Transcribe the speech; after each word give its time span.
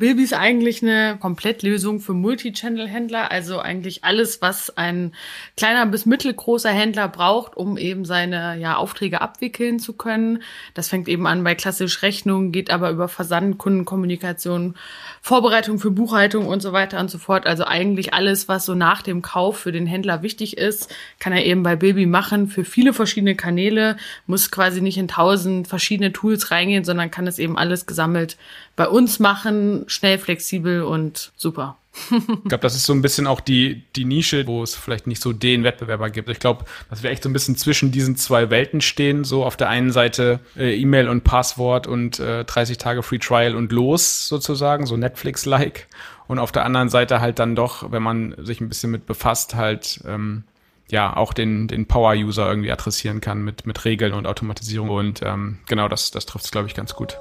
Bilby 0.00 0.22
ist 0.22 0.32
eigentlich 0.32 0.82
eine 0.82 1.18
Komplettlösung 1.20 2.00
für 2.00 2.14
Multi-Channel-Händler, 2.14 3.30
also 3.30 3.58
eigentlich 3.58 4.02
alles, 4.02 4.40
was 4.40 4.74
ein 4.78 5.12
kleiner 5.58 5.84
bis 5.84 6.06
mittelgroßer 6.06 6.70
Händler 6.70 7.06
braucht, 7.06 7.54
um 7.54 7.76
eben 7.76 8.06
seine 8.06 8.58
ja, 8.58 8.76
Aufträge 8.76 9.20
abwickeln 9.20 9.78
zu 9.78 9.92
können. 9.92 10.42
Das 10.72 10.88
fängt 10.88 11.06
eben 11.06 11.26
an 11.26 11.44
bei 11.44 11.54
klassisch 11.54 12.00
Rechnungen, 12.00 12.50
geht 12.50 12.70
aber 12.70 12.88
über 12.88 13.08
Versand, 13.08 13.58
Kundenkommunikation, 13.58 14.74
Vorbereitung 15.20 15.78
für 15.78 15.90
Buchhaltung 15.90 16.46
und 16.46 16.62
so 16.62 16.72
weiter 16.72 16.98
und 16.98 17.10
so 17.10 17.18
fort. 17.18 17.46
Also 17.46 17.66
eigentlich 17.66 18.14
alles, 18.14 18.48
was 18.48 18.64
so 18.64 18.74
nach 18.74 19.02
dem 19.02 19.20
Kauf 19.20 19.58
für 19.58 19.70
den 19.70 19.84
Händler 19.84 20.22
wichtig 20.22 20.56
ist, 20.56 20.90
kann 21.18 21.34
er 21.34 21.44
eben 21.44 21.62
bei 21.62 21.76
Bilby 21.76 22.06
machen 22.06 22.48
für 22.48 22.64
viele 22.64 22.94
verschiedene 22.94 23.34
Kanäle, 23.36 23.98
muss 24.26 24.50
quasi 24.50 24.80
nicht 24.80 24.96
in 24.96 25.08
tausend 25.08 25.68
verschiedene 25.68 26.10
Tools 26.10 26.50
reingehen, 26.50 26.84
sondern 26.84 27.10
kann 27.10 27.26
es 27.26 27.38
eben 27.38 27.58
alles 27.58 27.84
gesammelt 27.84 28.38
bei 28.80 28.88
uns 28.88 29.18
machen, 29.18 29.84
schnell, 29.88 30.16
flexibel 30.16 30.84
und 30.84 31.32
super. 31.36 31.76
ich 32.10 32.48
glaube, 32.48 32.62
das 32.62 32.74
ist 32.74 32.86
so 32.86 32.94
ein 32.94 33.02
bisschen 33.02 33.26
auch 33.26 33.40
die, 33.40 33.82
die 33.94 34.06
Nische, 34.06 34.46
wo 34.46 34.62
es 34.62 34.74
vielleicht 34.74 35.06
nicht 35.06 35.20
so 35.20 35.34
den 35.34 35.64
Wettbewerber 35.64 36.08
gibt. 36.08 36.30
Ich 36.30 36.38
glaube, 36.38 36.64
dass 36.88 37.02
wir 37.02 37.10
echt 37.10 37.22
so 37.22 37.28
ein 37.28 37.34
bisschen 37.34 37.56
zwischen 37.56 37.92
diesen 37.92 38.16
zwei 38.16 38.48
Welten 38.48 38.80
stehen. 38.80 39.22
So 39.24 39.44
auf 39.44 39.58
der 39.58 39.68
einen 39.68 39.92
Seite 39.92 40.40
äh, 40.56 40.80
E-Mail 40.80 41.10
und 41.10 41.24
Passwort 41.24 41.88
und 41.88 42.20
äh, 42.20 42.46
30 42.46 42.78
Tage 42.78 43.02
Free 43.02 43.18
Trial 43.18 43.54
und 43.54 43.70
los 43.70 44.26
sozusagen, 44.28 44.86
so 44.86 44.96
Netflix-like. 44.96 45.86
Und 46.26 46.38
auf 46.38 46.50
der 46.50 46.64
anderen 46.64 46.88
Seite 46.88 47.20
halt 47.20 47.38
dann 47.38 47.54
doch, 47.54 47.92
wenn 47.92 48.02
man 48.02 48.34
sich 48.38 48.62
ein 48.62 48.70
bisschen 48.70 48.90
mit 48.92 49.04
befasst, 49.04 49.56
halt 49.56 50.00
ähm, 50.06 50.44
ja 50.88 51.14
auch 51.14 51.34
den, 51.34 51.68
den 51.68 51.84
Power-User 51.84 52.48
irgendwie 52.48 52.72
adressieren 52.72 53.20
kann 53.20 53.42
mit, 53.42 53.66
mit 53.66 53.84
Regeln 53.84 54.14
und 54.14 54.26
Automatisierung. 54.26 54.88
Und 54.88 55.20
ähm, 55.20 55.58
genau 55.66 55.86
das, 55.88 56.12
das 56.12 56.24
trifft 56.24 56.46
es, 56.46 56.50
glaube 56.50 56.68
ich, 56.68 56.74
ganz 56.74 56.94
gut. 56.94 57.18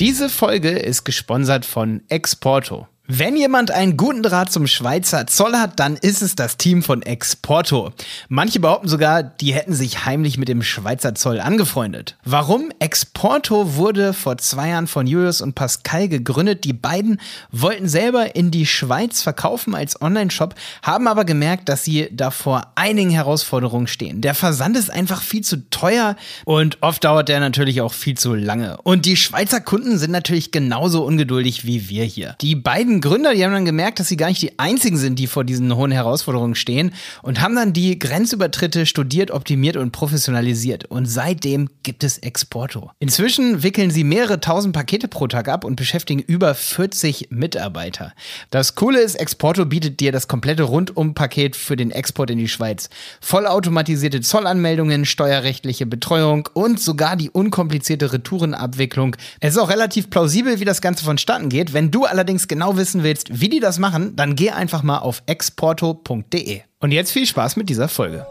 Diese 0.00 0.28
Folge 0.28 0.70
ist 0.70 1.04
gesponsert 1.04 1.64
von 1.64 2.02
Exporto. 2.08 2.88
Wenn 3.06 3.36
jemand 3.36 3.70
einen 3.70 3.98
guten 3.98 4.22
Draht 4.22 4.50
zum 4.50 4.66
Schweizer 4.66 5.26
Zoll 5.26 5.52
hat, 5.56 5.78
dann 5.78 5.96
ist 5.98 6.22
es 6.22 6.36
das 6.36 6.56
Team 6.56 6.82
von 6.82 7.02
Exporto. 7.02 7.92
Manche 8.30 8.60
behaupten 8.60 8.88
sogar, 8.88 9.22
die 9.22 9.52
hätten 9.52 9.74
sich 9.74 10.06
heimlich 10.06 10.38
mit 10.38 10.48
dem 10.48 10.62
Schweizer 10.62 11.14
Zoll 11.14 11.38
angefreundet. 11.38 12.16
Warum? 12.24 12.72
Exporto 12.78 13.76
wurde 13.76 14.14
vor 14.14 14.38
zwei 14.38 14.70
Jahren 14.70 14.86
von 14.86 15.06
Julius 15.06 15.42
und 15.42 15.54
Pascal 15.54 16.08
gegründet. 16.08 16.64
Die 16.64 16.72
beiden 16.72 17.20
wollten 17.52 17.90
selber 17.90 18.36
in 18.36 18.50
die 18.50 18.64
Schweiz 18.64 19.20
verkaufen 19.20 19.74
als 19.74 20.00
Online-Shop, 20.00 20.54
haben 20.80 21.06
aber 21.06 21.26
gemerkt, 21.26 21.68
dass 21.68 21.84
sie 21.84 22.08
da 22.10 22.30
vor 22.30 22.72
einigen 22.74 23.10
Herausforderungen 23.10 23.86
stehen. 23.86 24.22
Der 24.22 24.34
Versand 24.34 24.78
ist 24.78 24.90
einfach 24.90 25.20
viel 25.20 25.42
zu 25.42 25.68
teuer 25.68 26.16
und 26.46 26.78
oft 26.80 27.04
dauert 27.04 27.28
der 27.28 27.40
natürlich 27.40 27.82
auch 27.82 27.92
viel 27.92 28.16
zu 28.16 28.34
lange. 28.34 28.78
Und 28.78 29.04
die 29.04 29.16
Schweizer 29.16 29.60
Kunden 29.60 29.98
sind 29.98 30.10
natürlich 30.10 30.52
genauso 30.52 31.04
ungeduldig 31.04 31.66
wie 31.66 31.90
wir 31.90 32.04
hier. 32.04 32.36
Die 32.40 32.56
beiden 32.56 32.93
beiden 32.94 33.00
Gründer, 33.00 33.34
die 33.34 33.44
haben 33.44 33.52
dann 33.52 33.64
gemerkt, 33.64 33.98
dass 33.98 34.08
sie 34.08 34.16
gar 34.16 34.28
nicht 34.28 34.42
die 34.42 34.58
einzigen 34.58 34.96
sind, 34.96 35.18
die 35.18 35.26
vor 35.26 35.44
diesen 35.44 35.74
hohen 35.74 35.90
Herausforderungen 35.90 36.54
stehen 36.54 36.92
und 37.22 37.40
haben 37.40 37.56
dann 37.56 37.72
die 37.72 37.98
Grenzübertritte 37.98 38.86
studiert, 38.86 39.30
optimiert 39.30 39.76
und 39.76 39.90
professionalisiert. 39.90 40.84
Und 40.84 41.06
seitdem 41.06 41.68
gibt 41.82 42.04
es 42.04 42.18
Exporto. 42.18 42.90
Inzwischen 42.98 43.62
wickeln 43.62 43.90
sie 43.90 44.04
mehrere 44.04 44.40
tausend 44.40 44.74
Pakete 44.74 45.08
pro 45.08 45.26
Tag 45.26 45.48
ab 45.48 45.64
und 45.64 45.76
beschäftigen 45.76 46.20
über 46.20 46.54
40 46.54 47.28
Mitarbeiter. 47.30 48.12
Das 48.50 48.74
Coole 48.74 49.00
ist, 49.00 49.16
Exporto 49.16 49.66
bietet 49.66 50.00
dir 50.00 50.12
das 50.12 50.28
komplette 50.28 50.64
Rundum-Paket 50.64 51.56
für 51.56 51.76
den 51.76 51.90
Export 51.90 52.30
in 52.30 52.38
die 52.38 52.48
Schweiz. 52.48 52.90
Vollautomatisierte 53.20 54.20
Zollanmeldungen, 54.20 55.04
steuerrechtliche 55.04 55.86
Betreuung 55.86 56.48
und 56.52 56.80
sogar 56.80 57.16
die 57.16 57.30
unkomplizierte 57.30 58.12
Retourenabwicklung. 58.12 59.16
Es 59.40 59.54
ist 59.54 59.58
auch 59.58 59.70
relativ 59.70 60.10
plausibel, 60.10 60.60
wie 60.60 60.64
das 60.64 60.80
Ganze 60.80 61.04
vonstatten 61.04 61.48
geht. 61.48 61.72
Wenn 61.72 61.90
du 61.90 62.04
allerdings 62.04 62.46
genau 62.48 62.76
wissen 62.76 62.83
wissen 62.84 63.02
willst, 63.02 63.40
wie 63.40 63.48
die 63.48 63.60
das 63.60 63.78
machen, 63.78 64.14
dann 64.14 64.36
geh 64.36 64.50
einfach 64.50 64.82
mal 64.82 64.98
auf 64.98 65.22
exporto.de. 65.24 66.60
Und 66.80 66.92
jetzt 66.92 67.12
viel 67.12 67.26
Spaß 67.26 67.56
mit 67.56 67.70
dieser 67.70 67.88
Folge. 67.88 68.26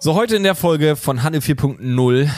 So, 0.00 0.14
heute 0.14 0.34
in 0.34 0.42
der 0.42 0.56
Folge 0.56 0.96
von 0.96 1.22
Handel 1.22 1.40
4.0 1.40 2.28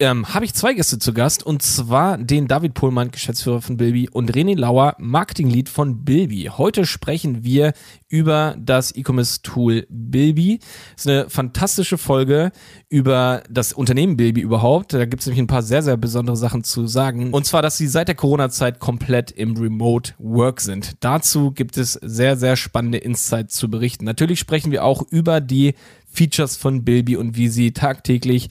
ähm, 0.00 0.32
habe 0.32 0.44
ich 0.44 0.54
zwei 0.54 0.74
Gäste 0.74 0.98
zu 0.98 1.12
Gast 1.12 1.44
und 1.44 1.60
zwar 1.62 2.18
den 2.18 2.46
David 2.46 2.74
Pohlmann, 2.74 3.10
Geschäftsführer 3.10 3.60
von 3.60 3.76
Bilby 3.76 4.08
und 4.08 4.32
René 4.32 4.56
Lauer, 4.56 4.94
Marketinglead 4.98 5.68
von 5.68 6.04
Bilby. 6.04 6.50
Heute 6.56 6.86
sprechen 6.86 7.42
wir 7.42 7.72
über 8.08 8.56
das 8.60 8.94
E-Commerce-Tool 8.94 9.86
Bilby. 9.90 10.60
Das 10.94 11.04
ist 11.04 11.10
eine 11.10 11.30
fantastische 11.30 11.98
Folge 11.98 12.52
über 12.88 13.42
das 13.50 13.72
Unternehmen 13.72 14.16
Bilby 14.16 14.40
überhaupt. 14.40 14.92
Da 14.92 15.04
gibt 15.04 15.20
es 15.20 15.26
nämlich 15.26 15.42
ein 15.42 15.48
paar 15.48 15.62
sehr, 15.62 15.82
sehr 15.82 15.96
besondere 15.96 16.36
Sachen 16.36 16.62
zu 16.62 16.86
sagen. 16.86 17.32
Und 17.32 17.44
zwar, 17.44 17.62
dass 17.62 17.76
sie 17.76 17.88
seit 17.88 18.06
der 18.06 18.14
Corona-Zeit 18.14 18.78
komplett 18.78 19.32
im 19.32 19.56
Remote 19.56 20.12
Work 20.18 20.60
sind. 20.60 20.92
Dazu 21.00 21.50
gibt 21.50 21.76
es 21.76 21.94
sehr, 21.94 22.36
sehr 22.36 22.54
spannende 22.56 22.98
Insights 22.98 23.56
zu 23.56 23.68
berichten. 23.68 24.04
Natürlich 24.04 24.38
sprechen 24.38 24.70
wir 24.70 24.84
auch 24.84 25.02
über 25.10 25.40
die 25.40 25.74
Features 26.10 26.56
von 26.56 26.84
Bilby 26.84 27.16
und 27.16 27.36
wie 27.36 27.48
sie 27.48 27.72
tagtäglich 27.72 28.48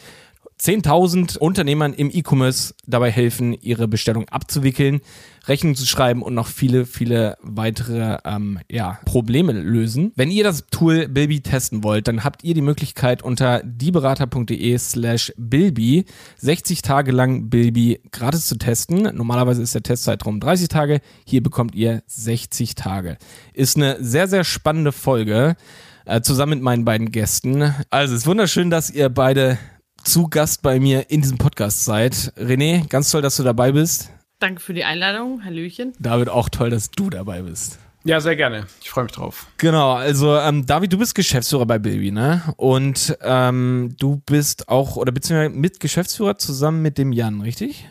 10.000 0.60 1.38
Unternehmern 1.38 1.94
im 1.94 2.10
E-Commerce 2.12 2.74
dabei 2.88 3.12
helfen, 3.12 3.54
ihre 3.54 3.88
Bestellung 3.88 4.28
abzuwickeln, 4.30 5.02
Rechnungen 5.48 5.76
zu 5.76 5.86
schreiben 5.86 6.24
und 6.24 6.34
noch 6.34 6.48
viele, 6.48 6.86
viele 6.86 7.38
weitere 7.42 8.18
ähm, 8.26 8.60
ja, 8.70 9.00
Probleme 9.06 9.54
lösen. 9.54 10.12
Wenn 10.16 10.32
ihr 10.32 10.44
das 10.44 10.66
Tool 10.72 11.08
Bilby 11.08 11.42
testen 11.42 11.84
wollt, 11.84 12.08
dann 12.08 12.24
habt 12.24 12.44
ihr 12.44 12.54
die 12.54 12.62
Möglichkeit 12.62 13.22
unter 13.22 13.62
dieberater.de 13.64 14.78
slash 14.78 15.32
Bilby 15.38 16.06
60 16.38 16.82
Tage 16.82 17.12
lang 17.12 17.50
Bilby 17.50 18.02
gratis 18.12 18.48
zu 18.48 18.58
testen. 18.58 19.04
Normalerweise 19.16 19.62
ist 19.62 19.76
der 19.76 19.84
Testzeitraum 19.84 20.40
30 20.40 20.68
Tage. 20.70 21.02
Hier 21.26 21.44
bekommt 21.44 21.76
ihr 21.76 22.02
60 22.08 22.76
Tage. 22.76 23.18
Ist 23.54 23.78
eine 23.78 24.04
sehr, 24.04 24.28
sehr 24.28 24.44
spannende 24.44 24.92
Folge 24.92 25.56
äh, 26.06 26.22
zusammen 26.22 26.54
mit 26.54 26.62
meinen 26.62 26.84
beiden 26.84 27.12
Gästen. 27.12 27.74
Also 27.90 28.16
es 28.16 28.22
ist 28.22 28.28
wunderschön, 28.28 28.70
dass 28.70 28.90
ihr 28.90 29.10
beide 29.10 29.60
zu 30.08 30.30
Gast 30.30 30.62
bei 30.62 30.80
mir 30.80 31.10
in 31.12 31.22
diesem 31.22 31.38
Podcast 31.38 31.84
seid. 31.84 32.32
René, 32.38 32.88
ganz 32.88 33.12
toll, 33.12 33.22
dass 33.22 33.36
du 33.36 33.44
dabei 33.44 33.74
bist. 33.74 34.10
Danke 34.40 34.62
für 34.62 34.74
die 34.74 34.86
Einladung. 34.86 35.44
Hallöchen. 35.44 35.94
David, 36.00 36.30
auch 36.30 36.48
toll, 36.48 36.70
dass 36.70 36.90
du 36.92 37.10
dabei 37.10 37.42
bist. 37.42 37.78
Ja, 38.06 38.22
sehr 38.22 38.38
gerne. 38.38 38.68
Ich 38.82 38.90
freue 38.90 39.04
mich 39.04 39.12
drauf. 39.12 39.48
Genau, 39.58 39.94
also 39.94 40.38
ähm, 40.38 40.66
David, 40.66 40.94
du 40.94 40.98
bist 40.98 41.14
Geschäftsführer 41.14 41.66
bei 41.66 41.78
Bilby, 41.78 42.12
ne? 42.12 42.42
Und 42.56 43.18
ähm, 43.22 43.96
du 44.00 44.22
bist 44.26 44.70
auch, 44.70 44.96
oder 44.96 45.12
beziehungsweise 45.12 45.50
mit 45.50 45.82
Geschäftsführer 45.82 46.38
zusammen 46.38 46.82
mit 46.82 46.98
dem 46.98 47.12
Jan, 47.12 47.42
richtig? 47.42 47.86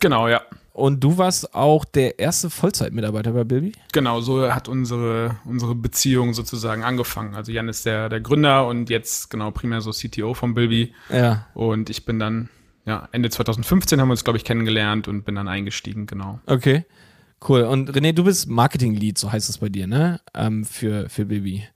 Genau, 0.00 0.28
ja. 0.28 0.42
Und 0.74 1.04
du 1.04 1.18
warst 1.18 1.54
auch 1.54 1.84
der 1.84 2.18
erste 2.18 2.50
Vollzeitmitarbeiter 2.50 3.30
bei 3.30 3.44
Bilby? 3.44 3.74
Genau, 3.92 4.20
so 4.20 4.52
hat 4.52 4.68
unsere, 4.68 5.36
unsere 5.44 5.76
Beziehung 5.76 6.34
sozusagen 6.34 6.82
angefangen. 6.82 7.36
Also 7.36 7.52
Jan 7.52 7.68
ist 7.68 7.86
der, 7.86 8.08
der 8.08 8.20
Gründer 8.20 8.66
und 8.66 8.90
jetzt 8.90 9.30
genau 9.30 9.52
primär 9.52 9.80
so 9.82 9.92
CTO 9.92 10.34
von 10.34 10.54
Bilby. 10.54 10.92
Ja. 11.10 11.46
Und 11.54 11.90
ich 11.90 12.04
bin 12.04 12.18
dann, 12.18 12.48
ja, 12.86 13.08
Ende 13.12 13.30
2015 13.30 14.00
haben 14.00 14.08
wir 14.08 14.12
uns, 14.14 14.24
glaube 14.24 14.36
ich, 14.36 14.44
kennengelernt 14.44 15.06
und 15.06 15.22
bin 15.22 15.36
dann 15.36 15.46
eingestiegen, 15.46 16.06
genau. 16.06 16.40
Okay. 16.46 16.84
Cool. 17.48 17.62
Und 17.62 17.92
René, 17.92 18.12
du 18.12 18.24
bist 18.24 18.48
Marketing 18.48 18.94
Lead, 18.94 19.16
so 19.16 19.30
heißt 19.30 19.48
es 19.48 19.58
bei 19.58 19.68
dir, 19.68 19.86
ne? 19.86 20.20
Ähm, 20.34 20.64
für, 20.64 21.08
für 21.08 21.24
Bilby. 21.24 21.68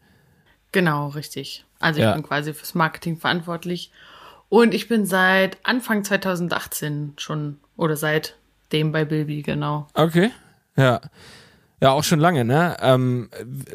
Genau, 0.73 1.07
richtig. 1.11 1.65
Also 1.79 2.01
ich 2.01 2.05
ja. 2.05 2.15
bin 2.15 2.25
quasi 2.25 2.53
fürs 2.53 2.75
Marketing 2.75 3.17
verantwortlich. 3.17 3.93
Und 4.49 4.75
ich 4.75 4.89
bin 4.89 5.07
seit 5.07 5.59
Anfang 5.65 6.03
2018 6.03 7.13
schon, 7.17 7.61
oder 7.77 7.97
seit 7.97 8.35
dem 8.73 8.93
bei 8.93 9.05
Bilby, 9.05 9.43
genau. 9.43 9.87
Okay. 9.95 10.31
Ja. 10.77 11.01
Ja, 11.81 11.93
auch 11.93 12.05
schon 12.05 12.19
lange, 12.19 12.45
ne? 12.45 12.77
Ähm, 12.81 13.31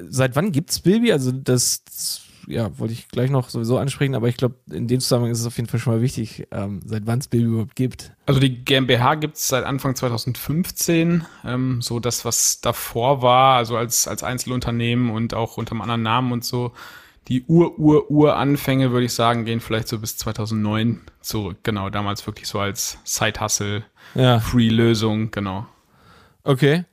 seit 0.10 0.36
wann 0.36 0.52
gibt's 0.52 0.82
Bilby? 0.82 1.14
Also 1.14 1.32
das, 1.32 1.84
das, 1.86 2.22
ja, 2.48 2.78
wollte 2.78 2.94
ich 2.94 3.08
gleich 3.08 3.30
noch 3.30 3.50
sowieso 3.50 3.78
ansprechen, 3.78 4.16
aber 4.16 4.28
ich 4.28 4.36
glaube, 4.36 4.56
in 4.70 4.88
dem 4.88 5.00
Zusammenhang 5.00 5.32
ist 5.32 5.40
es 5.40 5.46
auf 5.46 5.56
jeden 5.56 5.70
Fall 5.70 5.80
schon 5.80 5.94
mal 5.94 6.02
wichtig, 6.02 6.48
ähm, 6.52 6.82
seit 6.86 7.06
wann 7.06 7.20
es 7.20 7.30
Bilby 7.30 7.48
überhaupt 7.48 7.76
gibt. 7.76 8.12
Also 8.26 8.42
die 8.42 8.64
GmbH 8.66 9.16
gibt's 9.16 9.48
seit 9.48 9.64
Anfang 9.64 9.96
2015. 9.96 11.26
Ähm, 11.46 11.82
so 11.82 12.00
das, 12.02 12.26
was 12.26 12.60
davor 12.60 13.22
war, 13.22 13.56
also 13.56 13.78
als, 13.78 14.08
als 14.08 14.24
Einzelunternehmen 14.24 15.10
und 15.10 15.34
auch 15.34 15.58
unter 15.58 15.72
einem 15.72 15.82
anderen 15.82 16.04
Namen 16.04 16.32
und 16.34 16.44
so, 16.44 16.74
die 17.28 17.44
Ur-Ur-Ur-Anfänge, 17.46 18.92
würde 18.92 19.06
ich 19.06 19.14
sagen, 19.14 19.46
gehen 19.46 19.60
vielleicht 19.60 19.88
so 19.88 20.00
bis 20.00 20.18
2009 20.18 21.02
zurück. 21.22 21.58
Genau, 21.64 21.90
damals 21.90 22.26
wirklich 22.28 22.48
so 22.48 22.60
als 22.60 22.98
Side-Hustle, 23.04 23.84
ja. 24.16 24.40
Genau. 25.32 25.66
Okay. 26.44 26.84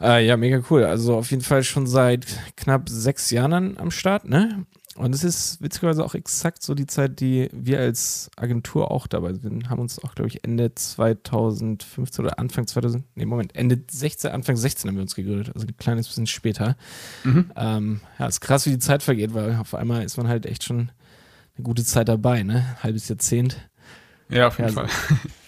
Äh, 0.00 0.26
ja, 0.26 0.36
mega 0.36 0.60
cool. 0.70 0.84
Also 0.84 1.16
auf 1.16 1.30
jeden 1.30 1.42
Fall 1.42 1.64
schon 1.64 1.86
seit 1.86 2.26
knapp 2.56 2.88
sechs 2.88 3.30
Jahren 3.30 3.78
am 3.78 3.90
Start, 3.90 4.26
ne? 4.26 4.66
Und 4.96 5.14
es 5.14 5.24
ist 5.24 5.60
witzigerweise 5.60 6.04
auch 6.04 6.14
exakt 6.14 6.62
so 6.62 6.74
die 6.74 6.86
Zeit, 6.86 7.20
die 7.20 7.48
wir 7.52 7.80
als 7.80 8.30
Agentur 8.36 8.90
auch 8.90 9.06
dabei 9.06 9.34
sind. 9.34 9.68
Haben 9.68 9.80
uns 9.80 10.02
auch, 10.02 10.14
glaube 10.14 10.28
ich, 10.28 10.42
Ende 10.44 10.74
2015 10.74 12.24
oder 12.24 12.38
Anfang 12.38 12.66
2000, 12.66 13.04
nee, 13.14 13.26
Moment, 13.26 13.54
Ende 13.54 13.82
16, 13.90 14.30
Anfang 14.30 14.56
16 14.56 14.88
haben 14.88 14.96
wir 14.96 15.02
uns 15.02 15.14
gegründet, 15.14 15.52
also 15.54 15.66
ein 15.66 15.76
kleines 15.76 16.08
bisschen 16.08 16.26
später. 16.26 16.76
Mhm. 17.24 17.52
Ähm, 17.56 18.00
ja, 18.18 18.26
ist 18.26 18.40
krass, 18.40 18.66
wie 18.66 18.70
die 18.70 18.78
Zeit 18.78 19.02
vergeht, 19.02 19.34
weil 19.34 19.56
auf 19.56 19.74
einmal 19.74 20.02
ist 20.02 20.16
man 20.16 20.28
halt 20.28 20.46
echt 20.46 20.64
schon 20.64 20.90
eine 21.56 21.62
gute 21.62 21.84
Zeit 21.84 22.08
dabei, 22.08 22.42
ne? 22.42 22.64
Halbes 22.82 23.08
Jahrzehnt. 23.08 23.68
Ja, 24.28 24.48
auf 24.48 24.58
jeden 24.58 24.70
ja, 24.70 24.74
Fall. 24.74 24.88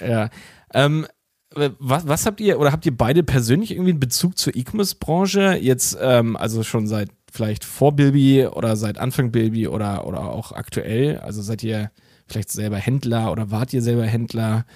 Ja. 0.08 0.30
Ähm, 0.74 1.06
was, 1.54 2.06
was 2.06 2.26
habt 2.26 2.40
ihr 2.40 2.60
oder 2.60 2.72
habt 2.72 2.84
ihr 2.84 2.96
beide 2.96 3.22
persönlich 3.22 3.70
irgendwie 3.70 3.90
einen 3.90 4.00
Bezug 4.00 4.38
zur 4.38 4.54
E-Commerce-Branche? 4.54 5.56
Jetzt, 5.56 5.96
ähm, 6.00 6.36
also 6.36 6.62
schon 6.62 6.86
seit 6.86 7.08
vielleicht 7.38 7.64
vor 7.64 7.94
Bilby 7.94 8.46
oder 8.46 8.74
seit 8.74 8.98
Anfang 8.98 9.30
Bilby 9.30 9.68
oder, 9.68 10.08
oder 10.08 10.22
auch 10.22 10.50
aktuell? 10.50 11.18
Also 11.18 11.40
seid 11.40 11.62
ihr 11.62 11.92
vielleicht 12.26 12.50
selber 12.50 12.78
Händler 12.78 13.30
oder 13.30 13.52
wart 13.52 13.72
ihr 13.72 13.80
selber 13.80 14.04
Händler? 14.04 14.66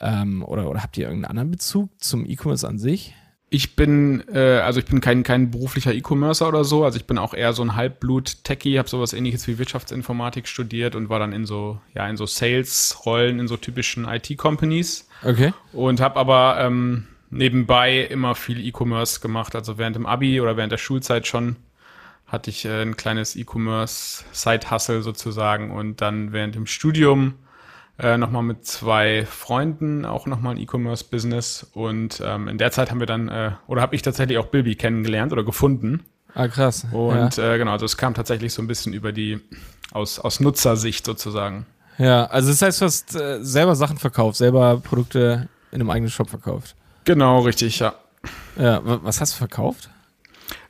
Ähm, 0.00 0.42
oder, 0.42 0.68
oder 0.68 0.82
habt 0.82 0.98
ihr 0.98 1.04
irgendeinen 1.04 1.30
anderen 1.30 1.50
Bezug 1.52 1.88
zum 1.98 2.26
E-Commerce 2.26 2.66
an 2.66 2.78
sich? 2.80 3.14
Ich 3.48 3.76
bin, 3.76 4.24
äh, 4.32 4.58
also 4.58 4.80
ich 4.80 4.86
bin 4.86 5.00
kein, 5.00 5.22
kein 5.22 5.52
beruflicher 5.52 5.94
E-Commercer 5.94 6.48
oder 6.48 6.64
so, 6.64 6.84
also 6.84 6.96
ich 6.96 7.06
bin 7.06 7.16
auch 7.16 7.32
eher 7.32 7.52
so 7.52 7.62
ein 7.62 7.76
Halbblut-Techie, 7.76 8.78
habe 8.78 8.88
sowas 8.88 9.12
ähnliches 9.12 9.46
wie 9.46 9.58
Wirtschaftsinformatik 9.58 10.48
studiert 10.48 10.96
und 10.96 11.10
war 11.10 11.20
dann 11.20 11.32
in 11.32 11.46
so, 11.46 11.80
ja, 11.94 12.08
in 12.08 12.16
so 12.16 12.26
Sales-Rollen 12.26 13.38
in 13.38 13.46
so 13.46 13.56
typischen 13.56 14.04
IT-Companies. 14.04 15.08
Okay. 15.22 15.52
Und 15.72 16.00
habe 16.00 16.18
aber 16.18 16.58
ähm, 16.58 17.06
nebenbei 17.30 18.00
immer 18.00 18.34
viel 18.34 18.66
E-Commerce 18.66 19.20
gemacht, 19.20 19.54
also 19.54 19.78
während 19.78 19.94
dem 19.94 20.06
Abi 20.06 20.40
oder 20.40 20.56
während 20.56 20.72
der 20.72 20.78
Schulzeit 20.78 21.28
schon 21.28 21.54
hatte 22.30 22.50
ich 22.50 22.64
äh, 22.64 22.82
ein 22.82 22.96
kleines 22.96 23.36
E-Commerce-Side-Hustle 23.36 25.02
sozusagen 25.02 25.70
und 25.70 26.00
dann 26.00 26.32
während 26.32 26.54
dem 26.54 26.66
Studium 26.66 27.34
äh, 27.98 28.16
nochmal 28.16 28.42
mit 28.42 28.64
zwei 28.64 29.26
Freunden 29.26 30.04
auch 30.04 30.26
nochmal 30.26 30.54
ein 30.54 30.60
E-Commerce-Business 30.60 31.70
und 31.74 32.22
ähm, 32.24 32.48
in 32.48 32.56
der 32.56 32.70
Zeit 32.70 32.90
haben 32.90 33.00
wir 33.00 33.06
dann, 33.06 33.28
äh, 33.28 33.52
oder 33.66 33.82
habe 33.82 33.94
ich 33.96 34.02
tatsächlich 34.02 34.38
auch 34.38 34.46
Bilby 34.46 34.76
kennengelernt 34.76 35.32
oder 35.32 35.44
gefunden. 35.44 36.04
Ah, 36.34 36.46
krass. 36.46 36.86
Und 36.92 37.36
ja. 37.36 37.54
äh, 37.54 37.58
genau, 37.58 37.72
also 37.72 37.84
es 37.84 37.96
kam 37.96 38.14
tatsächlich 38.14 38.54
so 38.54 38.62
ein 38.62 38.68
bisschen 38.68 38.92
über 38.92 39.10
die, 39.10 39.40
aus, 39.92 40.20
aus 40.20 40.38
Nutzersicht 40.38 41.04
sozusagen. 41.04 41.66
Ja, 41.98 42.26
also 42.26 42.50
das 42.50 42.62
heißt, 42.62 42.80
du 42.80 42.84
hast 42.84 43.14
äh, 43.16 43.44
selber 43.44 43.74
Sachen 43.74 43.98
verkauft, 43.98 44.36
selber 44.36 44.78
Produkte 44.78 45.48
in 45.72 45.80
einem 45.80 45.90
eigenen 45.90 46.10
Shop 46.10 46.30
verkauft. 46.30 46.76
Genau, 47.04 47.40
richtig, 47.40 47.80
ja. 47.80 47.94
Ja, 48.56 48.80
was 48.84 49.20
hast 49.20 49.34
du 49.34 49.38
verkauft? 49.38 49.90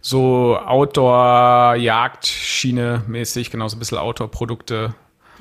So 0.01 0.59
Outdoor-Jagd-Schiene 0.59 3.03
mäßig, 3.07 3.51
genau, 3.51 3.69
so 3.69 3.77
ein 3.77 3.81
bisschen 3.81 3.99
Outdoor-Produkte. 3.99 4.95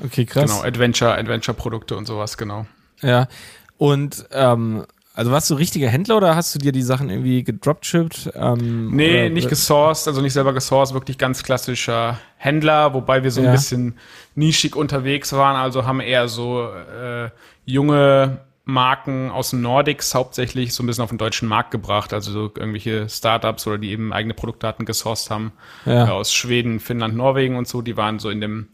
Okay, 0.04 0.26
krass. 0.26 0.52
Genau, 0.52 0.64
Adventure, 0.64 1.16
Adventure-Produkte 1.16 1.96
und 1.96 2.06
sowas, 2.06 2.38
genau. 2.38 2.66
Ja. 3.02 3.30
Und 3.78 4.26
ähm, 4.32 4.86
also 5.20 5.32
warst 5.32 5.50
du 5.50 5.56
richtiger 5.56 5.90
Händler 5.90 6.18
oder 6.18 6.36
hast 6.36 6.56
du 6.56 6.60
dir 6.60 6.72
die 6.72 6.82
Sachen 6.82 7.10
irgendwie 7.10 7.44
gedropshipped? 7.44 8.32
Ähm, 8.36 8.96
nee, 8.96 9.26
oder, 9.26 9.30
nicht 9.30 9.50
gesourced, 9.50 10.08
also 10.08 10.22
nicht 10.22 10.32
selber 10.32 10.54
gesourced, 10.54 10.94
wirklich 10.94 11.18
ganz 11.18 11.44
klassischer 11.44 12.20
Händler, 12.38 12.94
wobei 12.94 13.24
wir 13.24 13.32
so 13.32 13.42
ja. 13.42 13.50
ein 13.50 13.54
bisschen 13.54 13.98
nischig 14.36 14.78
unterwegs 14.78 15.34
waren, 15.34 15.58
also 15.58 15.86
haben 15.86 16.00
eher 16.00 16.30
so 16.30 16.70
äh, 16.70 17.30
junge 17.66 18.38
Marken 18.72 19.32
aus 19.32 19.52
den 19.52 19.62
Nordics 19.62 20.16
hauptsächlich 20.16 20.74
so 20.74 20.84
ein 20.84 20.88
bisschen 20.88 21.04
auf 21.04 21.10
den 21.10 21.18
deutschen 21.18 21.48
Markt 21.48 21.72
gebracht, 21.72 22.14
also 22.14 22.32
so 22.32 22.42
irgendwelche 22.44 23.10
Startups 23.10 23.68
oder 23.68 23.78
die 23.78 23.92
eben 23.92 24.14
eigene 24.14 24.34
Produktdaten 24.34 24.86
gesourced 24.86 25.30
haben 25.30 25.52
ja. 25.86 26.08
äh, 26.08 26.12
aus 26.12 26.34
Schweden, 26.34 26.80
Finnland, 26.80 27.16
Norwegen 27.16 27.56
und 27.56 27.68
so, 27.68 27.82
die 27.82 27.98
waren 27.98 28.20
so 28.20 28.30
in 28.30 28.42
dem 28.42 28.70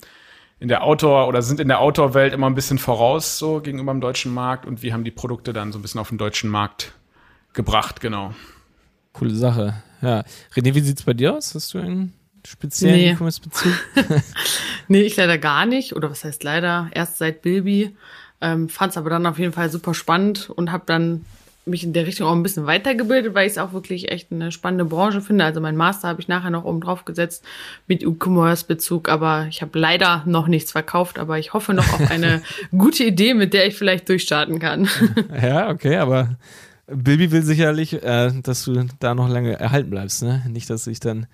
in 0.57 0.69
der 0.69 0.83
Outdoor 0.83 1.27
oder 1.27 1.41
sind 1.41 1.59
in 1.59 1.67
der 1.67 1.81
Outdoor-Welt 1.81 2.33
immer 2.33 2.47
ein 2.47 2.55
bisschen 2.55 2.77
voraus 2.77 3.37
so 3.37 3.59
gegenüber 3.59 3.91
dem 3.91 3.99
deutschen 3.99 4.33
Markt 4.33 4.65
und 4.65 4.81
wir 4.81 4.93
haben 4.93 5.03
die 5.03 5.11
Produkte 5.11 5.51
dann 5.51 5.71
so 5.71 5.79
ein 5.79 5.81
bisschen 5.81 5.99
auf 5.99 6.09
den 6.09 6.17
deutschen 6.17 6.49
Markt 6.49 6.93
gebracht, 7.53 7.99
genau. 7.99 8.33
Coole 9.13 9.35
Sache. 9.35 9.81
Ja. 10.01 10.23
René, 10.55 10.75
wie 10.75 10.81
sieht's 10.81 11.03
bei 11.03 11.13
dir 11.13 11.35
aus? 11.35 11.55
Hast 11.55 11.73
du 11.73 11.79
einen 11.79 12.13
speziellen 12.45 12.95
nee. 12.95 13.11
E-Commerce-Bezug? 13.11 13.73
nee, 14.87 15.01
ich 15.01 15.15
leider 15.15 15.37
gar 15.37 15.65
nicht. 15.65 15.95
Oder 15.95 16.09
was 16.09 16.23
heißt 16.23 16.43
leider? 16.43 16.89
Erst 16.91 17.17
seit 17.17 17.41
Bilby. 17.41 17.95
Ähm, 18.45 18.69
Fand 18.69 18.91
es 18.91 18.97
aber 18.97 19.09
dann 19.09 19.25
auf 19.25 19.39
jeden 19.39 19.53
Fall 19.53 19.69
super 19.69 19.95
spannend 19.95 20.51
und 20.51 20.71
habe 20.71 20.83
dann 20.85 21.25
mich 21.65 21.83
in 21.83 21.93
der 21.93 22.05
Richtung 22.05 22.27
auch 22.27 22.33
ein 22.33 22.43
bisschen 22.43 22.67
weitergebildet, 22.67 23.33
weil 23.33 23.47
ich 23.47 23.53
es 23.53 23.57
auch 23.57 23.73
wirklich 23.73 24.11
echt 24.11 24.31
eine 24.31 24.51
spannende 24.51 24.85
Branche 24.85 25.19
finde. 25.19 25.45
Also 25.45 25.61
mein 25.61 25.75
Master 25.75 26.07
habe 26.07 26.21
ich 26.21 26.27
nachher 26.27 26.51
noch 26.51 26.63
oben 26.63 26.79
drauf 26.79 27.05
gesetzt 27.05 27.43
mit 27.87 28.03
E-Commerce-Bezug, 28.03 29.09
aber 29.09 29.47
ich 29.49 29.63
habe 29.63 29.79
leider 29.79 30.21
noch 30.27 30.47
nichts 30.47 30.71
verkauft, 30.71 31.17
aber 31.17 31.39
ich 31.39 31.53
hoffe 31.53 31.73
noch 31.73 31.91
auf 31.91 32.01
eine 32.11 32.43
gute 32.77 33.03
Idee, 33.03 33.33
mit 33.33 33.55
der 33.55 33.65
ich 33.65 33.75
vielleicht 33.75 34.07
durchstarten 34.09 34.59
kann. 34.59 34.87
Ja, 35.41 35.69
okay, 35.69 35.97
aber 35.97 36.35
Bilby 36.87 37.31
will 37.31 37.41
sicherlich, 37.41 37.93
äh, 38.03 38.31
dass 38.43 38.63
du 38.63 38.85
da 38.99 39.15
noch 39.15 39.27
lange 39.27 39.59
erhalten 39.59 39.89
bleibst, 39.89 40.21
ne? 40.21 40.43
Nicht, 40.47 40.69
dass 40.69 40.83
du 40.83 40.91
dich 40.91 40.99
dann 40.99 41.25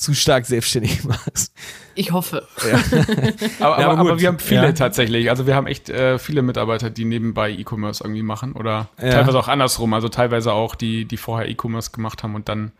zu 0.00 0.14
stark 0.14 0.46
selbstständig 0.46 1.04
machst. 1.04 1.52
Ich 1.94 2.12
hoffe. 2.12 2.46
Ja. 2.66 2.78
aber, 3.60 3.80
ja, 3.80 3.88
aber, 3.88 3.98
aber, 3.98 4.20
wir 4.20 4.28
haben 4.28 4.38
viele 4.38 4.62
ja. 4.62 4.72
tatsächlich. 4.72 5.28
Also 5.28 5.46
wir 5.46 5.54
haben 5.54 5.66
echt 5.66 5.90
äh, 5.90 6.18
viele 6.18 6.42
Mitarbeiter, 6.42 6.88
die 6.90 7.04
nebenbei 7.04 7.50
E-Commerce 7.50 8.02
irgendwie 8.02 8.22
machen 8.22 8.52
oder 8.54 8.88
teilweise 8.96 9.38
auch 9.38 9.48
andersrum. 9.48 9.92
Also 9.92 10.08
teilweise 10.08 10.52
auch 10.52 10.74
die, 10.74 11.04
die 11.04 11.16
vorher 11.16 11.48
E-Commerce 11.48 11.90
gemacht 11.90 12.22
haben 12.22 12.34
und 12.34 12.48
dann 12.48 12.72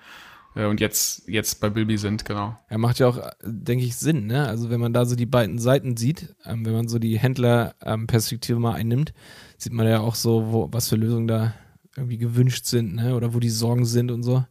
äh, 0.56 0.67
und 0.67 0.81
jetzt, 0.81 1.28
jetzt 1.28 1.61
bei 1.61 1.69
Bilby 1.69 1.99
sind, 1.99 2.25
genau. 2.25 2.56
Er 2.69 2.78
macht 2.78 2.99
ja 2.99 3.08
auch, 3.08 3.19
denke 3.43 3.84
ich, 3.84 3.96
Sinn, 3.96 4.26
ne? 4.26 4.49
Also 4.49 4.70
wenn 4.70 4.81
man 4.81 4.93
da 4.93 5.05
so 5.05 5.17
die 5.17 5.26
beiden 5.26 5.58
Seiten 5.58 5.96
sieht, 5.96 6.34
ähm, 6.44 6.64
wenn 6.64 6.72
man 6.72 6.88
so 6.88 6.99
die 6.99 7.19
Händlerperspektive 7.19 8.56
ähm, 8.56 8.62
mal 8.62 8.75
einnimmt, 8.75 9.12
sieht 9.58 9.72
man 9.72 9.87
ja 9.87 10.00
auch 10.00 10.14
so, 10.14 10.52
wo, 10.52 10.69
was 10.72 10.88
für 10.88 10.96
Lösungen 10.96 11.28
da 11.28 11.55
irgendwie 11.96 12.19
gewünscht 12.19 12.64
sind, 12.64 12.94
ne? 12.94 13.14
Oder 13.14 13.34
wo 13.34 13.40
die 13.40 13.50
Sorgen 13.50 13.84
sind 13.84 14.11
und 14.11 14.22
so. 14.22 14.44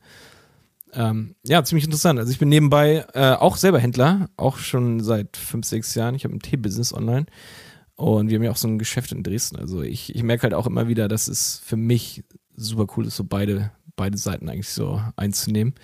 Ähm, 0.94 1.36
ja, 1.46 1.64
ziemlich 1.64 1.86
interessant. 1.86 2.20
Also 2.20 2.32
ich 2.32 2.40
bin 2.40 2.50
nebenbei 2.50 3.06
äh, 3.14 3.34
auch 3.34 3.58
selber 3.58 3.80
Händler, 3.80 4.30
auch 4.38 4.58
schon 4.58 5.02
seit 5.02 5.38
fünf, 5.38 5.66
sechs 5.66 5.94
Jahren. 5.96 6.16
Ich 6.16 6.24
habe 6.24 6.36
ein 6.36 6.42
Tee-Business 6.42 6.94
online 6.94 7.26
und 7.96 8.30
wir 8.30 8.38
haben 8.38 8.44
ja 8.44 8.52
auch 8.52 8.58
so 8.58 8.68
ein 8.68 8.80
Geschäft 8.80 9.12
in 9.12 9.24
Dresden. 9.24 9.58
Also 9.58 9.82
ich, 9.82 10.16
ich 10.16 10.24
merke 10.24 10.44
halt 10.44 10.54
auch 10.54 10.68
immer 10.68 10.88
wieder, 10.88 11.08
dass 11.08 11.28
es 11.28 11.62
für 11.64 11.78
mich 11.78 12.24
super 12.56 12.88
cool 12.96 13.06
ist, 13.06 13.16
so 13.16 13.24
beide, 13.24 13.72
beide 13.96 14.18
Seiten 14.18 14.50
eigentlich 14.50 14.70
so 14.70 15.02
einzunehmen. 15.16 15.76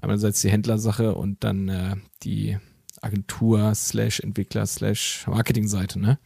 Einerseits 0.00 0.40
die 0.42 0.50
Händlersache 0.50 1.14
und 1.14 1.42
dann 1.44 1.68
äh, 1.68 1.96
die 2.22 2.58
Agentur 3.02 3.74
slash 3.74 4.20
Entwickler 4.20 4.66
slash 4.66 5.26
Marketing-Seite, 5.26 5.98
ne? 5.98 6.18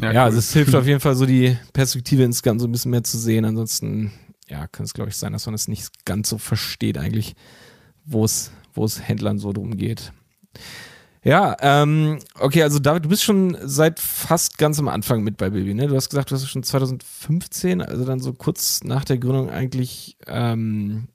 Ja, 0.00 0.12
ja 0.12 0.20
cool. 0.20 0.26
also 0.26 0.38
es 0.38 0.52
hilft 0.52 0.74
auf 0.74 0.86
jeden 0.86 1.00
Fall 1.00 1.14
so 1.14 1.26
die 1.26 1.56
Perspektive 1.72 2.22
insgesamt 2.22 2.60
so 2.60 2.66
ein 2.66 2.72
bisschen 2.72 2.90
mehr 2.90 3.04
zu 3.04 3.18
sehen. 3.18 3.44
Ansonsten 3.44 4.12
ja, 4.48 4.66
kann 4.66 4.84
es, 4.84 4.94
glaube 4.94 5.10
ich, 5.10 5.16
sein, 5.16 5.32
dass 5.32 5.46
man 5.46 5.54
es 5.54 5.68
nicht 5.68 6.04
ganz 6.04 6.28
so 6.28 6.38
versteht, 6.38 6.98
eigentlich, 6.98 7.34
wo 8.04 8.24
es, 8.24 8.50
wo 8.74 8.84
es 8.84 9.06
Händlern 9.06 9.38
so 9.38 9.52
drum 9.52 9.76
geht. 9.76 10.12
Ja, 11.24 11.56
ähm, 11.60 12.20
okay, 12.38 12.62
also 12.62 12.78
David, 12.78 13.04
du 13.04 13.08
bist 13.08 13.24
schon 13.24 13.56
seit 13.60 13.98
fast 13.98 14.56
ganz 14.56 14.78
am 14.78 14.88
Anfang 14.88 15.22
mit 15.22 15.36
bei 15.36 15.50
Baby, 15.50 15.74
ne? 15.74 15.88
Du 15.88 15.96
hast 15.96 16.08
gesagt, 16.08 16.30
du 16.30 16.36
hast 16.36 16.48
schon 16.48 16.62
2015, 16.62 17.82
also 17.82 18.04
dann 18.04 18.20
so 18.20 18.32
kurz 18.32 18.84
nach 18.84 19.04
der 19.04 19.18
Gründung 19.18 19.50
eigentlich, 19.50 20.16
ähm, 20.26 21.08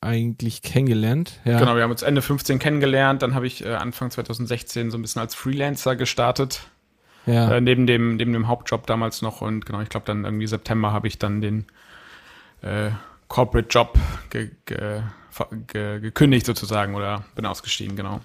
eigentlich 0.00 0.62
kennengelernt. 0.62 1.40
Ja. 1.44 1.58
Genau, 1.58 1.76
wir 1.76 1.82
haben 1.82 1.90
uns 1.90 2.02
Ende 2.02 2.22
15 2.22 2.58
kennengelernt, 2.58 3.22
dann 3.22 3.34
habe 3.34 3.46
ich 3.46 3.64
äh, 3.64 3.74
Anfang 3.74 4.10
2016 4.10 4.90
so 4.90 4.98
ein 4.98 5.02
bisschen 5.02 5.20
als 5.20 5.34
Freelancer 5.34 5.96
gestartet. 5.96 6.62
Ja. 7.26 7.56
Äh, 7.56 7.60
neben, 7.60 7.86
dem, 7.86 8.16
neben 8.16 8.32
dem 8.32 8.48
Hauptjob 8.48 8.86
damals 8.86 9.20
noch 9.20 9.42
und 9.42 9.66
genau, 9.66 9.80
ich 9.80 9.88
glaube 9.88 10.06
dann 10.06 10.24
irgendwie 10.24 10.46
September 10.46 10.92
habe 10.92 11.08
ich 11.08 11.18
dann 11.18 11.40
den 11.40 11.66
äh, 12.62 12.90
Corporate 13.28 13.68
Job 13.68 13.98
ge 14.30 14.50
ge 14.64 15.02
ge 15.66 16.00
gekündigt 16.00 16.46
sozusagen 16.46 16.94
oder 16.94 17.24
bin 17.34 17.46
ausgestiegen, 17.46 17.96
genau. 17.96 18.20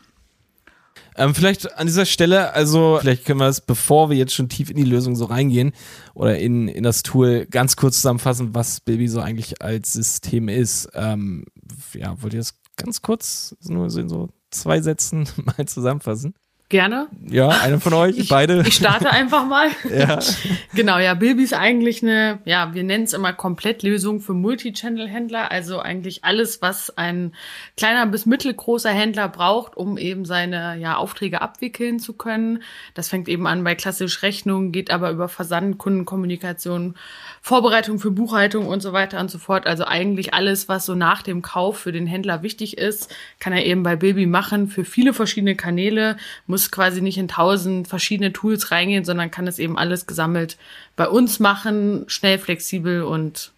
Ähm, 1.16 1.36
vielleicht 1.36 1.78
an 1.78 1.88
dieser 1.88 2.06
Stelle, 2.06 2.54
also 2.54 3.00
vielleicht 3.02 3.26
können 3.26 3.40
wir 3.40 3.48
es, 3.48 3.60
bevor 3.60 4.10
wir 4.10 4.18
jetzt 4.18 4.34
schon 4.34 4.48
tief 4.48 4.70
in 4.70 4.78
die 4.78 4.84
Lösung 4.84 5.16
so 5.16 5.26
reingehen 5.26 5.74
oder 6.14 6.40
in, 6.40 6.68
in 6.68 6.84
das 6.84 7.04
Tool, 7.04 7.46
ganz 7.48 7.76
kurz 7.76 7.98
zusammenfassen, 7.98 8.56
was 8.56 8.80
Bilby 8.80 9.08
so 9.08 9.20
eigentlich 9.20 9.62
als 9.62 9.92
System 9.92 10.48
ist. 10.48 10.90
Ähm, 10.94 11.46
ja, 11.94 12.22
wollt 12.22 12.34
ihr 12.34 12.40
das 12.40 12.60
ganz 12.78 13.02
kurz 13.02 13.56
nur 13.64 13.86
in 13.86 14.10
so 14.10 14.30
zwei 14.52 14.82
Sätzen 14.82 15.28
mal 15.58 15.66
zusammenfassen? 15.66 16.34
Gerne. 16.72 17.08
Ja, 17.30 17.50
einer 17.50 17.82
von 17.82 17.94
euch, 17.94 18.18
ich, 18.18 18.30
beide. 18.30 18.64
Ich 18.66 18.76
starte 18.76 19.10
einfach 19.10 19.46
mal. 19.46 19.68
ja. 19.94 20.20
Genau, 20.74 21.00
ja, 21.00 21.16
Bilby 21.16 21.44
ist 21.44 21.54
eigentlich 21.54 22.02
eine, 22.02 22.40
ja, 22.46 22.74
wir 22.74 22.84
nennen 22.84 23.04
es 23.04 23.12
immer 23.12 23.34
Komplettlösung 23.34 24.22
für 24.22 24.34
Multichannel-Händler, 24.34 25.52
also 25.52 25.80
eigentlich 25.80 26.24
alles, 26.24 26.62
was 26.62 26.98
ein 26.98 27.34
kleiner 27.76 28.06
bis 28.06 28.26
mittelgroßer 28.26 28.90
Händler 28.90 29.28
braucht, 29.28 29.76
um 29.76 29.98
eben 29.98 30.24
seine 30.24 30.78
ja, 30.78 30.96
Aufträge 30.96 31.42
abwickeln 31.42 32.00
zu 32.00 32.14
können. 32.14 32.64
Das 32.94 33.10
fängt 33.10 33.28
eben 33.28 33.48
an 33.48 33.66
bei 33.66 33.76
klassisch 33.76 34.24
Rechnung, 34.24 34.72
geht 34.72 34.92
aber 34.92 35.12
über 35.12 35.28
Versand, 35.28 35.78
Kundenkommunikation, 35.78 36.96
Vorbereitung 37.42 38.00
für 38.00 38.12
Buchhaltung 38.12 38.68
und 38.68 38.80
so 38.82 38.94
weiter 38.94 39.20
und 39.20 39.30
so 39.30 39.40
fort. 39.40 39.68
Also 39.68 39.84
eigentlich 39.84 40.34
alles, 40.34 40.70
was 40.70 40.86
so 40.86 40.96
nach 40.96 41.22
dem 41.22 41.42
Kauf 41.42 41.80
für 41.80 41.92
den 41.92 42.08
Händler 42.08 42.44
wichtig 42.44 42.78
ist, 42.78 43.14
kann 43.40 43.52
er 43.52 43.66
eben 43.66 43.84
bei 43.84 43.98
Bilby 43.98 44.26
machen 44.26 44.70
für 44.70 44.86
viele 44.86 45.14
verschiedene 45.14 45.56
Kanäle, 45.56 46.16
muss 46.48 46.61
muss 46.62 46.70
quasi 46.70 47.02
nicht 47.02 47.18
in 47.18 47.28
tausend 47.28 47.88
verschiedene 47.88 48.34
Tools 48.34 48.70
reingehen, 48.70 49.04
sondern 49.04 49.32
kann 49.32 49.48
es 49.48 49.58
eben 49.58 49.80
alles 49.80 50.06
gesammelt 50.06 50.58
bei 50.96 51.08
uns 51.08 51.40
machen, 51.40 52.04
schnell, 52.08 52.38
flexibel 52.38 53.02
und 53.02 53.52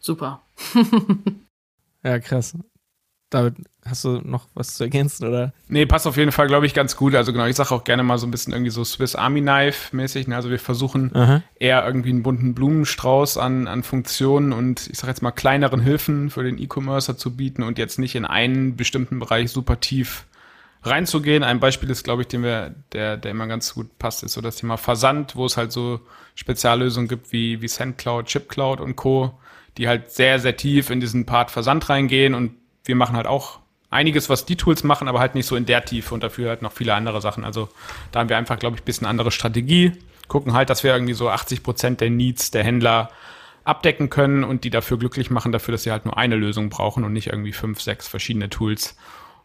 super. 0.00 0.42
ja, 2.02 2.18
krass. 2.18 2.54
David, 3.30 3.54
hast 3.86 4.04
du 4.04 4.20
noch 4.24 4.48
was 4.54 4.74
zu 4.74 4.82
ergänzen 4.82 5.28
oder? 5.28 5.52
Nee, 5.68 5.86
passt 5.86 6.08
auf 6.08 6.16
jeden 6.16 6.32
Fall, 6.32 6.48
glaube 6.48 6.66
ich, 6.66 6.74
ganz 6.74 6.96
gut. 6.96 7.14
Also 7.14 7.32
genau, 7.32 7.46
ich 7.46 7.54
sage 7.54 7.72
auch 7.72 7.84
gerne 7.84 8.02
mal 8.02 8.18
so 8.18 8.26
ein 8.26 8.32
bisschen 8.32 8.52
irgendwie 8.52 8.72
so 8.72 8.82
Swiss 8.82 9.14
Army 9.14 9.40
Knife 9.40 9.94
mäßig. 9.94 10.26
Ne? 10.26 10.34
Also 10.34 10.50
wir 10.50 10.58
versuchen 10.58 11.14
Aha. 11.14 11.44
eher 11.54 11.86
irgendwie 11.86 12.10
einen 12.10 12.24
bunten 12.24 12.54
Blumenstrauß 12.54 13.38
an, 13.38 13.68
an 13.68 13.84
Funktionen 13.84 14.52
und 14.52 14.88
ich 14.90 14.98
sage 14.98 15.12
jetzt 15.12 15.22
mal 15.22 15.30
kleineren 15.30 15.78
Hilfen 15.78 16.30
für 16.30 16.42
den 16.42 16.58
E-Commercer 16.58 17.16
zu 17.16 17.36
bieten 17.36 17.62
und 17.62 17.78
jetzt 17.78 18.00
nicht 18.00 18.16
in 18.16 18.24
einen 18.24 18.74
bestimmten 18.74 19.20
Bereich 19.20 19.52
super 19.52 19.78
tief 19.78 20.26
reinzugehen. 20.82 21.42
Ein 21.42 21.60
Beispiel 21.60 21.90
ist, 21.90 22.04
glaube 22.04 22.22
ich, 22.22 22.28
dem 22.28 22.42
wir, 22.42 22.74
der, 22.92 23.16
der 23.16 23.30
immer 23.30 23.46
ganz 23.46 23.74
gut 23.74 23.98
passt, 23.98 24.22
ist 24.22 24.32
so 24.32 24.40
das 24.40 24.56
Thema 24.56 24.76
Versand, 24.76 25.36
wo 25.36 25.46
es 25.46 25.56
halt 25.56 25.72
so 25.72 26.00
Speziallösungen 26.34 27.08
gibt 27.08 27.32
wie, 27.32 27.60
wie 27.60 27.68
SendCloud, 27.68 28.26
ChipCloud 28.26 28.80
und 28.80 28.96
Co., 28.96 29.38
die 29.76 29.88
halt 29.88 30.10
sehr, 30.10 30.38
sehr 30.38 30.56
tief 30.56 30.90
in 30.90 31.00
diesen 31.00 31.26
Part 31.26 31.50
Versand 31.50 31.88
reingehen 31.88 32.34
und 32.34 32.52
wir 32.84 32.96
machen 32.96 33.16
halt 33.16 33.26
auch 33.26 33.60
einiges, 33.90 34.28
was 34.28 34.46
die 34.46 34.56
Tools 34.56 34.84
machen, 34.84 35.08
aber 35.08 35.20
halt 35.20 35.34
nicht 35.34 35.46
so 35.46 35.56
in 35.56 35.66
der 35.66 35.84
Tiefe 35.84 36.14
und 36.14 36.22
dafür 36.22 36.48
halt 36.48 36.62
noch 36.62 36.72
viele 36.72 36.94
andere 36.94 37.20
Sachen. 37.20 37.44
Also 37.44 37.68
da 38.12 38.20
haben 38.20 38.28
wir 38.28 38.36
einfach, 38.36 38.58
glaube 38.58 38.76
ich, 38.76 38.82
ein 38.82 38.84
bisschen 38.84 39.06
andere 39.06 39.30
Strategie. 39.30 39.92
Gucken 40.28 40.54
halt, 40.54 40.70
dass 40.70 40.84
wir 40.84 40.92
irgendwie 40.92 41.12
so 41.12 41.28
80 41.28 41.62
Prozent 41.62 42.00
der 42.00 42.10
Needs 42.10 42.50
der 42.52 42.64
Händler 42.64 43.10
abdecken 43.64 44.08
können 44.08 44.44
und 44.44 44.64
die 44.64 44.70
dafür 44.70 44.98
glücklich 44.98 45.30
machen, 45.30 45.52
dafür, 45.52 45.72
dass 45.72 45.82
sie 45.82 45.90
halt 45.90 46.04
nur 46.04 46.16
eine 46.16 46.36
Lösung 46.36 46.70
brauchen 46.70 47.04
und 47.04 47.12
nicht 47.12 47.28
irgendwie 47.28 47.52
fünf, 47.52 47.80
sechs 47.80 48.08
verschiedene 48.08 48.48
Tools. 48.48 48.96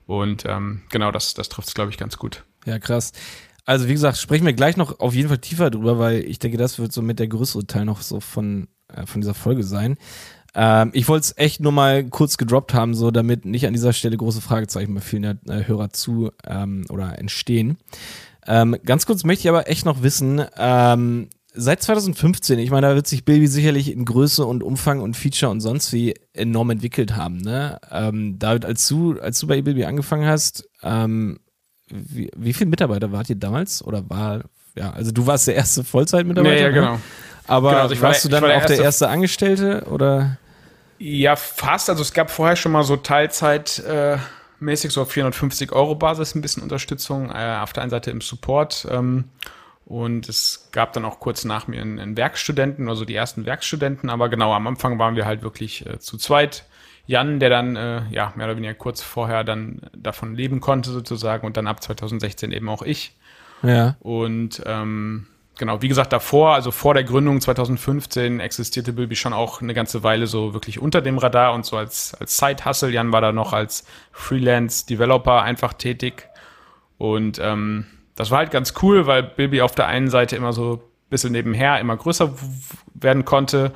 Und 0.06 0.46
ähm, 0.46 0.82
genau, 0.90 1.12
das, 1.12 1.34
das 1.34 1.50
trifft 1.50 1.70
es, 1.70 1.74
glaube 1.74 1.92
ich, 1.92 1.98
ganz 1.98 2.18
gut. 2.18 2.44
Ja, 2.66 2.80
krass. 2.80 3.12
Also 3.66 3.88
wie 3.88 3.94
gesagt, 3.94 4.18
sprechen 4.18 4.46
wir 4.46 4.54
gleich 4.54 4.78
noch 4.78 5.00
auf 5.00 5.16
jeden 5.16 5.30
Fall 5.30 5.40
tiefer 5.40 5.72
drüber, 5.72 5.98
weil 5.98 6.24
ich 6.24 6.40
denke, 6.40 6.58
das 6.58 6.78
wird 6.78 6.94
so 6.94 7.02
mit 7.02 7.20
der 7.20 7.28
größere 7.28 7.66
Teil 7.66 7.86
noch 7.86 8.02
so 8.02 8.20
von, 8.20 8.68
äh, 8.94 9.06
von 9.06 9.22
dieser 9.22 9.34
Folge 9.34 9.64
sein. 9.64 9.98
Ähm, 10.54 10.92
ich 10.94 11.08
wollte 11.08 11.24
es 11.26 11.38
echt 11.38 11.60
nur 11.60 11.72
mal 11.72 12.04
kurz 12.06 12.38
gedroppt 12.38 12.74
haben, 12.74 12.94
so 12.94 13.12
damit 13.12 13.46
nicht 13.46 13.66
an 13.66 13.74
dieser 13.74 13.92
Stelle 13.92 14.18
große 14.18 14.42
Fragezeichen 14.42 14.94
bei 14.94 15.02
vielen 15.02 15.24
äh, 15.50 15.68
Hörer 15.68 15.90
zu 15.90 16.32
ähm, 16.46 16.86
oder 16.90 17.18
entstehen. 17.18 17.78
Ähm, 18.48 18.78
ganz 18.86 19.06
kurz 19.06 19.24
möchte 19.24 19.42
ich 19.42 19.50
aber 19.50 19.68
echt 19.68 19.86
noch 19.86 20.04
wissen, 20.04 20.46
ähm, 20.58 21.30
seit 21.56 21.82
2015, 21.82 22.60
ich 22.60 22.72
meine, 22.72 22.88
da 22.88 22.96
wird 22.96 23.08
sich 23.08 23.26
Bilby 23.26 23.48
sicherlich 23.48 23.92
in 23.92 24.06
Größe 24.06 24.46
und 24.46 24.64
Umfang 24.64 25.02
und 25.02 25.16
Feature 25.16 25.52
und 25.52 25.62
sonst 25.62 25.94
wie 25.94 26.14
enorm 26.34 26.70
entwickelt 26.70 27.16
haben. 27.16 27.38
Ne? 27.38 27.80
Ähm, 27.92 28.38
David, 28.38 28.66
als 28.66 28.88
du, 28.88 29.20
als 29.20 29.40
du 29.40 29.48
bei 29.48 29.62
Bilby 29.62 29.86
angefangen 29.86 30.28
hast, 30.28 30.68
ähm, 30.84 31.40
wie, 31.88 32.30
wie 32.36 32.54
viele 32.54 32.70
Mitarbeiter 32.70 33.12
wart 33.12 33.30
ihr 33.30 33.36
damals? 33.36 33.84
Oder 33.84 34.10
war, 34.10 34.42
ja, 34.76 34.92
also 34.92 35.12
du 35.12 35.26
warst 35.28 35.48
der 35.48 35.56
erste 35.56 35.84
Vollzeitmitarbeiter? 35.84 36.56
Ja, 36.56 36.62
ja, 36.62 36.68
ne? 36.68 36.74
genau. 36.74 37.00
Aber 37.48 37.70
genau, 37.70 37.82
also 37.84 38.02
warst 38.02 38.26
war, 38.26 38.30
du 38.30 38.36
dann 38.36 38.44
der 38.44 38.58
auch 38.58 38.62
erste, 38.62 38.76
der 38.76 38.86
erste 38.86 39.10
Angestellte 39.10 39.86
oder? 39.90 40.38
Ja, 40.98 41.36
fast. 41.36 41.90
Also 41.90 42.02
es 42.02 42.14
gab 42.14 42.32
vorher 42.32 42.56
schon 42.56 42.72
mal 42.72 42.84
so 42.84 42.98
Teilzeit 42.98 43.80
äh, 43.80 44.18
mäßig 44.60 44.92
so 44.92 45.02
auf 45.02 45.12
450 45.12 45.72
Euro 45.72 45.96
Basis 45.96 46.36
ein 46.36 46.42
bisschen 46.42 46.64
Unterstützung. 46.64 47.30
Äh, 47.30 47.60
auf 47.62 47.74
der 47.74 47.84
einen 47.84 47.90
Seite 47.92 48.12
im 48.12 48.22
Support. 48.22 48.88
Ähm, 48.90 49.26
und 49.86 50.28
es 50.28 50.70
gab 50.72 50.94
dann 50.94 51.06
auch 51.06 51.20
kurz 51.20 51.46
nach 51.46 51.68
mir 51.68 51.82
einen, 51.82 52.00
einen 52.00 52.18
Werkstudenten, 52.18 52.90
also 52.90 53.06
die 53.06 53.16
ersten 53.16 53.46
Werkstudenten. 53.46 54.10
Aber 54.10 54.30
genau 54.30 54.54
am 54.54 54.66
Anfang 54.66 54.98
waren 54.98 55.16
wir 55.16 55.26
halt 55.26 55.44
wirklich 55.44 55.86
äh, 55.86 56.00
zu 56.00 56.18
zweit. 56.18 56.66
Jan, 57.08 57.40
der 57.40 57.52
dann 57.52 57.76
äh, 57.76 58.02
ja 58.10 58.34
mehr 58.36 58.48
oder 58.48 58.58
weniger 58.58 58.74
kurz 58.74 59.04
vorher 59.04 59.44
dann 59.44 59.82
davon 59.96 60.34
leben 60.34 60.60
konnte 60.60 60.90
sozusagen 60.90 61.46
und 61.46 61.56
dann 61.56 61.68
ab 61.68 61.84
2016 61.84 62.52
eben 62.52 62.68
auch 62.68 62.82
ich. 62.82 63.16
Ja. 63.62 63.96
Und 64.00 64.64
ähm, 64.66 65.28
genau, 65.60 65.84
wie 65.84 65.88
gesagt, 65.88 66.14
davor, 66.14 66.56
also 66.56 66.72
vor 66.72 66.96
der 66.96 67.04
Gründung 67.04 67.40
2015, 67.40 68.40
existierte 68.40 68.92
Bilby 68.92 69.16
schon 69.16 69.34
auch 69.34 69.62
eine 69.62 69.76
ganze 69.76 70.02
Weile 70.02 70.26
so 70.26 70.54
wirklich 70.56 70.80
unter 70.80 71.02
dem 71.02 71.20
Radar 71.20 71.54
und 71.54 71.64
so 71.64 71.78
als, 71.78 72.16
als 72.16 72.38
Side-Hustle. 72.38 72.90
Jan 72.90 73.12
war 73.12 73.22
da 73.22 73.32
noch 73.32 73.54
als 73.54 73.86
Freelance-Developer 74.12 75.44
einfach 75.44 75.74
tätig. 75.74 76.28
Und 76.98 77.38
ähm, 77.40 77.86
das 78.16 78.32
war 78.32 78.40
halt 78.40 78.52
ganz 78.52 78.74
cool, 78.82 79.08
weil 79.08 79.24
Bilby 79.24 79.62
auf 79.62 79.76
der 79.76 79.88
einen 79.88 80.10
Seite 80.10 80.36
immer 80.36 80.54
so 80.54 80.74
ein 80.76 81.10
bisschen 81.10 81.32
nebenher 81.32 81.80
immer 81.80 81.98
größer 81.98 82.34
werden 82.94 83.26
konnte 83.26 83.74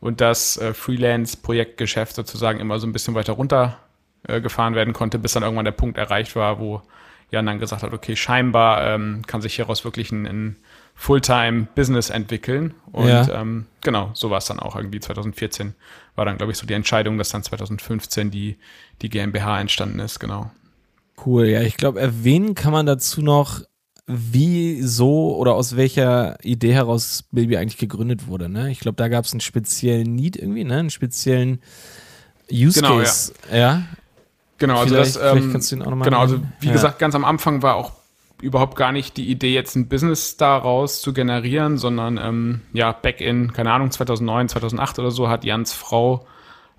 und 0.00 0.20
das 0.20 0.56
äh, 0.58 0.74
Freelance-Projektgeschäft 0.74 2.14
sozusagen 2.14 2.60
immer 2.60 2.78
so 2.78 2.86
ein 2.86 2.92
bisschen 2.92 3.14
weiter 3.14 3.34
runter 3.34 3.78
äh, 4.28 4.40
gefahren 4.40 4.74
werden 4.74 4.92
konnte, 4.92 5.18
bis 5.18 5.32
dann 5.32 5.42
irgendwann 5.42 5.64
der 5.64 5.72
Punkt 5.72 5.98
erreicht 5.98 6.36
war, 6.36 6.58
wo 6.58 6.82
Jan 7.30 7.46
dann 7.46 7.58
gesagt 7.58 7.82
hat, 7.82 7.92
okay, 7.92 8.16
scheinbar 8.16 8.86
ähm, 8.86 9.22
kann 9.26 9.40
sich 9.40 9.56
hieraus 9.56 9.84
wirklich 9.84 10.12
ein, 10.12 10.26
ein 10.26 10.56
Fulltime-Business 10.94 12.10
entwickeln. 12.10 12.74
Und 12.92 13.08
ja. 13.08 13.28
ähm, 13.40 13.66
genau, 13.82 14.10
so 14.14 14.30
war 14.30 14.38
es 14.38 14.46
dann 14.46 14.60
auch 14.60 14.76
irgendwie 14.76 15.00
2014. 15.00 15.74
War 16.14 16.24
dann, 16.24 16.38
glaube 16.38 16.52
ich, 16.52 16.58
so 16.58 16.66
die 16.66 16.74
Entscheidung, 16.74 17.18
dass 17.18 17.30
dann 17.30 17.42
2015 17.42 18.30
die, 18.30 18.56
die 19.02 19.10
GmbH 19.10 19.60
entstanden 19.60 19.98
ist, 19.98 20.20
genau. 20.20 20.50
Cool, 21.24 21.46
ja, 21.46 21.62
ich 21.62 21.76
glaube, 21.76 22.00
erwähnen 22.00 22.54
kann 22.54 22.72
man 22.72 22.86
dazu 22.86 23.22
noch, 23.22 23.62
wie 24.06 24.82
so 24.82 25.36
oder 25.36 25.54
aus 25.54 25.76
welcher 25.76 26.42
Idee 26.44 26.72
heraus 26.72 27.24
Bilby 27.32 27.56
eigentlich 27.56 27.78
gegründet 27.78 28.28
wurde. 28.28 28.48
Ne? 28.48 28.70
Ich 28.70 28.80
glaube, 28.80 28.96
da 28.96 29.08
gab 29.08 29.24
es 29.24 29.32
einen 29.32 29.40
speziellen 29.40 30.14
Need 30.14 30.36
irgendwie, 30.36 30.64
ne? 30.64 30.78
einen 30.78 30.90
speziellen 30.90 31.60
Use 32.50 32.80
genau, 32.80 32.98
Case. 32.98 33.32
Ja. 33.50 33.56
ja. 33.56 33.82
Genau, 34.58 34.78
also 34.78 34.94
vielleicht, 34.94 35.16
das, 35.16 35.36
ähm, 35.36 35.52
kannst 35.52 35.70
du 35.70 35.76
ihn 35.76 35.82
auch 35.82 35.90
noch 35.90 35.96
mal 35.96 36.04
genau, 36.04 36.20
also 36.20 36.40
wie 36.60 36.68
ja. 36.68 36.72
gesagt, 36.72 36.98
ganz 36.98 37.14
am 37.14 37.24
Anfang 37.24 37.62
war 37.62 37.74
auch 37.74 37.92
überhaupt 38.40 38.76
gar 38.76 38.92
nicht 38.92 39.16
die 39.16 39.28
Idee, 39.28 39.52
jetzt 39.52 39.74
ein 39.76 39.88
Business 39.88 40.36
daraus 40.36 41.00
zu 41.00 41.12
generieren, 41.12 41.78
sondern 41.78 42.18
ähm, 42.18 42.60
ja, 42.72 42.92
back 42.92 43.20
in, 43.20 43.52
keine 43.52 43.72
Ahnung, 43.72 43.90
2009, 43.90 44.50
2008 44.50 44.98
oder 44.98 45.10
so, 45.10 45.28
hat 45.28 45.44
Jans 45.44 45.72
Frau 45.72 46.26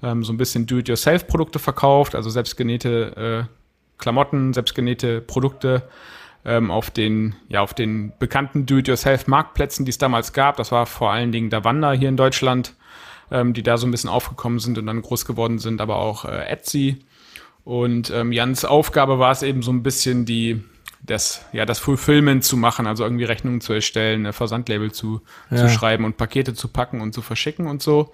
ähm, 0.01 0.23
so 0.23 0.33
ein 0.33 0.37
bisschen 0.37 0.65
Do-it-yourself-Produkte 0.65 1.59
verkauft, 1.59 2.15
also 2.15 2.29
selbstgenähte 2.29 3.47
äh, 3.47 3.53
Klamotten, 3.97 4.53
selbstgenähte 4.53 5.21
Produkte 5.21 5.83
ähm, 6.47 6.71
auf 6.71 6.89
den, 6.89 7.35
ja, 7.49 7.61
auf 7.61 7.73
den 7.73 8.13
bekannten 8.17 8.65
Do-it-yourself-Marktplätzen, 8.65 9.85
die 9.85 9.89
es 9.89 9.97
damals 9.97 10.31
gab. 10.31 10.55
Das 10.55 10.71
war 10.71 10.85
vor 10.85 11.11
allen 11.11 11.33
Dingen 11.33 11.51
Wander 11.51 11.91
hier 11.91 12.09
in 12.09 12.17
Deutschland, 12.17 12.73
ähm, 13.29 13.53
die 13.53 13.63
da 13.63 13.77
so 13.77 13.85
ein 13.85 13.91
bisschen 13.91 14.09
aufgekommen 14.09 14.59
sind 14.59 14.77
und 14.77 14.87
dann 14.87 15.01
groß 15.01 15.25
geworden 15.25 15.59
sind, 15.59 15.81
aber 15.81 15.97
auch 15.97 16.23
äh, 16.23 16.47
Etsy. 16.47 16.99
Und 17.65 18.09
ähm, 18.11 18.31
Jans 18.31 18.63
Aufgabe 18.63 19.19
war 19.19 19.31
es 19.31 19.43
eben 19.43 19.61
so 19.61 19.71
ein 19.71 19.83
bisschen 19.83 20.25
die 20.25 20.63
das, 21.05 21.45
ja, 21.53 21.65
das 21.65 21.79
Fulfillment 21.79 22.43
zu 22.43 22.57
machen, 22.57 22.87
also 22.87 23.03
irgendwie 23.03 23.23
Rechnungen 23.25 23.61
zu 23.61 23.73
erstellen, 23.73 24.25
ein 24.25 24.33
Versandlabel 24.33 24.91
zu, 24.91 25.21
ja. 25.51 25.57
zu 25.57 25.69
schreiben 25.69 26.05
und 26.05 26.17
Pakete 26.17 26.53
zu 26.53 26.69
packen 26.69 27.01
und 27.01 27.13
zu 27.13 27.21
verschicken 27.21 27.67
und 27.67 27.81
so. 27.81 28.13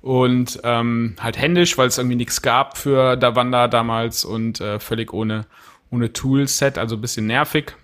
Und 0.00 0.60
ähm, 0.64 1.16
halt 1.20 1.38
händisch, 1.38 1.76
weil 1.76 1.88
es 1.88 1.98
irgendwie 1.98 2.16
nichts 2.16 2.42
gab 2.42 2.78
für 2.78 3.16
Davanda 3.16 3.68
damals 3.68 4.24
und 4.24 4.60
äh, 4.60 4.80
völlig 4.80 5.12
ohne, 5.12 5.46
ohne 5.90 6.12
Toolset, 6.12 6.78
also 6.78 6.96
ein 6.96 7.00
bisschen 7.00 7.26
nervig. 7.26 7.76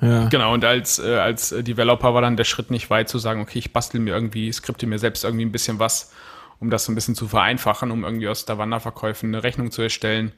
Ja. 0.00 0.28
Genau, 0.28 0.52
und 0.52 0.64
als, 0.64 0.98
äh, 0.98 1.16
als 1.16 1.50
Developer 1.50 2.12
war 2.14 2.22
dann 2.22 2.36
der 2.36 2.44
Schritt 2.44 2.70
nicht 2.70 2.90
weit 2.90 3.08
zu 3.08 3.18
sagen, 3.18 3.40
okay, 3.40 3.58
ich 3.58 3.72
bastel 3.72 4.00
mir 4.00 4.14
irgendwie, 4.14 4.52
skripte 4.52 4.86
mir 4.86 4.98
selbst 4.98 5.24
irgendwie 5.24 5.44
ein 5.44 5.52
bisschen 5.52 5.78
was, 5.78 6.12
um 6.58 6.70
das 6.70 6.84
so 6.84 6.92
ein 6.92 6.94
bisschen 6.94 7.14
zu 7.14 7.28
vereinfachen, 7.28 7.90
um 7.90 8.04
irgendwie 8.04 8.28
aus 8.28 8.44
Davanda-Verkäufen 8.44 9.28
eine 9.28 9.42
Rechnung 9.42 9.70
zu 9.70 9.82
erstellen 9.82 10.32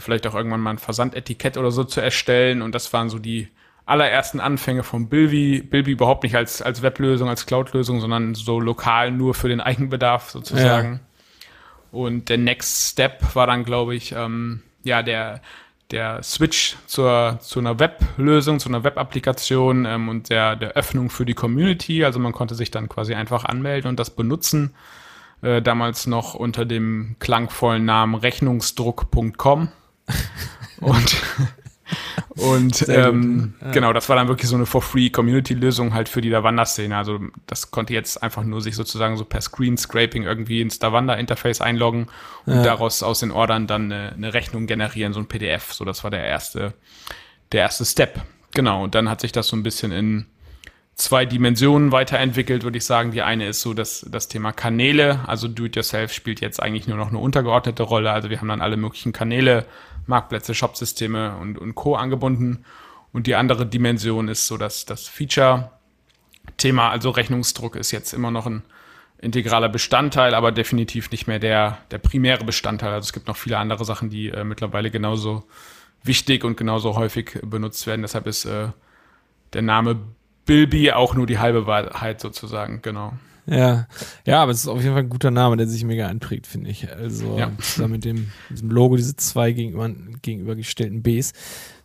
vielleicht 0.00 0.26
auch 0.26 0.34
irgendwann 0.34 0.60
mal 0.60 0.70
ein 0.70 0.78
Versandetikett 0.78 1.56
oder 1.56 1.70
so 1.70 1.84
zu 1.84 2.00
erstellen. 2.00 2.62
Und 2.62 2.74
das 2.74 2.92
waren 2.92 3.08
so 3.08 3.18
die 3.18 3.48
allerersten 3.86 4.40
Anfänge 4.40 4.82
von 4.82 5.08
Bilby. 5.08 5.62
Bilby 5.62 5.92
überhaupt 5.92 6.22
nicht 6.22 6.36
als, 6.36 6.62
als 6.62 6.82
Weblösung, 6.82 7.28
als 7.28 7.46
Cloud-Lösung, 7.46 8.00
sondern 8.00 8.34
so 8.34 8.60
lokal 8.60 9.10
nur 9.10 9.34
für 9.34 9.48
den 9.48 9.60
Eigenbedarf 9.60 10.30
sozusagen. 10.30 11.00
Ja. 11.92 11.98
Und 11.98 12.28
der 12.28 12.38
Next 12.38 12.90
Step 12.90 13.34
war 13.34 13.46
dann, 13.46 13.64
glaube 13.64 13.94
ich, 13.94 14.12
ähm, 14.12 14.62
ja, 14.82 15.02
der, 15.02 15.40
der 15.94 16.24
Switch 16.24 16.76
zur, 16.86 17.38
zu 17.40 17.60
einer 17.60 17.78
Weblösung, 17.78 18.58
zu 18.58 18.68
einer 18.68 18.82
Web-Applikation 18.82 19.86
ähm, 19.86 20.08
und 20.08 20.28
der, 20.28 20.56
der 20.56 20.72
Öffnung 20.72 21.08
für 21.08 21.24
die 21.24 21.34
Community. 21.34 22.04
Also 22.04 22.18
man 22.18 22.32
konnte 22.32 22.56
sich 22.56 22.72
dann 22.72 22.88
quasi 22.88 23.14
einfach 23.14 23.44
anmelden 23.44 23.88
und 23.88 24.00
das 24.00 24.10
benutzen. 24.10 24.74
Äh, 25.40 25.62
damals 25.62 26.08
noch 26.08 26.34
unter 26.34 26.64
dem 26.64 27.14
klangvollen 27.20 27.84
Namen 27.84 28.16
rechnungsdruck.com 28.16 29.68
und 30.80 31.16
und 32.36 32.88
ähm, 32.88 33.54
ja. 33.60 33.70
genau, 33.70 33.92
das 33.92 34.08
war 34.08 34.16
dann 34.16 34.28
wirklich 34.28 34.48
so 34.48 34.56
eine 34.56 34.66
For-Free-Community-Lösung 34.66 35.94
halt 35.94 36.08
für 36.08 36.20
die 36.20 36.30
Davanda-Szene. 36.30 36.96
Also 36.96 37.20
das 37.46 37.70
konnte 37.70 37.92
jetzt 37.92 38.22
einfach 38.22 38.42
nur 38.42 38.60
sich 38.60 38.74
sozusagen 38.74 39.16
so 39.16 39.24
per 39.24 39.40
Screen-Scraping 39.40 40.24
irgendwie 40.24 40.60
ins 40.60 40.78
Davanda-Interface 40.78 41.60
einloggen 41.60 42.06
und 42.46 42.56
ja. 42.56 42.62
daraus 42.62 43.02
aus 43.02 43.20
den 43.20 43.30
Ordern 43.30 43.66
dann 43.66 43.92
eine, 43.92 44.12
eine, 44.12 44.34
Rechnung 44.34 44.66
generieren, 44.66 45.12
so 45.12 45.20
ein 45.20 45.26
PDF. 45.26 45.72
So, 45.72 45.84
das 45.84 46.02
war 46.04 46.10
der 46.10 46.24
erste, 46.24 46.74
der 47.52 47.62
erste 47.62 47.84
Step. 47.84 48.20
Genau, 48.52 48.84
und 48.84 48.94
dann 48.94 49.08
hat 49.08 49.20
sich 49.20 49.32
das 49.32 49.48
so 49.48 49.56
ein 49.56 49.62
bisschen 49.62 49.92
in 49.92 50.26
zwei 50.96 51.26
Dimensionen 51.26 51.92
weiterentwickelt, 51.92 52.62
würde 52.62 52.78
ich 52.78 52.84
sagen. 52.84 53.10
Die 53.10 53.22
eine 53.22 53.48
ist 53.48 53.60
so 53.60 53.74
das, 53.74 54.06
das 54.08 54.28
Thema 54.28 54.52
Kanäle. 54.52 55.20
Also 55.26 55.48
Do-it-yourself 55.48 56.12
spielt 56.12 56.40
jetzt 56.40 56.62
eigentlich 56.62 56.86
nur 56.86 56.96
noch 56.96 57.08
eine 57.08 57.18
untergeordnete 57.18 57.82
Rolle. 57.82 58.12
Also 58.12 58.30
wir 58.30 58.40
haben 58.40 58.48
dann 58.48 58.60
alle 58.60 58.76
möglichen 58.76 59.12
Kanäle, 59.12 59.66
Marktplätze, 60.06 60.54
Shopsysteme 60.54 61.36
und, 61.36 61.58
und 61.58 61.74
Co. 61.74 61.96
angebunden. 61.96 62.64
Und 63.12 63.26
die 63.26 63.34
andere 63.34 63.66
Dimension 63.66 64.28
ist 64.28 64.46
so, 64.46 64.56
dass 64.56 64.86
das 64.86 65.06
Feature-Thema, 65.08 66.90
also 66.90 67.10
Rechnungsdruck 67.10 67.76
ist 67.76 67.92
jetzt 67.92 68.12
immer 68.12 68.30
noch 68.30 68.46
ein 68.46 68.62
integraler 69.18 69.68
Bestandteil, 69.68 70.34
aber 70.34 70.52
definitiv 70.52 71.10
nicht 71.10 71.26
mehr 71.26 71.38
der, 71.38 71.78
der 71.90 71.98
primäre 71.98 72.44
Bestandteil. 72.44 72.92
Also 72.92 73.06
es 73.06 73.12
gibt 73.12 73.28
noch 73.28 73.36
viele 73.36 73.58
andere 73.58 73.84
Sachen, 73.84 74.10
die 74.10 74.28
äh, 74.28 74.44
mittlerweile 74.44 74.90
genauso 74.90 75.44
wichtig 76.02 76.44
und 76.44 76.56
genauso 76.56 76.96
häufig 76.96 77.38
benutzt 77.42 77.86
werden. 77.86 78.02
Deshalb 78.02 78.26
ist 78.26 78.44
äh, 78.44 78.68
der 79.52 79.62
Name 79.62 79.98
Bilby 80.44 80.92
auch 80.92 81.14
nur 81.14 81.26
die 81.26 81.38
halbe 81.38 81.66
Wahrheit 81.66 82.20
sozusagen, 82.20 82.82
genau. 82.82 83.14
Ja, 83.46 83.86
ja, 84.24 84.42
aber 84.42 84.52
es 84.52 84.60
ist 84.60 84.68
auf 84.68 84.80
jeden 84.80 84.94
Fall 84.94 85.02
ein 85.02 85.10
guter 85.10 85.30
Name, 85.30 85.56
der 85.56 85.66
sich 85.66 85.84
mega 85.84 86.08
anprägt, 86.08 86.46
finde 86.46 86.70
ich. 86.70 86.90
Also 86.90 87.38
ja. 87.38 87.50
zusammen 87.60 87.92
mit 87.92 88.04
dem 88.04 88.32
diesem 88.50 88.70
Logo, 88.70 88.96
diese 88.96 89.16
zwei 89.16 89.52
gegenüber, 89.52 89.90
gegenübergestellten 90.22 91.02
Bs. 91.02 91.32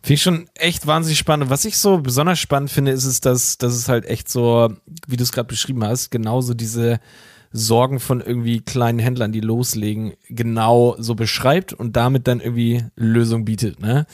Finde 0.02 0.14
ich 0.14 0.22
schon 0.22 0.48
echt 0.54 0.86
wahnsinnig 0.86 1.18
spannend. 1.18 1.50
Was 1.50 1.66
ich 1.66 1.76
so 1.76 1.98
besonders 1.98 2.38
spannend 2.38 2.70
finde, 2.70 2.92
ist 2.92 3.04
es, 3.04 3.20
dass, 3.20 3.58
dass 3.58 3.74
es 3.74 3.88
halt 3.88 4.06
echt 4.06 4.30
so, 4.30 4.72
wie 5.06 5.16
du 5.16 5.22
es 5.22 5.32
gerade 5.32 5.48
beschrieben 5.48 5.84
hast, 5.84 6.10
genauso 6.10 6.54
diese 6.54 6.98
Sorgen 7.52 8.00
von 8.00 8.20
irgendwie 8.20 8.60
kleinen 8.60 8.98
Händlern, 8.98 9.32
die 9.32 9.40
loslegen, 9.40 10.14
genau 10.28 10.94
so 10.98 11.14
beschreibt 11.14 11.72
und 11.72 11.96
damit 11.96 12.28
dann 12.28 12.40
irgendwie 12.40 12.84
Lösung 12.96 13.44
bietet, 13.44 13.80
ne? 13.80 14.06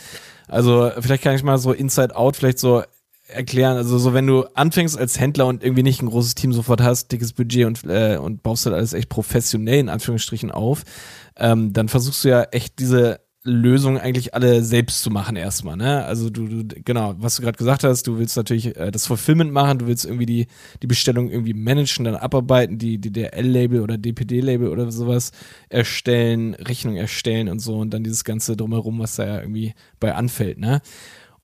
Also 0.49 0.91
vielleicht 1.01 1.23
kann 1.23 1.35
ich 1.35 1.43
mal 1.43 1.59
so 1.59 1.73
Inside 1.73 2.17
Out 2.17 2.37
vielleicht 2.37 2.59
so 2.59 2.83
erklären. 3.29 3.77
Also 3.77 3.99
so, 3.99 4.15
wenn 4.15 4.27
du 4.27 4.45
anfängst 4.55 4.99
als 4.99 5.19
Händler 5.19 5.47
und 5.47 5.63
irgendwie 5.63 5.83
nicht 5.83 6.03
ein 6.03 6.09
großes 6.09 6.35
Team 6.35 6.53
sofort 6.53 6.81
hast, 6.81 7.13
dickes 7.13 7.33
Budget 7.33 7.67
und, 7.67 7.85
äh, 7.85 8.19
und 8.19 8.43
baust 8.43 8.67
halt 8.67 8.75
alles 8.75 8.93
echt 8.93 9.09
professionell 9.09 9.81
in 9.81 9.89
Anführungsstrichen 9.89 10.51
auf, 10.51 10.85
ähm, 11.37 11.73
dann 11.73 11.89
versuchst 11.89 12.25
du 12.25 12.29
ja 12.29 12.43
echt 12.45 12.79
diese 12.79 13.21
Lösungen 13.47 13.99
eigentlich 13.99 14.35
alle 14.35 14.63
selbst 14.65 15.03
zu 15.03 15.11
machen 15.11 15.37
erstmal, 15.37 15.77
ne? 15.77 16.05
Also 16.05 16.31
du, 16.31 16.49
du 16.49 16.83
genau, 16.85 17.15
was 17.19 17.37
du 17.37 17.43
gerade 17.43 17.57
gesagt 17.57 17.85
hast, 17.85 18.07
du 18.07 18.19
willst 18.19 18.37
natürlich 18.37 18.77
äh, 18.77 18.91
das 18.91 19.07
Fulfillment 19.07 19.53
machen, 19.53 19.79
du 19.79 19.87
willst 19.87 20.05
irgendwie 20.05 20.27
die, 20.27 20.47
die 20.83 20.89
Bestellung 20.89 21.31
irgendwie 21.31 21.55
managen, 21.55 22.05
dann 22.05 22.17
abarbeiten, 22.17 22.77
die, 22.77 22.99
die 22.99 23.13
DRL-Label 23.13 23.81
oder 23.81 23.99
DPD-Label 23.99 24.69
oder 24.69 24.91
sowas 24.91 25.31
erstellen, 25.69 26.55
Rechnung 26.55 26.97
erstellen 26.97 27.49
und 27.49 27.61
so 27.61 27.79
und 27.79 27.91
dann 27.91 28.03
dieses 28.03 28.25
ganze 28.25 28.57
drumherum, 28.57 28.99
was 28.99 29.15
da 29.15 29.27
ja 29.27 29.41
irgendwie 29.41 29.75
bei 30.01 30.15
anfällt, 30.15 30.59
ne? 30.59 30.83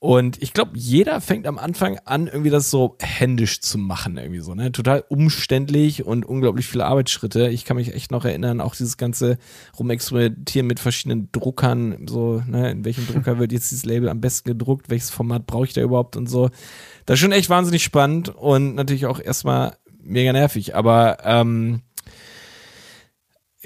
Und 0.03 0.43
ich 0.43 0.53
glaube, 0.53 0.73
jeder 0.75 1.21
fängt 1.21 1.47
am 1.47 1.59
Anfang 1.59 1.97
an, 2.07 2.27
irgendwie 2.27 2.51
das 2.51 2.71
so 2.71 2.97
händisch 3.01 3.61
zu 3.61 3.79
machen, 3.79 4.17
irgendwie 4.17 4.41
so, 4.41 4.53
ne? 4.53 4.73
Total 4.73 5.05
umständlich 5.09 6.05
und 6.05 6.27
unglaublich 6.27 6.67
viele 6.67 6.87
Arbeitsschritte. 6.87 7.51
Ich 7.51 7.65
kann 7.65 7.77
mich 7.77 7.95
echt 7.95 8.11
noch 8.11 8.25
erinnern, 8.25 8.61
auch 8.61 8.75
dieses 8.75 8.97
ganze 8.97 9.39
Rumexperimentieren 9.79 10.67
mit 10.67 10.81
verschiedenen 10.81 11.31
Druckern, 11.31 12.09
so, 12.09 12.43
ne, 12.49 12.73
in 12.73 12.85
welchem 12.85 13.07
Drucker 13.07 13.39
wird 13.39 13.53
jetzt 13.53 13.71
dieses 13.71 13.85
Label 13.85 14.09
am 14.09 14.21
besten 14.21 14.49
gedruckt, 14.49 14.91
welches 14.91 15.11
Format 15.11 15.47
brauche 15.47 15.67
ich 15.67 15.73
da 15.73 15.83
überhaupt 15.83 16.17
und 16.17 16.29
so. 16.29 16.51
Das 17.07 17.15
ist 17.15 17.21
schon 17.21 17.31
echt 17.31 17.49
wahnsinnig 17.49 17.85
spannend 17.85 18.29
und 18.29 18.75
natürlich 18.75 19.07
auch 19.07 19.21
erstmal 19.21 19.77
mega 20.03 20.33
nervig, 20.33 20.75
aber 20.75 21.19
ähm, 21.23 21.83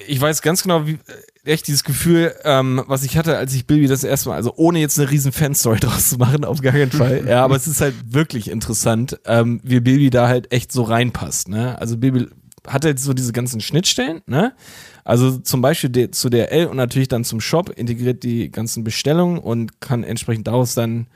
ich 0.06 0.20
weiß 0.20 0.42
ganz 0.42 0.62
genau, 0.62 0.86
wie, 0.86 0.98
echt 1.46 1.68
dieses 1.68 1.84
Gefühl, 1.84 2.34
ähm, 2.44 2.82
was 2.86 3.04
ich 3.04 3.16
hatte, 3.16 3.36
als 3.36 3.54
ich 3.54 3.66
Bilby 3.66 3.86
das 3.86 4.04
erste 4.04 4.28
Mal, 4.28 4.34
also 4.36 4.52
ohne 4.56 4.80
jetzt 4.80 4.98
eine 4.98 5.10
riesen 5.10 5.32
Fanstory 5.32 5.78
draus 5.80 6.10
zu 6.10 6.16
machen, 6.16 6.44
auf 6.44 6.60
gar 6.60 6.72
keinen 6.72 6.90
Fall. 6.90 7.26
ja, 7.26 7.44
aber 7.44 7.56
es 7.56 7.66
ist 7.66 7.80
halt 7.80 7.94
wirklich 8.08 8.50
interessant, 8.50 9.18
ähm, 9.24 9.60
wie 9.62 9.80
Bilby 9.80 10.10
da 10.10 10.28
halt 10.28 10.52
echt 10.52 10.72
so 10.72 10.82
reinpasst. 10.82 11.48
Ne? 11.48 11.78
Also 11.78 11.96
Bilby 11.96 12.26
hat 12.66 12.84
halt 12.84 12.98
so 12.98 13.12
diese 13.12 13.32
ganzen 13.32 13.60
Schnittstellen, 13.60 14.22
ne? 14.26 14.52
Also 15.04 15.38
zum 15.38 15.62
Beispiel 15.62 15.88
de 15.88 16.10
zu 16.10 16.28
DRL 16.28 16.66
und 16.66 16.76
natürlich 16.76 17.06
dann 17.06 17.22
zum 17.22 17.40
Shop 17.40 17.70
integriert 17.70 18.24
die 18.24 18.50
ganzen 18.50 18.82
Bestellungen 18.82 19.38
und 19.38 19.80
kann 19.80 20.02
entsprechend 20.02 20.48
daraus 20.48 20.74
dann 20.74 21.06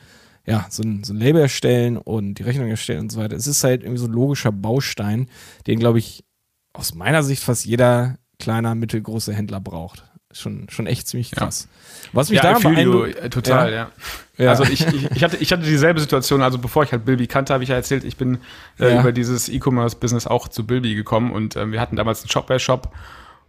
ja, 0.46 0.66
so 0.70 0.84
ein, 0.84 1.02
so 1.02 1.12
ein 1.12 1.16
Label 1.16 1.42
erstellen 1.42 1.96
und 1.96 2.34
die 2.34 2.44
Rechnung 2.44 2.68
erstellen 2.68 3.00
und 3.00 3.12
so 3.12 3.18
weiter. 3.18 3.34
Es 3.34 3.48
ist 3.48 3.64
halt 3.64 3.82
irgendwie 3.82 4.00
so 4.00 4.06
ein 4.06 4.12
logischer 4.12 4.52
Baustein, 4.52 5.28
den, 5.66 5.80
glaube 5.80 5.98
ich, 5.98 6.24
aus 6.72 6.94
meiner 6.94 7.24
Sicht 7.24 7.42
fast 7.42 7.66
jeder 7.66 8.16
kleiner, 8.38 8.76
mittelgroße 8.76 9.34
Händler 9.34 9.60
braucht 9.60 10.09
schon, 10.32 10.68
schon 10.70 10.86
echt 10.86 11.08
ziemlich 11.08 11.32
krass. 11.32 11.68
Ja. 11.70 12.08
Was 12.12 12.30
mich 12.30 12.42
ja, 12.42 12.52
da 12.52 12.58
beeindruckt. 12.58 13.32
Total, 13.32 13.72
ja. 13.72 13.90
ja. 14.38 14.50
Also 14.50 14.64
ich, 14.64 14.86
ich, 14.86 15.10
ich, 15.10 15.24
hatte, 15.24 15.36
ich 15.36 15.52
hatte 15.52 15.62
dieselbe 15.62 16.00
Situation, 16.00 16.42
also 16.42 16.58
bevor 16.58 16.82
ich 16.82 16.92
halt 16.92 17.04
Bilby 17.04 17.26
kannte, 17.26 17.52
habe 17.52 17.62
ich 17.62 17.70
ja 17.70 17.76
erzählt, 17.76 18.04
ich 18.04 18.16
bin 18.16 18.38
äh, 18.78 18.98
über 18.98 19.12
dieses 19.12 19.48
E-Commerce-Business 19.48 20.26
auch 20.26 20.48
zu 20.48 20.66
Bilby 20.66 20.94
gekommen 20.94 21.32
und 21.32 21.56
äh, 21.56 21.70
wir 21.70 21.80
hatten 21.80 21.96
damals 21.96 22.22
einen 22.22 22.30
Shopware-Shop 22.30 22.92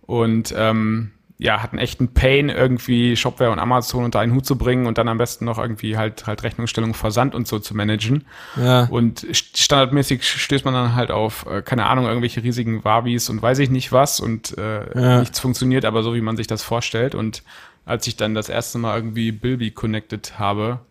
und 0.02 0.54
ähm, 0.58 1.12
ja, 1.43 1.63
hatten 1.63 1.80
echt 1.80 1.99
einen 1.99 2.13
Pain, 2.13 2.49
irgendwie 2.49 3.15
Shopware 3.15 3.49
und 3.49 3.58
Amazon 3.58 4.06
unter 4.06 4.19
einen 4.19 4.36
Hut 4.36 4.45
zu 4.45 4.60
bringen 4.60 4.86
und 4.86 4.99
dann 4.99 5.08
am 5.08 5.17
besten 5.17 5.43
noch 5.45 5.58
irgendwie 5.58 5.97
halt 5.97 6.27
halt 6.27 6.43
Rechnungsstellung, 6.43 6.93
Versand 6.93 7.34
und 7.34 7.47
so 7.47 7.58
zu 7.58 7.75
managen. 7.75 8.25
Ja. 8.56 8.84
Und 8.91 9.25
standardmäßig 9.32 10.23
stößt 10.23 10.65
man 10.65 10.75
dann 10.75 10.93
halt 10.93 11.10
auf, 11.10 11.47
äh, 11.47 11.63
keine 11.63 11.88
Ahnung, 11.88 12.06
irgendwelche 12.06 12.43
riesigen 12.43 12.86
Wabis 12.86 13.27
und 13.32 13.41
weiß 13.41 13.58
ich 13.58 13.71
nicht 13.71 13.91
was 13.91 14.19
und 14.19 14.56
äh, 14.60 14.93
ja. 14.93 15.19
nichts 15.21 15.39
funktioniert, 15.39 15.84
aber 15.84 16.04
so 16.04 16.13
wie 16.13 16.21
man 16.21 16.38
sich 16.38 16.45
das 16.45 16.62
vorstellt. 16.62 17.15
Und 17.15 17.41
als 17.86 18.06
ich 18.06 18.17
dann 18.17 18.36
das 18.36 18.47
erste 18.47 18.77
Mal 18.77 18.95
irgendwie 18.95 19.32
Bilby 19.32 19.71
connected 19.71 20.38
habe, 20.38 20.82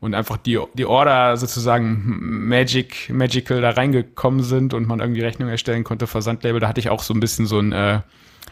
und 0.00 0.14
einfach 0.14 0.36
die, 0.36 0.60
die 0.74 0.86
Order 0.86 1.36
sozusagen 1.36 2.46
Magic, 2.48 3.10
Magical 3.10 3.60
da 3.60 3.70
reingekommen 3.70 4.44
sind 4.44 4.72
und 4.72 4.86
man 4.86 5.00
irgendwie 5.00 5.22
Rechnung 5.22 5.48
erstellen 5.48 5.82
konnte, 5.82 6.06
Versandlabel, 6.06 6.60
da 6.60 6.68
hatte 6.68 6.78
ich 6.78 6.88
auch 6.88 7.02
so 7.02 7.12
ein 7.12 7.18
bisschen 7.18 7.46
so 7.46 7.58
ein, 7.58 7.72
äh, 7.72 8.00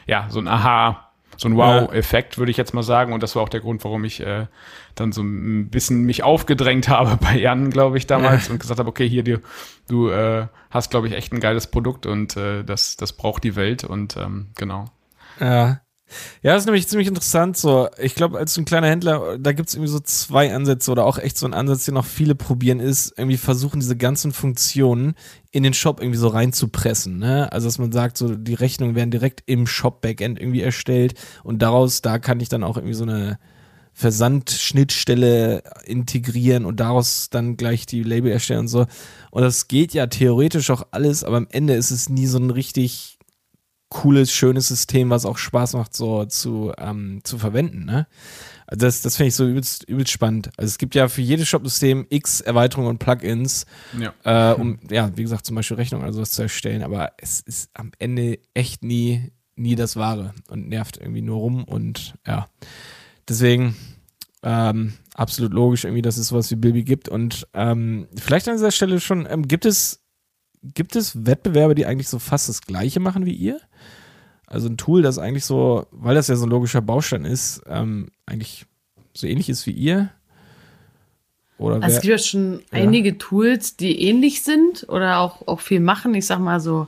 ja, 0.09 0.27
so 0.29 0.41
ein 0.41 0.49
Aha, 0.49 1.06
so 1.37 1.49
ein 1.49 1.57
Wow-Effekt, 1.57 2.39
würde 2.39 2.51
ich 2.51 2.57
jetzt 2.57 2.75
mal 2.75 2.83
sagen. 2.83 3.13
Und 3.13 3.23
das 3.23 3.37
war 3.37 3.43
auch 3.43 3.49
der 3.49 3.61
Grund, 3.61 3.85
warum 3.85 4.05
ich 4.05 4.21
äh, 4.21 4.47
dann 4.95 5.13
so 5.13 5.23
ein 5.23 5.69
bisschen 5.69 6.05
mich 6.05 6.23
aufgedrängt 6.23 6.89
habe 6.91 7.17
bei 7.17 7.39
Jan, 7.39 7.71
glaube 7.71 7.99
ich, 7.99 8.07
damals 8.07 8.47
ja. 8.47 8.53
und 8.53 8.61
gesagt 8.61 8.79
habe, 8.79 8.89
okay, 8.89 9.09
hier, 9.09 9.23
du, 9.23 9.41
du 9.89 10.09
äh, 10.09 10.47
hast, 10.71 10.91
glaube 10.91 11.09
ich, 11.09 11.15
echt 11.15 11.33
ein 11.33 11.41
geiles 11.41 11.67
Produkt 11.67 12.07
und 12.07 12.37
äh, 12.37 12.65
das, 12.65 12.97
das 12.97 13.13
braucht 13.13 13.45
die 13.45 13.57
Welt 13.57 13.85
und 13.85 14.17
ähm, 14.17 14.49
genau. 14.57 14.87
Ja. 15.41 15.81
Ja, 16.43 16.53
das 16.53 16.63
ist 16.63 16.67
nämlich 16.67 16.87
ziemlich 16.87 17.09
interessant. 17.09 17.57
So, 17.57 17.89
ich 17.99 18.15
glaube, 18.15 18.39
als 18.39 18.57
ein 18.57 18.65
kleiner 18.65 18.89
Händler, 18.89 19.39
da 19.39 19.53
gibt 19.53 19.69
es 19.69 19.75
irgendwie 19.75 19.91
so 19.91 20.01
zwei 20.01 20.55
Ansätze 20.55 20.91
oder 20.93 21.05
auch 21.05 21.19
echt 21.19 21.37
so 21.37 21.47
ein 21.47 21.55
Ansatz, 21.55 21.85
den 21.85 21.97
auch 21.97 22.05
viele 22.05 22.35
probieren, 22.35 22.81
ist 22.81 23.15
irgendwie 23.17 23.37
versuchen, 23.37 23.81
diese 23.81 23.97
ganzen 23.97 24.33
Funktionen 24.33 25.15
in 25.51 25.63
den 25.63 25.75
Shop 25.75 26.01
irgendwie 26.01 26.19
so 26.19 26.29
reinzupressen. 26.29 27.19
Ne? 27.19 27.51
Also, 27.53 27.67
dass 27.67 27.79
man 27.79 27.93
sagt, 27.93 28.19
so 28.19 28.35
die 28.35 28.55
Rechnungen 28.55 28.95
werden 28.95 29.11
direkt 29.11 29.43
im 29.47 29.67
Shop-Backend 29.67 30.41
irgendwie 30.41 30.63
erstellt 30.63 31.15
und 31.43 31.61
daraus, 31.61 32.03
da 32.03 32.19
kann 32.19 32.41
ich 32.41 32.49
dann 32.49 32.63
auch 32.63 32.77
irgendwie 32.77 32.95
so 32.95 33.05
eine 33.05 33.39
Versandschnittstelle 33.93 35.63
integrieren 35.87 36.67
und 36.67 36.81
daraus 36.81 37.31
dann 37.31 37.57
gleich 37.57 37.87
die 37.87 38.03
Label 38.03 38.31
erstellen 38.31 38.61
und 38.61 38.69
so. 38.69 38.87
Und 39.31 39.43
das 39.43 39.69
geht 39.69 39.95
ja 39.95 40.07
theoretisch 40.07 40.71
auch 40.71 40.87
alles, 40.91 41.25
aber 41.25 41.39
am 41.39 41.49
Ende 41.51 41.75
ist 41.75 41.91
es 41.91 42.11
nie 42.11 42.27
so 42.27 42.39
ein 42.39 42.51
richtig 42.51 43.16
cooles, 43.89 44.33
schönes 44.33 44.69
System, 44.69 45.11
was 45.11 45.25
auch 45.25 45.39
Spaß 45.39 45.75
macht, 45.75 45.95
so 45.95 46.25
zu, 46.25 46.73
ähm, 46.79 47.21
zu 47.23 47.39
verwenden. 47.39 47.85
Ne? 47.85 48.07
Also 48.67 48.85
das, 48.85 49.03
das 49.03 49.17
finde 49.17 49.29
ich 49.29 49.35
so 49.35 49.47
übelst, 49.47 49.85
übelst 49.89 50.13
spannend. 50.13 50.51
Also 50.57 50.69
es 50.69 50.79
gibt 50.79 50.95
ja 50.95 51.09
für 51.09 51.23
jedes 51.23 51.49
Shop-System 51.49 52.07
x 52.11 52.41
Erweiterungen 52.41 52.91
und 52.91 52.99
Plugins, 52.99 53.65
ja. 53.99 54.13
Äh, 54.25 54.55
um, 54.55 54.79
ja, 54.91 55.17
wie 55.17 55.23
gesagt, 55.23 55.47
zum 55.47 55.55
Beispiel 55.55 55.77
Rechnungen 55.77 56.05
oder 56.05 56.13
sowas 56.13 56.33
zu 56.33 56.43
erstellen, 56.43 56.83
aber 56.83 57.13
es 57.19 57.41
ist 57.41 57.71
am 57.75 57.93
Ende 57.99 58.41
echt 58.55 58.83
nie, 58.83 59.33
nie 59.55 59.77
das 59.77 59.97
Wahre 59.97 60.35
und 60.49 60.69
nervt 60.69 60.97
irgendwie 60.97 61.23
nur 61.23 61.39
rum 61.39 61.65
und 61.65 62.15
ja. 62.27 62.49
Deswegen, 63.29 63.77
ähm, 64.43 64.95
absolut 65.15 65.53
logisch 65.53 65.85
irgendwie, 65.85 66.03
dass 66.03 66.19
es 66.19 66.29
sowas 66.29 66.51
wie 66.51 66.57
Bilby 66.57 66.83
gibt 66.83 67.09
und 67.09 67.47
ähm, 67.55 68.09
vielleicht 68.17 68.49
an 68.49 68.57
dieser 68.57 68.73
Stelle 68.73 69.01
schon, 69.01 69.27
ähm, 69.31 69.47
gibt 69.47 69.65
es 69.65 70.03
gibt 70.75 70.97
es 70.97 71.27
Wettbewerbe, 71.27 71.75
die 71.75 71.87
eigentlich 71.87 72.09
so 72.09 72.19
fast 72.19 72.49
das 72.49 72.63
Gleiche 72.63 73.01
machen 73.01 73.27
wie 73.27 73.35
ihr? 73.35 73.61
Also 74.47 74.69
ein 74.69 74.77
Tool, 74.77 75.03
das 75.03 75.19
eigentlich 75.19 75.45
so, 75.45 75.87
weil 75.91 76.15
das 76.15 76.29
ja 76.29 76.37
so 76.37 76.47
ein 76.47 76.51
logischer 76.51 76.81
Baustein 76.81 77.25
ist, 77.25 77.63
ähm, 77.69 78.09
eigentlich 78.27 78.67
so 79.13 79.27
ähnlich 79.27 79.49
ist 79.49 79.67
wie 79.67 79.73
ihr? 79.73 80.11
Oder 81.59 81.77
also 81.77 81.97
es 81.97 82.03
gibt 82.03 82.13
ja 82.13 82.19
schon 82.19 82.61
ja. 82.73 82.83
einige 82.83 83.19
Tools, 83.19 83.77
die 83.77 84.01
ähnlich 84.03 84.43
sind 84.43 84.87
oder 84.89 85.19
auch, 85.19 85.47
auch 85.49 85.61
viel 85.61 85.81
machen. 85.81 86.15
Ich 86.15 86.27
sag 86.27 86.39
mal 86.39 86.61
so 86.61 86.87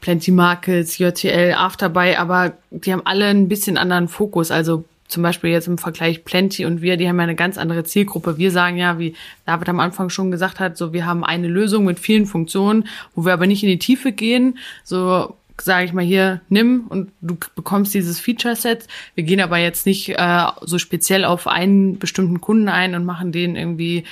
Plenty 0.00 0.30
Markets, 0.30 0.98
JTL, 0.98 1.54
Afterbuy, 1.54 2.16
aber 2.16 2.54
die 2.70 2.92
haben 2.92 3.04
alle 3.04 3.26
ein 3.26 3.48
bisschen 3.48 3.78
anderen 3.78 4.08
Fokus. 4.08 4.50
Also 4.50 4.84
zum 5.08 5.22
Beispiel 5.22 5.50
jetzt 5.50 5.66
im 5.66 5.78
Vergleich 5.78 6.24
Plenty 6.24 6.64
und 6.64 6.82
wir, 6.82 6.96
die 6.96 7.08
haben 7.08 7.16
ja 7.16 7.24
eine 7.24 7.34
ganz 7.34 7.58
andere 7.58 7.84
Zielgruppe. 7.84 8.38
Wir 8.38 8.52
sagen 8.52 8.76
ja, 8.76 8.98
wie 8.98 9.14
David 9.44 9.68
am 9.68 9.80
Anfang 9.80 10.08
schon 10.08 10.30
gesagt 10.30 10.60
hat, 10.60 10.76
so 10.76 10.92
wir 10.92 11.04
haben 11.04 11.24
eine 11.24 11.48
Lösung 11.48 11.84
mit 11.84 11.98
vielen 11.98 12.26
Funktionen, 12.26 12.86
wo 13.14 13.24
wir 13.24 13.32
aber 13.32 13.46
nicht 13.46 13.62
in 13.62 13.70
die 13.70 13.78
Tiefe 13.78 14.12
gehen. 14.12 14.58
So 14.84 15.34
sage 15.62 15.84
ich 15.84 15.92
mal 15.92 16.04
hier, 16.04 16.40
nimm 16.48 16.86
und 16.88 17.12
du 17.20 17.36
bekommst 17.54 17.94
dieses 17.94 18.20
Feature-Set. 18.20 18.86
Wir 19.14 19.24
gehen 19.24 19.40
aber 19.40 19.58
jetzt 19.58 19.86
nicht 19.86 20.10
äh, 20.10 20.46
so 20.62 20.78
speziell 20.78 21.24
auf 21.24 21.46
einen 21.46 21.98
bestimmten 21.98 22.40
Kunden 22.40 22.68
ein 22.68 22.94
und 22.94 23.04
machen 23.04 23.32
denen 23.32 23.56
irgendwie 23.56 24.04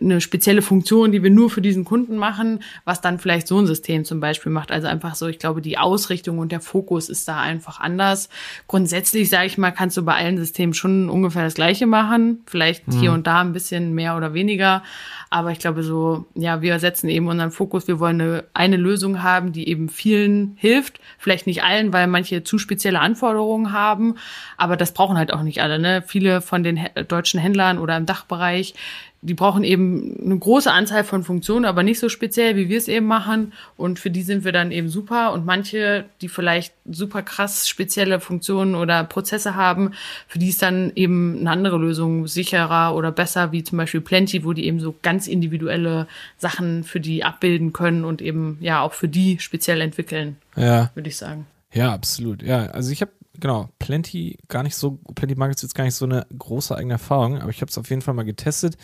eine 0.00 0.20
spezielle 0.20 0.62
Funktion, 0.62 1.12
die 1.12 1.22
wir 1.22 1.30
nur 1.30 1.50
für 1.50 1.60
diesen 1.60 1.84
Kunden 1.84 2.16
machen, 2.16 2.60
was 2.84 3.00
dann 3.00 3.18
vielleicht 3.18 3.48
so 3.48 3.58
ein 3.58 3.66
System 3.66 4.04
zum 4.04 4.20
Beispiel 4.20 4.52
macht. 4.52 4.72
Also 4.72 4.88
einfach 4.88 5.14
so, 5.14 5.26
ich 5.26 5.38
glaube, 5.38 5.62
die 5.62 5.78
Ausrichtung 5.78 6.38
und 6.38 6.52
der 6.52 6.60
Fokus 6.60 7.08
ist 7.08 7.28
da 7.28 7.40
einfach 7.40 7.80
anders. 7.80 8.28
Grundsätzlich, 8.66 9.28
sage 9.28 9.46
ich 9.46 9.58
mal, 9.58 9.70
kannst 9.70 9.96
du 9.96 10.02
bei 10.04 10.14
allen 10.14 10.38
Systemen 10.38 10.74
schon 10.74 11.08
ungefähr 11.08 11.44
das 11.44 11.54
Gleiche 11.54 11.86
machen. 11.86 12.42
Vielleicht 12.46 12.88
mhm. 12.88 13.00
hier 13.00 13.12
und 13.12 13.26
da 13.26 13.40
ein 13.40 13.52
bisschen 13.52 13.94
mehr 13.94 14.16
oder 14.16 14.34
weniger. 14.34 14.82
Aber 15.30 15.50
ich 15.50 15.58
glaube 15.58 15.82
so, 15.82 16.26
ja, 16.34 16.62
wir 16.62 16.78
setzen 16.78 17.08
eben 17.08 17.28
unseren 17.28 17.50
Fokus. 17.50 17.88
Wir 17.88 17.98
wollen 17.98 18.20
eine, 18.20 18.44
eine 18.54 18.76
Lösung 18.76 19.22
haben, 19.22 19.52
die 19.52 19.68
eben 19.68 19.88
vielen 19.88 20.56
hilft. 20.56 20.95
Vielleicht 21.18 21.46
nicht 21.46 21.62
allen, 21.62 21.92
weil 21.92 22.06
manche 22.06 22.44
zu 22.44 22.58
spezielle 22.58 23.00
Anforderungen 23.00 23.72
haben. 23.72 24.16
Aber 24.56 24.76
das 24.76 24.92
brauchen 24.92 25.16
halt 25.16 25.32
auch 25.32 25.42
nicht 25.42 25.62
alle. 25.62 25.78
Ne? 25.78 26.02
Viele 26.06 26.40
von 26.40 26.62
den 26.62 26.80
deutschen 27.08 27.40
Händlern 27.40 27.78
oder 27.78 27.96
im 27.96 28.06
Dachbereich, 28.06 28.74
die 29.22 29.34
brauchen 29.34 29.64
eben 29.64 30.16
eine 30.24 30.38
große 30.38 30.70
Anzahl 30.70 31.02
von 31.02 31.24
Funktionen, 31.24 31.64
aber 31.64 31.82
nicht 31.82 31.98
so 31.98 32.08
speziell, 32.08 32.56
wie 32.56 32.68
wir 32.68 32.78
es 32.78 32.86
eben 32.86 33.06
machen. 33.06 33.52
Und 33.76 33.98
für 33.98 34.10
die 34.10 34.22
sind 34.22 34.44
wir 34.44 34.52
dann 34.52 34.70
eben 34.70 34.88
super. 34.88 35.32
Und 35.32 35.44
manche, 35.44 36.04
die 36.20 36.28
vielleicht 36.28 36.74
super 36.88 37.22
krass 37.22 37.68
spezielle 37.68 38.20
Funktionen 38.20 38.74
oder 38.74 39.04
Prozesse 39.04 39.54
haben, 39.54 39.92
für 40.28 40.38
die 40.38 40.48
ist 40.48 40.62
dann 40.62 40.92
eben 40.94 41.38
eine 41.40 41.50
andere 41.50 41.78
Lösung 41.78 42.26
sicherer 42.26 42.94
oder 42.94 43.10
besser, 43.10 43.52
wie 43.52 43.64
zum 43.64 43.78
Beispiel 43.78 44.00
Plenty, 44.00 44.44
wo 44.44 44.52
die 44.52 44.66
eben 44.66 44.80
so 44.80 44.94
ganz 45.02 45.26
individuelle 45.26 46.06
Sachen 46.38 46.84
für 46.84 47.00
die 47.00 47.24
abbilden 47.24 47.72
können 47.72 48.04
und 48.04 48.22
eben 48.22 48.58
ja 48.60 48.80
auch 48.80 48.92
für 48.92 49.08
die 49.08 49.38
speziell 49.40 49.80
entwickeln. 49.80 50.36
Ja. 50.56 50.90
Würde 50.94 51.08
ich 51.08 51.16
sagen. 51.16 51.46
Ja, 51.72 51.92
absolut. 51.92 52.42
Ja, 52.42 52.66
also 52.66 52.92
ich 52.92 53.02
habe 53.02 53.10
genau, 53.40 53.70
Plenty 53.78 54.38
gar 54.48 54.62
nicht 54.62 54.76
so, 54.76 54.98
Plenty 55.14 55.34
Markets 55.34 55.62
jetzt 55.62 55.74
gar 55.74 55.84
nicht 55.84 55.94
so 55.94 56.04
eine 56.04 56.26
große 56.36 56.76
eigene 56.76 56.94
Erfahrung, 56.94 57.38
aber 57.40 57.50
ich 57.50 57.60
habe 57.60 57.70
es 57.70 57.78
auf 57.78 57.90
jeden 57.90 58.02
Fall 58.02 58.14
mal 58.14 58.24
getestet. 58.24 58.76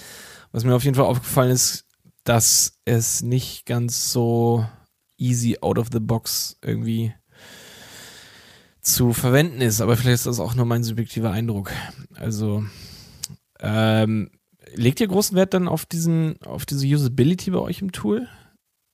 Was 0.53 0.65
mir 0.65 0.75
auf 0.75 0.85
jeden 0.85 0.97
Fall 0.97 1.07
aufgefallen 1.07 1.51
ist, 1.51 1.87
dass 2.25 2.79
es 2.85 3.23
nicht 3.23 3.67
ganz 3.67 4.13
so 4.13 4.67
easy 5.17 5.59
out 5.61 5.79
of 5.79 5.89
the 5.93 6.01
box 6.01 6.59
irgendwie 6.63 7.15
zu 8.81 9.13
verwenden 9.13 9.61
ist, 9.61 9.81
aber 9.81 9.97
vielleicht 9.97 10.15
ist 10.15 10.27
das 10.27 10.41
auch 10.41 10.55
nur 10.55 10.67
mein 10.67 10.83
subjektiver 10.83 11.31
Eindruck. 11.31 11.71
Also 12.15 12.65
ähm, 13.61 14.31
legt 14.75 15.01
ihr 15.01 15.07
großen 15.07 15.37
Wert 15.37 15.55
dann 15.55 15.69
auf 15.69 15.87
diesen, 15.87 16.41
auf 16.43 16.67
diese 16.67 16.87
Usability 16.87 17.51
bei 17.51 17.59
euch 17.59 17.81
im 17.81 17.93
Tool? 17.93 18.29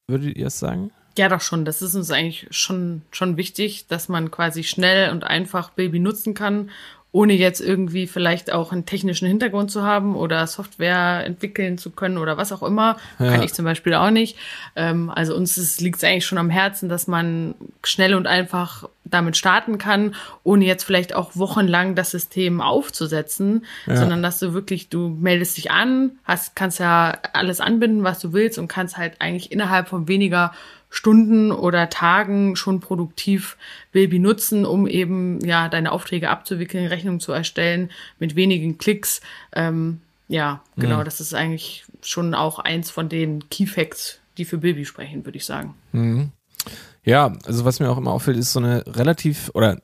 Würdet 0.06 0.36
ihr 0.36 0.46
es 0.46 0.58
sagen? 0.58 0.90
Ja, 1.18 1.28
doch 1.28 1.40
schon. 1.40 1.64
Das 1.64 1.82
ist 1.82 1.96
uns 1.96 2.12
eigentlich 2.12 2.46
schon, 2.52 3.02
schon 3.10 3.36
wichtig, 3.36 3.88
dass 3.88 4.08
man 4.08 4.30
quasi 4.30 4.62
schnell 4.62 5.10
und 5.10 5.24
einfach 5.24 5.70
Baby 5.70 5.98
nutzen 5.98 6.32
kann, 6.32 6.70
ohne 7.10 7.32
jetzt 7.32 7.60
irgendwie 7.60 8.06
vielleicht 8.06 8.52
auch 8.52 8.70
einen 8.70 8.86
technischen 8.86 9.26
Hintergrund 9.26 9.72
zu 9.72 9.82
haben 9.82 10.14
oder 10.14 10.46
Software 10.46 11.24
entwickeln 11.26 11.76
zu 11.76 11.90
können 11.90 12.18
oder 12.18 12.36
was 12.36 12.52
auch 12.52 12.62
immer. 12.62 12.98
Ja. 13.18 13.32
Kann 13.32 13.42
ich 13.42 13.52
zum 13.52 13.64
Beispiel 13.64 13.94
auch 13.94 14.10
nicht. 14.10 14.36
Ähm, 14.76 15.10
also 15.10 15.34
uns 15.34 15.80
liegt 15.80 15.96
es 15.96 16.04
eigentlich 16.04 16.26
schon 16.26 16.38
am 16.38 16.50
Herzen, 16.50 16.88
dass 16.88 17.08
man 17.08 17.56
schnell 17.82 18.14
und 18.14 18.28
einfach 18.28 18.88
damit 19.04 19.36
starten 19.36 19.78
kann, 19.78 20.14
ohne 20.44 20.66
jetzt 20.66 20.84
vielleicht 20.84 21.16
auch 21.16 21.34
wochenlang 21.34 21.96
das 21.96 22.12
System 22.12 22.60
aufzusetzen, 22.60 23.64
ja. 23.86 23.96
sondern 23.96 24.22
dass 24.22 24.38
du 24.38 24.52
wirklich, 24.52 24.88
du 24.88 25.08
meldest 25.08 25.56
dich 25.56 25.72
an, 25.72 26.12
hast, 26.22 26.54
kannst 26.54 26.78
ja 26.78 27.18
alles 27.32 27.60
anbinden, 27.60 28.04
was 28.04 28.20
du 28.20 28.32
willst 28.32 28.58
und 28.58 28.68
kannst 28.68 28.98
halt 28.98 29.20
eigentlich 29.20 29.50
innerhalb 29.50 29.88
von 29.88 30.06
weniger 30.06 30.52
Stunden 30.90 31.52
oder 31.52 31.90
Tagen 31.90 32.56
schon 32.56 32.80
produktiv 32.80 33.56
Bilby 33.92 34.18
nutzen, 34.18 34.64
um 34.64 34.86
eben 34.86 35.44
ja 35.44 35.68
deine 35.68 35.92
Aufträge 35.92 36.30
abzuwickeln, 36.30 36.86
Rechnungen 36.86 37.20
zu 37.20 37.32
erstellen 37.32 37.90
mit 38.18 38.36
wenigen 38.36 38.78
Klicks. 38.78 39.20
Ähm, 39.52 40.00
ja, 40.28 40.62
genau, 40.76 41.00
mhm. 41.00 41.04
das 41.04 41.20
ist 41.20 41.34
eigentlich 41.34 41.84
schon 42.02 42.34
auch 42.34 42.58
eins 42.58 42.90
von 42.90 43.08
den 43.08 43.48
Key 43.48 43.66
Facts, 43.66 44.20
die 44.36 44.44
für 44.44 44.58
Bilby 44.58 44.84
sprechen, 44.84 45.24
würde 45.24 45.38
ich 45.38 45.44
sagen. 45.44 45.74
Mhm. 45.92 46.32
Ja, 47.04 47.32
also 47.46 47.64
was 47.64 47.80
mir 47.80 47.88
auch 47.90 47.96
immer 47.96 48.12
auffällt, 48.12 48.36
ist 48.36 48.52
so 48.52 48.60
eine 48.60 48.84
relativ 48.86 49.50
oder 49.54 49.78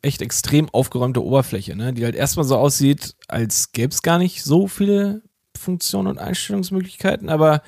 echt 0.00 0.22
extrem 0.22 0.70
aufgeräumte 0.70 1.22
Oberfläche, 1.22 1.76
ne? 1.76 1.92
die 1.92 2.04
halt 2.04 2.14
erstmal 2.14 2.46
so 2.46 2.56
aussieht, 2.56 3.16
als 3.28 3.72
gäbe 3.72 3.92
es 3.92 4.00
gar 4.00 4.18
nicht 4.18 4.42
so 4.42 4.66
viele 4.66 5.22
Funktionen 5.58 6.08
und 6.08 6.18
Einstellungsmöglichkeiten, 6.18 7.28
aber 7.28 7.62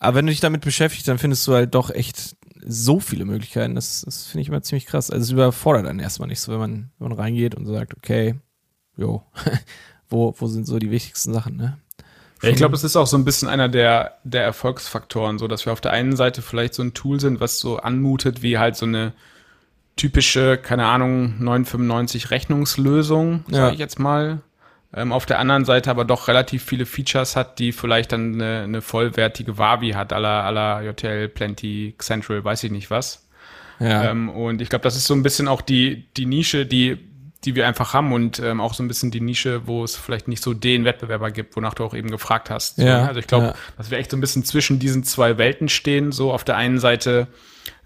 aber 0.00 0.16
wenn 0.16 0.26
du 0.26 0.32
dich 0.32 0.40
damit 0.40 0.62
beschäftigst, 0.62 1.06
dann 1.06 1.18
findest 1.18 1.46
du 1.46 1.52
halt 1.52 1.74
doch 1.74 1.90
echt 1.90 2.36
so 2.64 3.00
viele 3.00 3.26
Möglichkeiten. 3.26 3.74
Das, 3.74 4.00
das 4.00 4.26
finde 4.26 4.42
ich 4.42 4.48
immer 4.48 4.62
ziemlich 4.62 4.86
krass. 4.86 5.10
Also 5.10 5.22
es 5.24 5.30
überfordert 5.30 5.86
dann 5.86 5.98
erstmal 5.98 6.28
nicht 6.28 6.40
so, 6.40 6.50
wenn 6.52 6.58
man, 6.58 6.90
wenn 6.98 7.08
man 7.10 7.18
reingeht 7.18 7.54
und 7.54 7.66
sagt, 7.66 7.94
okay, 7.94 8.34
jo, 8.96 9.22
wo, 10.08 10.34
wo 10.38 10.46
sind 10.46 10.66
so 10.66 10.78
die 10.78 10.90
wichtigsten 10.90 11.32
Sachen, 11.32 11.56
ne? 11.56 11.78
Ja, 12.42 12.48
ich 12.48 12.56
glaube, 12.56 12.74
es 12.74 12.84
ist 12.84 12.96
auch 12.96 13.06
so 13.06 13.18
ein 13.18 13.26
bisschen 13.26 13.50
einer 13.50 13.68
der, 13.68 14.16
der 14.24 14.42
Erfolgsfaktoren, 14.42 15.38
so 15.38 15.46
dass 15.46 15.66
wir 15.66 15.74
auf 15.74 15.82
der 15.82 15.92
einen 15.92 16.16
Seite 16.16 16.40
vielleicht 16.40 16.72
so 16.72 16.82
ein 16.82 16.94
Tool 16.94 17.20
sind, 17.20 17.38
was 17.38 17.58
so 17.58 17.76
anmutet 17.76 18.42
wie 18.42 18.56
halt 18.56 18.76
so 18.76 18.86
eine 18.86 19.12
typische, 19.96 20.56
keine 20.56 20.86
Ahnung, 20.86 21.34
995 21.38 22.30
Rechnungslösung, 22.30 23.44
sage 23.50 23.66
ja. 23.66 23.72
ich 23.72 23.78
jetzt 23.78 23.98
mal 23.98 24.40
ähm, 24.94 25.12
auf 25.12 25.24
der 25.24 25.38
anderen 25.38 25.64
Seite 25.64 25.90
aber 25.90 26.04
doch 26.04 26.26
relativ 26.26 26.64
viele 26.64 26.84
Features 26.84 27.36
hat, 27.36 27.58
die 27.58 27.72
vielleicht 27.72 28.12
dann 28.12 28.34
eine, 28.34 28.62
eine 28.62 28.82
vollwertige 28.82 29.56
Wavi 29.56 29.90
hat, 29.90 30.12
aller 30.12 30.44
aller 30.44 30.82
JTL, 30.82 31.28
Plenty, 31.28 31.94
Central, 31.98 32.44
weiß 32.44 32.64
ich 32.64 32.72
nicht 32.72 32.90
was. 32.90 33.28
Ja. 33.78 34.10
Ähm, 34.10 34.28
und 34.28 34.60
ich 34.60 34.68
glaube, 34.68 34.82
das 34.82 34.96
ist 34.96 35.06
so 35.06 35.14
ein 35.14 35.22
bisschen 35.22 35.48
auch 35.48 35.62
die, 35.62 36.08
die 36.16 36.26
Nische, 36.26 36.66
die, 36.66 36.98
die 37.44 37.54
wir 37.54 37.66
einfach 37.66 37.94
haben 37.94 38.12
und 38.12 38.38
ähm, 38.40 38.60
auch 38.60 38.74
so 38.74 38.82
ein 38.82 38.88
bisschen 38.88 39.10
die 39.10 39.20
Nische, 39.20 39.66
wo 39.66 39.84
es 39.84 39.96
vielleicht 39.96 40.28
nicht 40.28 40.42
so 40.42 40.54
den 40.54 40.84
Wettbewerber 40.84 41.30
gibt, 41.30 41.56
wonach 41.56 41.74
du 41.74 41.84
auch 41.84 41.94
eben 41.94 42.10
gefragt 42.10 42.50
hast. 42.50 42.78
Ja. 42.78 43.02
So? 43.02 43.08
Also 43.08 43.20
ich 43.20 43.26
glaube, 43.26 43.46
ja. 43.46 43.54
dass 43.78 43.90
wir 43.90 43.98
echt 43.98 44.10
so 44.10 44.16
ein 44.16 44.20
bisschen 44.20 44.44
zwischen 44.44 44.78
diesen 44.78 45.04
zwei 45.04 45.38
Welten 45.38 45.68
stehen. 45.68 46.12
So 46.12 46.32
auf 46.32 46.44
der 46.44 46.56
einen 46.56 46.78
Seite 46.78 47.28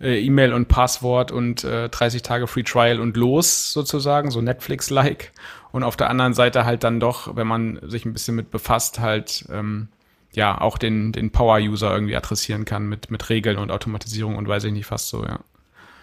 äh, 0.01 0.19
E-Mail 0.25 0.53
und 0.53 0.67
Passwort 0.67 1.31
und 1.31 1.63
äh, 1.63 1.89
30 1.91 2.23
Tage 2.23 2.47
Free 2.47 2.65
Trial 2.65 2.99
und 2.99 3.17
los 3.17 3.73
sozusagen, 3.73 4.31
so 4.31 4.41
Netflix-like 4.41 5.33
und 5.75 5.83
auf 5.83 5.97
der 5.97 6.09
anderen 6.09 6.35
Seite 6.35 6.65
halt 6.65 6.85
dann 6.85 7.01
doch, 7.01 7.35
wenn 7.35 7.49
man 7.49 7.81
sich 7.83 8.05
ein 8.05 8.13
bisschen 8.13 8.37
mit 8.37 8.53
befasst, 8.53 9.01
halt 9.01 9.45
ähm, 9.51 9.89
ja 10.31 10.61
auch 10.61 10.79
den, 10.79 11.11
den 11.11 11.33
Power-User 11.33 11.93
irgendwie 11.93 12.15
adressieren 12.15 12.65
kann 12.65 12.87
mit, 12.87 13.11
mit 13.11 13.29
Regeln 13.29 13.59
und 13.59 13.73
Automatisierung 13.73 14.37
und 14.37 14.47
weiß 14.47 14.63
ich 14.63 14.73
nicht 14.73 14.87
fast 14.87 15.09
so, 15.09 15.25
ja. 15.25 15.41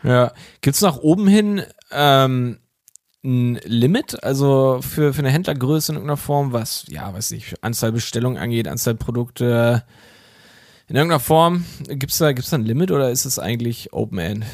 Ja. 0.04 0.34
Gibt's 0.60 0.82
nach 0.82 0.98
oben 0.98 1.26
hin 1.26 1.64
ähm, 1.90 2.60
ein 3.24 3.62
Limit, 3.64 4.22
also 4.26 4.82
für, 4.82 5.14
für 5.14 5.20
eine 5.20 5.30
Händlergröße 5.30 5.94
in 5.94 5.96
irgendeiner 5.96 6.18
Form, 6.18 6.52
was, 6.52 6.84
ja, 6.90 7.14
weiß 7.14 7.32
nicht, 7.32 7.64
Anzahl 7.64 7.94
Bestellungen 7.94 8.40
angeht, 8.40 8.68
Anzahl 8.68 8.96
Produkte 8.96 9.86
in 10.90 10.98
irgendeiner 10.98 11.22
Form, 11.22 11.64
gibt's 11.88 12.18
da, 12.18 12.34
gibt's 12.34 12.50
da 12.50 12.58
ein 12.58 12.66
Limit 12.66 12.92
oder 12.92 13.10
ist 13.10 13.24
es 13.24 13.40
eigentlich 13.40 13.94
Open 13.94 14.18
End? 14.18 14.46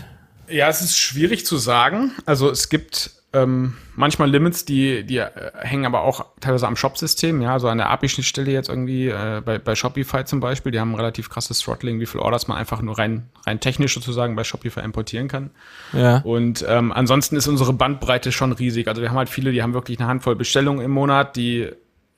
Ja, 0.47 0.69
es 0.69 0.81
ist 0.81 0.95
schwierig 0.95 1.43
zu 1.47 1.57
sagen. 1.57 2.11
Also 2.27 2.51
es 2.51 2.69
gibt 2.69 3.16
ähm, 3.33 3.73
manchmal 3.95 4.29
Limits, 4.29 4.63
die, 4.63 5.03
die 5.03 5.17
äh, 5.17 5.29
hängen 5.59 5.85
aber 5.85 6.01
auch 6.01 6.25
teilweise 6.39 6.65
am 6.65 6.77
Shop-System, 6.77 7.41
ja, 7.41 7.59
so 7.59 7.67
an 7.67 7.77
der 7.77 7.89
API-Schnittstelle 7.89 8.51
jetzt 8.51 8.69
irgendwie, 8.69 9.09
äh, 9.09 9.41
bei, 9.43 9.59
bei 9.59 9.75
Shopify 9.75 10.23
zum 10.23 10.39
Beispiel, 10.39 10.71
die 10.71 10.79
haben 10.79 10.91
ein 10.91 10.95
relativ 10.95 11.29
krasses 11.29 11.59
Throttling, 11.59 11.99
wie 11.99 12.05
viel 12.05 12.21
Orders 12.21 12.47
man 12.47 12.57
einfach 12.57 12.81
nur 12.81 12.97
rein, 12.97 13.29
rein 13.45 13.59
technisch 13.59 13.93
sozusagen 13.93 14.35
bei 14.37 14.45
Shopify 14.45 14.79
importieren 14.79 15.27
kann. 15.27 15.51
Ja. 15.91 16.19
Und 16.19 16.65
ähm, 16.67 16.93
ansonsten 16.93 17.35
ist 17.35 17.47
unsere 17.47 17.73
Bandbreite 17.73 18.31
schon 18.31 18.53
riesig. 18.53 18.87
Also 18.87 19.01
wir 19.01 19.09
haben 19.09 19.17
halt 19.17 19.29
viele, 19.29 19.51
die 19.51 19.61
haben 19.61 19.73
wirklich 19.73 19.99
eine 19.99 20.07
Handvoll 20.07 20.37
Bestellungen 20.37 20.83
im 20.83 20.91
Monat, 20.91 21.35
die 21.35 21.69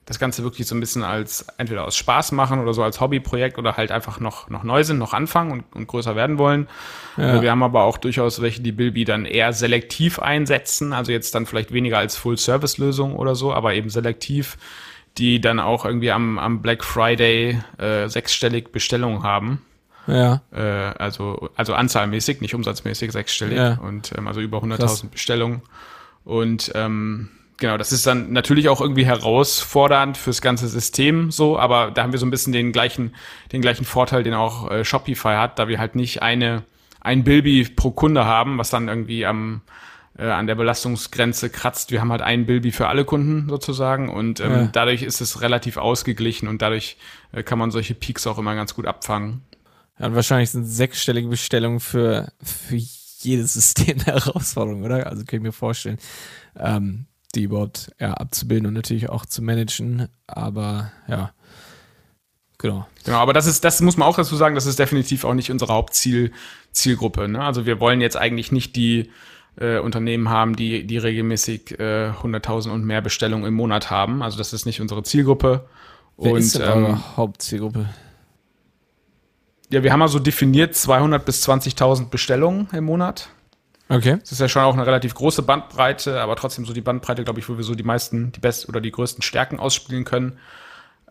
das 0.10 0.18
Ganze 0.18 0.44
wirklich 0.44 0.66
so 0.66 0.74
ein 0.74 0.80
bisschen 0.80 1.04
als 1.04 1.46
entweder 1.58 1.86
aus 1.86 1.96
Spaß 1.96 2.32
machen 2.32 2.60
oder 2.60 2.74
so 2.74 2.82
als 2.82 3.00
Hobbyprojekt 3.00 3.60
oder 3.60 3.78
halt 3.78 3.92
einfach 3.92 4.20
noch, 4.20 4.50
noch 4.50 4.64
neu 4.64 4.84
sind, 4.84 4.98
noch 4.98 5.14
anfangen 5.14 5.52
und, 5.52 5.64
und 5.76 5.86
größer 5.86 6.16
werden 6.16 6.40
wollen. 6.40 6.68
Ja. 7.16 7.44
Wir 7.44 7.52
haben 7.52 7.62
aber 7.62 7.84
auch 7.84 8.00
durchaus 8.00 8.42
welche, 8.42 8.62
die 8.62 8.72
Bilby 8.72 9.06
dann 9.06 9.26
eher 9.26 9.54
selektiv 9.54 10.18
einsetzen, 10.18 10.94
also 10.94 11.12
jetzt 11.12 11.36
dann 11.36 11.46
vielleicht 11.46 11.72
weniger 11.72 12.00
als 12.00 12.18
Full-Service-Lösung 12.18 13.16
oder 13.16 13.36
so, 13.36 13.54
aber 13.54 13.76
eben 13.76 13.92
selektiv, 13.92 14.58
die 15.20 15.40
dann 15.40 15.60
auch 15.60 15.86
irgendwie 15.86 16.10
am, 16.10 16.40
am 16.40 16.64
Black 16.64 16.84
Friday 16.84 17.60
äh, 17.78 18.08
sechsstellig 18.08 18.72
Bestellungen 18.72 19.22
haben. 19.22 19.62
Ja. 20.08 20.42
Äh, 20.52 20.98
also, 20.98 21.52
also 21.56 21.76
anzahlmäßig, 21.76 22.42
nicht 22.42 22.56
umsatzmäßig, 22.56 23.12
sechsstellig. 23.12 23.60
Ja. 23.60 23.78
Und 23.78 24.12
ähm, 24.18 24.28
also 24.28 24.42
über 24.42 24.58
100.000 24.58 25.10
Bestellungen. 25.12 25.62
Und 26.24 26.72
ähm, 26.74 27.30
genau, 27.60 27.78
das 27.78 27.92
ist 27.92 28.08
dann 28.08 28.32
natürlich 28.32 28.70
auch 28.70 28.82
irgendwie 28.82 29.06
herausfordernd 29.06 30.18
fürs 30.18 30.42
ganze 30.42 30.68
System 30.68 31.32
so, 31.32 31.60
aber 31.60 31.92
da 31.92 32.04
haben 32.04 32.12
wir 32.12 32.20
so 32.20 32.26
ein 32.26 32.32
bisschen 32.32 32.54
den 32.54 32.72
gleichen, 32.72 33.16
den 33.52 33.62
gleichen 33.62 33.86
Vorteil, 33.86 34.24
den 34.24 34.34
auch 34.34 34.70
äh, 34.72 34.84
Shopify 34.84 35.36
hat, 35.36 35.60
da 35.60 35.68
wir 35.68 35.80
halt 35.80 35.96
nicht 35.96 36.22
eine, 36.22 36.64
ein 37.02 37.24
Bilby 37.24 37.66
pro 37.76 37.92
Kunde 37.92 38.26
haben, 38.26 38.58
was 38.58 38.70
dann 38.70 38.88
irgendwie 38.88 39.26
am, 39.26 39.62
äh, 40.18 40.26
an 40.26 40.48
der 40.48 40.56
Belastungsgrenze 40.56 41.50
kratzt. 41.50 41.92
Wir 41.92 42.02
haben 42.02 42.12
halt 42.12 42.22
einen 42.22 42.46
Bilby 42.46 42.72
für 42.72 42.88
alle 42.88 43.06
Kunden 43.06 43.50
sozusagen 43.50 44.10
und 44.10 44.40
ähm, 44.40 44.52
ja. 44.52 44.70
dadurch 44.72 45.04
ist 45.04 45.22
es 45.22 45.42
relativ 45.42 45.78
ausgeglichen 45.78 46.48
und 46.48 46.62
dadurch 46.62 46.98
äh, 47.32 47.44
kann 47.44 47.60
man 47.60 47.72
solche 47.72 47.94
Peaks 47.94 48.26
auch 48.28 48.38
immer 48.38 48.56
ganz 48.56 48.74
gut 48.74 48.86
abfangen. 48.86 49.44
Ja, 50.00 50.08
und 50.08 50.16
wahrscheinlich 50.16 50.52
sind 50.52 50.66
sechsstellige 50.66 51.28
Bestellungen 51.28 51.80
für, 51.80 52.32
für 52.42 52.76
jedes 52.76 53.54
System 53.54 53.98
eine 54.00 54.16
Herausforderung, 54.16 54.84
oder? 54.84 55.08
Also 55.08 55.26
kann 55.26 55.38
ich 55.38 55.44
mir 55.44 55.52
vorstellen, 55.52 55.98
ähm, 56.58 57.06
die 57.36 57.44
überhaupt 57.44 57.92
ja, 58.00 58.14
abzubilden 58.14 58.68
und 58.68 58.74
natürlich 58.74 59.10
auch 59.10 59.26
zu 59.26 59.42
managen. 59.42 60.08
Aber 60.28 60.92
ja, 61.08 61.32
genau. 62.58 62.88
Genau, 63.06 63.18
aber 63.18 63.34
das 63.34 63.46
ist, 63.46 63.64
das 63.64 63.82
muss 63.82 63.98
man 63.98 64.08
auch 64.08 64.16
dazu 64.16 64.36
sagen, 64.36 64.56
das 64.56 64.66
ist 64.66 64.80
definitiv 64.80 65.24
auch 65.24 65.34
nicht 65.34 65.52
unsere 65.52 65.74
Hauptzielgruppe. 65.74 67.28
Ne? 67.28 67.42
Also 67.42 67.66
wir 67.66 67.80
wollen 67.80 68.02
jetzt 68.02 68.18
eigentlich 68.18 68.52
nicht 68.52 68.76
die 68.76 69.12
äh, 69.58 69.80
Unternehmen 69.80 70.30
haben, 70.30 70.56
die, 70.56 70.86
die 70.86 70.98
regelmäßig 70.98 71.80
äh, 71.80 72.12
100.000 72.12 72.70
und 72.72 72.86
mehr 72.86 73.02
Bestellungen 73.02 73.46
im 73.46 73.54
Monat 73.54 73.92
haben. 73.92 74.22
Also 74.22 74.38
das 74.38 74.54
ist 74.54 74.66
nicht 74.66 74.82
unsere 74.82 75.04
Zielgruppe. 75.04 75.68
Wer 76.18 76.34
und 76.34 76.40
ist 76.40 76.58
denn 76.58 76.64
ähm, 76.64 76.86
eure 76.86 77.18
Hauptzielgruppe? 77.18 77.88
ja, 79.70 79.84
wir 79.84 79.94
haben 79.94 80.02
also 80.02 80.20
definiert 80.20 80.76
200 80.76 81.24
bis 81.24 81.48
20.000 81.48 82.10
Bestellungen 82.10 82.68
im 82.74 82.86
Monat. 82.86 83.30
Okay. 83.90 84.18
Das 84.20 84.32
ist 84.32 84.40
ja 84.40 84.48
schon 84.48 84.62
auch 84.62 84.74
eine 84.74 84.86
relativ 84.86 85.16
große 85.16 85.42
Bandbreite, 85.42 86.22
aber 86.22 86.36
trotzdem 86.36 86.66
so 86.66 86.74
die 86.74 86.82
Bandbreite, 86.82 87.24
glaube 87.24 87.40
ich, 87.40 87.50
wo 87.50 87.58
wir 87.58 87.64
so 87.64 87.74
die 87.76 87.84
meisten, 87.84 88.32
die 88.32 88.40
besten 88.40 88.70
oder 88.70 88.82
die 88.82 88.92
größten 88.92 89.24
Stärken 89.24 89.60
ausspielen 89.60 90.06
können. 90.06 90.38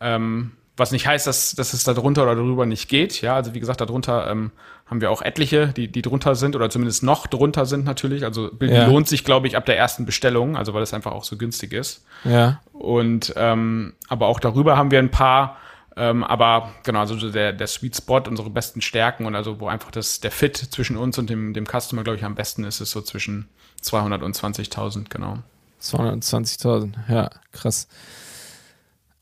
Ähm, 0.00 0.52
was 0.76 0.92
nicht 0.92 1.08
heißt, 1.08 1.26
dass, 1.26 1.56
dass 1.56 1.72
es 1.72 1.82
da 1.82 1.92
drunter 1.92 2.22
oder 2.22 2.36
darüber 2.36 2.64
nicht 2.64 2.88
geht. 2.88 3.20
Ja, 3.20 3.34
also 3.34 3.52
wie 3.52 3.58
gesagt, 3.58 3.80
darunter 3.80 4.30
ähm, 4.30 4.52
haben 4.86 5.00
wir 5.00 5.10
auch 5.10 5.22
etliche, 5.22 5.68
die, 5.68 5.88
die 5.88 6.02
drunter 6.02 6.36
sind 6.36 6.54
oder 6.54 6.70
zumindest 6.70 7.02
noch 7.02 7.26
drunter 7.26 7.66
sind 7.66 7.84
natürlich. 7.84 8.24
Also 8.24 8.50
Ja. 8.60 8.86
lohnt 8.86 9.08
sich, 9.08 9.24
glaube 9.24 9.48
ich, 9.48 9.56
ab 9.56 9.66
der 9.66 9.76
ersten 9.76 10.06
Bestellung, 10.06 10.56
also 10.56 10.74
weil 10.74 10.82
es 10.84 10.94
einfach 10.94 11.10
auch 11.10 11.24
so 11.24 11.36
günstig 11.36 11.72
ist. 11.72 12.06
Ja. 12.22 12.60
Und 12.72 13.34
ähm, 13.36 13.94
aber 14.08 14.28
auch 14.28 14.38
darüber 14.38 14.76
haben 14.76 14.92
wir 14.92 15.00
ein 15.00 15.10
paar, 15.10 15.56
ähm, 15.98 16.22
aber 16.22 16.72
genau, 16.84 17.00
also 17.00 17.18
so 17.18 17.30
der, 17.30 17.52
der 17.52 17.66
Sweet 17.66 17.96
Spot, 17.96 18.22
unsere 18.28 18.50
besten 18.50 18.80
Stärken 18.80 19.26
und 19.26 19.34
also 19.34 19.60
wo 19.60 19.66
einfach 19.66 19.90
das, 19.90 20.20
der 20.20 20.30
Fit 20.30 20.56
zwischen 20.56 20.96
uns 20.96 21.18
und 21.18 21.28
dem, 21.28 21.52
dem 21.54 21.66
Customer, 21.66 22.04
glaube 22.04 22.16
ich, 22.16 22.24
am 22.24 22.34
besten 22.34 22.64
ist, 22.64 22.80
ist 22.80 22.92
so 22.92 23.00
zwischen 23.00 23.48
200 23.80 24.22
und 24.22 24.36
20.000, 24.36 25.06
genau. 25.08 25.38
220.000. 25.82 26.94
Ja, 27.08 27.30
krass. 27.52 27.88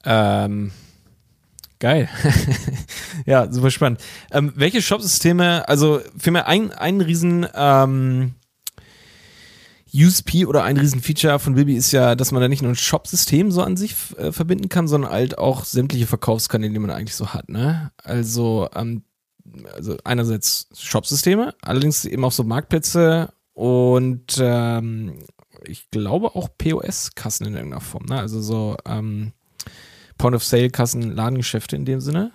Ähm, 0.05 0.73
geil. 1.79 2.09
ja, 3.27 3.51
super 3.51 3.71
spannend. 3.71 4.01
Ähm, 4.31 4.53
welche 4.55 4.83
Shopsysteme, 4.83 5.69
also 5.69 6.01
vielmehr 6.19 6.47
ein, 6.47 6.73
ein 6.73 7.01
riesen 7.01 7.47
ähm, 7.55 8.35
USP 9.97 10.47
oder 10.47 10.63
ein 10.63 10.77
riesen 10.77 11.01
Feature 11.01 11.39
von 11.39 11.55
Bilby 11.55 11.75
ist 11.75 11.93
ja, 11.93 12.15
dass 12.15 12.33
man 12.33 12.43
da 12.43 12.49
nicht 12.49 12.63
nur 12.63 12.73
ein 12.73 12.77
Shopsystem 12.77 13.51
so 13.51 13.63
an 13.63 13.77
sich 13.77 13.95
äh, 14.19 14.33
verbinden 14.33 14.69
kann, 14.69 14.89
sondern 14.89 15.11
halt 15.11 15.39
auch 15.39 15.65
sämtliche 15.65 16.07
Verkaufskanäle, 16.07 16.73
die 16.73 16.79
man 16.79 16.91
eigentlich 16.91 17.17
so 17.17 17.33
hat. 17.33 17.49
Ne? 17.49 17.91
Also, 18.03 18.69
ähm, 18.75 19.05
also 19.75 19.97
einerseits 20.05 20.69
Shopsysteme, 20.77 21.55
allerdings 21.63 22.05
eben 22.05 22.25
auch 22.25 22.33
so 22.33 22.45
Marktplätze 22.45 23.33
und 23.55 24.39
ähm, 24.41 25.25
ich 25.65 25.91
glaube 25.91 26.35
auch 26.35 26.49
POS-Kassen 26.59 27.47
in 27.47 27.55
irgendeiner 27.55 27.81
Form. 27.81 28.05
Ne? 28.07 28.19
Also 28.19 28.41
so 28.41 28.77
ähm, 28.87 29.33
Point-of-Sale-Kassen, 30.19 31.15
Ladengeschäfte 31.15 31.77
in 31.77 31.85
dem 31.85 32.01
Sinne. 32.01 32.33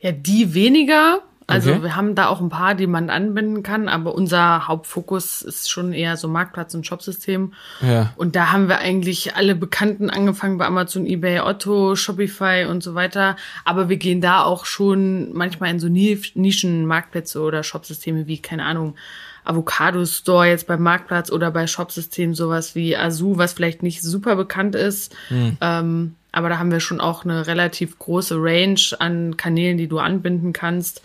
Ja, 0.00 0.12
die 0.12 0.54
weniger. 0.54 1.22
Also 1.50 1.72
Okay. 1.72 1.82
wir 1.82 1.96
haben 1.96 2.14
da 2.14 2.28
auch 2.28 2.40
ein 2.40 2.48
paar, 2.48 2.74
die 2.74 2.86
man 2.86 3.10
anbinden 3.10 3.62
kann, 3.62 3.88
aber 3.88 4.14
unser 4.14 4.68
Hauptfokus 4.68 5.42
ist 5.42 5.70
schon 5.70 5.92
eher 5.92 6.16
so 6.16 6.28
Marktplatz 6.28 6.74
und 6.74 6.86
Shopsystem. 6.86 7.52
Ja. 7.80 8.12
Und 8.16 8.36
da 8.36 8.52
haben 8.52 8.68
wir 8.68 8.78
eigentlich 8.78 9.34
alle 9.36 9.54
Bekannten 9.54 10.10
angefangen 10.10 10.58
bei 10.58 10.66
Amazon, 10.66 11.06
eBay, 11.06 11.40
Otto, 11.40 11.96
Shopify 11.96 12.66
und 12.68 12.82
so 12.82 12.94
weiter. 12.94 13.36
Aber 13.64 13.88
wir 13.88 13.96
gehen 13.96 14.20
da 14.20 14.42
auch 14.44 14.64
schon 14.64 15.32
manchmal 15.32 15.70
in 15.70 15.80
so 15.80 15.88
Ni- 15.88 16.20
Nischen-Marktplätze 16.34 17.40
oder 17.40 17.62
Shopsysteme 17.62 18.26
wie, 18.26 18.38
keine 18.38 18.64
Ahnung, 18.64 18.94
Avocado 19.42 20.04
Store 20.04 20.46
jetzt 20.46 20.66
beim 20.66 20.82
Marktplatz 20.82 21.32
oder 21.32 21.50
bei 21.50 21.66
Shopsystemen 21.66 22.34
sowas 22.34 22.74
wie 22.74 22.96
Azu, 22.96 23.38
was 23.38 23.54
vielleicht 23.54 23.82
nicht 23.82 24.02
super 24.02 24.36
bekannt 24.36 24.74
ist. 24.74 25.16
Ähm, 25.60 26.14
aber 26.32 26.48
da 26.50 26.58
haben 26.58 26.70
wir 26.70 26.78
schon 26.80 27.00
auch 27.00 27.24
eine 27.24 27.46
relativ 27.46 27.98
große 27.98 28.36
Range 28.38 28.78
an 28.98 29.36
Kanälen, 29.38 29.78
die 29.78 29.88
du 29.88 29.98
anbinden 29.98 30.52
kannst. 30.52 31.02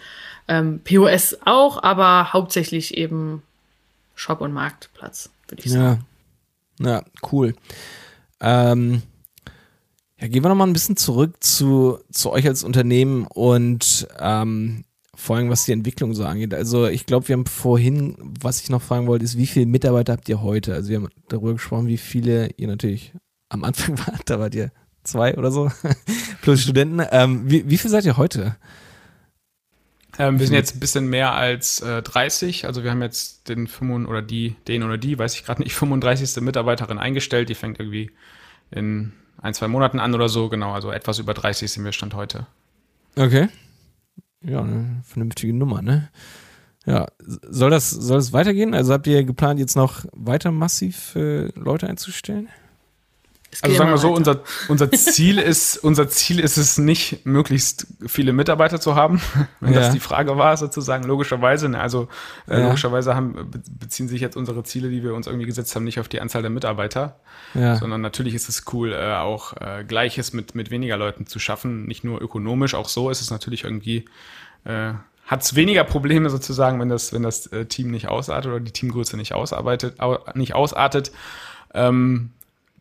Ähm, 0.47 0.81
POS 0.83 1.37
auch, 1.45 1.81
aber 1.81 2.33
hauptsächlich 2.33 2.97
eben 2.97 3.41
Shop 4.13 4.41
und 4.41 4.53
Marktplatz, 4.53 5.29
würde 5.47 5.63
ich 5.63 5.71
sagen. 5.71 5.83
Ja. 5.83 6.05
Ja, 6.79 7.03
cool. 7.31 7.55
Ähm, 8.41 9.01
ja, 10.19 10.27
gehen 10.27 10.43
wir 10.43 10.49
noch 10.49 10.55
mal 10.55 10.67
ein 10.67 10.73
bisschen 10.73 10.97
zurück 10.97 11.35
zu, 11.41 11.99
zu 12.11 12.31
euch 12.31 12.47
als 12.47 12.63
Unternehmen 12.63 13.25
und 13.27 14.07
ähm, 14.19 14.83
vor 15.13 15.37
allem, 15.37 15.49
was 15.49 15.65
die 15.65 15.71
Entwicklung 15.71 16.13
so 16.13 16.25
angeht. 16.25 16.53
Also 16.53 16.87
ich 16.87 17.05
glaube, 17.05 17.27
wir 17.27 17.33
haben 17.33 17.45
vorhin, 17.45 18.15
was 18.41 18.61
ich 18.61 18.69
noch 18.69 18.81
fragen 18.81 19.07
wollte, 19.07 19.25
ist, 19.25 19.37
wie 19.37 19.47
viele 19.47 19.65
Mitarbeiter 19.65 20.13
habt 20.13 20.27
ihr 20.27 20.41
heute? 20.41 20.73
Also 20.73 20.89
wir 20.89 20.97
haben 20.97 21.09
darüber 21.29 21.53
gesprochen, 21.53 21.87
wie 21.87 21.97
viele 21.97 22.49
ihr 22.57 22.67
natürlich 22.67 23.13
am 23.49 23.63
Anfang 23.63 23.97
wart, 24.07 24.29
da 24.29 24.39
wart 24.39 24.55
ihr 24.55 24.71
zwei 25.03 25.37
oder 25.37 25.51
so, 25.51 25.71
plus 26.41 26.61
Studenten. 26.61 27.01
Ähm, 27.11 27.49
wie, 27.49 27.69
wie 27.69 27.77
viel 27.77 27.91
seid 27.91 28.05
ihr 28.05 28.17
heute? 28.17 28.57
Ähm, 30.17 30.39
wir 30.39 30.47
sind 30.47 30.55
jetzt 30.55 30.75
ein 30.75 30.79
bisschen 30.79 31.07
mehr 31.07 31.33
als 31.33 31.81
äh, 31.81 32.01
30, 32.01 32.65
also 32.65 32.83
wir 32.83 32.91
haben 32.91 33.01
jetzt 33.01 33.49
den 33.49 33.67
5 33.67 34.07
oder 34.07 34.21
die, 34.21 34.55
den 34.67 34.83
oder 34.83 34.97
die, 34.97 35.17
weiß 35.17 35.35
ich 35.35 35.45
gerade 35.45 35.61
nicht, 35.61 35.73
35. 35.75 36.41
Mitarbeiterin 36.41 36.97
eingestellt, 36.99 37.49
die 37.49 37.55
fängt 37.55 37.79
irgendwie 37.79 38.11
in 38.71 39.13
ein, 39.41 39.53
zwei 39.53 39.67
Monaten 39.67 39.99
an 39.99 40.13
oder 40.13 40.29
so, 40.29 40.49
genau, 40.49 40.73
also 40.73 40.91
etwas 40.91 41.19
über 41.19 41.33
30 41.33 41.71
sind 41.71 41.83
wir 41.83 41.91
Stand 41.91 42.13
heute. 42.13 42.47
Okay. 43.15 43.49
Ja, 44.41 44.61
eine 44.61 45.01
vernünftige 45.03 45.53
Nummer, 45.53 45.81
ne? 45.81 46.09
Ja, 46.85 47.07
soll 47.19 47.71
das, 47.71 47.89
soll 47.89 48.17
das 48.17 48.31
weitergehen? 48.31 48.75
Also 48.75 48.93
habt 48.93 49.07
ihr 49.07 49.23
geplant, 49.23 49.59
jetzt 49.59 49.75
noch 49.75 50.05
weiter 50.13 50.51
massiv 50.51 51.15
äh, 51.15 51.47
Leute 51.55 51.87
einzustellen? 51.87 52.49
Also 53.61 53.77
sagen 53.77 53.89
wir 53.89 53.97
so, 53.97 54.13
unser, 54.13 54.41
unser 54.67 54.91
Ziel 54.91 55.37
ist, 55.39 55.77
unser 55.77 56.07
Ziel 56.09 56.39
ist 56.39 56.57
es 56.57 56.77
nicht, 56.77 57.25
möglichst 57.25 57.87
viele 58.05 58.33
Mitarbeiter 58.33 58.79
zu 58.81 58.95
haben, 58.95 59.21
wenn 59.59 59.73
Ja. 59.73 59.79
das 59.79 59.91
die 59.93 59.99
Frage 59.99 60.37
war, 60.37 60.57
sozusagen, 60.57 61.03
logischerweise. 61.05 61.69
Ne? 61.69 61.79
Also 61.79 62.07
äh, 62.47 62.59
Ja. 62.59 62.65
logischerweise 62.65 63.15
haben, 63.15 63.33
be- 63.51 63.61
beziehen 63.79 64.07
sich 64.07 64.21
jetzt 64.21 64.35
unsere 64.37 64.63
Ziele, 64.63 64.89
die 64.89 65.03
wir 65.03 65.13
uns 65.13 65.27
irgendwie 65.27 65.45
gesetzt 65.45 65.75
haben, 65.75 65.83
nicht 65.83 65.99
auf 65.99 66.07
die 66.07 66.21
Anzahl 66.21 66.41
der 66.41 66.51
Mitarbeiter, 66.51 67.19
Ja. 67.53 67.75
sondern 67.77 68.01
natürlich 68.01 68.33
ist 68.35 68.49
es 68.49 68.63
cool, 68.73 68.93
äh, 68.93 69.15
auch 69.15 69.53
äh, 69.61 69.83
Gleiches 69.87 70.33
mit, 70.33 70.55
mit 70.55 70.71
weniger 70.71 70.97
Leuten 70.97 71.25
zu 71.27 71.39
schaffen. 71.39 71.85
Nicht 71.85 72.03
nur 72.03 72.21
ökonomisch, 72.21 72.73
auch 72.75 72.89
so 72.89 73.09
ist 73.09 73.21
es 73.21 73.31
natürlich 73.31 73.63
irgendwie, 73.63 74.05
äh, 74.65 74.93
hat 75.25 75.41
es 75.41 75.55
weniger 75.55 75.83
Probleme 75.83 76.29
sozusagen, 76.29 76.79
wenn 76.79 76.89
das, 76.89 77.11
wenn 77.11 77.23
das 77.23 77.47
äh, 77.47 77.65
Team 77.65 77.89
nicht 77.89 78.07
ausartet 78.09 78.51
oder 78.51 78.59
die 78.59 78.71
Teamgröße 78.71 79.17
nicht 79.17 79.33
ausarbeitet, 79.33 79.99
au, 79.99 80.19
nicht 80.35 80.53
ausartet. 80.53 81.11
Ähm, 81.73 82.29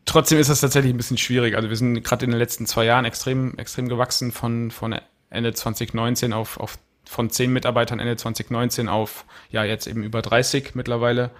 trotzdem 0.05 0.39
ist 0.39 0.49
das 0.49 0.61
tatsächlich 0.61 0.93
ein 0.93 0.97
bisschen 0.97 1.17
schwierig. 1.17 1.55
Also 1.55 1.69
wir 1.69 1.75
sind 1.75 2.03
gerade 2.03 2.25
in 2.25 2.31
den 2.31 2.39
letzten 2.39 2.65
zwei 2.65 2.85
Jahren 2.85 3.05
extrem, 3.05 3.57
extrem 3.57 3.89
gewachsen 3.89 4.31
von, 4.31 4.71
von 4.71 4.95
Ende 5.29 5.53
2019 5.53 6.33
auf, 6.33 6.59
auf 6.59 6.77
von 7.07 7.29
zehn 7.29 7.53
Mitarbeitern 7.53 7.99
Ende 7.99 8.15
2019 8.15 8.89
auf 8.89 9.25
ja 9.51 9.63
jetzt 9.63 9.87
eben 9.87 10.03
über 10.03 10.21
30 10.21 10.75
mittlerweile. 10.75 11.31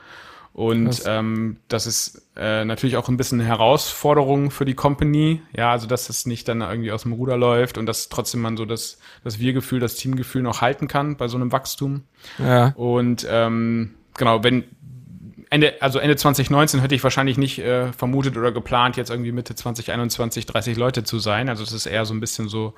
Und 0.54 1.04
ähm, 1.06 1.58
das 1.68 1.86
ist 1.86 2.22
äh, 2.38 2.64
natürlich 2.64 2.96
auch 2.96 3.10
ein 3.10 3.18
bisschen 3.18 3.42
eine 3.42 3.50
Herausforderung 3.50 4.52
für 4.52 4.64
die 4.64 4.74
Company, 4.74 5.42
ja, 5.54 5.72
also 5.72 5.86
dass 5.86 6.08
es 6.08 6.26
nicht 6.26 6.48
dann 6.48 6.62
irgendwie 6.62 6.94
aus 6.94 7.02
dem 7.02 7.12
Ruder 7.12 7.36
läuft 7.36 7.78
und 7.78 7.86
dass 7.88 8.08
trotzdem 8.08 8.40
man 8.40 8.56
so 8.56 8.64
das, 8.64 8.98
das 9.26 9.38
Wir-Gefühl, 9.38 9.82
das 9.82 9.96
Teamgefühl 9.96 10.44
noch 10.44 10.62
halten 10.62 10.88
kann 10.88 11.18
bei 11.18 11.28
so 11.28 11.36
einem 11.36 11.52
Wachstum. 11.52 12.04
Ja. 12.40 12.68
Und 12.78 13.28
ähm, 13.30 13.96
genau, 14.18 14.46
wenn 14.46 14.64
Ende, 15.56 15.82
also 15.82 16.00
Ende 16.00 16.18
2019 16.18 16.82
hätte 16.82 16.96
ich 16.96 17.04
wahrscheinlich 17.04 17.38
nicht 17.38 17.60
äh, 17.60 17.94
vermutet 17.94 18.36
oder 18.36 18.52
geplant, 18.52 18.98
jetzt 18.98 19.10
irgendwie 19.10 19.32
Mitte 19.32 19.56
2021 19.56 20.46
30 20.46 20.76
Leute 20.76 21.06
zu 21.06 21.18
sein. 21.18 21.48
Also 21.48 21.64
es 21.64 21.72
ist 21.72 21.86
eher 21.86 22.06
so 22.06 22.14
ein 22.14 22.20
bisschen 22.20 22.50
so 22.50 22.74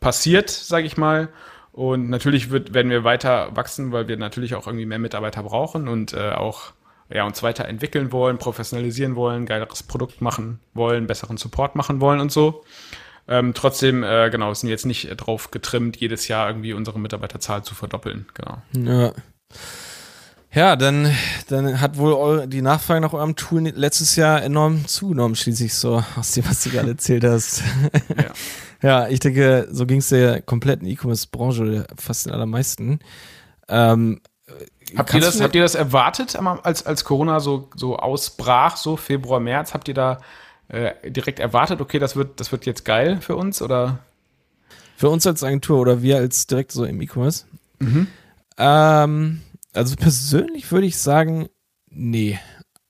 passiert, 0.00 0.50
sage 0.50 0.84
ich 0.84 0.96
mal. 0.96 1.28
Und 1.70 2.10
natürlich 2.10 2.50
wird, 2.50 2.74
werden 2.74 2.90
wir 2.90 3.04
weiter 3.04 3.54
wachsen, 3.54 3.92
weil 3.92 4.08
wir 4.08 4.16
natürlich 4.16 4.56
auch 4.56 4.66
irgendwie 4.66 4.84
mehr 4.84 4.98
Mitarbeiter 4.98 5.44
brauchen 5.44 5.86
und 5.86 6.12
äh, 6.12 6.32
auch 6.32 6.72
ja, 7.08 7.24
uns 7.24 7.44
weiterentwickeln 7.44 8.10
wollen, 8.10 8.38
professionalisieren 8.38 9.14
wollen, 9.14 9.46
geileres 9.46 9.84
Produkt 9.84 10.20
machen 10.20 10.58
wollen, 10.74 11.06
besseren 11.06 11.36
Support 11.36 11.76
machen 11.76 12.00
wollen 12.00 12.18
und 12.18 12.32
so. 12.32 12.64
Ähm, 13.28 13.54
trotzdem, 13.54 14.02
äh, 14.02 14.28
genau, 14.30 14.52
sind 14.54 14.70
jetzt 14.70 14.86
nicht 14.86 15.08
drauf 15.16 15.52
getrimmt, 15.52 15.98
jedes 15.98 16.26
Jahr 16.26 16.48
irgendwie 16.48 16.72
unsere 16.72 16.98
Mitarbeiterzahl 16.98 17.62
zu 17.62 17.76
verdoppeln. 17.76 18.26
Genau. 18.34 18.60
Ja. 18.72 19.12
Ja, 20.52 20.76
dann, 20.76 21.14
dann 21.48 21.80
hat 21.80 21.98
wohl 21.98 22.12
eu 22.14 22.46
die 22.46 22.62
Nachfrage 22.62 23.00
nach 23.00 23.12
eurem 23.12 23.36
Tool 23.36 23.68
letztes 23.68 24.16
Jahr 24.16 24.42
enorm 24.42 24.86
zugenommen, 24.86 25.36
schließlich 25.36 25.74
so 25.74 26.02
aus 26.16 26.32
dem, 26.32 26.48
was 26.48 26.62
du 26.62 26.70
gerade 26.70 26.90
erzählt 26.90 27.24
hast. 27.24 27.62
Ja. 28.16 28.32
ja, 28.82 29.08
ich 29.08 29.20
denke, 29.20 29.68
so 29.70 29.84
ging 29.84 29.98
es 29.98 30.08
der 30.08 30.40
kompletten 30.40 30.88
E-Commerce-Branche 30.88 31.86
fast 31.96 32.26
den 32.26 32.32
allermeisten. 32.32 33.00
Ähm, 33.68 34.20
Habt 34.96 35.12
ihr, 35.12 35.20
das, 35.20 35.40
habt 35.42 35.54
ihr 35.54 35.60
das 35.60 35.74
erwartet, 35.74 36.34
als, 36.36 36.86
als 36.86 37.04
Corona 37.04 37.40
so, 37.40 37.68
so 37.74 37.98
ausbrach, 37.98 38.78
so 38.78 38.96
Februar, 38.96 39.38
März? 39.38 39.74
Habt 39.74 39.88
ihr 39.88 39.94
da 39.94 40.20
äh, 40.68 41.10
direkt 41.10 41.40
erwartet, 41.40 41.82
okay, 41.82 41.98
das 41.98 42.16
wird, 42.16 42.40
das 42.40 42.52
wird 42.52 42.64
jetzt 42.64 42.86
geil 42.86 43.20
für 43.20 43.36
uns? 43.36 43.60
Oder? 43.60 43.98
Für 44.96 45.10
uns 45.10 45.26
als 45.26 45.44
Agentur 45.44 45.78
oder 45.78 46.00
wir 46.00 46.16
als 46.16 46.46
direkt 46.46 46.72
so 46.72 46.84
im 46.84 47.02
E-Commerce? 47.02 47.44
Ähm, 48.56 49.42
also 49.78 49.96
persönlich 49.96 50.70
würde 50.70 50.86
ich 50.86 50.98
sagen, 50.98 51.48
nee. 51.90 52.38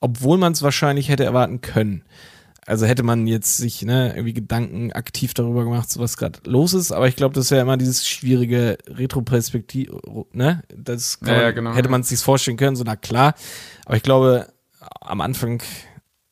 Obwohl 0.00 0.38
man 0.38 0.52
es 0.52 0.62
wahrscheinlich 0.62 1.08
hätte 1.08 1.24
erwarten 1.24 1.60
können. 1.60 2.04
Also 2.66 2.84
hätte 2.86 3.02
man 3.02 3.26
jetzt 3.26 3.56
sich 3.56 3.82
ne, 3.82 4.10
irgendwie 4.10 4.34
Gedanken 4.34 4.92
aktiv 4.92 5.32
darüber 5.32 5.64
gemacht, 5.64 5.90
so 5.90 6.00
was 6.00 6.18
gerade 6.18 6.38
los 6.44 6.74
ist. 6.74 6.92
Aber 6.92 7.08
ich 7.08 7.16
glaube, 7.16 7.34
das 7.34 7.46
ist 7.46 7.50
ja 7.50 7.62
immer 7.62 7.78
dieses 7.78 8.06
schwierige 8.06 8.76
Retroperspektiv, 8.86 9.90
ne? 10.32 10.62
Das 10.76 11.18
Ja, 11.22 11.32
man, 11.32 11.40
ja, 11.40 11.50
genau. 11.50 11.74
hätte 11.74 11.88
man 11.88 12.02
sich 12.02 12.20
vorstellen 12.20 12.58
können, 12.58 12.76
so 12.76 12.84
na 12.84 12.96
klar. 12.96 13.34
Aber 13.86 13.96
ich 13.96 14.02
glaube, 14.02 14.52
am 15.00 15.22
Anfang, 15.22 15.62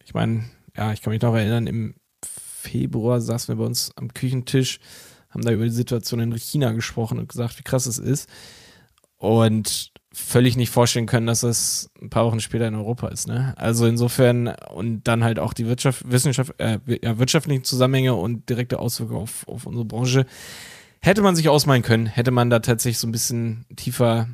ich 0.05 0.13
meine, 0.13 0.45
ja, 0.77 0.93
ich 0.93 1.01
kann 1.01 1.13
mich 1.13 1.23
noch 1.23 1.35
erinnern, 1.35 1.67
im 1.67 1.95
Februar 2.23 3.21
saßen 3.21 3.55
wir 3.55 3.63
bei 3.63 3.67
uns 3.67 3.93
am 3.97 4.13
Küchentisch, 4.13 4.79
haben 5.31 5.43
da 5.43 5.53
über 5.53 5.65
die 5.65 5.71
Situation 5.71 6.21
in 6.21 6.37
China 6.37 6.73
gesprochen 6.73 7.19
und 7.19 7.31
gesagt, 7.31 7.59
wie 7.59 7.63
krass 7.63 7.87
es 7.87 7.99
ist. 7.99 8.29
Und 9.17 9.91
völlig 10.19 10.57
nicht 10.57 10.71
vorstellen 10.71 11.05
können, 11.05 11.27
dass 11.27 11.41
das 11.41 11.91
ein 12.01 12.09
paar 12.09 12.25
Wochen 12.25 12.41
später 12.41 12.67
in 12.67 12.75
Europa 12.75 13.09
ist. 13.09 13.29
Ne? 13.29 13.53
Also 13.59 13.87
insofern 13.87 14.49
und 14.75 15.05
dann 15.05 15.23
halt 15.23 15.39
auch 15.39 15.53
die 15.53 15.67
Wirtschaft, 15.67 16.11
Wissenschaft, 16.11 16.55
äh, 16.59 16.79
ja, 17.03 17.19
wirtschaftlichen 17.19 17.65
Zusammenhänge 17.65 18.15
und 18.15 18.49
direkte 18.49 18.79
Auswirkungen 18.79 19.21
auf, 19.21 19.47
auf 19.47 19.67
unsere 19.67 19.85
Branche 19.85 20.25
hätte 21.01 21.21
man 21.21 21.37
sich 21.37 21.51
ausmalen 21.51 21.83
können, 21.83 22.07
hätte 22.07 22.31
man 22.31 22.49
da 22.49 22.61
tatsächlich 22.61 22.99
so 22.99 23.07
ein 23.07 23.13
bisschen 23.13 23.67
tiefer, 23.77 24.29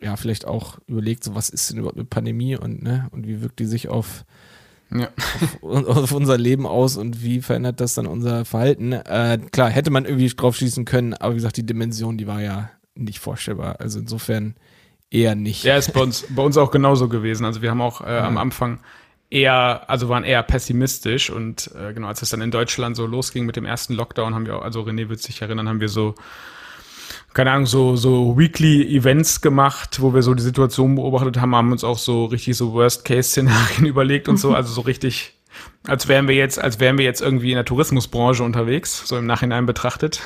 ja, 0.00 0.14
vielleicht 0.16 0.46
auch 0.46 0.78
überlegt, 0.86 1.24
so 1.24 1.34
was 1.34 1.48
ist 1.48 1.70
denn 1.70 1.78
überhaupt 1.78 1.96
eine 1.98 2.04
Pandemie 2.04 2.56
und 2.56 2.82
ne, 2.82 3.08
und 3.10 3.26
wie 3.26 3.42
wirkt 3.42 3.58
die 3.58 3.66
sich 3.66 3.88
auf 3.88 4.24
Ja. 4.92 5.08
auf, 5.60 5.86
auf 5.88 6.12
unser 6.12 6.38
Leben 6.38 6.66
aus 6.68 6.96
und 6.96 7.22
wie 7.24 7.42
verändert 7.42 7.80
das 7.80 7.94
dann 7.94 8.06
unser 8.06 8.44
Verhalten? 8.44 8.92
Äh, 8.92 9.40
klar, 9.50 9.70
hätte 9.70 9.90
man 9.90 10.04
irgendwie 10.04 10.28
drauf 10.28 10.54
schließen 10.56 10.84
können, 10.84 11.14
aber 11.14 11.32
wie 11.32 11.38
gesagt, 11.38 11.56
die 11.56 11.66
Dimension, 11.66 12.16
die 12.16 12.28
war 12.28 12.40
ja 12.40 12.70
nicht 12.94 13.18
vorstellbar. 13.18 13.80
Also 13.80 13.98
insofern 13.98 14.54
eher 15.14 15.34
nicht. 15.34 15.64
Ja, 15.64 15.76
ist 15.76 15.92
bei 15.92 16.02
uns, 16.02 16.26
bei 16.28 16.42
uns 16.42 16.56
auch 16.56 16.70
genauso 16.70 17.08
gewesen. 17.08 17.44
Also 17.44 17.62
wir 17.62 17.70
haben 17.70 17.80
auch 17.80 18.00
äh, 18.00 18.18
am 18.18 18.36
Anfang 18.36 18.80
eher, 19.30 19.88
also 19.88 20.08
waren 20.08 20.24
eher 20.24 20.42
pessimistisch 20.42 21.30
und 21.30 21.70
äh, 21.74 21.94
genau, 21.94 22.08
als 22.08 22.22
es 22.22 22.30
dann 22.30 22.40
in 22.40 22.50
Deutschland 22.50 22.96
so 22.96 23.06
losging 23.06 23.46
mit 23.46 23.56
dem 23.56 23.64
ersten 23.64 23.94
Lockdown, 23.94 24.34
haben 24.34 24.46
wir 24.46 24.56
auch, 24.56 24.62
also 24.62 24.82
René 24.82 25.08
wird 25.08 25.20
sich 25.20 25.40
erinnern, 25.40 25.68
haben 25.68 25.80
wir 25.80 25.88
so, 25.88 26.14
keine 27.32 27.52
Ahnung, 27.52 27.66
so, 27.66 27.96
so 27.96 28.36
Weekly 28.38 28.96
Events 28.96 29.40
gemacht, 29.40 30.00
wo 30.00 30.14
wir 30.14 30.22
so 30.22 30.34
die 30.34 30.42
Situation 30.42 30.96
beobachtet 30.96 31.40
haben, 31.40 31.54
haben 31.54 31.72
uns 31.72 31.84
auch 31.84 31.98
so 31.98 32.26
richtig 32.26 32.56
so 32.56 32.72
Worst-Case-Szenarien 32.72 33.86
überlegt 33.86 34.28
und 34.28 34.36
so, 34.36 34.54
also 34.54 34.72
so 34.72 34.82
richtig, 34.82 35.34
als 35.86 36.06
wären 36.06 36.28
wir 36.28 36.34
jetzt, 36.34 36.60
als 36.60 36.80
wären 36.80 36.98
wir 36.98 37.04
jetzt 37.04 37.22
irgendwie 37.22 37.50
in 37.50 37.56
der 37.56 37.64
Tourismusbranche 37.64 38.42
unterwegs, 38.42 39.06
so 39.06 39.16
im 39.16 39.26
Nachhinein 39.26 39.66
betrachtet. 39.66 40.22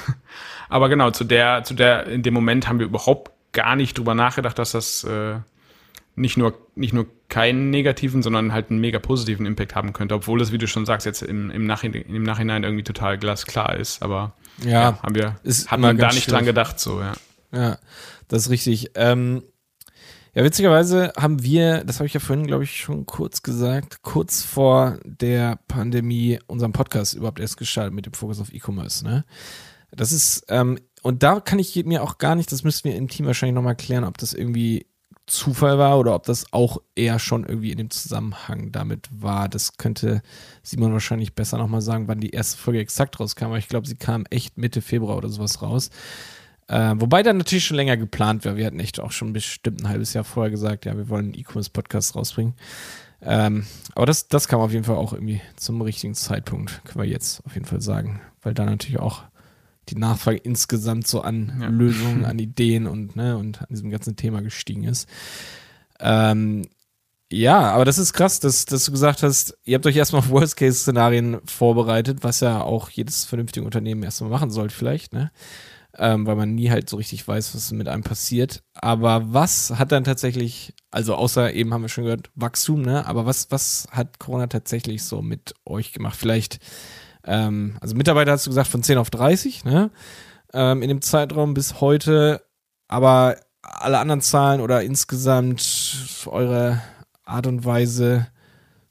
Aber 0.69 0.91
genau, 0.91 1.11
zu 1.11 1.25
der, 1.25 1.65
zu 1.65 1.73
der, 1.73 2.07
in 2.09 2.23
dem 2.23 2.35
Moment 2.35 2.69
haben 2.69 2.79
wir 2.79 2.87
überhaupt 2.87 3.38
gar 3.53 3.77
nicht 3.77 3.97
drüber 3.99 4.15
nachgedacht, 4.15 4.59
dass 4.59 4.73
das 4.73 5.05
äh, 5.05 5.37
nicht 6.17 6.37
nur 6.37 6.59
nicht 6.75 6.93
nur 6.93 7.07
keinen 7.29 7.71
negativen, 7.71 8.23
sondern 8.23 8.53
halt 8.53 8.71
einen 8.71 8.81
mega 8.81 8.99
positiven 8.99 9.47
Impact 9.47 9.75
haben 9.75 9.93
könnte, 9.93 10.15
obwohl 10.15 10.41
es, 10.41 10.51
wie 10.53 10.59
du 10.59 10.67
schon 10.67 10.87
sagst, 10.87 11.07
jetzt 11.07 11.23
im, 11.23 11.51
im, 11.51 11.67
Nachhinein, 11.67 12.03
im 12.03 12.23
Nachhinein 12.23 12.65
irgendwie 12.65 12.85
total 12.85 13.19
glasklar 13.19 13.77
ist. 13.77 14.03
Aber 14.03 14.35
Ja, 14.65 14.99
haben 15.03 15.15
wir, 15.15 15.37
hat 15.67 15.81
man 15.81 15.97
ganz 15.97 16.15
nicht 16.15 16.31
dran 16.31 16.39
schwierig. 16.41 16.47
gedacht, 16.47 16.81
so, 16.81 17.01
ja. 17.01 17.13
Ja, 17.53 17.79
das 18.29 18.43
ist 18.43 18.51
richtig. 18.51 18.91
Ähm, 18.95 19.43
ja, 20.35 20.45
witzigerweise 20.45 21.13
haben 21.17 21.43
wir, 21.43 21.83
das 21.85 21.99
habe 21.99 22.07
ich 22.07 22.15
ja 22.15 22.21
vorhin, 22.21 22.47
glaube 22.47 22.65
ich, 22.65 22.77
schon 22.81 23.07
kurz 23.07 23.43
gesagt, 23.43 24.03
kurz 24.03 24.43
vor 24.43 24.99
der 25.05 25.59
Pandemie 25.69 26.39
unseren 26.47 26.73
Podcast 26.73 27.15
überhaupt 27.15 27.41
erst 27.41 27.57
gestartet 27.57 27.95
mit 27.95 28.07
dem 28.07 28.13
Fokus 28.13 28.41
auf 28.41 28.53
E-Commerce. 28.53 29.05
Ne? 29.05 29.25
Das 29.91 30.13
ist, 30.13 30.45
ähm, 30.49 30.79
und 31.09 31.23
da 31.23 31.41
kann 31.41 31.59
ich 31.59 31.75
mir 31.87 32.03
auch 32.03 32.19
gar 32.19 32.35
nicht, 32.35 32.53
das 32.53 32.65
müssen 32.65 32.85
wir 32.85 32.95
im 32.95 33.09
Team 33.09 33.25
wahrscheinlich 33.25 33.55
nochmal 33.55 33.77
klären, 33.77 34.05
ob 34.05 34.19
das 34.19 34.35
irgendwie 34.35 34.85
Zufall 35.25 35.79
war 35.79 35.99
oder 35.99 36.15
ob 36.15 36.25
das 36.25 36.53
auch 36.53 36.83
eher 36.97 37.19
schon 37.19 37.47
irgendwie 37.47 37.73
in 37.73 37.79
dem 37.79 37.89
Zusammenhang 37.89 38.73
damit 38.73 39.09
war. 39.11 39.49
Das 39.49 39.79
könnte 39.79 40.21
Simon 40.63 40.93
wahrscheinlich 40.93 41.35
besser 41.35 41.57
nochmal 41.57 41.81
sagen, 41.81 42.09
wann 42.09 42.21
die 42.21 42.33
erste 42.33 42.59
Folge 42.59 42.81
exakt 42.81 43.19
rauskam. 43.19 43.47
Aber 43.47 43.57
ich 43.57 43.69
glaube, 43.69 43.89
sie 43.89 43.97
kam 43.97 44.27
echt 44.29 44.59
Mitte 44.59 44.83
Februar 44.83 45.17
oder 45.17 45.31
sowas 45.31 45.63
raus. 45.63 45.89
Äh, 46.67 46.97
wobei 46.99 47.23
dann 47.23 47.39
natürlich 47.39 47.65
schon 47.65 47.79
länger 47.79 47.97
geplant 47.97 48.45
war. 48.45 48.57
Wir 48.57 48.67
hatten 48.67 48.79
echt 48.79 49.01
auch 49.01 49.13
schon 49.13 49.33
bestimmt 49.33 49.81
ein 49.81 49.89
halbes 49.89 50.13
Jahr 50.13 50.25
vorher 50.25 50.51
gesagt, 50.51 50.85
ja, 50.85 50.95
wir 50.95 51.09
wollen 51.09 51.33
einen 51.33 51.39
E-Commerce-Podcast 51.39 52.17
rausbringen. 52.17 52.53
Ähm, 53.23 53.65
aber 53.95 54.05
das, 54.05 54.29
das 54.29 54.47
kam 54.47 54.61
auf 54.61 54.73
jeden 54.73 54.85
Fall 54.85 54.97
auch 54.97 55.15
irgendwie 55.15 55.41
zum 55.57 55.81
richtigen 55.81 56.15
Zeitpunkt, 56.15 56.83
können 56.85 57.03
wir 57.03 57.11
jetzt 57.11 57.47
auf 57.47 57.55
jeden 57.55 57.65
Fall 57.65 57.81
sagen. 57.81 58.21
Weil 58.43 58.53
da 58.53 58.67
natürlich 58.67 59.01
auch 59.01 59.23
die 59.91 59.97
Nachfrage 59.97 60.39
insgesamt 60.39 61.07
so 61.07 61.21
an 61.21 61.59
Ja. 61.61 61.69
Lösungen, 61.69 62.25
an 62.25 62.39
Ideen 62.49 62.87
und, 62.87 63.17
ne, 63.17 63.37
und 63.37 63.61
an 63.61 63.69
diesem 63.71 63.91
ganzen 63.91 64.17
Thema 64.17 64.41
gestiegen 64.43 64.85
ist. 64.85 65.09
Ähm, 66.01 66.67
ja, 67.31 67.73
aber 67.73 67.85
das 67.85 67.99
ist 67.99 68.15
krass, 68.15 68.41
dass, 68.41 68.65
dass 68.65 68.85
du 68.87 68.93
gesagt 68.93 69.23
hast, 69.23 69.59
ihr 69.65 69.75
habt 69.75 69.87
euch 69.87 69.97
erstmal 69.97 70.21
auf 70.21 70.31
Worst-Case-Szenarien 70.31 71.39
vorbereitet, 71.45 72.19
was 72.23 72.41
ja 72.41 72.63
auch 72.63 72.89
jedes 72.89 73.27
vernünftige 73.27 73.67
Unternehmen 73.67 74.03
erstmal 74.03 74.31
machen 74.31 74.51
sollte, 74.51 74.75
vielleicht, 74.75 75.13
ne? 75.13 75.31
Ähm, 76.01 76.27
weil 76.27 76.37
man 76.37 76.55
nie 76.55 76.71
halt 76.71 76.89
so 76.89 76.97
richtig 76.97 77.27
weiß, 77.27 77.55
was 77.55 77.73
mit 77.73 77.89
einem 77.89 78.05
passiert. 78.05 78.63
Aber 78.73 79.35
was 79.35 79.73
hat 79.79 79.91
dann 79.91 80.05
tatsächlich, 80.05 80.73
also 80.91 81.17
außer 81.17 81.53
eben 81.53 81.75
haben 81.75 81.83
wir 81.83 81.89
schon 81.89 82.05
gehört, 82.05 82.31
Wachstum, 82.35 82.83
ne? 82.83 83.05
Aber 83.07 83.27
was, 83.27 83.51
was 83.51 83.89
hat 83.91 84.19
Corona 84.19 84.47
tatsächlich 84.47 85.03
so 85.03 85.21
mit 85.21 85.55
euch 85.67 85.93
gemacht? 85.93 86.17
Vielleicht, 86.17 86.61
ähm, 87.25 87.77
also 87.81 87.95
Mitarbeiter 87.95 88.33
hast 88.33 88.47
du 88.47 88.51
gesagt 88.51 88.69
von 88.69 88.83
10 88.83 88.99
auf 88.99 89.11
30, 89.11 89.65
ne? 89.65 89.91
Ähm, 90.53 90.83
in 90.83 90.89
dem 90.89 91.03
Zeitraum 91.03 91.55
bis 91.55 91.81
heute, 91.81 92.43
aber 92.89 93.37
alle 93.63 93.99
anderen 93.99 94.23
Zahlen 94.23 94.61
oder 94.61 94.83
insgesamt 94.83 96.27
eure 96.27 96.81
Art 97.25 97.47
und 97.47 97.65
Weise 97.65 98.29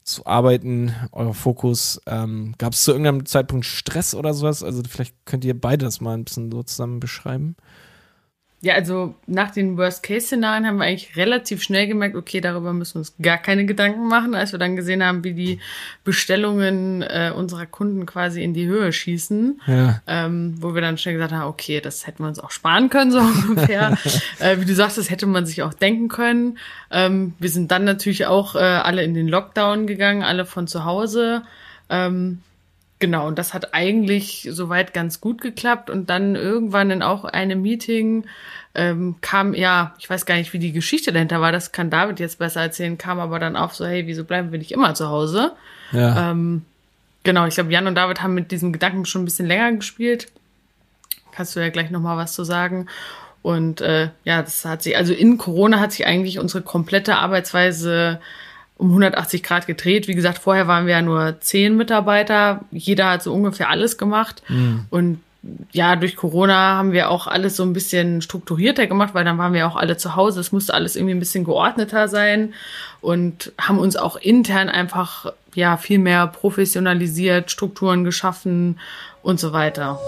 zu 0.04 0.24
arbeiten, 0.26 0.94
euer 1.12 1.34
Fokus, 1.34 2.00
ähm, 2.06 2.54
gab 2.58 2.72
es 2.72 2.84
zu 2.84 2.92
irgendeinem 2.92 3.26
Zeitpunkt 3.26 3.66
Stress 3.66 4.14
oder 4.14 4.32
sowas? 4.34 4.62
Also 4.62 4.82
vielleicht 4.88 5.14
könnt 5.26 5.44
ihr 5.44 5.58
beide 5.58 5.84
das 5.84 6.00
mal 6.00 6.14
ein 6.14 6.24
bisschen 6.24 6.50
so 6.50 6.62
zusammen 6.62 7.00
beschreiben. 7.00 7.56
Ja, 8.60 8.74
also 8.74 9.14
nach 9.28 9.52
den 9.52 9.76
Worst-Case-Szenarien 9.76 10.66
haben 10.66 10.78
wir 10.78 10.84
eigentlich 10.84 11.16
relativ 11.16 11.62
schnell 11.62 11.86
gemerkt, 11.86 12.16
okay, 12.16 12.40
darüber 12.40 12.72
müssen 12.72 12.94
wir 12.94 12.98
uns 13.00 13.14
gar 13.22 13.38
keine 13.38 13.66
Gedanken 13.66 14.08
machen, 14.08 14.34
als 14.34 14.50
wir 14.50 14.58
dann 14.58 14.74
gesehen 14.74 15.04
haben, 15.04 15.22
wie 15.22 15.32
die 15.32 15.60
Bestellungen 16.02 17.02
äh, 17.02 17.30
unserer 17.34 17.66
Kunden 17.66 18.04
quasi 18.04 18.42
in 18.42 18.54
die 18.54 18.66
Höhe 18.66 18.92
schießen. 18.92 19.60
Ja. 19.68 20.02
ähm, 20.08 20.56
wo 20.58 20.74
wir 20.74 20.82
dann 20.82 20.98
schnell 20.98 21.14
gesagt 21.14 21.32
haben, 21.32 21.48
okay, 21.48 21.80
das 21.80 22.08
hätten 22.08 22.24
wir 22.24 22.28
uns 22.28 22.40
auch 22.40 22.50
sparen 22.50 22.90
können, 22.90 23.12
so 23.12 23.18
ungefähr. 23.48 23.96
äh, 24.40 24.58
wie 24.58 24.64
du 24.64 24.74
sagst, 24.74 24.98
das 24.98 25.08
hätte 25.08 25.26
man 25.26 25.46
sich 25.46 25.62
auch 25.62 25.74
denken 25.74 26.08
können. 26.08 26.58
Ähm, 26.90 27.34
wir 27.38 27.50
sind 27.50 27.70
dann 27.70 27.84
natürlich 27.84 28.26
auch 28.26 28.56
äh, 28.56 28.58
alle 28.58 29.04
in 29.04 29.14
den 29.14 29.28
Lockdown 29.28 29.86
gegangen, 29.86 30.24
alle 30.24 30.44
von 30.44 30.66
zu 30.66 30.84
Hause. 30.84 31.42
Ähm, 31.90 32.40
genau, 32.98 33.26
und 33.26 33.38
das 33.38 33.54
hat 33.54 33.74
eigentlich 33.74 34.48
soweit 34.50 34.94
ganz 34.94 35.20
gut 35.20 35.40
geklappt. 35.40 35.90
Und 35.90 36.10
dann 36.10 36.36
irgendwann 36.36 36.90
in 36.90 37.02
auch 37.02 37.24
einem 37.24 37.62
Meeting 37.62 38.24
ähm, 38.74 39.16
kam, 39.20 39.54
ja, 39.54 39.94
ich 39.98 40.08
weiß 40.08 40.26
gar 40.26 40.36
nicht, 40.36 40.52
wie 40.52 40.58
die 40.58 40.72
Geschichte 40.72 41.12
dahinter 41.12 41.40
war, 41.40 41.52
das 41.52 41.72
kann 41.72 41.90
David 41.90 42.20
jetzt 42.20 42.38
besser 42.38 42.62
erzählen, 42.62 42.98
kam 42.98 43.18
aber 43.18 43.38
dann 43.38 43.56
auf 43.56 43.74
so, 43.74 43.86
hey, 43.86 44.06
wieso 44.06 44.24
bleiben 44.24 44.52
wir 44.52 44.58
nicht 44.58 44.72
immer 44.72 44.94
zu 44.94 45.08
Hause? 45.08 45.52
Ja. 45.92 46.30
Ähm, 46.30 46.64
genau, 47.24 47.46
ich 47.46 47.54
glaube, 47.54 47.72
Jan 47.72 47.86
und 47.86 47.94
David 47.94 48.22
haben 48.22 48.34
mit 48.34 48.50
diesem 48.50 48.72
Gedanken 48.72 49.04
schon 49.04 49.22
ein 49.22 49.26
bisschen 49.26 49.46
länger 49.46 49.72
gespielt. 49.72 50.28
Kannst 51.32 51.56
du 51.56 51.60
ja 51.60 51.70
gleich 51.70 51.90
noch 51.90 52.00
mal 52.00 52.16
was 52.16 52.34
zu 52.34 52.44
sagen. 52.44 52.86
Und 53.42 53.80
äh, 53.80 54.10
ja, 54.24 54.42
das 54.42 54.64
hat 54.64 54.82
sich, 54.82 54.96
also 54.96 55.12
in 55.12 55.38
Corona 55.38 55.80
hat 55.80 55.92
sich 55.92 56.06
eigentlich 56.06 56.38
unsere 56.38 56.62
komplette 56.62 57.16
Arbeitsweise 57.16 58.20
um 58.78 58.88
180 58.88 59.42
Grad 59.42 59.66
gedreht. 59.66 60.08
Wie 60.08 60.14
gesagt, 60.14 60.38
vorher 60.38 60.66
waren 60.66 60.86
wir 60.86 60.94
ja 60.94 61.02
nur 61.02 61.40
zehn 61.40 61.76
Mitarbeiter. 61.76 62.60
Jeder 62.70 63.10
hat 63.10 63.22
so 63.22 63.34
ungefähr 63.34 63.68
alles 63.68 63.98
gemacht. 63.98 64.42
Und 64.90 65.20
ja, 65.72 65.96
durch 65.96 66.16
Corona 66.16 66.76
haben 66.76 66.92
wir 66.92 67.10
auch 67.10 67.26
alles 67.26 67.56
so 67.56 67.62
ein 67.62 67.72
bisschen 67.72 68.22
strukturierter 68.22 68.86
gemacht, 68.86 69.14
weil 69.14 69.24
dann 69.24 69.38
waren 69.38 69.52
wir 69.52 69.66
auch 69.66 69.76
alle 69.76 69.96
zu 69.96 70.16
Hause. 70.16 70.40
Es 70.40 70.52
musste 70.52 70.74
alles 70.74 70.96
irgendwie 70.96 71.14
ein 71.14 71.20
bisschen 71.20 71.44
geordneter 71.44 72.08
sein 72.08 72.54
und 73.00 73.52
haben 73.60 73.78
uns 73.78 73.96
auch 73.96 74.16
intern 74.16 74.68
einfach 74.68 75.32
ja 75.54 75.76
viel 75.76 75.98
mehr 75.98 76.26
professionalisiert, 76.26 77.50
Strukturen 77.50 78.04
geschaffen 78.04 78.78
und 79.22 79.38
so 79.38 79.52
weiter. 79.52 79.98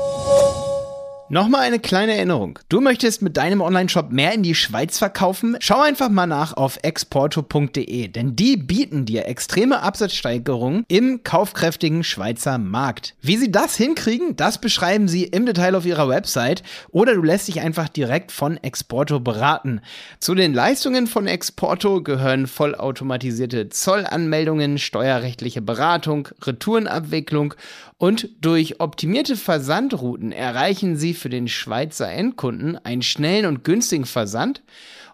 Nochmal 1.33 1.61
eine 1.61 1.79
kleine 1.79 2.17
Erinnerung. 2.17 2.59
Du 2.69 2.81
möchtest 2.81 3.23
mit 3.23 3.37
deinem 3.37 3.61
Onlineshop 3.61 4.11
mehr 4.11 4.35
in 4.35 4.43
die 4.43 4.57
Schweiz 4.57 4.99
verkaufen? 4.99 5.57
Schau 5.61 5.81
einfach 5.81 6.09
mal 6.09 6.27
nach 6.27 6.57
auf 6.57 6.81
exporto.de, 6.83 8.09
denn 8.09 8.35
die 8.35 8.57
bieten 8.57 9.05
dir 9.05 9.29
extreme 9.29 9.81
Absatzsteigerungen 9.81 10.85
im 10.89 11.23
kaufkräftigen 11.23 12.03
Schweizer 12.03 12.59
Markt. 12.59 13.15
Wie 13.23 13.37
sie 13.37 13.53
das 13.53 13.77
hinkriegen, 13.77 14.35
das 14.35 14.61
beschreiben 14.61 15.07
sie 15.07 15.23
im 15.23 15.47
Detail 15.47 15.77
auf 15.77 15.87
ihrer 15.87 16.09
Website 16.09 16.65
oder 16.91 17.15
du 17.15 17.23
lässt 17.23 17.47
dich 17.47 17.61
einfach 17.61 17.89
direkt 17.89 18.33
von 18.33 18.57
Exporto 18.57 19.21
beraten. 19.21 19.83
Zu 20.19 20.35
den 20.35 20.53
Leistungen 20.53 21.07
von 21.07 21.29
Exporto 21.29 22.03
gehören 22.03 22.49
vollautomatisierte 22.49 23.69
Zollanmeldungen, 23.69 24.79
steuerrechtliche 24.79 25.63
Beratung, 25.63 26.27
Retourenabwicklung 26.43 27.55
und 28.01 28.31
durch 28.41 28.81
optimierte 28.81 29.37
Versandrouten 29.37 30.33
erreichen 30.33 30.97
sie 30.97 31.13
für 31.13 31.29
den 31.29 31.49
Schweizer 31.49 32.11
Endkunden 32.11 32.79
einen 32.83 33.03
schnellen 33.03 33.45
und 33.45 33.63
günstigen 33.63 34.07
Versand 34.07 34.63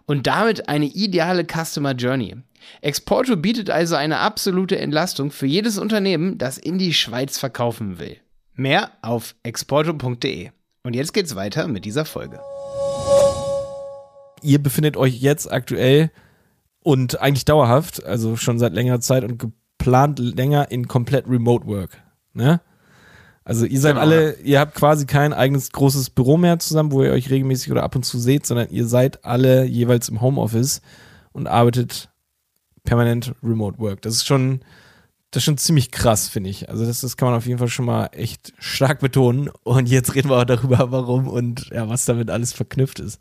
und 0.05 0.25
damit 0.25 0.69
eine 0.69 0.85
ideale 0.85 1.45
Customer 1.45 1.91
Journey. 1.91 2.37
Exporto 2.79 3.35
bietet 3.35 3.69
also 3.69 3.95
eine 3.95 4.19
absolute 4.19 4.79
Entlastung 4.79 5.31
für 5.31 5.47
jedes 5.47 5.77
Unternehmen, 5.77 6.37
das 6.37 6.57
in 6.57 6.77
die 6.77 6.93
Schweiz 6.93 7.37
verkaufen 7.37 7.99
will. 7.99 8.15
Mehr 8.53 8.91
auf 9.01 9.35
exporto.de. 9.43 10.51
Und 10.83 10.95
jetzt 10.95 11.13
geht's 11.13 11.35
weiter 11.35 11.67
mit 11.67 11.83
dieser 11.83 12.05
Folge. 12.05 12.39
Ihr 14.41 14.63
befindet 14.63 14.95
euch 14.95 15.19
jetzt 15.19 15.51
aktuell 15.51 16.09
und 16.83 17.19
eigentlich 17.19 17.43
dauerhaft, 17.43 18.05
also 18.05 18.37
schon 18.37 18.59
seit 18.59 18.71
längerer 18.71 19.01
Zeit 19.01 19.25
und 19.25 19.39
geplant 19.39 20.19
länger 20.19 20.71
in 20.71 20.87
komplett 20.87 21.27
Remote 21.27 21.67
Work. 21.67 22.01
Ne? 22.31 22.61
Also 23.47 23.65
ihr 23.65 23.79
seid 23.79 23.93
Genau. 23.93 24.01
alle, 24.01 24.33
ihr 24.43 24.59
habt 24.59 24.75
quasi 24.75 25.05
kein 25.05 25.31
eigenes 25.31 25.71
großes 25.71 26.09
Büro 26.09 26.35
mehr 26.35 26.59
zusammen, 26.59 26.91
wo 26.91 27.01
ihr 27.01 27.13
euch 27.13 27.29
regelmäßig 27.29 27.71
oder 27.71 27.83
ab 27.83 27.95
und 27.95 28.03
zu 28.03 28.19
seht, 28.19 28.45
sondern 28.45 28.69
ihr 28.71 28.85
seid 28.85 29.23
alle 29.23 29.63
jeweils 29.63 30.09
im 30.09 30.19
Homeoffice 30.19 30.81
und 31.31 31.47
arbeitet 31.47 32.09
permanent 32.83 33.33
Remote 33.41 33.79
Work. 33.79 34.01
Das 34.01 34.15
ist 34.15 34.27
schon, 34.27 34.59
das 35.31 35.41
ist 35.41 35.45
schon 35.45 35.57
ziemlich 35.57 35.91
krass, 35.91 36.27
finde 36.27 36.49
ich. 36.49 36.67
Also 36.69 36.85
das, 36.85 36.99
das 36.99 37.15
kann 37.15 37.29
man 37.29 37.37
auf 37.37 37.45
jeden 37.45 37.57
Fall 37.57 37.69
schon 37.69 37.85
mal 37.85 38.07
echt 38.11 38.51
stark 38.59 38.99
betonen. 38.99 39.49
Und 39.63 39.87
jetzt 39.87 40.13
reden 40.13 40.29
wir 40.29 40.39
auch 40.39 40.43
darüber, 40.43 40.91
warum 40.91 41.29
und 41.29 41.69
ja, 41.69 41.87
was 41.87 42.03
damit 42.03 42.29
alles 42.29 42.51
verknüpft 42.51 42.99
ist. 42.99 43.17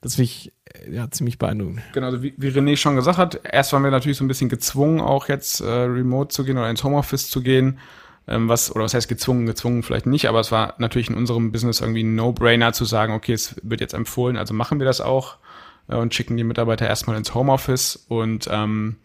Das 0.00 0.16
finde 0.16 0.24
ich 0.24 0.52
äh, 0.74 0.92
ja 0.92 1.08
ziemlich 1.08 1.38
beeindruckend. 1.38 1.82
Genau, 1.92 2.08
also 2.08 2.20
wie, 2.24 2.34
wie 2.36 2.48
René 2.48 2.76
schon 2.76 2.96
gesagt 2.96 3.18
hat, 3.18 3.40
erst 3.44 3.72
waren 3.72 3.84
wir 3.84 3.92
natürlich 3.92 4.18
so 4.18 4.24
ein 4.24 4.28
bisschen 4.28 4.48
gezwungen, 4.48 5.00
auch 5.00 5.28
jetzt 5.28 5.60
äh, 5.60 5.64
remote 5.70 6.34
zu 6.34 6.42
gehen 6.42 6.58
oder 6.58 6.68
ins 6.68 6.82
Homeoffice 6.82 7.30
zu 7.30 7.42
gehen. 7.42 7.78
Ähm, 8.28 8.48
was, 8.48 8.74
oder 8.74 8.84
was 8.84 8.94
heißt 8.94 9.08
gezwungen, 9.08 9.46
gezwungen 9.46 9.82
vielleicht 9.82 10.06
nicht, 10.06 10.28
aber 10.28 10.40
es 10.40 10.52
war 10.52 10.74
natürlich 10.78 11.08
in 11.08 11.16
unserem 11.16 11.50
Business 11.50 11.80
irgendwie 11.80 12.02
ein 12.02 12.14
No-Brainer 12.14 12.72
zu 12.72 12.84
sagen, 12.84 13.14
okay, 13.14 13.32
es 13.32 13.56
wird 13.62 13.80
jetzt 13.80 13.94
empfohlen, 13.94 14.36
also 14.36 14.52
machen 14.54 14.78
wir 14.78 14.86
das 14.86 15.00
auch 15.00 15.38
äh, 15.88 15.96
und 15.96 16.14
schicken 16.14 16.36
die 16.36 16.44
Mitarbeiter 16.44 16.86
erstmal 16.86 17.16
ins 17.16 17.34
Homeoffice. 17.34 18.04
Und 18.08 18.48
ähm, 18.50 18.96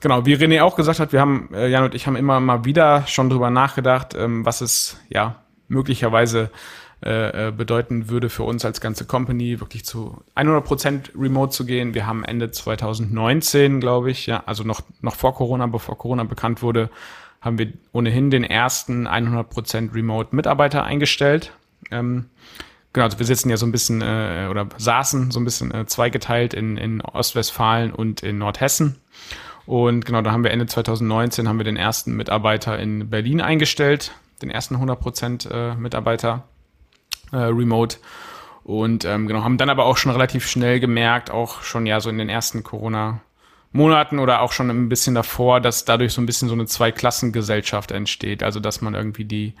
genau, 0.00 0.26
wie 0.26 0.34
René 0.34 0.62
auch 0.62 0.76
gesagt 0.76 0.98
hat, 0.98 1.12
wir 1.12 1.20
haben, 1.20 1.50
äh, 1.52 1.68
Jan 1.68 1.84
und 1.84 1.94
ich 1.94 2.06
haben 2.06 2.16
immer 2.16 2.40
mal 2.40 2.64
wieder 2.64 3.06
schon 3.06 3.30
drüber 3.30 3.50
nachgedacht, 3.50 4.14
ähm, 4.14 4.44
was 4.44 4.60
es 4.60 4.98
ja 5.08 5.42
möglicherweise 5.68 6.50
äh, 7.04 7.48
äh, 7.48 7.50
bedeuten 7.50 8.08
würde 8.08 8.30
für 8.30 8.44
uns 8.44 8.64
als 8.64 8.80
ganze 8.80 9.04
Company, 9.04 9.60
wirklich 9.60 9.84
zu 9.84 10.22
100% 10.36 11.10
remote 11.20 11.52
zu 11.52 11.66
gehen. 11.66 11.92
Wir 11.92 12.06
haben 12.06 12.24
Ende 12.24 12.50
2019, 12.50 13.80
glaube 13.80 14.10
ich, 14.10 14.26
ja, 14.26 14.42
also 14.46 14.64
noch, 14.64 14.80
noch 15.02 15.14
vor 15.14 15.34
Corona, 15.34 15.66
bevor 15.66 15.98
Corona 15.98 16.24
bekannt 16.24 16.62
wurde, 16.62 16.88
haben 17.44 17.58
wir 17.58 17.72
ohnehin 17.92 18.30
den 18.30 18.42
ersten 18.42 19.06
100% 19.06 19.94
remote 19.94 20.34
Mitarbeiter 20.34 20.82
eingestellt. 20.82 21.52
Ähm, 21.90 22.30
genau, 22.94 23.04
also 23.04 23.18
wir 23.18 23.26
sitzen 23.26 23.50
ja 23.50 23.58
so 23.58 23.66
ein 23.66 23.72
bisschen 23.72 24.00
äh, 24.00 24.48
oder 24.50 24.66
saßen 24.78 25.30
so 25.30 25.40
ein 25.40 25.44
bisschen 25.44 25.72
äh, 25.72 25.84
zweigeteilt 25.84 26.54
in, 26.54 26.78
in 26.78 27.02
Ostwestfalen 27.02 27.92
und 27.92 28.22
in 28.22 28.38
Nordhessen. 28.38 28.96
Und 29.66 30.06
genau, 30.06 30.22
da 30.22 30.32
haben 30.32 30.42
wir 30.42 30.50
Ende 30.50 30.66
2019 30.66 31.48
haben 31.48 31.58
wir 31.58 31.64
den 31.64 31.76
ersten 31.76 32.16
Mitarbeiter 32.16 32.78
in 32.78 33.10
Berlin 33.10 33.40
eingestellt, 33.40 34.12
den 34.42 34.50
ersten 34.50 34.76
100% 34.76 35.50
äh, 35.50 35.74
Mitarbeiter 35.76 36.44
äh, 37.32 37.36
remote. 37.36 37.98
Und 38.62 39.04
ähm, 39.04 39.26
genau, 39.26 39.44
haben 39.44 39.58
dann 39.58 39.68
aber 39.68 39.84
auch 39.84 39.98
schon 39.98 40.12
relativ 40.12 40.48
schnell 40.48 40.80
gemerkt, 40.80 41.30
auch 41.30 41.62
schon 41.62 41.84
ja 41.84 42.00
so 42.00 42.08
in 42.08 42.16
den 42.16 42.30
ersten 42.30 42.62
Corona-Monaten 43.74 44.18
oder 44.18 44.40
auch 44.40 44.52
schon 44.52 44.70
ein 44.70 44.88
bisschen 44.88 45.14
davor, 45.14 45.60
dass 45.60 45.84
dadurch 45.84 46.12
so 46.12 46.22
ein 46.22 46.26
bisschen 46.26 46.48
so 46.48 46.54
eine 46.54 46.66
Zweiklassengesellschaft 46.66 47.90
entsteht. 47.90 48.42
Also 48.42 48.60
dass 48.60 48.80
man 48.80 48.94
irgendwie 48.94 49.24
die 49.24 49.54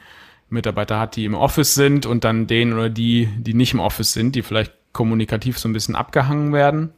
Mitarbeiter 0.48 0.98
hat, 0.98 1.16
die 1.16 1.24
im 1.24 1.34
Office 1.34 1.74
sind 1.74 2.06
und 2.06 2.24
dann 2.24 2.46
den 2.46 2.72
oder 2.72 2.88
die, 2.88 3.28
die 3.36 3.54
nicht 3.54 3.74
im 3.74 3.80
Office 3.80 4.12
sind, 4.12 4.34
die 4.34 4.42
vielleicht 4.42 4.72
kommunikativ 4.92 5.58
so 5.58 5.68
ein 5.68 5.72
bisschen 5.72 5.96
abgehangen 5.96 6.52
werden. 6.52 6.92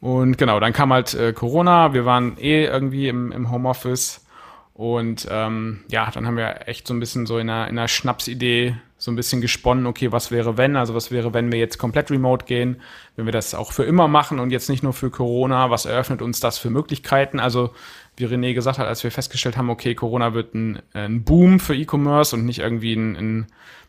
Und 0.00 0.38
genau, 0.38 0.60
dann 0.60 0.72
kam 0.72 0.92
halt 0.92 1.12
äh, 1.14 1.32
Corona, 1.32 1.92
wir 1.92 2.06
waren 2.06 2.38
eh 2.38 2.64
irgendwie 2.64 3.08
im, 3.08 3.32
im 3.32 3.50
Homeoffice 3.50 4.24
und 4.72 5.28
ähm, 5.30 5.80
ja, 5.90 6.10
dann 6.10 6.26
haben 6.26 6.38
wir 6.38 6.66
echt 6.68 6.86
so 6.86 6.94
ein 6.94 7.00
bisschen 7.00 7.26
so 7.26 7.36
in 7.36 7.50
einer, 7.50 7.68
in 7.68 7.78
einer 7.78 7.88
Schnapsidee 7.88 8.76
so 9.00 9.10
ein 9.10 9.16
bisschen 9.16 9.40
gesponnen, 9.40 9.86
okay, 9.86 10.12
was 10.12 10.30
wäre 10.30 10.58
wenn, 10.58 10.76
also 10.76 10.94
was 10.94 11.10
wäre, 11.10 11.32
wenn 11.32 11.50
wir 11.50 11.58
jetzt 11.58 11.78
komplett 11.78 12.10
remote 12.10 12.44
gehen, 12.44 12.82
wenn 13.16 13.24
wir 13.24 13.32
das 13.32 13.54
auch 13.54 13.72
für 13.72 13.84
immer 13.84 14.08
machen 14.08 14.38
und 14.38 14.50
jetzt 14.50 14.68
nicht 14.68 14.82
nur 14.82 14.92
für 14.92 15.10
Corona, 15.10 15.70
was 15.70 15.86
eröffnet 15.86 16.20
uns 16.20 16.38
das 16.40 16.58
für 16.58 16.68
Möglichkeiten? 16.68 17.40
Also 17.40 17.70
wie 18.18 18.26
René 18.26 18.52
gesagt 18.52 18.78
hat, 18.78 18.86
als 18.86 19.02
wir 19.02 19.10
festgestellt 19.10 19.56
haben, 19.56 19.70
okay, 19.70 19.94
Corona 19.94 20.34
wird 20.34 20.54
ein, 20.54 20.82
ein 20.92 21.24
Boom 21.24 21.60
für 21.60 21.74
E-Commerce 21.74 22.36
und 22.36 22.44
nicht 22.44 22.58
irgendwie 22.58 22.92
ein, 22.92 23.16
ein 23.16 23.46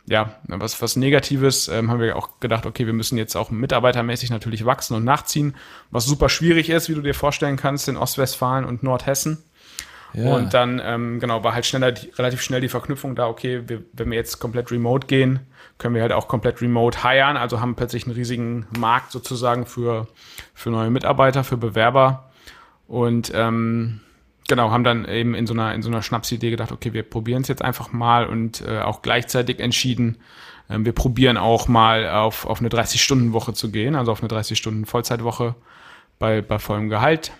ja, 0.07 0.39
was, 0.47 0.81
was 0.81 0.95
Negatives, 0.95 1.67
ähm, 1.67 1.91
haben 1.91 1.99
wir 1.99 2.15
auch 2.15 2.39
gedacht, 2.39 2.65
okay, 2.65 2.85
wir 2.85 2.93
müssen 2.93 3.17
jetzt 3.17 3.35
auch 3.35 3.51
mitarbeitermäßig 3.51 4.29
natürlich 4.29 4.65
wachsen 4.65 4.95
und 4.95 5.03
nachziehen, 5.03 5.55
was 5.91 6.05
super 6.05 6.29
schwierig 6.29 6.69
ist, 6.69 6.87
wie 6.87 6.95
du 6.95 7.01
dir 7.01 7.13
vorstellen 7.13 7.57
kannst, 7.57 7.89
in 7.89 7.97
Ostwestfalen 7.97 8.63
und 8.63 8.81
Nordhessen. 8.81 9.43
Ja. 10.13 10.35
Und 10.35 10.53
dann, 10.53 10.81
ähm, 10.83 11.19
genau, 11.19 11.43
war 11.43 11.53
halt 11.53 11.65
schneller, 11.65 11.93
relativ 12.17 12.41
schnell 12.41 12.61
die 12.61 12.67
Verknüpfung 12.67 13.15
da, 13.15 13.27
okay, 13.27 13.63
wir, 13.67 13.83
wenn 13.93 14.09
wir 14.09 14.17
jetzt 14.17 14.39
komplett 14.39 14.71
remote 14.71 15.07
gehen, 15.07 15.39
können 15.77 15.95
wir 15.95 16.01
halt 16.01 16.11
auch 16.11 16.27
komplett 16.27 16.61
remote 16.61 17.01
hiren, 17.03 17.37
also 17.37 17.61
haben 17.61 17.75
plötzlich 17.75 18.05
einen 18.05 18.15
riesigen 18.15 18.67
Markt 18.77 19.11
sozusagen 19.11 19.65
für, 19.65 20.07
für 20.53 20.69
neue 20.69 20.89
Mitarbeiter, 20.89 21.43
für 21.43 21.57
Bewerber. 21.57 22.29
Und 22.87 23.31
ähm, 23.33 24.01
genau, 24.47 24.71
haben 24.71 24.83
dann 24.83 25.05
eben 25.05 25.33
in 25.33 25.47
so 25.47 25.53
einer, 25.53 25.73
in 25.73 25.81
so 25.81 25.89
einer 25.89 26.01
Schnapsidee 26.01 26.51
gedacht, 26.51 26.71
okay, 26.71 26.93
wir 26.93 27.03
probieren 27.03 27.41
es 27.41 27.47
jetzt 27.47 27.61
einfach 27.61 27.93
mal 27.93 28.25
und 28.25 28.61
äh, 28.67 28.79
auch 28.79 29.01
gleichzeitig 29.01 29.59
entschieden, 29.59 30.17
ähm, 30.69 30.85
wir 30.85 30.93
probieren 30.93 31.37
auch 31.37 31.67
mal 31.67 32.09
auf, 32.09 32.45
auf 32.45 32.59
eine 32.59 32.69
30-Stunden-Woche 32.69 33.53
zu 33.53 33.71
gehen, 33.71 33.95
also 33.95 34.11
auf 34.11 34.21
eine 34.21 34.29
30-Stunden-Vollzeitwoche 34.29 35.55
bei, 36.19 36.41
bei 36.41 36.59
vollem 36.59 36.89
Gehalt 36.89 37.31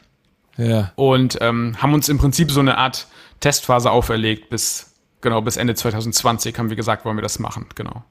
Ja. 0.61 0.91
und 0.95 1.37
ähm, 1.41 1.81
haben 1.81 1.93
uns 1.93 2.09
im 2.09 2.17
Prinzip 2.17 2.51
so 2.51 2.59
eine 2.59 2.77
Art 2.77 3.07
Testphase 3.39 3.91
auferlegt 3.91 4.49
bis 4.49 4.93
genau 5.21 5.41
bis 5.41 5.57
Ende 5.57 5.75
2020 5.75 6.57
haben 6.57 6.69
wir 6.69 6.75
gesagt, 6.75 7.05
wollen 7.05 7.17
wir 7.17 7.21
das 7.21 7.39
machen, 7.39 7.67
genau. 7.75 8.03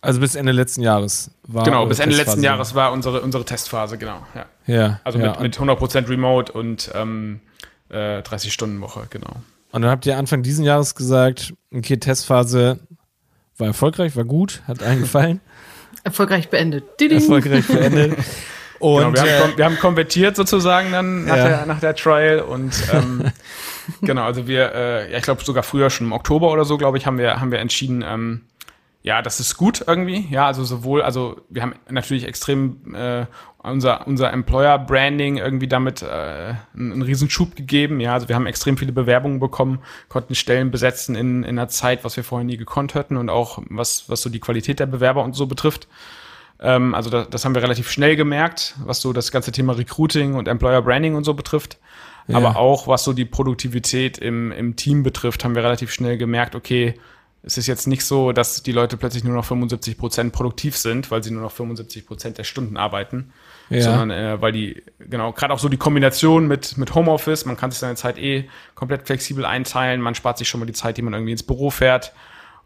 Also 0.00 0.20
bis 0.20 0.36
Ende 0.36 0.52
letzten 0.52 0.82
Jahres 0.82 1.32
war. 1.42 1.64
genau, 1.64 1.86
bis 1.86 1.98
Ende 1.98 2.14
letzten 2.14 2.42
Testphase. 2.42 2.46
Jahres 2.46 2.74
war 2.74 2.92
unsere 2.92 3.20
unsere 3.20 3.44
Testphase, 3.44 3.98
genau, 3.98 4.24
ja. 4.34 4.46
Ja. 4.66 5.00
Also 5.04 5.18
ja. 5.18 5.32
mit, 5.32 5.40
mit 5.40 5.58
100% 5.58 6.08
Remote 6.08 6.52
und 6.52 6.90
ähm, 6.94 7.40
äh, 7.88 8.22
30 8.22 8.52
Stunden 8.52 8.80
Woche, 8.80 9.06
genau. 9.10 9.36
Und 9.72 9.82
dann 9.82 9.90
habt 9.90 10.06
ihr 10.06 10.16
Anfang 10.16 10.42
diesen 10.42 10.64
Jahres 10.64 10.94
gesagt, 10.94 11.52
okay, 11.74 11.96
Testphase 11.96 12.80
war 13.58 13.66
erfolgreich, 13.66 14.16
war 14.16 14.24
gut, 14.24 14.62
hat 14.66 14.82
allen 14.82 15.00
gefallen, 15.00 15.40
Erfolgreich 16.04 16.48
beendet. 16.48 17.00
Diding. 17.00 17.18
erfolgreich 17.18 17.66
beendet. 17.66 18.16
Und 18.78 19.14
Genau, 19.14 19.24
wir, 19.24 19.24
äh, 19.30 19.40
haben, 19.40 19.50
kom- 19.52 19.56
wir 19.58 19.64
haben 19.64 19.78
konvertiert 19.78 20.36
sozusagen 20.36 20.92
dann 20.92 21.24
nach, 21.24 21.36
Ja. 21.36 21.48
der, 21.48 21.66
nach 21.66 21.80
der 21.80 21.94
Trial 21.96 22.40
und 22.40 22.72
ähm, 22.92 23.24
genau, 24.02 24.22
also 24.24 24.46
wir, 24.46 24.72
äh, 24.74 25.10
ja, 25.12 25.18
ich 25.18 25.24
glaube 25.24 25.42
sogar 25.44 25.62
früher 25.62 25.90
schon 25.90 26.06
im 26.06 26.12
Oktober 26.12 26.50
oder 26.52 26.64
so, 26.64 26.78
glaube 26.78 26.98
ich, 26.98 27.06
haben 27.06 27.18
wir, 27.18 27.40
haben 27.40 27.50
wir 27.50 27.58
entschieden, 27.58 28.04
ähm, 28.06 28.42
ja, 29.02 29.22
das 29.22 29.40
ist 29.40 29.56
gut 29.56 29.84
irgendwie. 29.86 30.26
Ja, 30.30 30.46
also 30.46 30.64
sowohl, 30.64 31.02
also 31.02 31.40
wir 31.48 31.62
haben 31.62 31.74
natürlich 31.88 32.26
extrem 32.26 32.94
äh, 32.94 33.26
unser, 33.62 34.06
unser 34.06 34.32
Employer-Branding 34.32 35.36
irgendwie 35.38 35.68
damit 35.68 36.02
äh, 36.02 36.06
einen, 36.74 36.92
einen 36.92 37.02
Riesenschub 37.02 37.54
gegeben. 37.56 38.00
Ja, 38.00 38.14
also 38.14 38.28
wir 38.28 38.34
haben 38.36 38.46
extrem 38.46 38.76
viele 38.76 38.92
Bewerbungen 38.92 39.40
bekommen, 39.40 39.78
konnten 40.08 40.34
Stellen 40.34 40.70
besetzen 40.70 41.14
in, 41.14 41.42
in 41.44 41.58
einer 41.58 41.68
Zeit, 41.68 42.04
was 42.04 42.16
wir 42.16 42.24
vorher 42.24 42.44
nie 42.44 42.56
gekonnt 42.56 42.94
hätten 42.94 43.16
und 43.16 43.30
auch 43.30 43.60
was, 43.70 44.08
was 44.08 44.20
so 44.20 44.30
die 44.30 44.40
Qualität 44.40 44.78
der 44.80 44.86
Bewerber 44.86 45.22
und 45.22 45.34
so 45.34 45.46
betrifft. 45.46 45.86
Ähm, 46.60 46.94
also 46.94 47.10
das, 47.10 47.28
das 47.30 47.44
haben 47.44 47.54
wir 47.54 47.62
relativ 47.62 47.90
schnell 47.90 48.16
gemerkt, 48.16 48.74
was 48.84 49.00
so 49.00 49.12
das 49.12 49.30
ganze 49.30 49.52
Thema 49.52 49.74
Recruiting 49.74 50.34
und 50.34 50.48
Employer 50.48 50.82
Branding 50.82 51.14
und 51.14 51.24
so 51.24 51.34
betrifft. 51.34 51.78
Aber 52.30 52.56
auch 52.56 52.86
was 52.86 53.04
so 53.04 53.14
die 53.14 53.24
Produktivität 53.24 54.18
im, 54.18 54.52
im 54.52 54.76
Team 54.76 55.02
betrifft, 55.02 55.44
haben 55.44 55.54
wir 55.54 55.64
relativ 55.64 55.90
schnell 55.90 56.18
gemerkt, 56.18 56.54
okay, 56.54 56.94
es 57.42 57.56
ist 57.56 57.66
jetzt 57.66 57.86
nicht 57.86 58.04
so, 58.04 58.32
dass 58.32 58.62
die 58.62 58.72
Leute 58.72 58.98
plötzlich 58.98 59.24
nur 59.24 59.32
noch 59.34 59.46
75 59.46 59.96
Prozent 59.96 60.32
produktiv 60.34 60.76
sind, 60.76 61.10
weil 61.10 61.22
sie 61.22 61.30
nur 61.30 61.40
noch 61.40 61.52
75 61.52 62.06
Prozent 62.06 62.36
der 62.36 62.44
Stunden 62.44 62.76
arbeiten, 62.76 63.32
Ja. 63.70 63.80
sondern 63.80 64.10
äh, 64.10 64.42
weil 64.42 64.52
die, 64.52 64.82
genau, 64.98 65.32
gerade 65.32 65.54
auch 65.54 65.58
so 65.58 65.70
die 65.70 65.78
Kombination 65.78 66.46
mit, 66.48 66.76
mit 66.76 66.94
Homeoffice, 66.94 67.46
man 67.46 67.56
kann 67.56 67.70
sich 67.70 67.80
seine 67.80 67.94
Zeit 67.94 68.18
eh 68.18 68.50
komplett 68.74 69.06
flexibel 69.06 69.46
einteilen, 69.46 70.02
man 70.02 70.14
spart 70.14 70.36
sich 70.36 70.48
schon 70.50 70.60
mal 70.60 70.66
die 70.66 70.74
Zeit, 70.74 70.98
die 70.98 71.02
man 71.02 71.14
irgendwie 71.14 71.32
ins 71.32 71.44
Büro 71.44 71.70
fährt 71.70 72.12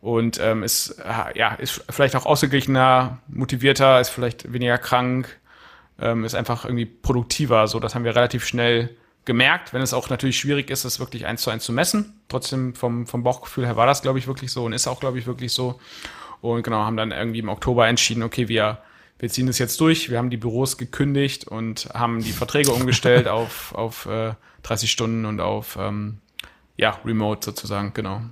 und 0.03 0.40
ähm, 0.40 0.64
ist, 0.64 0.96
ja, 1.34 1.55
ist 1.55 1.84
vielleicht 1.88 2.16
auch 2.16 2.26
ausgeglichener, 2.26 3.18
motivierter, 3.28 4.00
ist 4.00 4.11
vielleicht 4.11 4.53
weniger 4.53 4.76
krank, 4.76 5.38
ähm, 6.00 6.24
ist 6.24 6.34
einfach 6.34 6.64
irgendwie 6.64 6.86
produktiver. 6.86 7.68
So, 7.68 7.78
das 7.78 7.94
haben 7.94 8.05
wir 8.05 8.16
relativ 8.16 8.44
schnell 8.44 8.90
gemerkt, 9.24 9.72
wenn 9.72 9.80
es 9.80 9.94
auch 9.94 10.11
natürlich 10.11 10.40
schwierig 10.40 10.70
ist, 10.70 10.84
das 10.84 10.98
wirklich 10.98 11.24
eins 11.26 11.42
zu 11.42 11.50
eins 11.50 11.64
zu 11.64 11.72
messen. 11.72 12.20
Trotzdem 12.28 12.74
vom, 12.74 13.07
vom 13.07 13.22
Bauchgefühl 13.22 13.64
her 13.64 13.76
war 13.76 13.86
das, 13.86 14.03
glaube 14.03 14.18
ich, 14.18 14.26
wirklich 14.26 14.50
so 14.50 14.64
und 14.64 14.72
ist 14.72 14.88
auch, 14.88 14.98
glaube 14.98 15.20
ich, 15.20 15.26
wirklich 15.28 15.53
so. 15.53 15.78
Und 16.40 16.64
genau, 16.64 16.78
haben 16.78 16.96
dann 16.96 17.12
irgendwie 17.12 17.38
im 17.38 17.48
Oktober 17.48 17.86
entschieden, 17.86 18.24
okay, 18.24 18.48
wir, 18.48 18.78
wir 19.20 19.28
ziehen 19.28 19.46
das 19.46 19.61
jetzt 19.61 19.80
durch. 19.80 20.11
Wir 20.11 20.18
haben 20.18 20.30
die 20.30 20.36
Büros 20.36 20.78
gekündigt 20.78 21.46
und 21.46 21.88
haben 21.94 22.24
die 22.24 22.32
Verträge 22.32 22.72
umgestellt 22.72 23.28
auf, 23.28 23.72
auf 23.76 24.07
äh, 24.07 24.34
30 24.64 24.90
Stunden 24.90 25.26
und 25.26 25.40
auf 25.40 25.78
ähm, 25.80 26.18
ja, 26.76 26.98
Remote 27.05 27.44
sozusagen, 27.44 27.94
genau. 27.94 28.22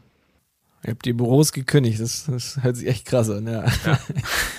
Ihr 0.82 0.92
habt 0.92 1.04
die 1.04 1.12
Büros 1.12 1.52
gekündigt, 1.52 2.00
das, 2.00 2.24
das 2.24 2.58
hört 2.62 2.76
sich 2.76 2.88
echt 2.88 3.04
krass 3.06 3.28
an, 3.28 3.46
ja. 3.46 3.64
Ja, 3.64 3.68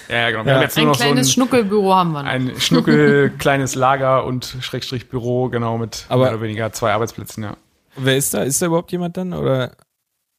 ja 0.09 0.29
genau. 0.31 0.45
Wir 0.45 0.51
Ja. 0.51 0.55
haben 0.57 0.61
jetzt 0.63 0.77
Ein 0.77 0.83
nur 0.83 0.91
noch 0.93 0.99
so 0.99 1.03
kleines 1.05 1.27
ein, 1.27 1.31
Schnuckelbüro 1.31 1.95
haben 1.95 2.11
wir 2.11 2.21
noch. 2.23 2.29
ein 2.29 2.59
Schnuckel, 2.59 3.31
kleines 3.39 3.73
Lager 3.75 4.25
und 4.25 4.57
Schrägstrich 4.61 5.09
Büro, 5.09 5.49
genau, 5.49 5.77
mit 5.79 6.05
Aber- 6.09 6.23
mehr 6.25 6.33
oder 6.33 6.41
weniger 6.41 6.71
zwei 6.73 6.91
Arbeitsplätzen, 6.93 7.43
ja. 7.43 7.57
Wer 7.95 8.17
ist 8.17 8.33
da? 8.35 8.43
Ist 8.43 8.61
da 8.61 8.67
überhaupt 8.67 8.91
jemand 8.91 9.17
dann? 9.17 9.33
Oder 9.33 9.75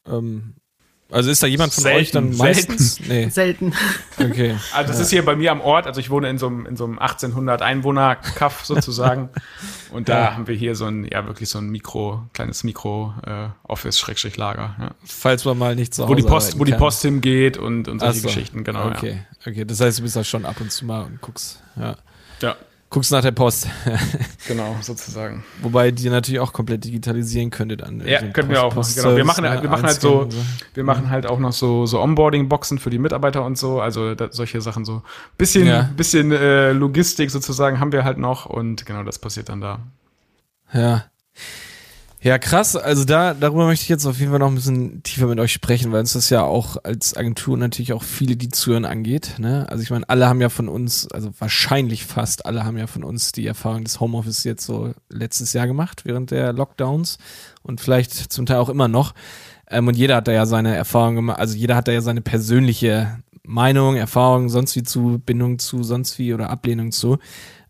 ähm, 0.08 0.54
also 1.12 1.30
ist 1.30 1.42
da 1.42 1.46
jemand 1.46 1.72
von 1.72 1.82
Selten, 1.82 2.00
euch 2.00 2.10
dann 2.10 2.36
meistens? 2.36 2.98
Nee, 3.00 3.28
Selten. 3.28 3.72
okay. 4.18 4.56
Also 4.74 4.92
das 4.92 5.00
ist 5.00 5.10
hier 5.10 5.24
bei 5.24 5.36
mir 5.36 5.52
am 5.52 5.60
Ort, 5.60 5.86
also 5.86 6.00
ich 6.00 6.10
wohne 6.10 6.28
in 6.28 6.38
so 6.38 6.46
einem, 6.48 6.66
in 6.66 6.76
so 6.76 6.84
einem 6.84 6.98
1800 6.98 7.62
Einwohner 7.62 8.16
Kaff 8.16 8.64
sozusagen 8.64 9.28
und 9.92 10.08
da 10.08 10.18
Ja. 10.18 10.34
haben 10.34 10.46
wir 10.48 10.54
hier 10.54 10.74
so 10.74 10.86
ein, 10.86 11.04
ja 11.04 11.26
wirklich 11.26 11.48
so 11.48 11.58
ein 11.58 11.68
Mikro, 11.70 12.24
kleines 12.32 12.64
Mikro 12.64 13.14
äh, 13.26 13.48
Office 13.62 13.98
Schrägstrich 13.98 14.36
Lager, 14.36 14.74
ja. 14.78 14.90
Falls 15.04 15.44
man 15.44 15.58
mal 15.58 15.74
nicht 15.76 15.94
zu 15.94 16.02
Hause 16.02 16.10
wo 16.10 16.14
die 16.14 16.22
Post, 16.22 16.58
wo 16.58 16.64
die. 16.64 16.72
Post 16.72 17.02
hingeht 17.02 17.58
und, 17.58 17.86
und 17.88 18.00
solche 18.00 18.20
so. 18.20 18.28
Geschichten, 18.28 18.64
genau. 18.64 18.88
Okay, 18.88 19.24
okay. 19.46 19.64
Das 19.64 19.80
heißt, 19.80 19.98
du 19.98 20.02
bist 20.02 20.16
da 20.16 20.24
schon 20.24 20.44
ab 20.46 20.60
und 20.60 20.72
zu 20.72 20.84
mal 20.86 21.02
und 21.04 21.20
guckst, 21.20 21.62
ja. 21.76 21.96
Ja. 22.40 22.56
Guckst 22.92 23.10
nach 23.10 23.22
der 23.22 23.32
Post. 23.32 23.68
genau, 24.46 24.76
sozusagen. 24.82 25.42
Wobei 25.62 25.90
die 25.92 26.10
natürlich 26.10 26.40
auch 26.40 26.52
komplett 26.52 26.84
digitalisieren 26.84 27.48
könnte 27.48 27.78
dann. 27.78 28.06
Ja, 28.06 28.20
so 28.20 28.26
können 28.32 28.50
wir 28.50 28.62
auch. 28.62 28.74
Genau. 28.74 29.16
Wir 29.16 29.24
machen, 29.24 29.44
wir 29.44 29.70
machen 29.70 29.84
halt 29.84 29.98
so, 29.98 30.28
wir 30.74 30.84
machen 30.84 31.08
halt 31.08 31.24
auch 31.24 31.38
noch 31.38 31.52
so, 31.52 31.86
so 31.86 32.02
Onboarding-Boxen 32.02 32.78
für 32.78 32.90
die 32.90 32.98
Mitarbeiter 32.98 33.46
und 33.46 33.56
so. 33.56 33.80
Also 33.80 34.14
da, 34.14 34.30
solche 34.30 34.60
Sachen 34.60 34.84
so. 34.84 35.02
Bisschen, 35.38 35.66
Ja. 35.66 35.88
bisschen 35.96 36.32
äh, 36.32 36.72
Logistik 36.72 37.30
sozusagen 37.30 37.80
haben 37.80 37.92
wir 37.92 38.04
halt 38.04 38.18
noch 38.18 38.44
und 38.44 38.84
genau 38.84 39.04
das 39.04 39.18
passiert 39.18 39.48
dann 39.48 39.62
da. 39.62 39.78
Ja. 40.74 41.06
Ja, 42.24 42.38
krass. 42.38 42.76
Also 42.76 43.04
da, 43.04 43.34
darüber 43.34 43.66
möchte 43.66 43.82
ich 43.82 43.88
jetzt 43.88 44.06
auf 44.06 44.20
jeden 44.20 44.30
Fall 44.30 44.38
noch 44.38 44.46
ein 44.46 44.54
bisschen 44.54 45.02
tiefer 45.02 45.26
mit 45.26 45.40
euch 45.40 45.52
sprechen, 45.52 45.90
weil 45.90 45.98
uns 45.98 46.12
das 46.12 46.30
ja 46.30 46.44
auch 46.44 46.76
als 46.84 47.16
Agentur 47.16 47.58
natürlich 47.58 47.92
auch 47.92 48.04
viele, 48.04 48.36
die 48.36 48.48
zuhören, 48.48 48.84
angeht. 48.84 49.34
Ne? 49.38 49.66
Also 49.68 49.82
ich 49.82 49.90
meine, 49.90 50.08
alle 50.08 50.28
haben 50.28 50.40
ja 50.40 50.48
von 50.48 50.68
uns, 50.68 51.08
also 51.10 51.32
wahrscheinlich 51.40 52.06
fast 52.06 52.46
alle 52.46 52.64
haben 52.64 52.78
ja 52.78 52.86
von 52.86 53.02
uns 53.02 53.32
die 53.32 53.44
Erfahrung 53.44 53.82
des 53.82 53.98
Homeoffice 53.98 54.44
jetzt 54.44 54.64
so 54.64 54.94
letztes 55.08 55.52
Jahr 55.52 55.66
gemacht, 55.66 56.04
während 56.04 56.30
der 56.30 56.52
Lockdowns 56.52 57.18
und 57.62 57.80
vielleicht 57.80 58.32
zum 58.32 58.46
Teil 58.46 58.58
auch 58.58 58.68
immer 58.68 58.86
noch. 58.86 59.14
Ähm, 59.68 59.88
und 59.88 59.96
jeder 59.96 60.14
hat 60.14 60.28
da 60.28 60.32
ja 60.32 60.46
seine 60.46 60.76
Erfahrung 60.76 61.16
gemacht, 61.16 61.40
also 61.40 61.56
jeder 61.56 61.74
hat 61.74 61.88
da 61.88 61.92
ja 61.92 62.02
seine 62.02 62.20
persönliche 62.20 63.18
Meinung, 63.42 63.96
Erfahrung, 63.96 64.48
sonst 64.48 64.76
wie 64.76 64.84
zu, 64.84 65.20
Bindung 65.26 65.58
zu, 65.58 65.82
sonst 65.82 66.20
wie 66.20 66.32
oder 66.32 66.50
Ablehnung 66.50 66.92
zu. 66.92 67.18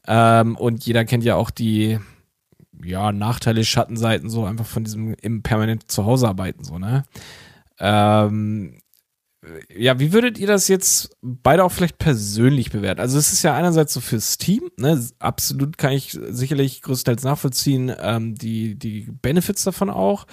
Ähm, 0.06 0.56
und 0.56 0.84
jeder 0.84 1.06
kennt 1.06 1.24
ja 1.24 1.36
auch 1.36 1.50
die, 1.50 1.98
ja, 2.84 3.12
Nachteile, 3.12 3.64
Schattenseiten, 3.64 4.28
so 4.28 4.44
einfach 4.44 4.66
von 4.66 4.84
diesem 4.84 5.14
im 5.14 5.42
permanent 5.42 5.90
zu 5.90 6.04
Hause 6.04 6.28
arbeiten, 6.28 6.64
so, 6.64 6.78
ne? 6.78 7.04
Ähm, 7.78 8.82
ja, 9.74 9.98
wie 9.98 10.12
würdet 10.12 10.38
ihr 10.38 10.46
das 10.46 10.68
jetzt 10.68 11.16
beide 11.20 11.64
auch 11.64 11.72
vielleicht 11.72 11.98
persönlich 11.98 12.70
bewerten? 12.70 13.00
Also 13.00 13.18
es 13.18 13.32
ist 13.32 13.42
ja 13.42 13.54
einerseits 13.56 13.92
so 13.92 14.00
fürs 14.00 14.38
Team, 14.38 14.70
ne? 14.76 15.04
Absolut 15.18 15.78
kann 15.78 15.92
ich 15.92 16.16
sicherlich 16.28 16.80
größtenteils 16.82 17.24
nachvollziehen, 17.24 17.92
ähm, 18.00 18.36
die, 18.36 18.76
die 18.78 19.08
Benefits 19.20 19.64
davon 19.64 19.90
auch. 19.90 20.26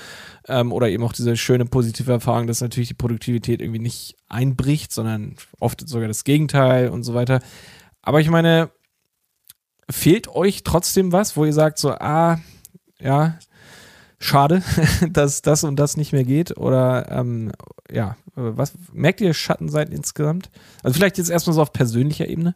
Ähm, 0.47 0.72
oder 0.72 0.89
eben 0.89 1.04
auch 1.04 1.14
diese 1.14 1.36
schöne 1.38 1.66
positive 1.66 2.12
Erfahrung, 2.12 2.45
dass 2.45 2.62
natürlich 2.62 2.89
die 2.89 2.93
Produktivität 2.93 3.62
irgendwie 3.62 3.80
nicht 3.80 4.16
einbricht, 4.28 4.91
sondern 4.91 5.36
oft 5.60 5.88
sogar 5.89 6.08
das 6.08 6.24
Gegenteil 6.24 6.89
und 6.89 7.02
so 7.02 7.16
weiter. 7.16 7.39
Aber 8.04 8.22
ich 8.22 8.30
meine, 8.30 8.70
fehlt 9.90 10.28
euch 10.28 10.64
trotzdem 10.64 11.12
was, 11.12 11.36
wo 11.36 11.46
ihr 11.46 11.54
sagt 11.54 11.80
so, 11.80 11.92
ah, 11.92 12.40
ja, 13.00 13.38
schade, 14.20 14.62
dass 15.10 15.42
das 15.42 15.64
und 15.64 15.78
das 15.78 15.98
nicht 15.98 16.14
mehr 16.14 16.24
geht? 16.24 16.58
Oder 16.58 17.12
ähm, 17.12 17.52
ja, 17.92 18.18
was 18.36 18.74
merkt 18.94 19.22
ihr 19.22 19.34
Schattenseiten 19.34 19.94
insgesamt? 19.94 20.50
Also 20.84 20.96
vielleicht 20.96 21.18
jetzt 21.18 21.30
erstmal 21.30 21.54
so 21.54 21.62
auf 21.62 21.74
persönlicher 21.74 22.28
Ebene. 22.28 22.56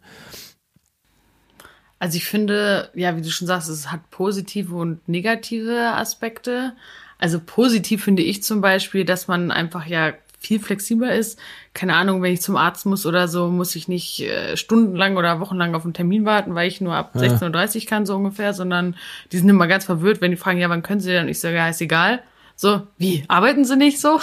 Also 2.00 2.18
ich 2.18 2.26
finde, 2.26 2.90
ja, 2.96 3.16
wie 3.16 3.22
du 3.22 3.32
schon 3.32 3.48
sagst, 3.48 3.70
es 3.70 3.92
hat 3.92 4.10
positive 4.10 4.76
und 4.76 5.08
negative 5.08 5.94
Aspekte. 5.96 6.74
Also 7.18 7.40
positiv 7.40 8.04
finde 8.04 8.24
ich 8.24 8.44
zum 8.44 8.60
Beispiel, 8.60 9.06
dass 9.06 9.30
man 9.30 9.52
einfach 9.52 9.86
ja 9.86 10.14
viel 10.46 10.60
flexibler 10.60 11.16
ist. 11.16 11.39
Keine 11.74 11.96
Ahnung, 11.96 12.22
wenn 12.22 12.34
ich 12.34 12.41
zum 12.41 12.58
Arzt 12.58 12.86
muss 12.86 13.06
oder 13.06 13.28
so, 13.28 13.48
muss 13.48 13.76
ich 13.76 13.88
nicht 13.88 14.20
äh, 14.22 14.58
stundenlang 14.58 15.18
oder 15.18 15.39
wochenlang 15.39 15.74
auf 15.76 15.84
einen 15.84 15.94
Termin 15.94 16.26
warten, 16.26 16.54
weil 16.56 16.68
ich 16.68 16.82
nur 16.82 16.96
ab 16.96 17.12
Ja. 17.16 17.22
16.30 17.22 17.82
Uhr 17.82 17.86
kann, 17.88 18.06
so 18.06 18.16
ungefähr, 18.16 18.54
sondern 18.54 18.96
die 19.32 19.38
sind 19.38 19.50
immer 19.50 19.68
ganz 19.68 19.86
verwirrt, 19.86 20.22
wenn 20.22 20.32
die 20.32 20.38
fragen, 20.38 20.60
ja, 20.60 20.70
wann 20.70 20.84
können 20.84 21.00
sie 21.00 21.12
denn? 21.12 21.24
Und 21.24 21.30
ich 21.30 21.39
sage, 21.39 21.56
ja, 21.56 21.70
ist 21.70 21.82
egal. 21.82 22.22
So, 22.56 22.82
wie? 22.98 23.24
Arbeiten 23.28 23.66
sie 23.66 23.76
nicht 23.76 24.00
so? 24.00 24.20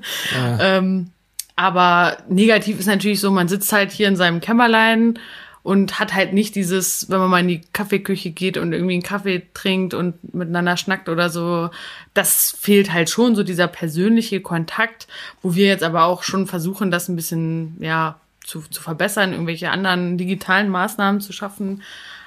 ähm, 0.60 1.10
aber 1.56 2.16
negativ 2.28 2.80
ist 2.80 2.86
natürlich 2.86 3.20
so, 3.20 3.30
man 3.30 3.48
sitzt 3.48 3.72
halt 3.72 3.92
hier 3.92 4.08
in 4.08 4.16
seinem 4.16 4.40
Kämmerlein 4.40 5.18
und 5.64 5.98
hat 5.98 6.14
halt 6.14 6.34
nicht 6.34 6.54
dieses, 6.54 7.08
wenn 7.08 7.18
man 7.18 7.30
mal 7.30 7.40
in 7.40 7.48
die 7.48 7.62
Kaffeeküche 7.72 8.30
geht 8.30 8.58
und 8.58 8.74
irgendwie 8.74 8.92
einen 8.92 9.02
Kaffee 9.02 9.42
trinkt 9.54 9.94
und 9.94 10.34
miteinander 10.34 10.76
schnackt 10.76 11.08
oder 11.08 11.30
so, 11.30 11.70
das 12.12 12.54
fehlt 12.56 12.92
halt 12.92 13.08
schon, 13.08 13.34
so 13.34 13.42
dieser 13.42 13.66
persönliche 13.66 14.42
Kontakt, 14.42 15.08
wo 15.40 15.54
wir 15.54 15.66
jetzt 15.66 15.82
aber 15.82 16.04
auch 16.04 16.22
schon 16.22 16.46
versuchen, 16.46 16.90
das 16.90 17.08
ein 17.08 17.16
bisschen, 17.16 17.78
ja, 17.80 18.20
zu, 18.44 18.60
zu 18.60 18.82
verbessern, 18.82 19.32
irgendwelche 19.32 19.70
anderen 19.70 20.18
digitalen 20.18 20.68
Maßnahmen 20.68 21.22
zu 21.22 21.32
schaffen. 21.32 21.82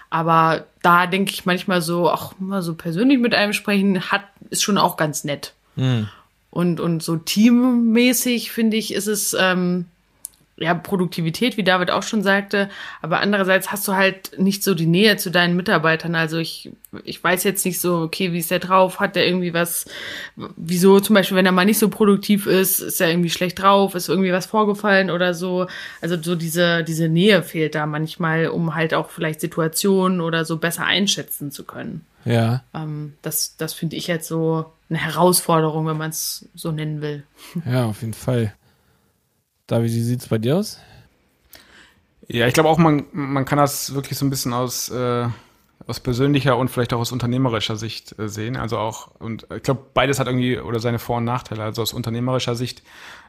Aber 0.10 0.66
da 0.82 1.06
denke 1.06 1.32
ich 1.32 1.46
manchmal 1.46 1.84
so, 1.84 2.10
auch 2.10 2.34
mal 2.40 2.64
so 2.64 2.74
persönlich 2.74 3.20
mit 3.20 3.36
einem 3.36 3.54
sprechen, 3.54 4.10
hat, 4.10 4.24
ist 4.50 4.64
schon 4.64 4.80
auch 4.80 4.98
ganz 4.98 5.24
nett. 5.24 5.54
Und, 6.50 6.80
und 6.80 7.04
so 7.04 7.18
teammäßig, 7.18 8.52
finde 8.52 8.78
ich, 8.78 8.96
ist 8.96 9.06
es 9.06 9.36
ähm, 9.40 9.86
ja 10.58 10.74
Produktivität, 10.74 11.56
wie 11.56 11.64
David 11.64 11.92
auch 11.92 12.04
schon 12.04 12.24
sagte. 12.24 12.70
Aber 13.02 13.20
andererseits 13.20 13.72
hast 13.72 13.88
du 13.88 13.94
halt 13.94 14.38
nicht 14.40 14.64
so 14.64 14.74
die 14.74 14.88
Nähe 14.88 15.18
zu 15.18 15.30
deinen 15.30 15.56
Mitarbeitern. 15.56 16.16
Also 16.16 16.38
ich, 16.38 16.72
ich 17.04 17.24
weiß 17.24 17.44
jetzt 17.44 17.64
nicht 17.66 17.80
so, 17.80 18.02
okay, 18.02 18.34
wie 18.34 18.40
ist 18.40 18.52
der 18.52 18.60
drauf? 18.60 19.00
Hat 19.00 19.16
der 19.16 19.28
irgendwie 19.28 19.54
was, 19.54 19.86
wieso 20.36 21.00
zum 21.00 21.14
Beispiel, 21.14 21.38
wenn 21.38 21.46
er 21.46 21.52
mal 21.52 21.66
nicht 21.66 21.80
so 21.80 21.90
produktiv 21.90 22.48
ist, 22.48 22.80
ist 22.80 23.00
er 23.00 23.10
irgendwie 23.10 23.30
schlecht 23.30 23.62
drauf, 23.62 23.94
ist 23.94 24.10
irgendwie 24.10 24.34
was 24.34 24.48
vorgefallen 24.48 25.12
oder 25.12 25.34
so. 25.34 25.68
Also 26.02 26.22
so 26.22 26.36
diese, 26.36 26.84
diese 26.84 27.08
Nähe 27.08 27.44
fehlt 27.44 27.76
da 27.76 27.86
manchmal, 27.86 28.48
um 28.48 28.74
halt 28.74 28.94
auch 28.94 29.10
vielleicht 29.10 29.42
Situationen 29.42 30.22
oder 30.22 30.44
so 30.44 30.58
besser 30.58 30.86
einschätzen 30.86 31.52
zu 31.52 31.64
können. 31.64 32.06
Ja. 32.26 32.64
Ähm, 32.74 33.14
das 33.22 33.56
das 33.58 33.74
finde 33.74 33.96
ich 33.96 34.08
jetzt 34.08 34.28
so 34.28 34.66
eine 34.90 35.00
Herausforderung, 35.00 35.86
wenn 35.88 35.98
man 35.98 36.10
es 36.10 36.50
so 36.56 36.72
nennen 36.72 37.02
will. 37.02 37.24
Ja, 37.66 37.86
auf 37.86 38.02
jeden 38.02 38.14
Fall. 38.14 38.54
David, 39.68 39.92
wie 39.92 40.02
sieht's 40.02 40.28
bei 40.28 40.38
dir 40.38 40.58
aus? 40.58 40.80
Ja, 42.28 42.48
ich 42.48 42.54
glaube 42.54 42.70
auch, 42.70 42.78
man, 42.78 43.06
man 43.12 43.46
kann 43.46 43.58
das 43.58 43.94
wirklich 43.94 44.18
so 44.18 44.26
ein 44.26 44.30
bisschen 44.30 44.54
aus, 44.54 44.90
äh, 44.90 45.28
aus 45.88 46.00
persönlicher 46.02 46.58
und 46.58 46.70
vielleicht 46.70 46.94
auch 46.94 47.00
aus 47.00 47.12
unternehmerischer 47.14 47.78
Sicht 47.78 48.18
äh, 48.20 48.28
sehen. 48.28 48.58
Also 48.58 48.78
auch, 48.78 49.10
und 49.20 49.48
ich 49.56 49.64
glaube, 49.64 49.82
beides 49.94 50.20
hat 50.20 50.28
irgendwie 50.28 50.60
oder 50.60 50.80
seine 50.80 51.00
Vor- 51.00 51.18
und 51.18 51.24
Nachteile. 51.24 51.64
Also 51.64 51.82
aus 51.82 51.94
unternehmerischer 51.94 52.56
Sicht 52.56 52.84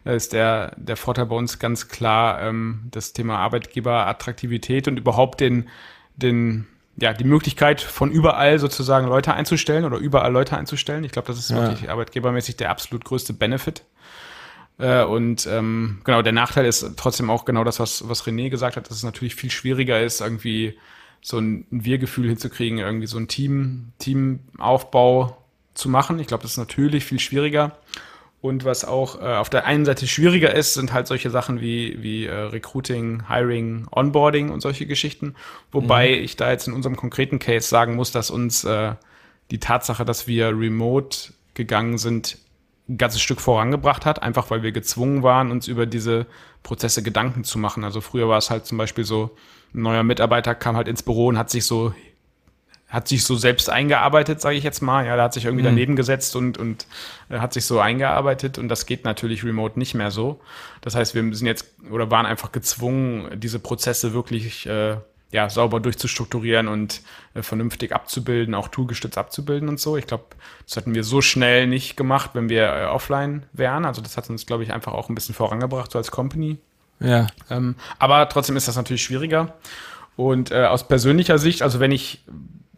äh, 0.05 0.17
ist 0.17 0.33
der, 0.33 0.75
der 0.77 0.97
Vorteil 0.97 1.27
bei 1.27 1.37
uns 1.37 1.59
ganz 1.61 1.89
klar 1.89 2.43
ähm, 2.43 2.83
das 2.91 3.13
Thema 3.13 3.39
Arbeitgeberattraktivität 3.39 4.89
und 4.89 4.97
überhaupt 4.97 5.41
den, 5.41 5.69
den, 6.17 6.67
ja, 6.97 7.13
die 7.13 7.25
Möglichkeit 7.25 7.81
von 7.81 8.11
überall 8.11 8.59
sozusagen 8.59 9.07
Leute 9.07 9.33
einzustellen 9.35 9.85
oder 9.85 9.99
überall 9.99 10.33
Leute 10.33 10.57
einzustellen. 10.57 11.05
Ich 11.05 11.13
glaube, 11.13 11.29
das 11.29 11.39
ist 11.39 11.51
Ja. 11.51 11.69
wirklich 11.69 11.89
arbeitgebermäßig 11.91 12.57
der 12.57 12.71
absolut 12.71 13.05
größte 13.05 13.33
Benefit. 13.33 13.85
Äh, 14.79 15.05
und 15.05 15.47
ähm, 15.47 16.01
genau, 16.05 16.23
der 16.23 16.33
Nachteil 16.33 16.67
ist 16.67 16.89
trotzdem 16.97 17.31
auch 17.31 17.45
genau 17.45 17.65
das, 17.65 17.81
was, 17.81 18.09
was 18.09 18.25
René 18.25 18.49
gesagt 18.49 18.77
hat, 18.77 18.89
dass 18.89 18.97
es 18.97 19.03
natürlich 19.03 19.35
viel 19.35 19.51
schwieriger 19.51 20.01
ist, 20.01 20.21
irgendwie 20.21 20.79
so 21.21 21.39
ein 21.39 21.67
Wir-Gefühl 21.71 22.29
hinzukriegen, 22.29 22.79
irgendwie 22.79 23.07
so 23.07 23.19
ein 23.19 23.29
Team, 23.29 23.93
Teamaufbau 23.99 25.37
zu 25.75 25.89
machen. 25.89 26.19
Ich 26.21 26.29
glaube, 26.29 26.43
das 26.43 26.53
ist 26.53 26.59
natürlich 26.59 27.05
viel 27.05 27.19
schwieriger. 27.19 27.77
Und 28.41 28.65
was 28.65 28.85
auch 28.85 29.21
äh, 29.21 29.35
auf 29.35 29.51
der 29.51 29.67
einen 29.67 29.85
Seite 29.85 30.07
schwieriger 30.07 30.55
ist, 30.55 30.75
sind 30.75 30.93
halt 30.93 31.09
solche 31.09 31.29
Sachen 31.29 31.61
wie, 31.61 32.01
wie 32.01 32.27
äh, 32.27 32.33
Recruiting, 32.33 33.25
Hiring, 33.29 33.89
Onboarding 33.91 34.51
und 34.51 34.61
solche 34.61 34.87
Geschichten. 34.87 35.35
Wobei 35.73 36.13
ich 36.13 36.37
da 36.37 36.53
jetzt 36.53 36.69
in 36.69 36.73
unserem 36.73 36.95
konkreten 36.95 37.41
Case 37.41 37.67
sagen 37.69 37.97
muss, 37.97 38.13
dass 38.13 38.31
uns 38.31 38.63
äh, 38.63 38.95
die 39.51 39.59
Tatsache, 39.59 40.05
dass 40.05 40.29
wir 40.29 40.51
remote 40.51 41.33
gegangen 41.55 41.99
sind, 41.99 42.39
ein 42.89 42.99
ganzes 42.99 43.21
Stück 43.21 43.41
vorangebracht 43.41 44.07
hat, 44.07 44.23
einfach 44.23 44.51
weil 44.51 44.63
wir 44.63 44.73
gezwungen 44.73 45.23
waren, 45.23 45.51
uns 45.51 45.69
über 45.69 45.87
diese 45.87 46.27
Prozesse 46.63 47.03
Gedanken 47.03 47.45
zu 47.45 47.59
machen. 47.59 47.85
Also 47.85 48.01
früher 48.01 48.29
war 48.29 48.39
es 48.39 48.51
halt 48.51 48.67
zum 48.67 48.79
Beispiel 48.79 49.05
so, 49.05 49.37
ein 49.75 49.83
neuer 49.83 50.03
Mitarbeiter 50.03 50.55
kam 50.55 50.77
halt 50.77 50.89
ins 50.89 51.03
Büro 51.03 51.27
und 51.27 51.39
hat 51.39 51.51
sich 51.51 51.65
so 51.65 51.93
hat 52.89 53.07
sich 53.07 53.23
so 53.23 53.37
selbst 53.37 53.69
eingearbeitet, 53.69 54.41
sage 54.41 54.57
ich 54.57 54.65
jetzt 54.65 54.81
mal. 54.81 55.05
Ja, 55.05 55.15
der 55.15 55.25
hat 55.25 55.35
sich 55.35 55.45
irgendwie 55.45 55.65
daneben 55.65 55.95
gesetzt 55.95 56.35
und, 56.37 56.57
und 56.57 56.87
hat 57.29 57.53
sich 57.53 57.67
so 57.67 57.81
eingearbeitet 57.81 58.57
und 58.57 58.69
das 58.69 58.87
geht 58.87 59.05
natürlich 59.05 59.45
remote 59.45 59.79
nicht 59.79 59.95
mehr 59.95 60.11
so. 60.11 60.41
Das 60.81 60.95
heißt, 60.95 61.15
wir 61.15 61.23
sind 61.35 61.47
jetzt 61.47 61.67
oder 61.91 62.11
waren 62.11 62.25
einfach 62.25 62.51
gezwungen, 62.51 63.39
diese 63.39 63.59
Prozesse 63.59 64.15
wirklich 64.15 64.67
äh, 64.67 64.97
ja, 65.31 65.51
sauber 65.51 65.81
durchzustrukturieren 65.81 66.69
und 66.69 67.03
äh, 67.35 67.43
vernünftig 67.43 67.93
abzubilden, 67.95 68.55
auch 68.55 68.69
toolgestützt 68.69 69.19
abzubilden 69.19 69.69
und 69.69 69.79
so. 69.79 69.97
Ich 69.97 70.07
glaube, 70.07 70.25
das 70.67 70.77
hätten 70.77 70.95
wir 70.95 71.05
so 71.05 71.21
schnell 71.21 71.67
nicht 71.67 71.97
gemacht, 71.97 72.31
wenn 72.33 72.49
wir 72.49 72.73
äh, 72.73 72.85
offline 72.87 73.45
wären. 73.53 73.85
Also 73.85 74.01
das 74.01 74.17
hat 74.17 74.31
uns, 74.31 74.47
glaube 74.47 74.63
ich, 74.63 74.73
einfach 74.73 74.93
auch 74.93 75.09
ein 75.09 75.15
bisschen 75.15 75.35
vorangebracht, 75.35 75.93
so 75.93 75.99
als 75.99 76.11
Company. 76.11 76.59
Ja. 77.01 77.27
Ähm, 77.51 77.77
aber 77.99 78.29
trotzdem 78.29 78.57
ist 78.57 78.69
das 78.69 78.77
natürlich 78.77 79.03
schwieriger. 79.03 79.55
Und 80.17 80.51
äh, 80.51 80.65
aus 80.65 80.89
persönlicher 80.89 81.39
Sicht, 81.39 81.63
also 81.63 81.79
wenn 81.79 81.93
ich, 81.93 82.25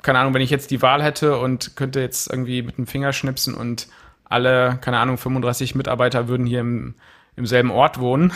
keine 0.02 0.18
Ahnung, 0.18 0.34
wenn 0.34 0.42
ich 0.42 0.50
jetzt 0.50 0.70
die 0.70 0.82
Wahl 0.82 1.02
hätte 1.02 1.38
und 1.38 1.76
könnte 1.76 2.00
jetzt 2.00 2.30
irgendwie 2.30 2.62
mit 2.62 2.76
dem 2.78 2.86
Finger 2.86 3.12
schnipsen 3.12 3.54
und 3.54 3.88
alle, 4.24 4.78
keine 4.80 4.98
Ahnung, 4.98 5.18
35 5.18 5.74
Mitarbeiter 5.74 6.28
würden 6.28 6.46
hier 6.46 6.60
im, 6.60 6.94
im 7.36 7.46
selben 7.46 7.70
Ort 7.70 7.98
wohnen, 7.98 8.32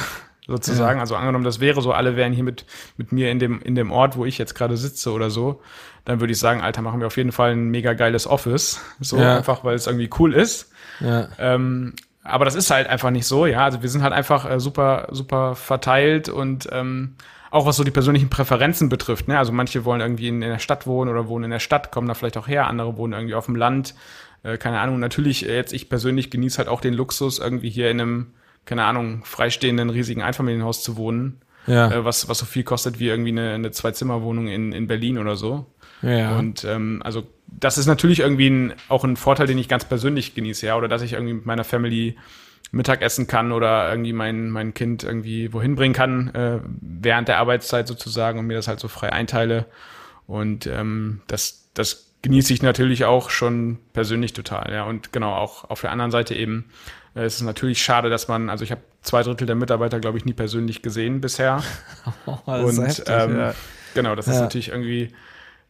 sozusagen. 0.47 0.99
Ja. 0.99 1.03
Also 1.03 1.17
angenommen, 1.17 1.45
das 1.45 1.61
wäre 1.61 1.81
so, 1.81 1.93
alle 1.93 2.17
wären 2.17 2.33
hier 2.33 2.45
mit, 2.45 2.67
mit 2.97 3.13
mir 3.13 3.31
in 3.31 3.39
dem, 3.39 3.61
in 3.63 3.75
dem 3.75 3.91
Ort, 3.91 4.17
wo 4.17 4.25
ich 4.25 4.39
jetzt 4.39 4.55
gerade 4.55 4.77
sitze 4.77 5.13
oder 5.13 5.31
so, 5.31 5.61
dann 6.05 6.21
würde 6.21 6.33
ich 6.33 6.39
sagen, 6.39 6.61
Alter, 6.61 6.83
machen 6.83 7.01
wir 7.01 7.07
auf 7.07 7.17
jeden 7.17 7.33
Fall 7.33 7.53
ein 7.53 7.71
mega 7.71 7.95
geiles 7.95 8.27
Office. 8.27 8.81
So 9.01 9.17
ja. 9.17 9.39
einfach, 9.39 9.65
weil 9.65 9.75
es 9.75 9.87
irgendwie 9.87 10.11
cool 10.19 10.35
ist. 10.35 10.71
Ja. 11.01 11.29
Ähm, 11.39 11.95
aber 12.23 12.45
das 12.45 12.55
ist 12.55 12.71
halt 12.71 12.89
einfach 12.89 13.11
nicht 13.11 13.27
so, 13.27 13.47
ja. 13.47 13.65
Also 13.65 13.83
wir 13.83 13.89
sind 13.89 14.03
halt 14.03 14.13
einfach 14.13 14.51
äh, 14.51 14.61
super, 14.61 15.09
super 15.11 15.55
verteilt 15.55 16.29
und 16.29 16.69
ähm, 16.73 17.17
auch 17.51 17.67
was 17.67 17.77
so 17.77 17.85
die 17.85 17.91
persönlichen 17.91 18.31
Präferenzen 18.31 18.89
betrifft. 18.89 19.29
Ne? 19.29 19.39
Also 19.39 19.53
manche 19.53 19.85
wollen 19.85 20.01
irgendwie 20.01 20.29
in, 20.29 20.43
in 20.43 20.49
der 20.49 20.59
Stadt 20.59 20.87
wohnen 20.87 21.11
oder 21.11 21.29
wohnen 21.29 21.45
in 21.45 21.51
der 21.51 21.61
Stadt, 21.61 21.93
kommen 21.93 22.09
da 22.09 22.15
vielleicht 22.15 22.37
auch 22.37 22.49
her, 22.49 22.67
andere 22.67 22.97
wohnen 22.97 23.13
irgendwie 23.13 23.35
auf 23.35 23.47
dem 23.47 23.57
Land. 23.57 23.95
Äh, 24.43 24.59
keine 24.59 24.81
Ahnung. 24.81 24.99
Natürlich, 24.99 25.49
äh, 25.49 25.55
jetzt 25.55 25.73
ich 25.73 25.89
persönlich 25.89 26.31
genieße 26.31 26.59
halt 26.59 26.69
auch 26.69 26.81
den 26.81 26.95
Luxus, 26.95 27.39
irgendwie 27.39 27.71
hier 27.71 27.91
in 27.91 28.01
einem 28.01 28.27
keine 28.65 28.85
Ahnung, 28.85 29.25
freistehenden 29.25 29.91
riesigen 29.91 30.23
Einfamilienhaus 30.23 30.83
zu 30.83 30.97
wohnen. 30.97 31.41
Ja. 31.67 31.91
Äh, 31.91 32.05
was, 32.05 32.29
was 32.29 32.39
so 32.39 32.47
viel 32.47 32.63
kostet 32.63 32.99
wie 32.99 33.09
irgendwie 33.09 33.31
eine, 33.31 33.53
eine 33.53 33.71
Zwei-Zimmer-Wohnung 33.71 34.49
in, 34.49 34.73
in 34.73 34.87
Berlin 34.87 35.19
oder 35.19 35.37
so. 35.37 35.67
Ja. 36.03 36.39
Und 36.39 36.65
ähm, 36.65 37.01
also 37.05 37.27
das 37.47 37.79
ist 37.79 37.87
natürlich 37.87 38.21
irgendwie 38.21 38.49
ein, 38.49 38.75
auch 38.89 39.05
ein 39.05 39.17
Vorteil, 39.17 39.47
den 39.47 39.59
ich 39.59 39.69
ganz 39.69 39.85
persönlich 39.85 40.35
genieße, 40.35 40.67
ja, 40.67 40.77
oder 40.77 40.89
dass 40.89 41.03
ich 41.03 41.15
irgendwie 41.15 41.35
mit 41.35 41.47
meiner 41.47 41.65
Family 41.65 42.17
Mittag 42.73 43.03
essen 43.03 43.27
kann 43.27 43.53
oder 43.53 43.89
irgendwie 43.89 44.13
mein, 44.13 44.51
mein 44.51 44.75
Kind 44.75 45.05
irgendwie 45.05 45.53
wohin 45.53 45.77
bringen 45.77 45.95
kann, 45.95 46.35
äh, 46.35 46.61
während 46.81 47.29
der 47.29 47.39
Arbeitszeit 47.39 47.87
sozusagen 47.87 48.39
und 48.39 48.47
mir 48.47 48.55
das 48.57 48.69
halt 48.69 48.81
so 48.81 48.89
frei 48.89 49.13
einteile. 49.13 49.67
Und 50.27 50.67
ähm, 50.67 51.21
das, 51.27 51.71
das 51.75 52.13
genieße 52.23 52.53
ich 52.53 52.63
natürlich 52.63 53.05
auch 53.05 53.31
schon 53.31 53.79
persönlich 53.93 54.33
total, 54.33 54.73
ja. 54.73 54.85
Und 54.85 55.13
genau, 55.13 55.35
auch 55.35 55.71
auf 55.71 55.83
der 55.83 55.93
anderen 55.93 56.11
Seite 56.11 56.35
eben 56.35 56.65
es 57.15 57.37
ist 57.37 57.43
natürlich 57.43 57.83
schade, 57.83 58.11
dass 58.11 58.29
man, 58.29 58.51
also 58.51 58.65
ich 58.65 58.73
habe 58.73 58.81
zwei 59.03 59.23
Drittel 59.23 59.47
der 59.47 59.57
Mitarbeiter, 59.57 60.01
glaube 60.01 60.19
ich, 60.19 60.25
nie 60.25 60.33
persönlich 60.33 60.83
gesehen 60.83 61.21
bisher. 61.21 61.63
Oh, 62.27 62.39
und 62.47 62.79
heftig, 62.83 63.05
ähm, 63.09 63.39
ja. 63.39 63.55
genau, 63.95 64.15
das 64.15 64.27
ja. 64.27 64.33
ist 64.33 64.41
natürlich 64.41 64.69
irgendwie, 64.69 65.11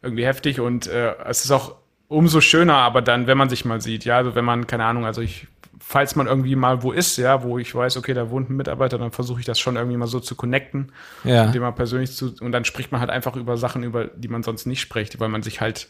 irgendwie 0.01 0.25
heftig 0.25 0.59
und 0.59 0.87
äh, 0.87 1.15
es 1.25 1.45
ist 1.45 1.51
auch 1.51 1.75
umso 2.07 2.41
schöner, 2.41 2.75
aber 2.75 3.01
dann, 3.01 3.27
wenn 3.27 3.37
man 3.37 3.49
sich 3.49 3.65
mal 3.65 3.81
sieht, 3.81 4.05
ja, 4.05 4.17
also 4.17 4.35
wenn 4.35 4.45
man, 4.45 4.67
keine 4.67 4.85
Ahnung, 4.85 5.05
also 5.05 5.21
ich, 5.21 5.47
falls 5.79 6.15
man 6.15 6.27
irgendwie 6.27 6.55
mal 6.55 6.83
wo 6.83 6.91
ist, 6.91 7.17
ja, 7.17 7.43
wo 7.43 7.57
ich 7.59 7.73
weiß, 7.73 7.97
okay, 7.97 8.13
da 8.13 8.29
wohnt 8.29 8.49
ein 8.49 8.55
Mitarbeiter, 8.55 8.97
dann 8.97 9.11
versuche 9.11 9.39
ich 9.39 9.45
das 9.45 9.59
schon 9.59 9.75
irgendwie 9.75 9.97
mal 9.97 10.07
so 10.07 10.19
zu 10.19 10.35
connecten, 10.35 10.91
ja. 11.23 11.45
indem 11.45 11.63
man 11.63 11.75
persönlich 11.75 12.11
zu, 12.11 12.33
und 12.39 12.51
dann 12.51 12.65
spricht 12.65 12.91
man 12.91 13.01
halt 13.01 13.09
einfach 13.09 13.35
über 13.35 13.57
Sachen, 13.57 13.83
über 13.83 14.05
die 14.05 14.27
man 14.27 14.43
sonst 14.43 14.65
nicht 14.65 14.81
spricht, 14.81 15.19
weil 15.19 15.29
man 15.29 15.43
sich 15.43 15.61
halt 15.61 15.89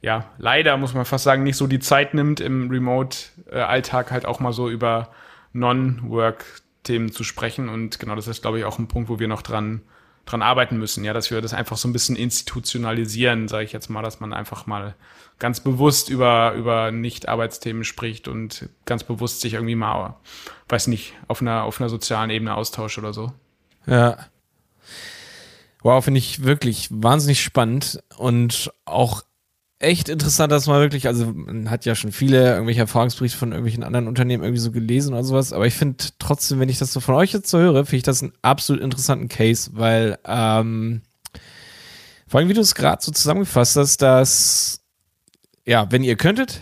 ja, 0.00 0.26
leider 0.38 0.76
muss 0.76 0.94
man 0.94 1.04
fast 1.04 1.24
sagen, 1.24 1.42
nicht 1.42 1.56
so 1.56 1.66
die 1.66 1.80
Zeit 1.80 2.14
nimmt, 2.14 2.40
im 2.40 2.70
Remote-Alltag 2.70 4.10
halt 4.10 4.26
auch 4.26 4.38
mal 4.38 4.52
so 4.52 4.68
über 4.68 5.08
Non-Work-Themen 5.52 7.10
zu 7.10 7.24
sprechen. 7.24 7.68
Und 7.68 7.98
genau 7.98 8.14
das 8.14 8.28
ist, 8.28 8.42
glaube 8.42 8.58
ich, 8.58 8.64
auch 8.64 8.78
ein 8.78 8.88
Punkt, 8.88 9.08
wo 9.08 9.18
wir 9.18 9.26
noch 9.26 9.42
dran, 9.42 9.82
dran 10.24 10.42
arbeiten 10.42 10.78
müssen, 10.78 11.02
ja, 11.02 11.12
dass 11.12 11.30
wir 11.30 11.40
das 11.40 11.52
einfach 11.52 11.76
so 11.76 11.88
ein 11.88 11.92
bisschen 11.92 12.14
institutionalisieren, 12.14 13.48
sage 13.48 13.64
ich 13.64 13.72
jetzt 13.72 13.88
mal, 13.88 14.02
dass 14.02 14.20
man 14.20 14.32
einfach 14.32 14.66
mal 14.66 14.94
ganz 15.40 15.60
bewusst 15.60 16.10
über, 16.10 16.52
über 16.54 16.92
Nicht-Arbeitsthemen 16.92 17.84
spricht 17.84 18.28
und 18.28 18.68
ganz 18.84 19.02
bewusst 19.02 19.40
sich 19.40 19.54
irgendwie 19.54 19.74
mal, 19.74 20.14
weiß 20.68 20.86
nicht, 20.88 21.14
auf 21.26 21.40
einer, 21.40 21.64
auf 21.64 21.80
einer 21.80 21.88
sozialen 21.88 22.30
Ebene 22.30 22.54
austauscht 22.54 22.98
oder 22.98 23.12
so. 23.12 23.32
Ja. 23.86 24.18
Wow, 25.82 26.04
finde 26.04 26.18
ich 26.18 26.44
wirklich 26.44 26.88
wahnsinnig 26.90 27.42
spannend 27.42 28.02
und 28.16 28.72
auch 28.84 29.22
echt 29.78 30.08
interessant, 30.08 30.50
dass 30.50 30.66
man 30.66 30.80
wirklich, 30.80 31.06
also 31.06 31.32
man 31.32 31.70
hat 31.70 31.84
ja 31.84 31.94
schon 31.94 32.12
viele 32.12 32.52
irgendwelche 32.52 32.80
Erfahrungsberichte 32.80 33.38
von 33.38 33.52
irgendwelchen 33.52 33.84
anderen 33.84 34.08
Unternehmen 34.08 34.42
irgendwie 34.42 34.60
so 34.60 34.72
gelesen 34.72 35.14
oder 35.14 35.24
sowas, 35.24 35.52
aber 35.52 35.66
ich 35.66 35.74
finde 35.74 36.04
trotzdem, 36.18 36.58
wenn 36.58 36.68
ich 36.68 36.78
das 36.78 36.92
so 36.92 37.00
von 37.00 37.14
euch 37.14 37.32
jetzt 37.32 37.48
so 37.48 37.58
höre, 37.58 37.84
finde 37.84 37.96
ich 37.96 38.02
das 38.02 38.22
einen 38.22 38.32
absolut 38.42 38.82
interessanten 38.82 39.28
Case, 39.28 39.70
weil 39.74 40.18
ähm, 40.24 41.02
vor 42.26 42.40
allem, 42.40 42.48
wie 42.48 42.54
du 42.54 42.60
es 42.60 42.74
gerade 42.74 43.02
so 43.02 43.12
zusammengefasst 43.12 43.76
hast, 43.76 44.02
dass 44.02 44.80
ja, 45.64 45.90
wenn 45.90 46.02
ihr 46.02 46.16
könntet, 46.16 46.60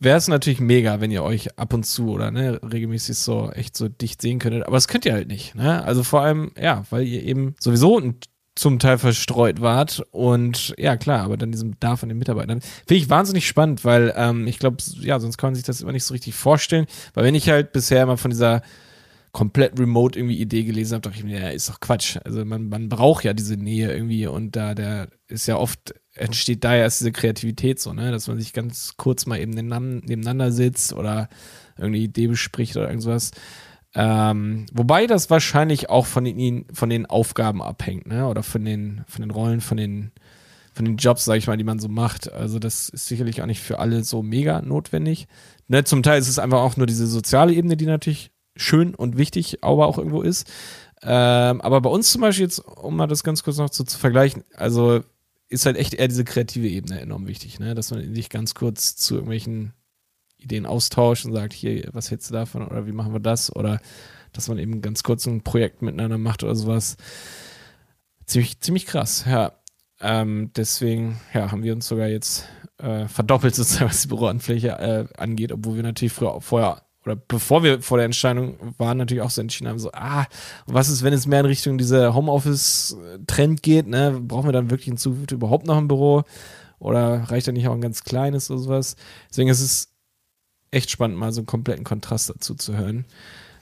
wäre 0.00 0.18
es 0.18 0.28
natürlich 0.28 0.60
mega, 0.60 1.00
wenn 1.00 1.10
ihr 1.10 1.22
euch 1.22 1.58
ab 1.58 1.72
und 1.72 1.84
zu 1.84 2.10
oder 2.10 2.30
ne, 2.30 2.60
regelmäßig 2.62 3.16
so 3.16 3.50
echt 3.50 3.76
so 3.76 3.88
dicht 3.88 4.20
sehen 4.20 4.40
könntet, 4.40 4.66
aber 4.66 4.76
das 4.76 4.88
könnt 4.88 5.04
ihr 5.04 5.12
halt 5.12 5.28
nicht, 5.28 5.54
ne? 5.54 5.84
Also 5.84 6.02
vor 6.02 6.22
allem, 6.22 6.50
ja, 6.60 6.84
weil 6.90 7.04
ihr 7.04 7.22
eben 7.22 7.54
sowieso 7.60 7.98
ein 7.98 8.16
zum 8.56 8.78
Teil 8.78 8.98
verstreut 8.98 9.60
wart. 9.60 10.02
Und 10.10 10.74
ja, 10.78 10.96
klar, 10.96 11.22
aber 11.22 11.36
dann 11.36 11.52
diesen 11.52 11.72
Bedarf 11.72 12.02
an 12.02 12.08
den 12.08 12.18
Mitarbeitern. 12.18 12.60
Finde 12.60 12.94
ich 13.02 13.10
wahnsinnig 13.10 13.46
spannend, 13.46 13.84
weil 13.84 14.12
ähm, 14.16 14.46
ich 14.48 14.58
glaube, 14.58 14.78
ja, 15.00 15.20
sonst 15.20 15.36
kann 15.38 15.48
man 15.48 15.54
sich 15.54 15.64
das 15.64 15.82
immer 15.82 15.92
nicht 15.92 16.04
so 16.04 16.14
richtig 16.14 16.34
vorstellen. 16.34 16.86
Weil 17.14 17.24
wenn 17.24 17.34
ich 17.34 17.48
halt 17.48 17.72
bisher 17.72 18.02
immer 18.02 18.16
von 18.16 18.30
dieser 18.30 18.62
komplett 19.36 19.78
remote 19.78 20.18
irgendwie 20.18 20.40
Idee 20.40 20.64
gelesen 20.64 20.94
habe, 20.94 21.02
dachte 21.02 21.18
ich 21.18 21.24
mir, 21.24 21.38
ja, 21.38 21.50
ist 21.50 21.68
doch 21.68 21.78
Quatsch. 21.78 22.16
Also 22.24 22.42
man, 22.46 22.70
man 22.70 22.88
braucht 22.88 23.22
ja 23.24 23.34
diese 23.34 23.58
Nähe 23.58 23.92
irgendwie 23.92 24.26
und 24.26 24.56
da, 24.56 24.74
der 24.74 25.08
ist 25.28 25.46
ja 25.46 25.58
oft, 25.58 25.94
entsteht 26.14 26.64
da 26.64 26.74
erst 26.74 27.00
diese 27.00 27.12
Kreativität 27.12 27.78
so, 27.78 27.92
ne, 27.92 28.10
dass 28.10 28.28
man 28.28 28.38
sich 28.38 28.54
ganz 28.54 28.94
kurz 28.96 29.26
mal 29.26 29.38
eben 29.38 29.50
nebeneinander 29.50 30.52
sitzt 30.52 30.94
oder 30.94 31.28
irgendeine 31.76 32.04
Idee 32.04 32.28
bespricht 32.28 32.78
oder 32.78 32.88
irgendwas. 32.88 33.32
Ähm, 33.98 34.66
wobei 34.74 35.06
das 35.06 35.30
wahrscheinlich 35.30 35.88
auch 35.88 36.04
von 36.04 36.24
den, 36.24 36.66
von 36.70 36.90
den 36.90 37.06
Aufgaben 37.06 37.62
abhängt, 37.62 38.06
ne? 38.06 38.28
Oder 38.28 38.42
von 38.42 38.62
den, 38.62 39.04
von 39.08 39.22
den 39.22 39.30
Rollen, 39.30 39.62
von 39.62 39.78
den, 39.78 40.12
von 40.74 40.84
den 40.84 40.98
Jobs, 40.98 41.24
sag 41.24 41.38
ich 41.38 41.46
mal, 41.46 41.56
die 41.56 41.64
man 41.64 41.78
so 41.78 41.88
macht. 41.88 42.30
Also 42.30 42.58
das 42.58 42.90
ist 42.90 43.06
sicherlich 43.06 43.40
auch 43.40 43.46
nicht 43.46 43.62
für 43.62 43.78
alle 43.78 44.04
so 44.04 44.22
mega 44.22 44.60
notwendig. 44.60 45.28
Ne? 45.68 45.82
Zum 45.84 46.02
Teil 46.02 46.20
ist 46.20 46.28
es 46.28 46.38
einfach 46.38 46.58
auch 46.60 46.76
nur 46.76 46.86
diese 46.86 47.06
soziale 47.06 47.54
Ebene, 47.54 47.78
die 47.78 47.86
natürlich 47.86 48.30
schön 48.54 48.94
und 48.94 49.16
wichtig, 49.16 49.64
aber 49.64 49.86
auch 49.86 49.96
irgendwo 49.96 50.20
ist. 50.20 50.46
Ähm, 51.02 51.62
aber 51.62 51.80
bei 51.80 51.88
uns 51.88 52.12
zum 52.12 52.20
Beispiel 52.20 52.44
jetzt, 52.44 52.58
um 52.58 52.96
mal 52.96 53.06
das 53.06 53.24
ganz 53.24 53.42
kurz 53.42 53.56
noch 53.56 53.72
so 53.72 53.84
zu 53.84 53.98
vergleichen, 53.98 54.44
also 54.54 55.00
ist 55.48 55.64
halt 55.64 55.78
echt 55.78 55.94
eher 55.94 56.08
diese 56.08 56.24
kreative 56.24 56.68
Ebene 56.68 57.00
enorm 57.00 57.26
wichtig, 57.26 57.60
ne? 57.60 57.74
Dass 57.74 57.90
man 57.90 58.14
sich 58.14 58.28
ganz 58.28 58.54
kurz 58.54 58.96
zu 58.96 59.14
irgendwelchen 59.14 59.72
Ideen 60.46 60.66
austauscht 60.66 61.24
und 61.26 61.32
sagt, 61.32 61.52
hier, 61.52 61.88
was 61.92 62.10
hältst 62.10 62.30
du 62.30 62.34
davon 62.34 62.66
oder 62.66 62.86
wie 62.86 62.92
machen 62.92 63.12
wir 63.12 63.20
das? 63.20 63.54
Oder 63.54 63.80
dass 64.32 64.48
man 64.48 64.58
eben 64.58 64.80
ganz 64.80 65.02
kurz 65.02 65.26
ein 65.26 65.42
Projekt 65.42 65.82
miteinander 65.82 66.18
macht 66.18 66.42
oder 66.42 66.54
sowas. 66.54 66.96
Ziemlich, 68.26 68.60
ziemlich 68.60 68.86
krass, 68.86 69.24
ja. 69.28 69.52
Ähm, 70.00 70.50
deswegen 70.54 71.20
ja, 71.32 71.50
haben 71.50 71.62
wir 71.62 71.72
uns 71.72 71.88
sogar 71.88 72.08
jetzt 72.08 72.44
äh, 72.78 73.08
verdoppelt, 73.08 73.54
sozusagen, 73.54 73.86
was 73.90 74.02
die 74.02 74.08
Büroanfläche 74.08 74.68
äh, 74.68 75.06
angeht, 75.16 75.52
obwohl 75.52 75.76
wir 75.76 75.82
natürlich 75.82 76.12
früher, 76.12 76.40
vorher 76.40 76.82
oder 77.06 77.16
bevor 77.16 77.62
wir 77.62 77.82
vor 77.82 77.98
der 77.98 78.04
Entscheidung 78.04 78.74
waren, 78.78 78.98
natürlich 78.98 79.22
auch 79.22 79.30
so 79.30 79.40
entschieden 79.40 79.68
haben, 79.68 79.78
so, 79.78 79.90
ah, 79.92 80.26
was 80.66 80.88
ist, 80.88 81.04
wenn 81.04 81.12
es 81.12 81.26
mehr 81.26 81.40
in 81.40 81.46
Richtung 81.46 81.78
dieser 81.78 82.14
Homeoffice-Trend 82.14 83.62
geht, 83.62 83.86
ne? 83.86 84.20
Brauchen 84.20 84.48
wir 84.48 84.52
dann 84.52 84.70
wirklich 84.70 84.88
in 84.88 84.96
Zukunft 84.96 85.30
überhaupt 85.30 85.66
noch 85.66 85.76
ein 85.76 85.86
Büro? 85.86 86.24
Oder 86.80 87.22
reicht 87.30 87.46
da 87.46 87.52
nicht 87.52 87.68
auch 87.68 87.74
ein 87.74 87.80
ganz 87.80 88.02
kleines 88.02 88.50
oder 88.50 88.58
sowas? 88.58 88.96
Deswegen 89.30 89.48
ist 89.48 89.60
es 89.60 89.95
echt 90.76 90.90
spannend, 90.90 91.18
mal 91.18 91.32
so 91.32 91.40
einen 91.40 91.46
kompletten 91.46 91.84
Kontrast 91.84 92.30
dazu 92.30 92.54
zu 92.54 92.76
hören. 92.76 93.04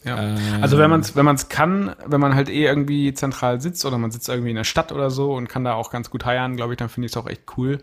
Ja. 0.04 0.22
Ähm, 0.22 0.38
also 0.60 0.78
wenn 0.78 0.90
man 0.90 1.00
es 1.00 1.16
wenn 1.16 1.24
man's 1.24 1.48
kann, 1.48 1.94
wenn 2.06 2.20
man 2.20 2.34
halt 2.34 2.48
eh 2.48 2.64
irgendwie 2.64 3.14
zentral 3.14 3.60
sitzt 3.60 3.84
oder 3.86 3.96
man 3.96 4.10
sitzt 4.10 4.28
irgendwie 4.28 4.50
in 4.50 4.56
der 4.56 4.64
Stadt 4.64 4.92
oder 4.92 5.10
so 5.10 5.32
und 5.32 5.48
kann 5.48 5.64
da 5.64 5.74
auch 5.74 5.90
ganz 5.90 6.10
gut 6.10 6.24
heiern, 6.24 6.56
glaube 6.56 6.74
ich, 6.74 6.76
dann 6.76 6.88
finde 6.88 7.06
ich 7.06 7.12
es 7.12 7.16
auch 7.16 7.26
echt 7.26 7.42
cool. 7.56 7.82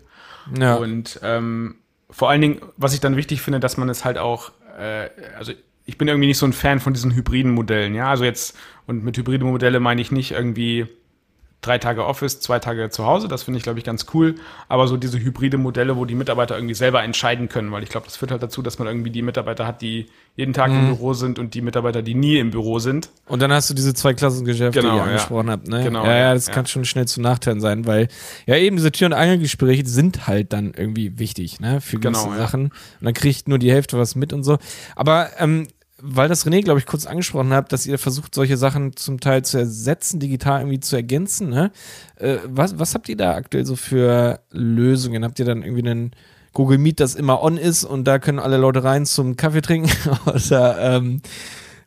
Ja. 0.56 0.76
Und 0.76 1.20
ähm, 1.22 1.76
vor 2.10 2.30
allen 2.30 2.40
Dingen, 2.40 2.60
was 2.76 2.94
ich 2.94 3.00
dann 3.00 3.16
wichtig 3.16 3.42
finde, 3.42 3.58
dass 3.58 3.76
man 3.76 3.88
es 3.88 4.04
halt 4.04 4.18
auch, 4.18 4.52
äh, 4.78 5.08
also 5.36 5.52
ich 5.84 5.98
bin 5.98 6.06
irgendwie 6.08 6.28
nicht 6.28 6.38
so 6.38 6.46
ein 6.46 6.52
Fan 6.52 6.78
von 6.78 6.92
diesen 6.92 7.12
hybriden 7.14 7.52
Modellen, 7.52 7.94
ja. 7.94 8.08
Also 8.08 8.24
jetzt, 8.24 8.56
und 8.86 9.02
mit 9.02 9.16
hybriden 9.16 9.48
Modelle 9.48 9.80
meine 9.80 10.00
ich 10.00 10.12
nicht 10.12 10.32
irgendwie 10.32 10.86
drei 11.62 11.78
Tage 11.78 12.04
Office, 12.04 12.40
zwei 12.40 12.58
Tage 12.58 12.90
zu 12.90 13.06
Hause. 13.06 13.28
Das 13.28 13.44
finde 13.44 13.56
ich, 13.56 13.62
glaube 13.62 13.78
ich, 13.78 13.84
ganz 13.84 14.06
cool. 14.12 14.34
Aber 14.68 14.88
so 14.88 14.96
diese 14.96 15.18
hybride 15.18 15.58
Modelle, 15.58 15.96
wo 15.96 16.04
die 16.04 16.16
Mitarbeiter 16.16 16.56
irgendwie 16.56 16.74
selber 16.74 17.02
entscheiden 17.02 17.48
können, 17.48 17.70
weil 17.70 17.84
ich 17.84 17.88
glaube, 17.88 18.06
das 18.06 18.16
führt 18.16 18.32
halt 18.32 18.42
dazu, 18.42 18.62
dass 18.62 18.80
man 18.80 18.88
irgendwie 18.88 19.10
die 19.10 19.22
Mitarbeiter 19.22 19.66
hat, 19.66 19.80
die 19.80 20.06
jeden 20.34 20.52
Tag 20.52 20.70
mhm. 20.70 20.78
im 20.80 20.86
Büro 20.88 21.14
sind 21.14 21.38
und 21.38 21.54
die 21.54 21.60
Mitarbeiter, 21.60 22.02
die 22.02 22.14
nie 22.14 22.38
im 22.38 22.50
Büro 22.50 22.80
sind. 22.80 23.10
Und 23.26 23.40
dann 23.40 23.52
hast 23.52 23.70
du 23.70 23.74
diese 23.74 23.94
zwei 23.94 24.12
Klassengeschäfte, 24.12 24.80
genau, 24.80 24.94
die 24.94 24.98
ihr 24.98 25.04
angesprochen 25.04 25.46
ja. 25.46 25.52
habt. 25.52 25.68
Ne? 25.68 25.84
Genau, 25.84 26.04
ja, 26.04 26.16
ja, 26.16 26.34
das 26.34 26.48
ja. 26.48 26.52
kann 26.52 26.66
schon 26.66 26.84
schnell 26.84 27.06
zu 27.06 27.20
Nachteilen 27.20 27.60
sein, 27.60 27.86
weil 27.86 28.08
ja 28.46 28.56
eben 28.56 28.76
diese 28.76 28.90
Tür- 28.90 29.06
und 29.06 29.12
Angelgespräche 29.12 29.86
sind 29.86 30.26
halt 30.26 30.52
dann 30.52 30.74
irgendwie 30.76 31.18
wichtig, 31.20 31.60
ne, 31.60 31.80
für 31.80 31.98
gewisse 32.00 32.24
genau, 32.24 32.36
Sachen. 32.36 32.64
Und 32.64 32.72
dann 33.02 33.14
kriegt 33.14 33.46
nur 33.46 33.58
die 33.58 33.70
Hälfte 33.70 33.96
was 33.98 34.16
mit 34.16 34.32
und 34.32 34.42
so. 34.42 34.58
Aber 34.96 35.30
ähm, 35.38 35.68
weil 36.04 36.28
das 36.28 36.44
René, 36.44 36.62
glaube 36.62 36.80
ich, 36.80 36.86
kurz 36.86 37.06
angesprochen 37.06 37.52
hat, 37.52 37.72
dass 37.72 37.86
ihr 37.86 37.96
versucht, 37.96 38.34
solche 38.34 38.56
Sachen 38.56 38.96
zum 38.96 39.20
Teil 39.20 39.44
zu 39.44 39.58
ersetzen, 39.58 40.18
digital 40.18 40.60
irgendwie 40.60 40.80
zu 40.80 40.96
ergänzen. 40.96 41.48
Ne? 41.48 41.70
Äh, 42.16 42.38
was, 42.44 42.78
was 42.78 42.94
habt 42.94 43.08
ihr 43.08 43.16
da 43.16 43.34
aktuell 43.36 43.64
so 43.64 43.76
für 43.76 44.40
Lösungen? 44.50 45.24
Habt 45.24 45.38
ihr 45.38 45.44
dann 45.44 45.62
irgendwie 45.62 45.88
einen 45.88 46.10
Google 46.52 46.78
Meet, 46.78 46.98
das 46.98 47.14
immer 47.14 47.40
on 47.40 47.56
ist 47.56 47.84
und 47.84 48.04
da 48.04 48.18
können 48.18 48.40
alle 48.40 48.56
Leute 48.56 48.82
rein 48.82 49.06
zum 49.06 49.36
Kaffee 49.36 49.62
trinken? 49.62 49.90
oder 50.26 50.96
ähm, 50.96 51.22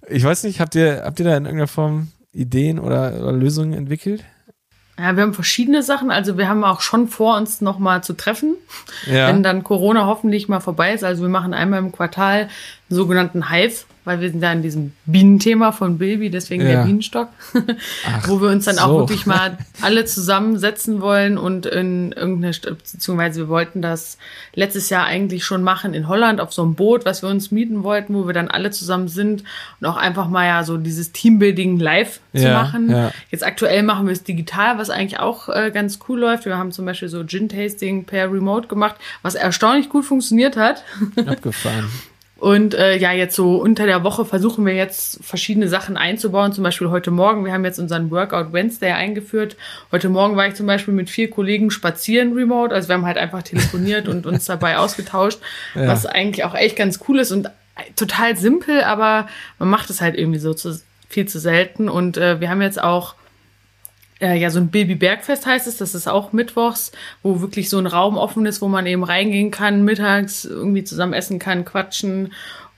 ich 0.07 0.23
weiß 0.23 0.45
nicht, 0.45 0.61
habt 0.61 0.75
ihr, 0.75 1.03
habt 1.03 1.19
ihr 1.19 1.25
da 1.25 1.35
in 1.35 1.43
irgendeiner 1.43 1.67
Form 1.67 2.07
Ideen 2.31 2.79
oder, 2.79 3.19
oder 3.19 3.33
Lösungen 3.33 3.73
entwickelt? 3.73 4.23
Ja, 4.97 5.13
wir 5.17 5.23
haben 5.23 5.33
verschiedene 5.33 5.83
Sachen. 5.83 6.09
Also 6.09 6.37
wir 6.37 6.47
haben 6.47 6.63
auch 6.63 6.79
schon 6.79 7.09
vor, 7.09 7.35
uns 7.35 7.59
nochmal 7.59 8.01
zu 8.01 8.13
treffen, 8.13 8.55
ja. 9.07 9.27
wenn 9.27 9.43
dann 9.43 9.65
Corona 9.65 10.05
hoffentlich 10.05 10.47
mal 10.47 10.61
vorbei 10.61 10.93
ist. 10.93 11.03
Also 11.03 11.23
wir 11.23 11.29
machen 11.29 11.53
einmal 11.53 11.79
im 11.79 11.91
Quartal 11.91 12.43
einen 12.43 12.49
sogenannten 12.87 13.49
Hive 13.49 13.85
weil 14.05 14.21
wir 14.21 14.29
sind 14.29 14.41
ja 14.41 14.53
in 14.53 14.61
diesem 14.61 14.93
Bienenthema 15.05 15.71
von 15.71 15.97
Bilby, 15.97 16.29
deswegen 16.29 16.63
ja. 16.63 16.69
der 16.69 16.83
Bienenstock, 16.83 17.29
Ach, 18.07 18.27
wo 18.27 18.39
wir 18.39 18.49
uns 18.49 18.65
dann 18.65 18.75
so. 18.75 18.81
auch 18.81 18.99
wirklich 18.99 19.25
mal 19.25 19.57
alle 19.81 20.05
zusammensetzen 20.05 21.01
wollen 21.01 21.37
und 21.37 21.65
in 21.65 22.11
irgendeine, 22.11 22.53
beziehungsweise 22.53 23.41
wir 23.41 23.47
wollten 23.49 23.81
das 23.81 24.17
letztes 24.53 24.89
Jahr 24.89 25.05
eigentlich 25.05 25.43
schon 25.43 25.63
machen 25.63 25.93
in 25.93 26.07
Holland 26.07 26.39
auf 26.39 26.53
so 26.53 26.61
einem 26.61 26.75
Boot, 26.75 27.05
was 27.05 27.23
wir 27.23 27.29
uns 27.29 27.51
mieten 27.51 27.83
wollten, 27.83 28.13
wo 28.13 28.27
wir 28.27 28.33
dann 28.33 28.47
alle 28.47 28.71
zusammen 28.71 29.07
sind 29.07 29.43
und 29.81 29.87
auch 29.87 29.97
einfach 29.97 30.29
mal 30.29 30.45
ja 30.45 30.63
so 30.63 30.77
dieses 30.77 31.11
Teambuilding 31.11 31.79
live 31.79 32.19
ja, 32.33 32.41
zu 32.41 32.47
machen. 32.49 32.89
Ja. 32.91 33.11
Jetzt 33.31 33.43
aktuell 33.43 33.83
machen 33.83 34.05
wir 34.05 34.13
es 34.13 34.23
digital, 34.23 34.77
was 34.77 34.89
eigentlich 34.89 35.19
auch 35.19 35.49
äh, 35.49 35.71
ganz 35.71 35.99
cool 36.07 36.19
läuft. 36.19 36.45
Wir 36.45 36.57
haben 36.57 36.71
zum 36.71 36.85
Beispiel 36.85 37.09
so 37.09 37.23
Gin-Tasting 37.23 38.05
per 38.05 38.31
Remote 38.31 38.67
gemacht, 38.67 38.95
was 39.23 39.35
erstaunlich 39.35 39.89
gut 39.89 40.05
funktioniert 40.05 40.57
hat. 40.57 40.83
Abgefahren. 41.25 41.89
Und 42.45 42.75
äh, 42.75 42.95
ja, 42.97 43.11
jetzt 43.11 43.35
so 43.35 43.55
unter 43.55 43.87
der 43.87 44.03
Woche 44.03 44.23
versuchen 44.23 44.67
wir 44.67 44.75
jetzt 44.75 45.17
verschiedene 45.25 45.67
Sachen 45.67 45.97
einzubauen. 45.97 46.53
Zum 46.53 46.63
Beispiel 46.63 46.91
heute 46.91 47.09
Morgen, 47.09 47.43
wir 47.43 47.51
haben 47.51 47.65
jetzt 47.65 47.79
unseren 47.79 48.11
Workout 48.11 48.53
Wednesday 48.53 48.91
eingeführt. 48.91 49.57
Heute 49.91 50.09
Morgen 50.09 50.35
war 50.35 50.47
ich 50.47 50.53
zum 50.53 50.67
Beispiel 50.67 50.93
mit 50.93 51.09
vier 51.09 51.31
Kollegen 51.31 51.71
spazieren 51.71 52.33
remote. 52.33 52.71
Also 52.71 52.87
wir 52.87 52.97
haben 52.97 53.05
halt 53.07 53.17
einfach 53.17 53.41
telefoniert 53.41 54.07
und 54.07 54.27
uns 54.27 54.45
dabei 54.45 54.77
ausgetauscht, 54.77 55.39
ja. 55.73 55.87
was 55.87 56.05
eigentlich 56.05 56.45
auch 56.45 56.53
echt 56.53 56.75
ganz 56.75 56.99
cool 57.09 57.17
ist 57.17 57.31
und 57.31 57.49
total 57.95 58.37
simpel, 58.37 58.83
aber 58.83 59.27
man 59.57 59.69
macht 59.69 59.89
es 59.89 59.99
halt 59.99 60.15
irgendwie 60.15 60.37
so 60.37 60.53
zu, 60.53 60.79
viel 61.09 61.27
zu 61.27 61.39
selten. 61.39 61.89
Und 61.89 62.17
äh, 62.17 62.41
wir 62.41 62.51
haben 62.51 62.61
jetzt 62.61 62.79
auch 62.79 63.15
äh, 64.21 64.37
ja, 64.37 64.49
so 64.49 64.59
ein 64.59 64.69
Baby 64.69 64.95
Bergfest 64.95 65.45
heißt 65.45 65.67
es, 65.67 65.77
das 65.77 65.93
ist 65.93 66.07
auch 66.07 66.31
mittwochs, 66.31 66.91
wo 67.21 67.41
wirklich 67.41 67.69
so 67.69 67.77
ein 67.77 67.87
Raum 67.87 68.17
offen 68.17 68.45
ist, 68.45 68.61
wo 68.61 68.67
man 68.67 68.85
eben 68.85 69.03
reingehen 69.03 69.51
kann, 69.51 69.83
mittags 69.83 70.45
irgendwie 70.45 70.83
zusammen 70.83 71.13
essen 71.13 71.39
kann, 71.39 71.65
quatschen 71.65 72.31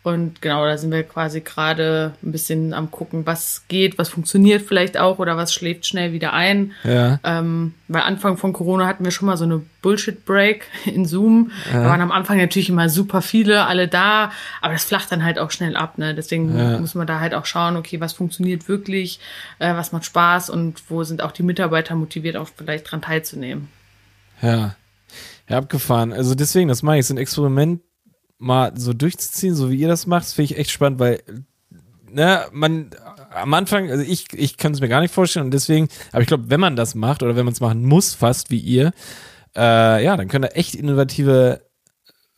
und 0.07 0.41
genau, 0.41 0.65
da 0.65 0.77
sind 0.77 0.91
wir 0.91 1.03
quasi 1.03 1.41
gerade 1.41 2.13
ein 2.23 2.31
bisschen 2.31 2.73
am 2.73 2.91
gucken, 2.91 3.25
was 3.25 3.63
geht, 3.67 3.97
was 3.97 4.07
funktioniert 4.07 4.61
vielleicht 4.61 4.97
auch 4.97 5.19
oder 5.19 5.35
was 5.35 5.53
schläft 5.53 5.85
schnell 5.85 6.13
wieder 6.13 6.31
ein. 6.31 6.71
Ja. 6.85 7.19
Ähm, 7.25 7.73
weil 7.89 8.03
Anfang 8.03 8.37
von 8.37 8.53
Corona 8.53 8.87
hatten 8.87 9.03
wir 9.03 9.11
schon 9.11 9.25
mal 9.25 9.35
so 9.35 9.43
eine 9.43 9.61
Bullshit-Break 9.81 10.65
in 10.85 11.05
Zoom. 11.05 11.51
Ja. 11.73 11.83
Da 11.83 11.89
waren 11.89 12.01
am 12.01 12.11
Anfang 12.11 12.37
natürlich 12.37 12.69
immer 12.69 12.87
super 12.87 13.21
viele, 13.21 13.65
alle 13.65 13.89
da, 13.89 14.31
aber 14.61 14.73
das 14.73 14.85
flacht 14.85 15.11
dann 15.11 15.25
halt 15.25 15.39
auch 15.39 15.51
schnell 15.51 15.75
ab. 15.75 15.97
Ne? 15.97 16.15
Deswegen 16.15 16.57
ja. 16.57 16.79
muss 16.79 16.95
man 16.95 17.05
da 17.05 17.19
halt 17.19 17.33
auch 17.33 17.45
schauen, 17.45 17.75
okay, 17.75 17.99
was 17.99 18.13
funktioniert 18.13 18.69
wirklich, 18.69 19.19
äh, 19.59 19.73
was 19.73 19.91
macht 19.91 20.05
Spaß 20.05 20.49
und 20.49 20.89
wo 20.89 21.03
sind 21.03 21.21
auch 21.21 21.33
die 21.33 21.43
Mitarbeiter 21.43 21.95
motiviert, 21.95 22.37
auch 22.37 22.47
vielleicht 22.55 22.89
dran 22.89 23.01
teilzunehmen. 23.01 23.67
Ja. 24.41 24.75
Ja, 25.49 25.57
abgefahren. 25.57 26.13
Also 26.13 26.35
deswegen, 26.35 26.67
das 26.67 26.83
mache 26.83 26.97
ich, 26.97 27.05
so 27.05 27.13
ein 27.13 27.17
Experiment 27.17 27.81
mal 28.37 28.73
so 28.77 28.93
durchzuziehen, 28.93 29.55
so 29.55 29.71
wie 29.71 29.77
ihr 29.77 29.87
das 29.87 30.07
macht, 30.07 30.27
finde 30.27 30.53
ich 30.53 30.59
echt 30.59 30.71
spannend, 30.71 30.99
weil 30.99 31.21
ne, 32.09 32.45
man 32.51 32.91
am 33.31 33.53
Anfang, 33.53 33.89
also 33.91 34.03
ich, 34.03 34.25
ich 34.33 34.57
kann 34.57 34.73
es 34.73 34.79
mir 34.79 34.89
gar 34.89 35.01
nicht 35.01 35.13
vorstellen 35.13 35.45
und 35.45 35.53
deswegen, 35.53 35.87
aber 36.11 36.21
ich 36.21 36.27
glaube, 36.27 36.49
wenn 36.49 36.59
man 36.59 36.75
das 36.75 36.95
macht 36.95 37.23
oder 37.23 37.35
wenn 37.35 37.45
man 37.45 37.53
es 37.53 37.59
machen 37.59 37.85
muss, 37.85 38.13
fast 38.13 38.49
wie 38.49 38.59
ihr, 38.59 38.91
äh, 39.55 40.03
ja, 40.03 40.15
dann 40.17 40.27
können 40.27 40.43
da 40.43 40.49
echt 40.49 40.75
innovative 40.75 41.61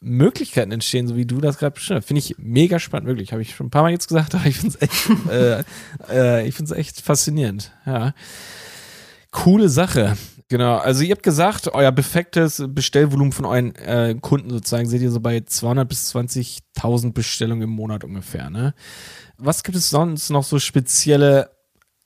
Möglichkeiten 0.01 0.71
entstehen, 0.71 1.07
so 1.07 1.15
wie 1.15 1.25
du 1.25 1.41
das 1.41 1.57
gerade 1.57 1.73
beschrieben 1.73 1.99
hast. 1.99 2.07
Finde 2.07 2.19
ich 2.19 2.35
mega 2.37 2.79
spannend, 2.79 3.07
wirklich. 3.07 3.33
Habe 3.33 3.41
ich 3.41 3.55
schon 3.55 3.67
ein 3.67 3.71
paar 3.71 3.83
Mal 3.83 3.91
jetzt 3.91 4.07
gesagt, 4.07 4.35
aber 4.35 4.45
ich 4.45 4.57
finde 4.57 4.77
es 4.79 4.81
echt, 4.81 5.29
äh, 5.29 5.63
äh, 6.09 6.75
echt 6.75 7.01
faszinierend. 7.01 7.71
Ja. 7.85 8.13
Coole 9.31 9.69
Sache. 9.69 10.17
Genau, 10.51 10.77
also 10.77 11.03
ihr 11.03 11.11
habt 11.11 11.21
gesagt, 11.21 11.67
euer 11.75 11.91
perfektes 11.91 12.63
Bestellvolumen 12.67 13.31
von 13.31 13.45
euren 13.45 13.75
äh, 13.75 14.15
Kunden 14.19 14.49
sozusagen 14.49 14.89
seht 14.89 15.03
ihr 15.03 15.11
so 15.11 15.19
bei 15.19 15.41
200 15.41 15.87
bis 15.87 16.15
20.000 16.15 17.13
Bestellungen 17.13 17.61
im 17.61 17.69
Monat 17.69 18.03
ungefähr. 18.03 18.49
Ne? 18.49 18.73
Was 19.37 19.61
gibt 19.61 19.77
es 19.77 19.91
sonst 19.91 20.31
noch 20.31 20.43
so 20.43 20.57
spezielle, 20.57 21.51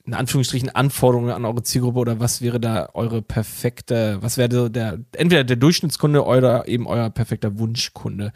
in 0.04 0.14
Anführungsstrichen, 0.14 0.70
Anforderungen 0.70 1.32
an 1.32 1.46
eure 1.46 1.64
Zielgruppe 1.64 2.00
oder 2.00 2.20
was 2.20 2.41
wäre 2.41 2.60
da 2.60 2.89
eure 2.94 3.22
perfekte, 3.22 4.18
was 4.20 4.38
wäre 4.38 4.70
der, 4.70 5.00
entweder 5.14 5.46
der 5.46 5.56
Durchschnittskunde 5.56 6.26
oder 6.26 6.68
eben 6.68 6.86
euer 6.86 7.10
perfekter 7.12 7.58
Wunschkunde? 7.60 8.34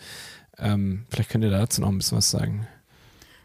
Ähm, 0.57 1.05
vielleicht 1.09 1.31
könnt 1.31 1.43
ihr 1.43 1.51
dazu 1.51 1.81
noch 1.81 1.89
ein 1.89 1.97
bisschen 1.97 2.17
was 2.17 2.31
sagen. 2.31 2.65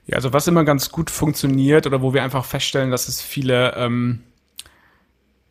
Ja, 0.07 0.15
also 0.15 0.33
was 0.33 0.47
immer 0.47 0.65
ganz 0.65 0.91
gut 0.91 1.11
funktioniert 1.11 1.89
oder 1.89 2.03
wo 2.03 2.15
wir 2.15 2.23
einfach 2.23 2.45
feststellen, 2.45 2.93
dass 2.93 3.09
es 3.09 3.21
viele 3.21 3.75
ähm 3.75 4.21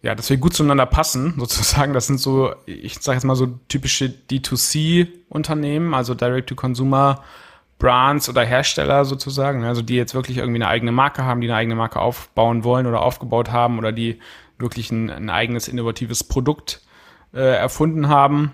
ja, 0.02 0.16
dass 0.16 0.30
wir 0.30 0.38
gut 0.38 0.54
zueinander 0.54 0.86
passen, 0.86 1.36
sozusagen. 1.38 1.94
Das 1.94 2.08
sind 2.08 2.20
so, 2.20 2.54
ich 2.66 3.00
sage 3.00 3.18
jetzt 3.18 3.26
mal 3.26 3.36
so 3.36 3.60
typische 3.68 4.06
D2C-Unternehmen, 4.30 5.94
also 5.94 6.14
Direct-to-Consumer 6.14 7.24
Brands 7.82 8.30
oder 8.30 8.44
Hersteller 8.44 9.06
sozusagen, 9.06 9.64
also 9.64 9.82
die 9.82 9.96
jetzt 9.96 10.14
wirklich 10.14 10.38
irgendwie 10.38 10.60
eine 10.60 10.68
eigene 10.68 10.92
Marke 10.92 11.26
haben, 11.26 11.42
die 11.42 11.48
eine 11.48 11.58
eigene 11.58 11.76
Marke 11.76 12.00
aufbauen 12.00 12.64
wollen 12.64 12.86
oder 12.86 13.02
aufgebaut 13.02 13.52
haben 13.52 13.80
oder 13.80 13.92
die 13.92 14.20
wirklich 14.60 14.92
ein, 14.92 15.10
ein 15.10 15.30
eigenes 15.32 15.68
innovatives 15.68 16.24
Produkt 16.24 16.82
äh, 17.34 17.40
erfunden 17.40 18.08
haben. 18.08 18.54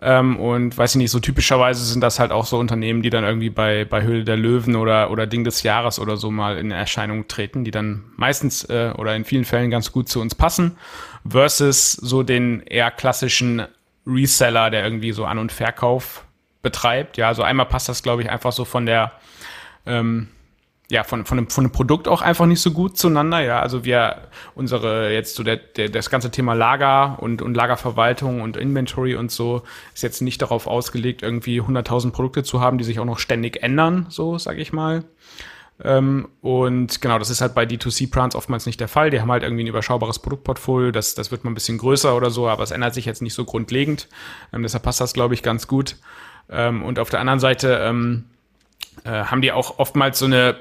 Ähm, 0.00 0.38
und 0.38 0.78
weiß 0.78 0.92
ich 0.92 0.96
nicht, 0.96 1.10
so 1.10 1.18
typischerweise 1.18 1.84
sind 1.84 2.00
das 2.02 2.20
halt 2.20 2.30
auch 2.30 2.46
so 2.46 2.58
Unternehmen, 2.58 3.02
die 3.02 3.10
dann 3.10 3.24
irgendwie 3.24 3.50
bei, 3.50 3.84
bei 3.84 4.02
Höhle 4.02 4.24
der 4.24 4.36
Löwen 4.36 4.76
oder, 4.76 5.10
oder 5.10 5.26
Ding 5.26 5.42
des 5.42 5.64
Jahres 5.64 5.98
oder 5.98 6.16
so 6.16 6.30
mal 6.30 6.56
in 6.56 6.70
Erscheinung 6.70 7.26
treten, 7.26 7.64
die 7.64 7.72
dann 7.72 8.04
meistens 8.16 8.64
äh, 8.64 8.92
oder 8.96 9.16
in 9.16 9.24
vielen 9.24 9.44
Fällen 9.44 9.70
ganz 9.70 9.90
gut 9.90 10.08
zu 10.08 10.20
uns 10.20 10.36
passen, 10.36 10.76
versus 11.28 11.92
so 11.92 12.22
den 12.22 12.62
eher 12.62 12.92
klassischen 12.92 13.66
Reseller, 14.06 14.70
der 14.70 14.84
irgendwie 14.84 15.10
so 15.12 15.24
An- 15.24 15.38
und 15.38 15.50
Verkauf 15.50 16.24
betreibt. 16.62 17.16
Ja, 17.16 17.28
also 17.28 17.42
einmal 17.42 17.66
passt 17.66 17.88
das, 17.88 18.02
glaube 18.02 18.22
ich, 18.22 18.30
einfach 18.30 18.52
so 18.52 18.64
von 18.64 18.86
der 18.86 19.12
ähm, 19.84 20.28
ja, 20.90 21.04
von, 21.04 21.26
von, 21.26 21.36
dem, 21.36 21.50
von 21.50 21.64
dem 21.64 21.70
Produkt 21.70 22.08
auch 22.08 22.22
einfach 22.22 22.46
nicht 22.46 22.62
so 22.62 22.70
gut 22.70 22.96
zueinander. 22.96 23.40
Ja, 23.40 23.60
also 23.60 23.84
wir, 23.84 24.28
unsere, 24.54 25.12
jetzt 25.12 25.34
so 25.34 25.42
der, 25.42 25.56
der, 25.56 25.90
das 25.90 26.08
ganze 26.08 26.30
Thema 26.30 26.54
Lager 26.54 27.18
und, 27.20 27.42
und 27.42 27.54
Lagerverwaltung 27.54 28.40
und 28.40 28.56
Inventory 28.56 29.14
und 29.14 29.30
so 29.30 29.62
ist 29.94 30.02
jetzt 30.02 30.22
nicht 30.22 30.40
darauf 30.40 30.66
ausgelegt, 30.66 31.22
irgendwie 31.22 31.60
100.000 31.60 32.10
Produkte 32.12 32.42
zu 32.42 32.60
haben, 32.60 32.78
die 32.78 32.84
sich 32.84 33.00
auch 33.00 33.04
noch 33.04 33.18
ständig 33.18 33.62
ändern, 33.62 34.06
so 34.08 34.38
sage 34.38 34.62
ich 34.62 34.72
mal. 34.72 35.04
Ähm, 35.84 36.28
und 36.40 37.02
genau, 37.02 37.18
das 37.18 37.28
ist 37.28 37.42
halt 37.42 37.54
bei 37.54 37.64
D2C-Brands 37.64 38.34
oftmals 38.34 38.64
nicht 38.64 38.80
der 38.80 38.88
Fall. 38.88 39.10
Die 39.10 39.20
haben 39.20 39.30
halt 39.30 39.42
irgendwie 39.42 39.64
ein 39.64 39.68
überschaubares 39.68 40.18
Produktportfolio. 40.20 40.90
Das, 40.90 41.14
das 41.14 41.30
wird 41.30 41.44
mal 41.44 41.50
ein 41.50 41.54
bisschen 41.54 41.76
größer 41.76 42.16
oder 42.16 42.30
so, 42.30 42.48
aber 42.48 42.62
es 42.62 42.70
ändert 42.70 42.94
sich 42.94 43.04
jetzt 43.04 43.20
nicht 43.20 43.34
so 43.34 43.44
grundlegend. 43.44 44.08
Ähm, 44.54 44.62
deshalb 44.62 44.84
passt 44.84 45.02
das, 45.02 45.12
glaube 45.12 45.34
ich, 45.34 45.42
ganz 45.42 45.68
gut. 45.68 45.96
Ähm, 46.50 46.82
und 46.82 46.98
auf 46.98 47.10
der 47.10 47.20
anderen 47.20 47.40
Seite 47.40 47.78
ähm, 47.82 48.24
äh, 49.04 49.10
haben 49.10 49.42
die 49.42 49.52
auch 49.52 49.78
oftmals 49.78 50.18
so 50.18 50.24
eine 50.24 50.56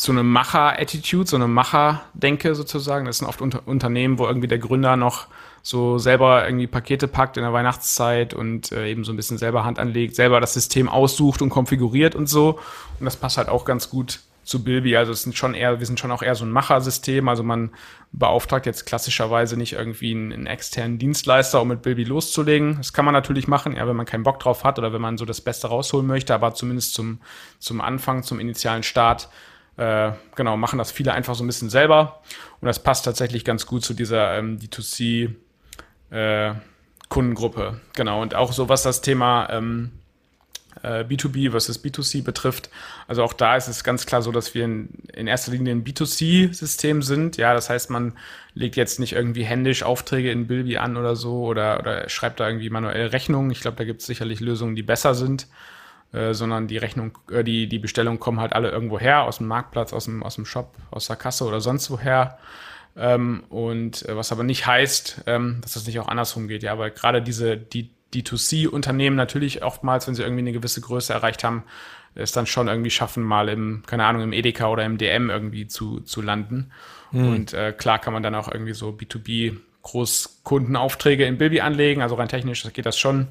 so 0.00 0.12
eine 0.12 0.22
Macher-Attitude, 0.22 1.28
so 1.28 1.36
eine 1.36 1.46
Macher-Denke 1.46 2.54
sozusagen. 2.54 3.04
Das 3.04 3.18
sind 3.18 3.28
oft 3.28 3.42
Unter 3.42 3.60
Unternehmen, 3.66 4.18
wo 4.18 4.26
irgendwie 4.26 4.48
der 4.48 4.58
Gründer 4.58 4.96
noch 4.96 5.26
so 5.60 5.98
selber 5.98 6.46
irgendwie 6.46 6.66
Pakete 6.66 7.06
packt 7.06 7.36
in 7.36 7.42
der 7.42 7.52
Weihnachtszeit 7.52 8.32
und 8.32 8.72
äh, 8.72 8.88
eben 8.88 9.04
so 9.04 9.12
ein 9.12 9.16
bisschen 9.16 9.36
selber 9.36 9.62
Hand 9.64 9.78
anlegt, 9.78 10.16
selber 10.16 10.40
das 10.40 10.54
System 10.54 10.88
aussucht 10.88 11.42
und 11.42 11.50
konfiguriert 11.50 12.14
und 12.14 12.30
so. 12.30 12.58
Und 12.98 13.04
das 13.04 13.16
passt 13.16 13.36
halt 13.36 13.50
auch 13.50 13.66
ganz 13.66 13.90
gut 13.90 14.20
zu 14.42 14.64
Bilby. 14.64 14.96
Also 14.96 15.12
es 15.12 15.22
sind 15.22 15.36
schon 15.36 15.52
eher, 15.52 15.80
wir 15.80 15.86
sind 15.86 16.00
schon 16.00 16.12
auch 16.12 16.22
eher 16.22 16.34
so 16.34 16.46
ein 16.46 16.50
Machersystem. 16.50 17.28
Also 17.28 17.42
man 17.42 17.68
beauftragt 18.10 18.64
jetzt 18.64 18.86
klassischerweise 18.86 19.58
nicht 19.58 19.74
irgendwie 19.74 20.12
einen, 20.12 20.32
einen, 20.32 20.46
externen 20.46 20.98
Dienstleister, 20.98 21.60
um 21.60 21.68
mit 21.68 21.82
Bilby 21.82 22.04
loszulegen. 22.04 22.78
Das 22.78 22.94
kann 22.94 23.04
man 23.04 23.12
natürlich 23.12 23.48
machen, 23.48 23.76
ja, 23.76 23.86
wenn 23.86 23.96
man 23.96 24.06
keinen 24.06 24.22
Bock 24.22 24.40
drauf 24.40 24.64
hat 24.64 24.78
oder 24.78 24.94
wenn 24.94 25.02
man 25.02 25.18
so 25.18 25.26
das 25.26 25.42
Beste 25.42 25.68
rausholen 25.68 26.06
möchte, 26.06 26.32
aber 26.32 26.54
zumindest 26.54 26.94
zum, 26.94 27.20
zum 27.58 27.82
Anfang, 27.82 28.22
zum 28.22 28.40
initialen 28.40 28.82
Start 28.82 29.28
äh, 29.76 30.12
genau, 30.34 30.56
machen 30.56 30.78
das 30.78 30.92
viele 30.92 31.12
einfach 31.12 31.34
so 31.34 31.44
ein 31.44 31.46
bisschen 31.46 31.70
selber. 31.70 32.22
Und 32.60 32.66
das 32.66 32.82
passt 32.82 33.04
tatsächlich 33.04 33.44
ganz 33.44 33.66
gut 33.66 33.84
zu 33.84 33.94
dieser 33.94 34.36
ähm, 34.36 34.58
D2C 34.58 35.34
äh, 36.10 36.54
Kundengruppe. 37.08 37.80
Genau. 37.94 38.22
Und 38.22 38.34
auch 38.34 38.52
so, 38.52 38.68
was 38.68 38.82
das 38.82 39.00
Thema 39.00 39.48
ähm, 39.50 39.90
äh, 40.82 41.04
B2B 41.04 41.50
versus 41.50 41.82
B2C 41.82 42.22
betrifft. 42.22 42.70
Also 43.08 43.22
auch 43.22 43.32
da 43.32 43.56
ist 43.56 43.68
es 43.68 43.84
ganz 43.84 44.06
klar 44.06 44.22
so, 44.22 44.32
dass 44.32 44.54
wir 44.54 44.64
in, 44.64 44.88
in 45.12 45.26
erster 45.26 45.52
Linie 45.52 45.74
ein 45.74 45.84
B2C-System 45.84 47.02
sind. 47.02 47.36
Ja, 47.36 47.54
das 47.54 47.70
heißt, 47.70 47.90
man 47.90 48.14
legt 48.54 48.76
jetzt 48.76 49.00
nicht 49.00 49.12
irgendwie 49.12 49.44
händisch 49.44 49.82
Aufträge 49.82 50.30
in 50.30 50.46
Bilby 50.46 50.78
an 50.78 50.96
oder 50.96 51.16
so 51.16 51.44
oder, 51.44 51.80
oder 51.80 52.08
schreibt 52.08 52.40
da 52.40 52.48
irgendwie 52.48 52.70
manuell 52.70 53.08
Rechnungen. 53.08 53.50
Ich 53.50 53.60
glaube, 53.60 53.76
da 53.76 53.84
gibt 53.84 54.00
es 54.00 54.06
sicherlich 54.06 54.40
Lösungen, 54.40 54.76
die 54.76 54.82
besser 54.82 55.14
sind. 55.14 55.46
Äh, 56.12 56.34
sondern 56.34 56.66
die 56.66 56.78
Rechnung, 56.78 57.18
äh, 57.30 57.44
die, 57.44 57.68
die 57.68 57.78
Bestellungen 57.78 58.20
kommen 58.20 58.40
halt 58.40 58.52
alle 58.52 58.70
irgendwo 58.70 58.98
her, 58.98 59.22
aus 59.22 59.38
dem 59.38 59.46
Marktplatz, 59.46 59.92
aus 59.92 60.06
dem, 60.06 60.22
aus 60.22 60.34
dem 60.34 60.46
Shop, 60.46 60.74
aus 60.90 61.06
der 61.06 61.16
Kasse 61.16 61.44
oder 61.44 61.60
sonst 61.60 61.90
woher. 61.90 62.38
Ähm, 62.96 63.44
und 63.48 64.08
äh, 64.08 64.16
was 64.16 64.32
aber 64.32 64.42
nicht 64.42 64.66
heißt, 64.66 65.24
ähm, 65.26 65.58
dass 65.62 65.74
das 65.74 65.86
nicht 65.86 66.00
auch 66.00 66.08
andersrum 66.08 66.48
geht. 66.48 66.62
Ja, 66.62 66.78
weil 66.78 66.90
gerade 66.90 67.22
diese, 67.22 67.56
die 67.56 67.90
D2C-Unternehmen 68.14 69.16
natürlich 69.16 69.62
oftmals, 69.62 70.06
wenn 70.06 70.14
sie 70.14 70.22
irgendwie 70.22 70.40
eine 70.40 70.52
gewisse 70.52 70.80
Größe 70.80 71.12
erreicht 71.12 71.44
haben, 71.44 71.62
es 72.14 72.32
dann 72.32 72.46
schon 72.46 72.68
irgendwie 72.68 72.90
schaffen, 72.90 73.22
mal 73.22 73.48
im, 73.48 73.84
keine 73.86 74.04
Ahnung, 74.04 74.22
im 74.22 74.32
Edeka 74.32 74.68
oder 74.68 74.84
im 74.84 74.98
DM 74.98 75.30
irgendwie 75.30 75.68
zu, 75.68 76.00
zu 76.00 76.22
landen. 76.22 76.72
Mhm. 77.12 77.28
Und 77.28 77.54
äh, 77.54 77.72
klar 77.72 77.98
kann 77.98 78.12
man 78.12 78.22
dann 78.22 78.34
auch 78.34 78.50
irgendwie 78.50 78.74
so 78.74 78.90
B2B 78.90 79.58
Großkundenaufträge 79.82 81.24
in 81.24 81.38
Bilby 81.38 81.60
anlegen, 81.60 82.02
also 82.02 82.16
rein 82.16 82.28
technisch 82.28 82.66
geht 82.72 82.86
das 82.86 82.98
schon. 82.98 83.28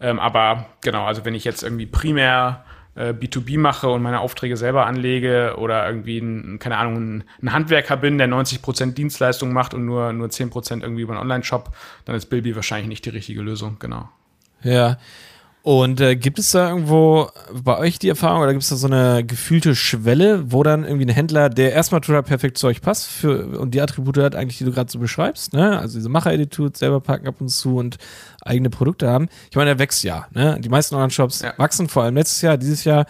Ähm, 0.00 0.18
aber 0.18 0.66
genau, 0.80 1.04
also 1.04 1.24
wenn 1.24 1.34
ich 1.34 1.44
jetzt 1.44 1.62
irgendwie 1.62 1.86
primär 1.86 2.64
äh, 2.94 3.10
B2B 3.10 3.58
mache 3.58 3.88
und 3.88 4.02
meine 4.02 4.20
Aufträge 4.20 4.56
selber 4.56 4.86
anlege 4.86 5.54
oder 5.58 5.86
irgendwie, 5.86 6.18
ein, 6.18 6.58
keine 6.58 6.78
Ahnung, 6.78 6.96
ein, 6.96 7.24
ein 7.42 7.52
Handwerker 7.52 7.96
bin, 7.96 8.18
der 8.18 8.26
90 8.26 8.62
Prozent 8.62 8.98
Dienstleistung 8.98 9.52
macht 9.52 9.74
und 9.74 9.84
nur, 9.84 10.12
nur 10.12 10.30
10 10.30 10.50
Prozent 10.50 10.82
irgendwie 10.82 11.02
über 11.02 11.12
einen 11.12 11.22
Online-Shop, 11.22 11.70
dann 12.04 12.16
ist 12.16 12.26
Bilby 12.26 12.56
wahrscheinlich 12.56 12.88
nicht 12.88 13.04
die 13.04 13.10
richtige 13.10 13.42
Lösung, 13.42 13.76
genau. 13.78 14.08
Ja, 14.62 14.98
und 15.62 16.00
äh, 16.00 16.16
gibt 16.16 16.38
es 16.38 16.52
da 16.52 16.70
irgendwo 16.70 17.28
bei 17.52 17.76
euch 17.78 17.98
die 17.98 18.08
Erfahrung 18.08 18.42
oder 18.42 18.52
gibt 18.52 18.62
es 18.62 18.70
da 18.70 18.76
so 18.76 18.86
eine 18.86 19.24
gefühlte 19.24 19.74
Schwelle, 19.74 20.50
wo 20.50 20.62
dann 20.62 20.84
irgendwie 20.84 21.04
ein 21.04 21.14
Händler, 21.14 21.50
der 21.50 21.72
erstmal 21.72 22.00
total 22.00 22.22
perfekt 22.22 22.56
zu 22.56 22.66
euch 22.66 22.80
passt 22.80 23.08
für, 23.08 23.58
und 23.58 23.74
die 23.74 23.80
Attribute 23.82 24.16
hat 24.18 24.34
eigentlich, 24.34 24.58
die 24.58 24.64
du 24.64 24.72
gerade 24.72 24.90
so 24.90 24.98
beschreibst, 24.98 25.52
ne? 25.52 25.78
Also 25.78 25.98
diese 25.98 26.08
Macher-Attitude, 26.08 26.78
selber 26.78 27.00
packen 27.00 27.28
ab 27.28 27.40
und 27.40 27.48
zu 27.48 27.76
und 27.76 27.98
eigene 28.42 28.70
Produkte 28.70 29.08
haben. 29.08 29.28
Ich 29.50 29.56
meine, 29.56 29.70
der 29.70 29.78
wächst 29.78 30.02
ja, 30.02 30.26
ne? 30.32 30.58
Die 30.60 30.70
meisten 30.70 30.94
Online-Shops 30.94 31.42
ja. 31.42 31.52
wachsen, 31.58 31.88
vor 31.88 32.04
allem 32.04 32.14
letztes 32.14 32.40
Jahr, 32.40 32.56
dieses 32.56 32.84
Jahr 32.84 33.04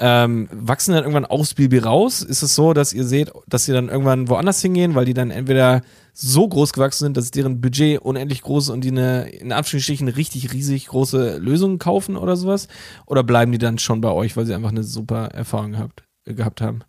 ähm, 0.00 0.48
wachsen 0.52 0.94
dann 0.94 1.02
irgendwann 1.02 1.24
aus 1.24 1.54
Bibi 1.54 1.78
raus? 1.78 2.22
Ist 2.22 2.42
es 2.42 2.54
so, 2.54 2.72
dass 2.72 2.92
ihr 2.92 3.04
seht, 3.04 3.32
dass 3.48 3.64
sie 3.64 3.72
dann 3.72 3.88
irgendwann 3.88 4.28
woanders 4.28 4.62
hingehen, 4.62 4.94
weil 4.94 5.04
die 5.04 5.14
dann 5.14 5.30
entweder 5.30 5.82
so 6.20 6.48
groß 6.48 6.72
gewachsen 6.72 7.04
sind, 7.04 7.16
dass 7.16 7.30
deren 7.30 7.60
Budget 7.60 8.00
unendlich 8.00 8.42
groß 8.42 8.64
ist 8.64 8.70
und 8.70 8.82
die 8.82 8.88
eine, 8.88 9.28
in 9.28 9.52
Anführungsstrichen, 9.52 10.08
richtig 10.08 10.52
riesig 10.52 10.88
große 10.88 11.38
Lösungen 11.38 11.78
kaufen 11.78 12.16
oder 12.16 12.36
sowas? 12.36 12.66
Oder 13.06 13.22
bleiben 13.22 13.52
die 13.52 13.58
dann 13.58 13.78
schon 13.78 14.00
bei 14.00 14.10
euch, 14.10 14.36
weil 14.36 14.44
sie 14.44 14.54
einfach 14.54 14.70
eine 14.70 14.82
super 14.82 15.26
Erfahrung 15.26 15.72
gehabt, 15.72 16.02
äh, 16.24 16.34
gehabt 16.34 16.60
haben? 16.60 16.80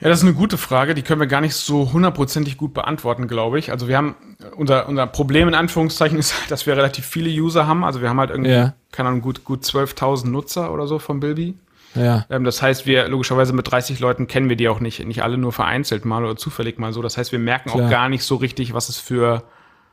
Ja, 0.00 0.08
das 0.08 0.18
ist 0.18 0.24
eine 0.24 0.34
gute 0.34 0.58
Frage. 0.58 0.96
Die 0.96 1.02
können 1.02 1.20
wir 1.20 1.28
gar 1.28 1.42
nicht 1.42 1.54
so 1.54 1.92
hundertprozentig 1.92 2.56
gut 2.56 2.74
beantworten, 2.74 3.28
glaube 3.28 3.60
ich. 3.60 3.70
Also 3.70 3.86
wir 3.86 3.96
haben, 3.96 4.16
unser, 4.56 4.88
unser 4.88 5.06
Problem 5.06 5.46
in 5.46 5.54
Anführungszeichen 5.54 6.18
ist, 6.18 6.34
dass 6.48 6.66
wir 6.66 6.76
relativ 6.76 7.06
viele 7.06 7.30
User 7.30 7.68
haben. 7.68 7.84
Also 7.84 8.00
wir 8.00 8.08
haben 8.08 8.18
halt 8.18 8.30
irgendwie, 8.30 8.50
ja. 8.50 8.74
keine 8.90 9.10
Ahnung, 9.10 9.20
gut, 9.20 9.44
gut 9.44 9.62
12.000 9.62 10.28
Nutzer 10.28 10.72
oder 10.72 10.88
so 10.88 10.98
von 10.98 11.20
Bilby. 11.20 11.54
Ja. 11.94 12.26
Ähm, 12.30 12.44
das 12.44 12.62
heißt, 12.62 12.86
wir 12.86 13.08
logischerweise 13.08 13.52
mit 13.52 13.70
30 13.70 14.00
Leuten 14.00 14.26
kennen 14.26 14.48
wir 14.48 14.56
die 14.56 14.68
auch 14.68 14.80
nicht, 14.80 15.04
nicht 15.04 15.22
alle 15.22 15.38
nur 15.38 15.52
vereinzelt 15.52 16.04
mal 16.04 16.24
oder 16.24 16.36
zufällig 16.36 16.78
mal 16.78 16.92
so. 16.92 17.02
Das 17.02 17.16
heißt, 17.16 17.32
wir 17.32 17.38
merken 17.38 17.70
Klar. 17.70 17.86
auch 17.86 17.90
gar 17.90 18.08
nicht 18.08 18.24
so 18.24 18.36
richtig, 18.36 18.74
was 18.74 18.88
es 18.88 18.98
für, 18.98 19.44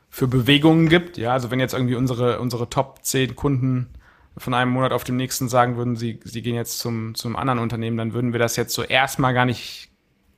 für 0.08 0.28
Bewegungen 0.28 0.88
gibt. 0.88 1.18
Ja, 1.18 1.32
also 1.32 1.50
wenn 1.50 1.60
jetzt 1.60 1.74
irgendwie 1.74 1.96
unsere, 1.96 2.40
unsere 2.40 2.70
Top 2.70 3.00
10 3.02 3.36
Kunden 3.36 3.88
von 4.36 4.54
einem 4.54 4.70
Monat 4.70 4.92
auf 4.92 5.04
dem 5.04 5.16
nächsten 5.16 5.48
sagen 5.48 5.76
würden, 5.76 5.96
sie, 5.96 6.20
sie 6.24 6.42
gehen 6.42 6.54
jetzt 6.54 6.78
zum, 6.78 7.14
zum 7.14 7.36
anderen 7.36 7.58
Unternehmen, 7.58 7.96
dann 7.96 8.12
würden 8.12 8.32
wir 8.32 8.38
das 8.38 8.56
jetzt 8.56 8.74
so 8.74 8.82
erstmal 8.82 9.34
gar 9.34 9.44
nicht, 9.44 9.90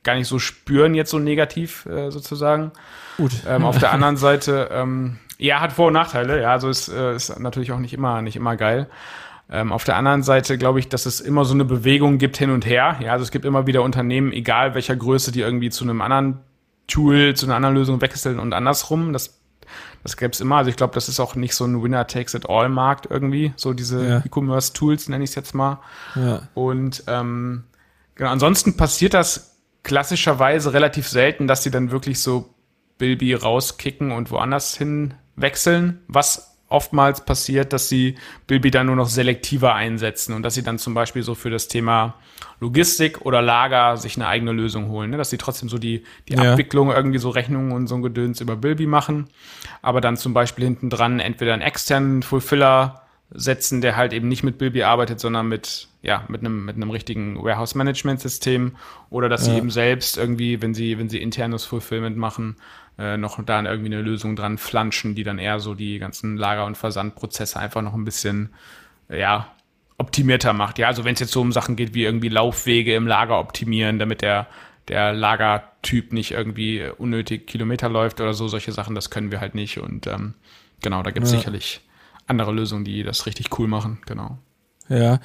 gar 0.03 0.15
nicht 0.15 0.27
so 0.27 0.39
spüren, 0.39 0.95
jetzt 0.95 1.11
so 1.11 1.19
negativ 1.19 1.85
äh, 1.85 2.09
sozusagen. 2.09 2.71
Gut. 3.17 3.31
Ähm, 3.47 3.63
auf 3.63 3.77
der 3.77 3.91
anderen 3.93 4.17
Seite, 4.17 4.69
ähm, 4.71 5.19
ja, 5.37 5.59
hat 5.59 5.73
Vor- 5.73 5.87
und 5.87 5.93
Nachteile, 5.93 6.41
ja, 6.41 6.51
also 6.51 6.69
ist, 6.69 6.89
äh, 6.89 7.15
ist 7.15 7.39
natürlich 7.39 7.71
auch 7.71 7.79
nicht 7.79 7.93
immer, 7.93 8.21
nicht 8.21 8.35
immer 8.35 8.55
geil. 8.55 8.89
Ähm, 9.51 9.71
auf 9.71 9.83
der 9.83 9.97
anderen 9.97 10.23
Seite 10.23 10.57
glaube 10.57 10.79
ich, 10.79 10.87
dass 10.87 11.05
es 11.05 11.19
immer 11.19 11.43
so 11.45 11.53
eine 11.53 11.65
Bewegung 11.65 12.17
gibt 12.17 12.37
hin 12.37 12.51
und 12.51 12.65
her. 12.65 12.97
Ja, 13.01 13.11
also 13.11 13.23
es 13.23 13.31
gibt 13.31 13.45
immer 13.45 13.67
wieder 13.67 13.83
Unternehmen, 13.83 14.31
egal 14.31 14.75
welcher 14.75 14.95
Größe, 14.95 15.31
die 15.31 15.41
irgendwie 15.41 15.69
zu 15.69 15.83
einem 15.83 16.01
anderen 16.01 16.39
Tool, 16.87 17.35
zu 17.35 17.45
einer 17.45 17.55
anderen 17.55 17.75
Lösung 17.75 18.01
wechseln 18.01 18.39
und 18.39 18.53
andersrum. 18.53 19.13
Das 19.13 19.41
das 20.03 20.17
gäbe 20.17 20.31
es 20.31 20.39
immer. 20.39 20.57
Also 20.57 20.69
ich 20.69 20.75
glaube, 20.75 20.93
das 20.93 21.09
ist 21.09 21.19
auch 21.19 21.35
nicht 21.35 21.53
so 21.53 21.65
ein 21.65 21.81
Winner-Takes-it-all-Markt 21.81 23.07
irgendwie. 23.09 23.53
So 23.55 23.73
diese 23.73 24.05
ja. 24.05 24.23
E-Commerce-Tools 24.25 25.09
nenne 25.09 25.23
ich 25.23 25.31
es 25.31 25.35
jetzt 25.35 25.53
mal. 25.53 25.79
Ja. 26.15 26.43
Und 26.53 27.03
ähm, 27.07 27.65
genau, 28.15 28.31
ansonsten 28.31 28.77
passiert 28.77 29.13
das 29.13 29.59
klassischerweise 29.83 30.73
relativ 30.73 31.07
selten, 31.07 31.47
dass 31.47 31.63
sie 31.63 31.71
dann 31.71 31.91
wirklich 31.91 32.21
so 32.21 32.53
Bilby 32.97 33.33
rauskicken 33.33 34.11
und 34.11 34.31
woanders 34.31 34.75
hin 34.75 35.13
wechseln, 35.35 36.01
was 36.07 36.50
oftmals 36.71 37.25
passiert, 37.25 37.73
dass 37.73 37.89
sie 37.89 38.15
Bilby 38.47 38.71
dann 38.71 38.87
nur 38.87 38.95
noch 38.95 39.07
selektiver 39.07 39.75
einsetzen 39.75 40.33
und 40.33 40.43
dass 40.43 40.53
sie 40.53 40.63
dann 40.63 40.79
zum 40.79 40.93
Beispiel 40.93 41.23
so 41.23 41.35
für 41.35 41.49
das 41.49 41.67
Thema 41.67 42.15
Logistik 42.59 43.21
oder 43.21 43.41
Lager 43.41 43.97
sich 43.97 44.15
eine 44.15 44.27
eigene 44.27 44.51
Lösung 44.51 44.89
holen, 44.89 45.09
ne? 45.09 45.17
dass 45.17 45.29
sie 45.29 45.37
trotzdem 45.37 45.69
so 45.69 45.77
die, 45.77 46.03
die 46.29 46.33
ja. 46.33 46.51
Abwicklung 46.53 46.91
irgendwie 46.91 47.17
so 47.17 47.29
Rechnungen 47.29 47.71
und 47.71 47.87
so 47.87 47.95
ein 47.95 48.01
Gedöns 48.01 48.41
über 48.41 48.55
Bilby 48.55 48.87
machen, 48.87 49.27
aber 49.81 50.01
dann 50.01 50.17
zum 50.17 50.33
Beispiel 50.33 50.65
hinten 50.65 50.89
dran 50.89 51.19
entweder 51.19 51.53
einen 51.53 51.61
externen 51.61 52.23
Fulfiller 52.23 53.00
setzen, 53.33 53.81
der 53.81 53.95
halt 53.95 54.13
eben 54.13 54.27
nicht 54.27 54.43
mit 54.43 54.57
Bilby 54.57 54.83
arbeitet, 54.83 55.19
sondern 55.19 55.47
mit, 55.47 55.87
ja, 56.01 56.25
mit 56.27 56.41
einem, 56.41 56.65
mit 56.65 56.75
einem 56.75 56.91
richtigen 56.91 57.41
Warehouse-Management-System 57.41 58.75
oder 59.09 59.29
dass 59.29 59.47
ja. 59.47 59.53
sie 59.53 59.57
eben 59.57 59.69
selbst 59.69 60.17
irgendwie, 60.17 60.61
wenn 60.61 60.73
sie, 60.73 60.97
wenn 60.99 61.09
sie 61.09 61.21
internes 61.21 61.65
Fulfillment 61.65 62.17
machen, 62.17 62.57
äh, 62.97 63.17
noch 63.17 63.43
da 63.43 63.63
irgendwie 63.63 63.93
eine 63.93 64.01
Lösung 64.01 64.35
dran 64.35 64.57
flanschen, 64.57 65.15
die 65.15 65.23
dann 65.23 65.39
eher 65.39 65.59
so 65.59 65.75
die 65.75 65.97
ganzen 65.97 66.35
Lager- 66.35 66.65
und 66.65 66.77
Versandprozesse 66.77 67.59
einfach 67.59 67.81
noch 67.81 67.93
ein 67.93 68.03
bisschen, 68.03 68.49
ja, 69.09 69.47
optimierter 69.97 70.53
macht. 70.53 70.79
Ja, 70.79 70.87
also 70.87 71.05
wenn 71.05 71.13
es 71.13 71.19
jetzt 71.19 71.31
so 71.31 71.41
um 71.41 71.51
Sachen 71.51 71.75
geht 71.75 71.93
wie 71.93 72.03
irgendwie 72.03 72.29
Laufwege 72.29 72.95
im 72.95 73.07
Lager 73.07 73.39
optimieren, 73.39 73.99
damit 73.99 74.21
der, 74.21 74.47
der 74.87 75.13
Lagertyp 75.13 76.11
nicht 76.11 76.31
irgendwie 76.31 76.89
unnötig 76.97 77.47
Kilometer 77.47 77.87
läuft 77.87 78.19
oder 78.19 78.33
so, 78.33 78.47
solche 78.47 78.71
Sachen, 78.71 78.95
das 78.95 79.09
können 79.09 79.31
wir 79.31 79.39
halt 79.39 79.55
nicht. 79.55 79.77
Und 79.77 80.07
ähm, 80.07 80.33
genau, 80.81 81.03
da 81.03 81.11
gibt 81.11 81.27
es 81.27 81.31
ja. 81.31 81.37
sicherlich 81.37 81.81
andere 82.31 82.51
Lösungen, 82.51 82.83
die 82.83 83.03
das 83.03 83.25
richtig 83.27 83.59
cool 83.59 83.67
machen, 83.67 83.99
genau. 84.05 84.39
Ja. 84.89 85.19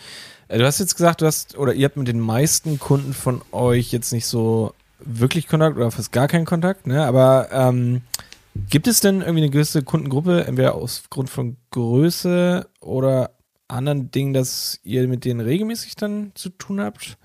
Äh, 0.49 0.59
du 0.59 0.67
hast 0.67 0.79
jetzt 0.79 0.97
gesagt, 0.97 1.23
du 1.23 1.27
hast, 1.27 1.57
oder 1.57 1.73
ihr 1.73 1.87
habt 1.87 1.97
mit 1.97 2.09
den 2.09 2.21
meisten 2.21 2.79
Kunden 2.79 3.15
von 3.15 3.43
euch 3.53 3.93
jetzt 3.93 4.13
nicht 4.13 4.27
so 4.27 4.75
wirklich 5.01 5.49
Kontakt 5.49 5.77
oder 5.77 5.91
fast 5.91 6.13
gar 6.13 6.29
keinen 6.29 6.47
Kontakt, 6.47 6.87
ne? 6.87 7.05
Aber 7.05 7.49
ähm, 7.53 8.03
gibt 8.71 8.87
es 8.87 9.01
denn 9.01 9.21
irgendwie 9.21 9.43
eine 9.43 9.51
gewisse 9.51 9.83
Kundengruppe, 9.83 10.45
entweder 10.47 10.75
aus 10.75 11.05
Grund 11.11 11.31
von 11.31 11.57
Größe 11.71 12.69
oder 12.81 13.31
anderen 13.69 14.11
Dingen, 14.11 14.33
dass 14.33 14.81
ihr 14.85 15.09
mit 15.09 15.25
denen 15.25 15.41
regelmäßig 15.41 15.97
dann 15.97 16.33
zu 16.35 16.51
tun 16.51 16.81
habt? 16.81 17.19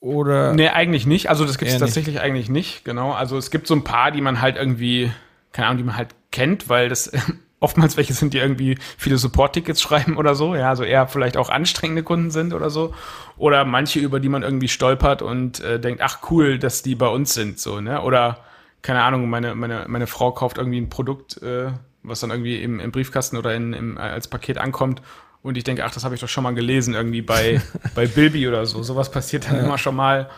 Oder? 0.00 0.54
Nee, 0.54 0.68
eigentlich 0.68 1.06
nicht. 1.06 1.28
Also 1.28 1.44
das 1.44 1.58
gibt 1.58 1.70
es 1.72 1.78
tatsächlich 1.78 2.14
nicht. 2.14 2.22
eigentlich 2.22 2.48
nicht, 2.48 2.84
genau. 2.84 3.12
Also 3.12 3.36
es 3.36 3.50
gibt 3.50 3.66
so 3.66 3.74
ein 3.74 3.84
paar, 3.84 4.12
die 4.12 4.20
man 4.20 4.40
halt 4.40 4.56
irgendwie, 4.56 5.10
keine 5.52 5.66
Ahnung, 5.66 5.78
die 5.78 5.84
man 5.84 5.96
halt 5.96 6.14
kennt, 6.30 6.68
weil 6.68 6.88
das 6.88 7.10
oftmals 7.60 7.96
welche 7.96 8.14
sind, 8.14 8.34
die 8.34 8.38
irgendwie 8.38 8.78
viele 8.96 9.18
Support-Tickets 9.18 9.82
schreiben 9.82 10.16
oder 10.16 10.34
so, 10.34 10.54
ja, 10.54 10.68
also 10.68 10.84
eher 10.84 11.08
vielleicht 11.08 11.36
auch 11.36 11.50
anstrengende 11.50 12.02
Kunden 12.02 12.30
sind 12.30 12.54
oder 12.54 12.70
so. 12.70 12.94
Oder 13.36 13.64
manche, 13.64 14.00
über 14.00 14.20
die 14.20 14.28
man 14.28 14.42
irgendwie 14.42 14.68
stolpert 14.68 15.22
und 15.22 15.60
äh, 15.60 15.80
denkt, 15.80 16.00
ach 16.02 16.18
cool, 16.30 16.58
dass 16.58 16.82
die 16.82 16.94
bei 16.94 17.08
uns 17.08 17.34
sind, 17.34 17.58
so, 17.58 17.80
ne? 17.80 18.02
Oder, 18.02 18.44
keine 18.82 19.02
Ahnung, 19.02 19.28
meine, 19.28 19.54
meine, 19.54 19.86
meine 19.88 20.06
Frau 20.06 20.32
kauft 20.32 20.58
irgendwie 20.58 20.80
ein 20.80 20.88
Produkt, 20.88 21.42
äh, 21.42 21.72
was 22.02 22.20
dann 22.20 22.30
irgendwie 22.30 22.62
im, 22.62 22.80
im 22.80 22.92
Briefkasten 22.92 23.36
oder 23.36 23.54
in, 23.54 23.72
im, 23.72 23.98
als 23.98 24.28
Paket 24.28 24.58
ankommt 24.58 25.02
und 25.42 25.56
ich 25.56 25.64
denke, 25.64 25.84
ach, 25.84 25.92
das 25.92 26.04
habe 26.04 26.14
ich 26.14 26.20
doch 26.20 26.28
schon 26.28 26.44
mal 26.44 26.54
gelesen, 26.54 26.94
irgendwie 26.94 27.22
bei, 27.22 27.60
bei 27.94 28.06
Bilby 28.06 28.48
oder 28.48 28.66
so. 28.66 28.82
Sowas 28.82 29.10
passiert 29.10 29.46
dann 29.48 29.56
ja. 29.56 29.64
immer 29.64 29.78
schon 29.78 29.96
mal. 29.96 30.28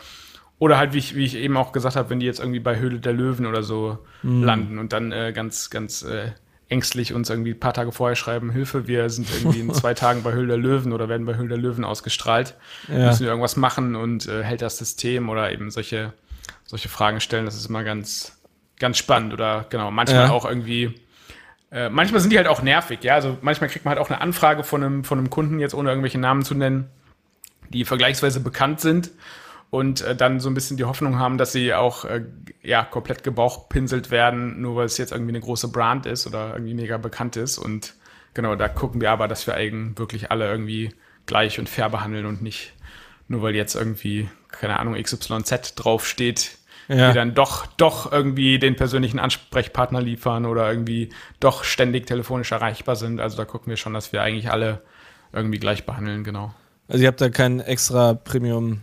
Oder 0.58 0.76
halt, 0.76 0.92
wie 0.92 0.98
ich, 0.98 1.14
wie 1.14 1.24
ich 1.24 1.36
eben 1.36 1.56
auch 1.56 1.72
gesagt 1.72 1.96
habe, 1.96 2.10
wenn 2.10 2.20
die 2.20 2.26
jetzt 2.26 2.38
irgendwie 2.38 2.60
bei 2.60 2.78
Höhle 2.78 3.00
der 3.00 3.14
Löwen 3.14 3.46
oder 3.46 3.62
so 3.62 3.98
mhm. 4.22 4.42
landen 4.44 4.78
und 4.78 4.92
dann 4.92 5.10
äh, 5.10 5.32
ganz, 5.34 5.70
ganz 5.70 6.02
äh, 6.02 6.32
ängstlich 6.70 7.12
uns 7.12 7.28
irgendwie 7.28 7.50
ein 7.50 7.60
paar 7.60 7.74
Tage 7.74 7.92
vorher 7.92 8.16
schreiben, 8.16 8.50
Hilfe, 8.50 8.86
wir 8.86 9.10
sind 9.10 9.28
irgendwie 9.30 9.60
in 9.60 9.74
zwei 9.74 9.92
Tagen 9.94 10.22
bei 10.22 10.32
Höhle 10.32 10.48
der 10.48 10.56
Löwen 10.56 10.92
oder 10.92 11.08
werden 11.08 11.26
bei 11.26 11.36
Höhle 11.36 11.48
der 11.48 11.58
Löwen 11.58 11.84
ausgestrahlt. 11.84 12.54
Ja. 12.88 13.08
Müssen 13.08 13.20
wir 13.20 13.28
irgendwas 13.28 13.56
machen 13.56 13.96
und 13.96 14.26
äh, 14.28 14.42
hält 14.44 14.62
das 14.62 14.78
System 14.78 15.28
oder 15.28 15.52
eben 15.52 15.70
solche, 15.70 16.12
solche 16.64 16.88
Fragen 16.88 17.20
stellen. 17.20 17.44
Das 17.44 17.56
ist 17.56 17.66
immer 17.66 17.82
ganz, 17.82 18.40
ganz 18.78 18.98
spannend 18.98 19.32
oder 19.32 19.66
genau, 19.68 19.90
manchmal 19.90 20.26
ja. 20.26 20.30
auch 20.30 20.44
irgendwie, 20.44 20.94
äh, 21.72 21.88
manchmal 21.88 22.20
sind 22.20 22.30
die 22.30 22.38
halt 22.38 22.48
auch 22.48 22.62
nervig, 22.62 23.02
ja. 23.02 23.14
Also 23.14 23.36
manchmal 23.42 23.68
kriegt 23.68 23.84
man 23.84 23.96
halt 23.96 24.00
auch 24.00 24.10
eine 24.10 24.20
Anfrage 24.20 24.62
von 24.62 24.82
einem, 24.82 25.04
von 25.04 25.18
einem 25.18 25.28
Kunden, 25.28 25.58
jetzt 25.58 25.74
ohne 25.74 25.90
irgendwelche 25.90 26.18
Namen 26.18 26.44
zu 26.44 26.54
nennen, 26.54 26.88
die 27.68 27.84
vergleichsweise 27.84 28.38
bekannt 28.40 28.80
sind 28.80 29.10
und 29.70 30.00
äh, 30.02 30.16
dann 30.16 30.40
so 30.40 30.50
ein 30.50 30.54
bisschen 30.54 30.76
die 30.76 30.84
Hoffnung 30.84 31.18
haben, 31.18 31.38
dass 31.38 31.52
sie 31.52 31.72
auch 31.74 32.04
äh, 32.04 32.24
ja 32.62 32.84
komplett 32.84 33.22
gebauchpinselt 33.22 34.10
werden, 34.10 34.60
nur 34.60 34.76
weil 34.76 34.86
es 34.86 34.98
jetzt 34.98 35.12
irgendwie 35.12 35.32
eine 35.32 35.40
große 35.40 35.68
Brand 35.68 36.06
ist 36.06 36.26
oder 36.26 36.52
irgendwie 36.52 36.74
mega 36.74 36.98
bekannt 36.98 37.36
ist. 37.36 37.56
Und 37.56 37.94
genau, 38.34 38.56
da 38.56 38.68
gucken 38.68 39.00
wir 39.00 39.10
aber, 39.12 39.28
dass 39.28 39.46
wir 39.46 39.54
eigentlich 39.54 39.98
wirklich 39.98 40.30
alle 40.30 40.50
irgendwie 40.50 40.92
gleich 41.26 41.58
und 41.58 41.68
fair 41.68 41.88
behandeln 41.88 42.26
und 42.26 42.42
nicht 42.42 42.72
nur 43.28 43.42
weil 43.42 43.54
jetzt 43.54 43.76
irgendwie, 43.76 44.28
keine 44.50 44.80
Ahnung, 44.80 45.00
XYZ 45.00 45.76
draufsteht, 45.76 46.58
ja. 46.88 47.08
die 47.08 47.14
dann 47.14 47.34
doch, 47.34 47.66
doch 47.66 48.10
irgendwie 48.10 48.58
den 48.58 48.74
persönlichen 48.74 49.20
Ansprechpartner 49.20 50.00
liefern 50.02 50.46
oder 50.46 50.68
irgendwie 50.68 51.10
doch 51.38 51.62
ständig 51.62 52.08
telefonisch 52.08 52.50
erreichbar 52.50 52.96
sind. 52.96 53.20
Also 53.20 53.36
da 53.36 53.44
gucken 53.44 53.70
wir 53.70 53.76
schon, 53.76 53.94
dass 53.94 54.12
wir 54.12 54.22
eigentlich 54.22 54.50
alle 54.50 54.82
irgendwie 55.32 55.60
gleich 55.60 55.86
behandeln, 55.86 56.24
genau. 56.24 56.52
Also 56.88 57.02
ihr 57.02 57.06
habt 57.06 57.20
da 57.20 57.28
keinen 57.28 57.60
extra 57.60 58.14
Premium 58.14 58.80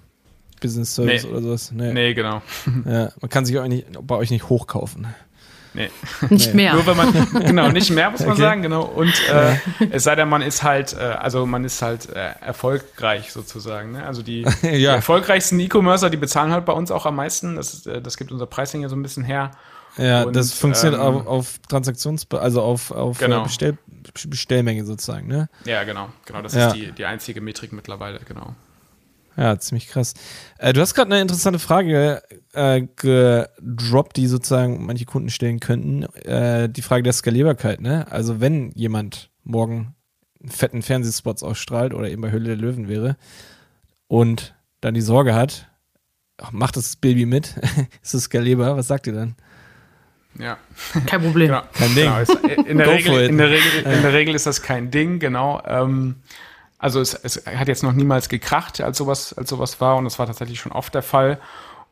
Business 0.60 0.96
Service 0.96 1.24
Nee. 1.24 1.30
oder 1.30 1.42
sowas? 1.42 1.72
Nee. 1.72 1.94
Nee, 1.94 2.14
genau. 2.14 2.42
Ja, 2.86 3.10
man 3.22 3.30
kann 3.30 3.46
sich 3.46 3.58
auch 3.60 3.68
nicht, 3.68 3.88
bei 4.02 4.16
euch 4.16 4.30
nicht 4.32 4.50
hochkaufen. 4.50 5.08
Nee. 5.74 5.90
Nicht 6.32 6.56
mehr. 6.56 6.74
Nur 6.74 6.88
wenn 6.88 6.98
man, 6.98 7.14
genau, 7.46 7.68
nicht 7.70 7.92
mehr, 7.92 8.10
muss 8.10 8.22
man 8.22 8.32
Okay. 8.32 8.42
sagen, 8.42 8.62
genau. 8.64 8.82
Und 8.84 9.14
äh, 9.30 9.58
es 9.92 10.06
sei 10.06 10.16
denn, 10.16 10.28
man 10.28 10.42
ist 10.42 10.64
halt, 10.64 10.94
äh, 10.94 11.02
also 11.02 11.46
man 11.46 11.64
ist 11.66 11.84
halt 11.84 12.10
äh, 12.10 12.32
erfolgreich 12.42 13.32
sozusagen. 13.32 13.92
Ne? 13.92 14.04
Also 14.04 14.24
die, 14.24 14.44
die 14.64 14.68
Ja. 14.70 14.96
erfolgreichsten 14.96 15.60
E-Commercer, 15.60 16.10
die 16.10 16.18
bezahlen 16.18 16.52
halt 16.52 16.66
bei 16.66 16.74
uns 16.74 16.90
auch 16.90 17.06
am 17.06 17.16
meisten. 17.18 17.58
Das, 17.58 17.76
ist, 17.76 17.86
äh, 17.86 18.02
das 18.02 18.18
gibt 18.18 18.32
unser 18.32 18.48
Pricing 18.48 18.82
ja 18.82 18.90
so 18.90 18.96
ein 18.96 19.04
bisschen 19.04 19.24
her. 19.24 19.52
Ja, 19.98 20.24
Und, 20.24 20.36
das 20.36 20.52
funktioniert 20.54 21.00
ähm, 21.00 21.06
auf, 21.18 21.28
auf 21.28 21.60
Transaktions, 21.70 22.26
also 22.32 22.64
auf, 22.64 22.90
auf 22.90 23.20
Genau. 23.20 23.42
äh, 23.42 23.44
Bestell, 23.44 23.78
Bestellmenge 24.30 24.84
sozusagen, 24.84 25.28
ne? 25.28 25.48
Ja, 25.66 25.84
genau. 25.84 26.10
Genau, 26.26 26.42
das 26.42 26.56
Ja. 26.56 26.68
ist 26.68 26.76
die, 26.76 26.92
die 26.92 27.06
einzige 27.06 27.40
Metrik 27.42 27.72
mittlerweile, 27.72 28.20
genau. 28.28 28.56
Ja, 29.38 29.60
ziemlich 29.60 29.88
krass. 29.88 30.16
Äh, 30.58 30.74
du 30.74 30.82
hast 30.82 30.96
gerade 30.96 31.12
eine 31.12 31.22
interessante 31.22 31.60
Frage 31.60 32.24
äh, 32.54 32.82
gedroppt, 32.96 34.18
die 34.18 34.26
sozusagen 34.26 34.84
manche 34.84 35.06
Kunden 35.06 35.30
stellen 35.30 35.60
könnten. 35.60 36.04
Äh, 36.26 36.70
die 36.70 36.82
Frage 36.82 37.04
der 37.04 37.14
Skalierbarkeit, 37.14 37.80
ne? 37.80 38.12
Also 38.12 38.42
wenn 38.42 38.72
jemand 38.72 39.30
morgen 39.44 39.96
einen 40.42 40.50
fetten 40.50 40.82
Fernsehspots 40.82 41.44
ausstrahlt 41.44 41.94
oder 41.94 42.10
eben 42.10 42.22
bei 42.22 42.32
Höhle 42.32 42.46
der 42.46 42.56
Löwen 42.56 42.88
wäre 42.88 43.16
und 44.08 44.56
dann 44.82 44.96
die 44.96 45.02
Sorge 45.02 45.36
hat, 45.36 45.70
ach, 46.38 46.52
macht 46.52 46.76
das 46.76 46.96
Baby 46.96 47.28
mit? 47.28 47.56
ist 48.02 48.16
es 48.16 48.24
skalierbar? 48.24 48.76
Was 48.76 48.88
sagt 48.88 49.06
ihr 49.06 49.14
dann? 49.14 49.36
Ja. 50.40 50.58
Kein 51.06 51.22
Problem. 51.22 51.48
Genau. 51.48 51.64
Kein 51.74 51.96
Ding. 51.96 52.06
Genau, 52.06 52.20
ist, 52.20 52.36
in, 52.68 52.78
der 52.78 52.88
Regel, 52.88 53.26
in, 53.26 53.38
der 53.38 53.50
Regel, 53.50 53.82
in 53.84 54.02
der 54.02 54.14
Regel 54.14 54.36
ist 54.36 54.46
das 54.46 54.62
kein 54.62 54.90
Ding, 54.92 55.20
genau. 55.20 55.62
Ähm, 55.66 56.18
also 56.80 57.00
es, 57.02 57.14
es 57.14 57.46
hat 57.46 57.68
jetzt 57.68 57.84
noch 57.84 57.94
niemals 57.94 58.30
gekracht, 58.30 58.80
als 58.82 58.98
sowas, 58.98 59.34
als 59.34 59.50
sowas 59.50 59.82
war 59.82 59.98
und 59.98 60.04
das 60.06 60.20
war 60.20 60.28
tatsächlich 60.28 60.60
schon 60.60 60.72
oft 60.72 60.94
der 60.94 61.02
Fall. 61.04 61.40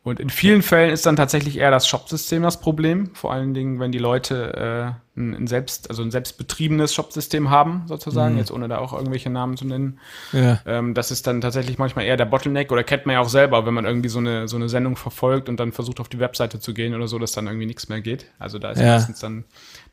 Und 0.04 0.20
in 0.20 0.30
vielen 0.30 0.62
Fällen 0.62 0.92
ist 0.92 1.08
dann 1.08 1.16
tatsächlich 1.16 1.58
eher 1.58 1.72
das 1.72 1.88
Shopsystem 1.88 2.44
das 2.44 2.60
Problem. 2.60 3.10
Vor 3.16 3.34
allen 3.34 3.56
Dingen, 3.56 3.80
wenn 3.80 3.92
die 3.92 3.98
Leute 3.98 4.94
äh, 5.18 5.20
ein, 5.20 5.34
ein 5.34 5.48
selbst, 5.48 5.90
also 5.90 6.04
ein 6.04 6.12
selbstbetriebenes 6.12 6.94
Shopsystem 6.94 7.50
haben, 7.50 7.86
sozusagen, 7.88 8.38
jetzt 8.38 8.52
ohne 8.52 8.68
da 8.68 8.78
auch 8.78 8.94
irgendwelche 8.94 9.32
Namen 9.32 9.58
zu 9.58 9.66
nennen. 9.66 10.00
Ja. 10.32 10.60
Ähm, 10.68 10.94
das 10.94 11.10
ist 11.10 11.26
dann 11.26 11.42
tatsächlich 11.42 11.80
manchmal 11.80 12.06
eher 12.06 12.18
der 12.18 12.26
Bottleneck 12.26 12.72
oder 12.72 12.84
kennt 12.84 13.08
man 13.08 13.14
ja 13.14 13.20
auch 13.22 13.30
selber, 13.30 13.66
wenn 13.66 13.74
man 13.74 13.86
irgendwie 13.86 14.10
so 14.10 14.20
eine, 14.20 14.48
so 14.48 14.58
eine 14.58 14.70
Sendung 14.70 14.96
verfolgt 14.96 15.50
und 15.50 15.60
dann 15.60 15.72
versucht 15.72 16.00
auf 16.00 16.08
die 16.08 16.20
Webseite 16.20 16.60
zu 16.60 16.76
gehen 16.76 16.94
oder 16.94 17.08
so, 17.08 17.18
dass 17.18 17.32
dann 17.32 17.48
irgendwie 17.48 17.66
nichts 17.66 17.90
mehr 17.90 18.02
geht. 18.02 18.28
Also 18.38 18.60
da 18.60 18.74
ist 18.74 18.82
Ja. 18.82 18.94
meistens 18.98 19.22
dann 19.22 19.44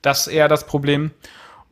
das 0.02 0.26
eher 0.26 0.48
das 0.48 0.66
Problem. 0.66 1.10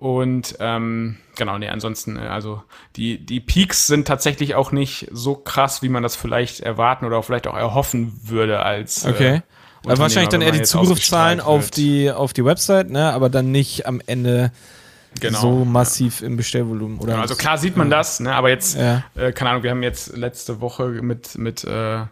Und 0.01 0.57
ähm, 0.61 1.18
genau, 1.36 1.59
nee, 1.59 1.68
ansonsten, 1.68 2.16
äh, 2.16 2.20
also 2.20 2.62
die, 2.96 3.18
die 3.18 3.38
Peaks 3.38 3.86
sind 3.86 4.09
tatsächlich 4.09 4.55
auch 4.55 4.72
nicht 4.72 5.09
so 5.12 5.34
krass, 5.34 5.82
wie 5.82 5.90
man 5.90 6.03
das 6.03 6.16
vielleicht 6.16 6.61
erwarten 6.61 7.05
oder 7.05 7.22
vielleicht 7.22 7.46
auch 7.46 7.55
erhoffen 7.57 8.18
würde 8.24 8.61
als 8.61 9.05
Okay. 9.05 9.36
äh, 9.36 9.40
Also 9.86 10.01
wahrscheinlich 10.03 10.30
dann 10.30 10.40
eher 10.40 10.53
die 10.53 10.62
Zugriffszahlen 10.62 11.40
auf 11.40 11.70
die, 11.70 12.11
auf 12.11 12.32
die 12.32 12.46
Website, 12.46 12.88
ne? 12.88 13.12
aber 13.12 13.28
dann 13.28 13.53
nicht 13.53 13.86
am 13.86 14.01
Ende 14.07 14.53
Genau. 15.20 15.38
so 15.40 15.64
massiv 15.66 16.22
im 16.22 16.38
Bestellvolumen. 16.38 16.96
Oder 16.98 17.12
Genau, 17.12 17.22
also 17.22 17.34
klar 17.34 17.59
sieht 17.59 17.76
man 17.76 17.90
das, 17.90 18.20
ne? 18.20 18.32
aber 18.34 18.48
jetzt, 18.48 18.78
Ja. 18.78 19.03
äh, 19.16 19.32
keine 19.32 19.51
Ahnung, 19.51 19.64
wir 19.64 19.70
haben 19.70 19.82
jetzt 19.82 20.16
letzte 20.16 20.62
Woche 20.62 20.84
mit, 21.03 21.36
mit, 21.36 21.62
äh, 21.64 22.05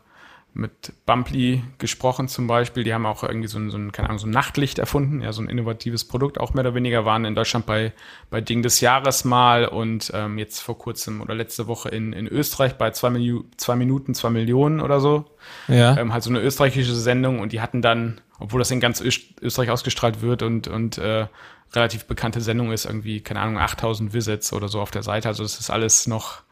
mit 0.58 0.92
Bumply 1.06 1.62
gesprochen 1.78 2.26
zum 2.26 2.48
Beispiel. 2.48 2.82
Die 2.82 2.92
haben 2.92 3.06
auch 3.06 3.22
irgendwie 3.22 3.46
so 3.46 3.58
ein, 3.58 3.70
so 3.70 3.78
ein, 3.78 3.92
keine 3.92 4.08
Ahnung, 4.08 4.18
so 4.18 4.26
ein 4.26 4.32
Nachtlicht 4.32 4.80
erfunden, 4.80 5.22
ja, 5.22 5.32
so 5.32 5.40
ein 5.40 5.48
innovatives 5.48 6.04
Produkt, 6.04 6.38
auch 6.38 6.52
mehr 6.52 6.64
oder 6.64 6.74
weniger 6.74 7.04
waren 7.04 7.24
in 7.24 7.36
Deutschland 7.36 7.64
bei, 7.64 7.92
bei 8.28 8.40
Ding 8.40 8.62
des 8.62 8.80
Jahres 8.80 9.24
mal 9.24 9.66
und 9.66 10.10
ähm, 10.14 10.36
jetzt 10.36 10.58
vor 10.60 10.76
kurzem 10.76 11.20
oder 11.20 11.36
letzte 11.36 11.68
Woche 11.68 11.90
in, 11.90 12.12
in 12.12 12.26
Österreich 12.26 12.74
bei 12.74 12.90
zwei, 12.90 13.10
Minu 13.10 13.44
zwei 13.56 13.76
Minuten, 13.76 14.14
zwei 14.14 14.30
Millionen 14.30 14.80
oder 14.80 14.98
so. 14.98 15.26
Ja. 15.68 15.96
Ähm, 15.96 16.12
halt 16.12 16.24
so 16.24 16.30
eine 16.30 16.40
österreichische 16.40 16.94
Sendung 16.94 17.38
und 17.38 17.52
die 17.52 17.60
hatten 17.60 17.80
dann, 17.80 18.20
obwohl 18.40 18.58
das 18.58 18.72
in 18.72 18.80
ganz 18.80 19.00
Öst 19.00 19.40
Österreich 19.40 19.70
ausgestrahlt 19.70 20.22
wird 20.22 20.42
und, 20.42 20.66
und 20.66 20.98
äh, 20.98 21.28
relativ 21.72 22.06
bekannte 22.06 22.40
Sendung 22.40 22.72
ist, 22.72 22.84
irgendwie, 22.84 23.20
keine 23.20 23.40
Ahnung, 23.40 23.58
8000 23.58 24.12
Visits 24.12 24.52
oder 24.52 24.66
so 24.66 24.80
auf 24.80 24.90
der 24.90 25.04
Seite. 25.04 25.28
Also 25.28 25.44
das 25.44 25.60
ist 25.60 25.70
alles 25.70 26.08
noch 26.08 26.42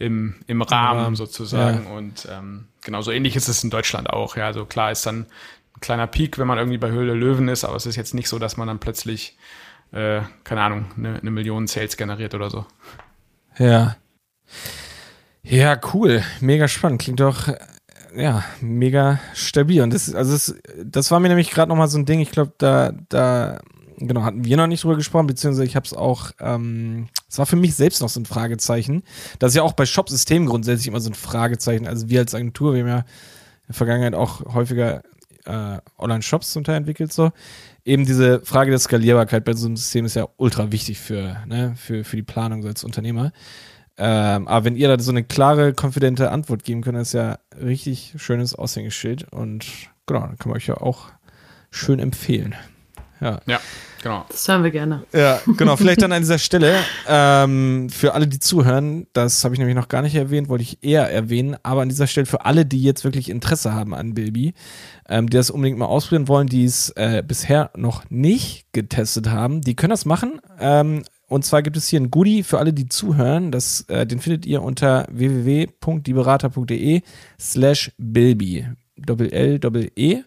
im, 0.00 0.34
im 0.46 0.62
Rahmen 0.62 1.00
Rahmen, 1.00 1.16
sozusagen. 1.16 1.86
Und 1.86 2.26
ähm, 2.30 2.66
genau 2.82 3.02
so 3.02 3.12
ähnlich 3.12 3.36
ist 3.36 3.48
es 3.48 3.62
in 3.62 3.70
Deutschland 3.70 4.08
auch. 4.10 4.36
Ja, 4.36 4.46
also 4.46 4.64
klar 4.64 4.90
ist 4.90 5.04
dann 5.04 5.26
ein 5.76 5.80
kleiner 5.80 6.06
Peak, 6.06 6.38
wenn 6.38 6.46
man 6.46 6.58
irgendwie 6.58 6.78
bei 6.78 6.90
Höhle 6.90 7.12
Löwen 7.14 7.48
ist, 7.48 7.64
aber 7.64 7.76
es 7.76 7.86
ist 7.86 7.96
jetzt 7.96 8.14
nicht 8.14 8.28
so, 8.28 8.38
dass 8.38 8.56
man 8.56 8.66
dann 8.66 8.78
plötzlich, 8.78 9.36
äh, 9.92 10.22
keine 10.42 10.62
Ahnung, 10.62 10.86
eine, 10.96 11.20
eine 11.20 11.30
Million 11.30 11.66
Sales 11.66 11.98
generiert 11.98 12.34
oder 12.34 12.48
so. 12.48 12.64
Ja. 13.58 13.96
Ja, 15.42 15.78
cool. 15.92 16.22
Mega 16.40 16.66
spannend. 16.66 17.02
Klingt 17.02 17.20
doch, 17.20 17.48
äh, 17.48 17.58
ja, 18.16 18.42
mega 18.62 19.20
stabil. 19.34 19.82
Und 19.82 19.92
das, 19.92 20.14
also 20.14 20.32
das, 20.32 20.54
das 20.82 21.10
war 21.10 21.20
mir 21.20 21.28
nämlich 21.28 21.50
gerade 21.50 21.68
nochmal 21.68 21.88
so 21.88 21.98
ein 21.98 22.06
Ding. 22.06 22.20
Ich 22.20 22.30
glaube, 22.30 22.54
da, 22.56 22.92
da, 23.10 23.60
genau, 24.00 24.22
hatten 24.22 24.44
wir 24.44 24.56
noch 24.56 24.66
nicht 24.66 24.82
drüber 24.82 24.96
gesprochen, 24.96 25.26
beziehungsweise 25.26 25.64
ich 25.64 25.76
habe 25.76 25.86
es 25.86 25.94
auch, 25.94 26.32
ähm, 26.40 27.08
es 27.28 27.38
war 27.38 27.46
für 27.46 27.56
mich 27.56 27.74
selbst 27.74 28.00
noch 28.00 28.08
so 28.08 28.20
ein 28.20 28.26
Fragezeichen. 28.26 29.02
Das 29.38 29.52
ist 29.52 29.56
ja 29.56 29.62
auch 29.62 29.72
bei 29.72 29.86
Shop-Systemen 29.86 30.48
grundsätzlich 30.48 30.88
immer 30.88 31.00
so 31.00 31.10
ein 31.10 31.14
Fragezeichen. 31.14 31.86
Also 31.86 32.08
wir 32.08 32.20
als 32.20 32.34
Agentur, 32.34 32.74
wir 32.74 32.80
haben 32.80 32.88
ja 32.88 32.98
in 32.98 33.04
der 33.68 33.74
Vergangenheit 33.74 34.14
auch 34.14 34.54
häufiger 34.54 35.02
äh, 35.44 35.78
Online-Shops 35.98 36.52
zum 36.52 36.64
Teil 36.64 36.76
entwickelt, 36.76 37.12
so. 37.12 37.30
Eben 37.84 38.04
diese 38.04 38.40
Frage 38.40 38.70
der 38.70 38.78
Skalierbarkeit 38.78 39.44
bei 39.44 39.54
so 39.54 39.66
einem 39.66 39.76
System 39.76 40.04
ist 40.04 40.14
ja 40.14 40.28
ultra 40.36 40.70
wichtig 40.70 40.98
für, 40.98 41.36
ne, 41.46 41.74
für, 41.76 42.04
für 42.04 42.16
die 42.16 42.22
Planung 42.22 42.64
als 42.66 42.84
Unternehmer. 42.84 43.32
Ähm, 43.96 44.48
aber 44.48 44.64
wenn 44.64 44.76
ihr 44.76 44.88
da 44.88 45.02
so 45.02 45.10
eine 45.10 45.24
klare, 45.24 45.72
konfidente 45.74 46.30
Antwort 46.30 46.64
geben 46.64 46.82
könnt, 46.82 46.98
ist 46.98 47.12
ja 47.12 47.38
richtig 47.60 48.14
schönes 48.16 48.54
Aushängeschild 48.54 49.30
und 49.32 49.66
genau, 50.06 50.20
dann 50.20 50.38
kann 50.38 50.50
man 50.50 50.56
euch 50.56 50.66
ja 50.66 50.78
auch 50.78 51.08
schön 51.70 51.98
empfehlen. 51.98 52.54
Ja. 53.20 53.40
Ja, 53.46 53.60
genau. 54.02 54.24
Das 54.28 54.48
hören 54.48 54.62
wir 54.62 54.70
gerne. 54.70 55.04
Ja, 55.12 55.40
genau. 55.56 55.76
Vielleicht 55.78 56.02
dann 56.02 56.12
an 56.12 56.22
dieser 56.22 56.38
Stelle 56.38 56.76
ähm, 57.06 57.88
für 57.90 58.14
alle, 58.14 58.26
die 58.26 58.38
zuhören, 58.38 59.06
das 59.12 59.44
habe 59.44 59.54
ich 59.54 59.58
nämlich 59.58 59.76
noch 59.76 59.88
gar 59.88 60.02
nicht 60.02 60.14
erwähnt, 60.14 60.48
wollte 60.48 60.62
ich 60.62 60.82
eher 60.82 61.10
erwähnen, 61.10 61.56
aber 61.62 61.82
an 61.82 61.88
dieser 61.88 62.06
Stelle 62.06 62.26
für 62.26 62.44
alle, 62.44 62.64
die 62.64 62.82
jetzt 62.82 63.04
wirklich 63.04 63.28
Interesse 63.28 63.74
haben 63.74 63.94
an 63.94 64.14
Bilby, 64.14 64.54
ähm, 65.08 65.28
die 65.28 65.36
das 65.36 65.50
unbedingt 65.50 65.78
mal 65.78 65.86
ausprobieren 65.86 66.28
wollen, 66.28 66.46
die 66.46 66.64
es 66.64 66.90
äh, 66.90 67.22
bisher 67.26 67.70
noch 67.76 68.08
nicht 68.10 68.66
getestet 68.72 69.28
haben, 69.28 69.60
die 69.60 69.76
können 69.76 69.90
das 69.90 70.04
machen. 70.04 70.40
Ähm, 70.58 71.02
und 71.28 71.44
zwar 71.44 71.62
gibt 71.62 71.76
es 71.76 71.86
hier 71.86 72.00
ein 72.00 72.10
Goodie 72.10 72.42
für 72.42 72.58
alle, 72.58 72.72
die 72.72 72.88
zuhören. 72.88 73.52
Das, 73.52 73.82
äh, 73.82 74.04
den 74.04 74.18
findet 74.18 74.46
ihr 74.46 74.62
unter 74.62 75.06
www.dieberater.de 75.10 77.02
slash 77.38 77.92
Bilby. 77.98 78.66
Doppel 78.96 79.32
L, 79.32 79.58
Doppel 79.60 79.92
E. 79.94 80.22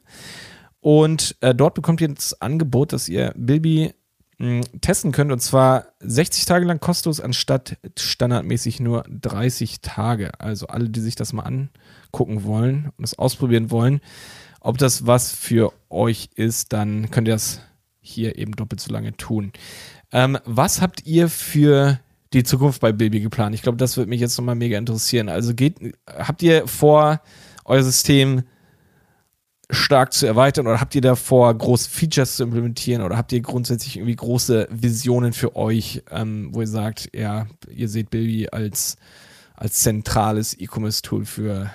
Und 0.83 1.37
äh, 1.39 1.55
dort 1.55 1.75
bekommt 1.75 2.01
ihr 2.01 2.09
das 2.09 2.41
Angebot, 2.41 2.91
dass 2.91 3.07
ihr 3.07 3.33
Bilby 3.37 3.93
mh, 4.37 4.63
testen 4.81 5.13
könnt. 5.13 5.31
Und 5.31 5.39
zwar 5.39 5.85
60 6.01 6.43
Tage 6.43 6.65
lang 6.65 6.81
kostenlos, 6.81 7.21
anstatt 7.21 7.77
standardmäßig 7.97 8.81
nur 8.81 9.05
30 9.09 9.79
Tage. 9.79 10.37
Also 10.41 10.67
alle, 10.67 10.89
die 10.89 10.99
sich 10.99 11.15
das 11.15 11.31
mal 11.31 11.43
angucken 11.43 12.43
wollen 12.43 12.91
und 12.97 13.01
das 13.01 13.17
ausprobieren 13.17 13.71
wollen, 13.71 14.01
ob 14.59 14.77
das 14.77 15.07
was 15.07 15.31
für 15.31 15.71
euch 15.89 16.29
ist, 16.35 16.73
dann 16.73 17.09
könnt 17.11 17.29
ihr 17.29 17.35
das 17.35 17.61
hier 18.01 18.37
eben 18.37 18.51
doppelt 18.51 18.81
so 18.81 18.91
lange 18.91 19.15
tun. 19.15 19.53
Ähm, 20.11 20.37
was 20.43 20.81
habt 20.81 21.05
ihr 21.05 21.29
für 21.29 21.97
die 22.33 22.43
Zukunft 22.43 22.81
bei 22.81 22.91
Bilby 22.91 23.21
geplant? 23.21 23.55
Ich 23.55 23.61
glaube, 23.61 23.77
das 23.77 23.95
würde 23.95 24.09
mich 24.09 24.19
jetzt 24.19 24.37
nochmal 24.37 24.55
mega 24.55 24.77
interessieren. 24.77 25.29
Also 25.29 25.53
geht, 25.53 25.77
habt 26.05 26.43
ihr 26.43 26.67
vor, 26.67 27.21
euer 27.63 27.83
System 27.83 28.43
stark 29.69 30.13
zu 30.13 30.25
erweitern? 30.25 30.67
Oder 30.67 30.79
habt 30.79 30.95
ihr 30.95 31.01
davor, 31.01 31.53
große 31.53 31.89
Features 31.89 32.37
zu 32.37 32.43
implementieren? 32.43 33.01
Oder 33.01 33.17
habt 33.17 33.31
ihr 33.31 33.41
grundsätzlich 33.41 33.97
irgendwie 33.97 34.15
große 34.15 34.67
Visionen 34.69 35.33
für 35.33 35.55
euch, 35.55 36.03
ähm, 36.11 36.49
wo 36.51 36.61
ihr 36.61 36.67
sagt, 36.67 37.09
ja, 37.15 37.47
ihr 37.69 37.89
seht 37.89 38.09
Bilby 38.09 38.49
als, 38.51 38.97
als 39.55 39.81
zentrales 39.81 40.59
E-Commerce-Tool 40.59 41.25
für 41.25 41.71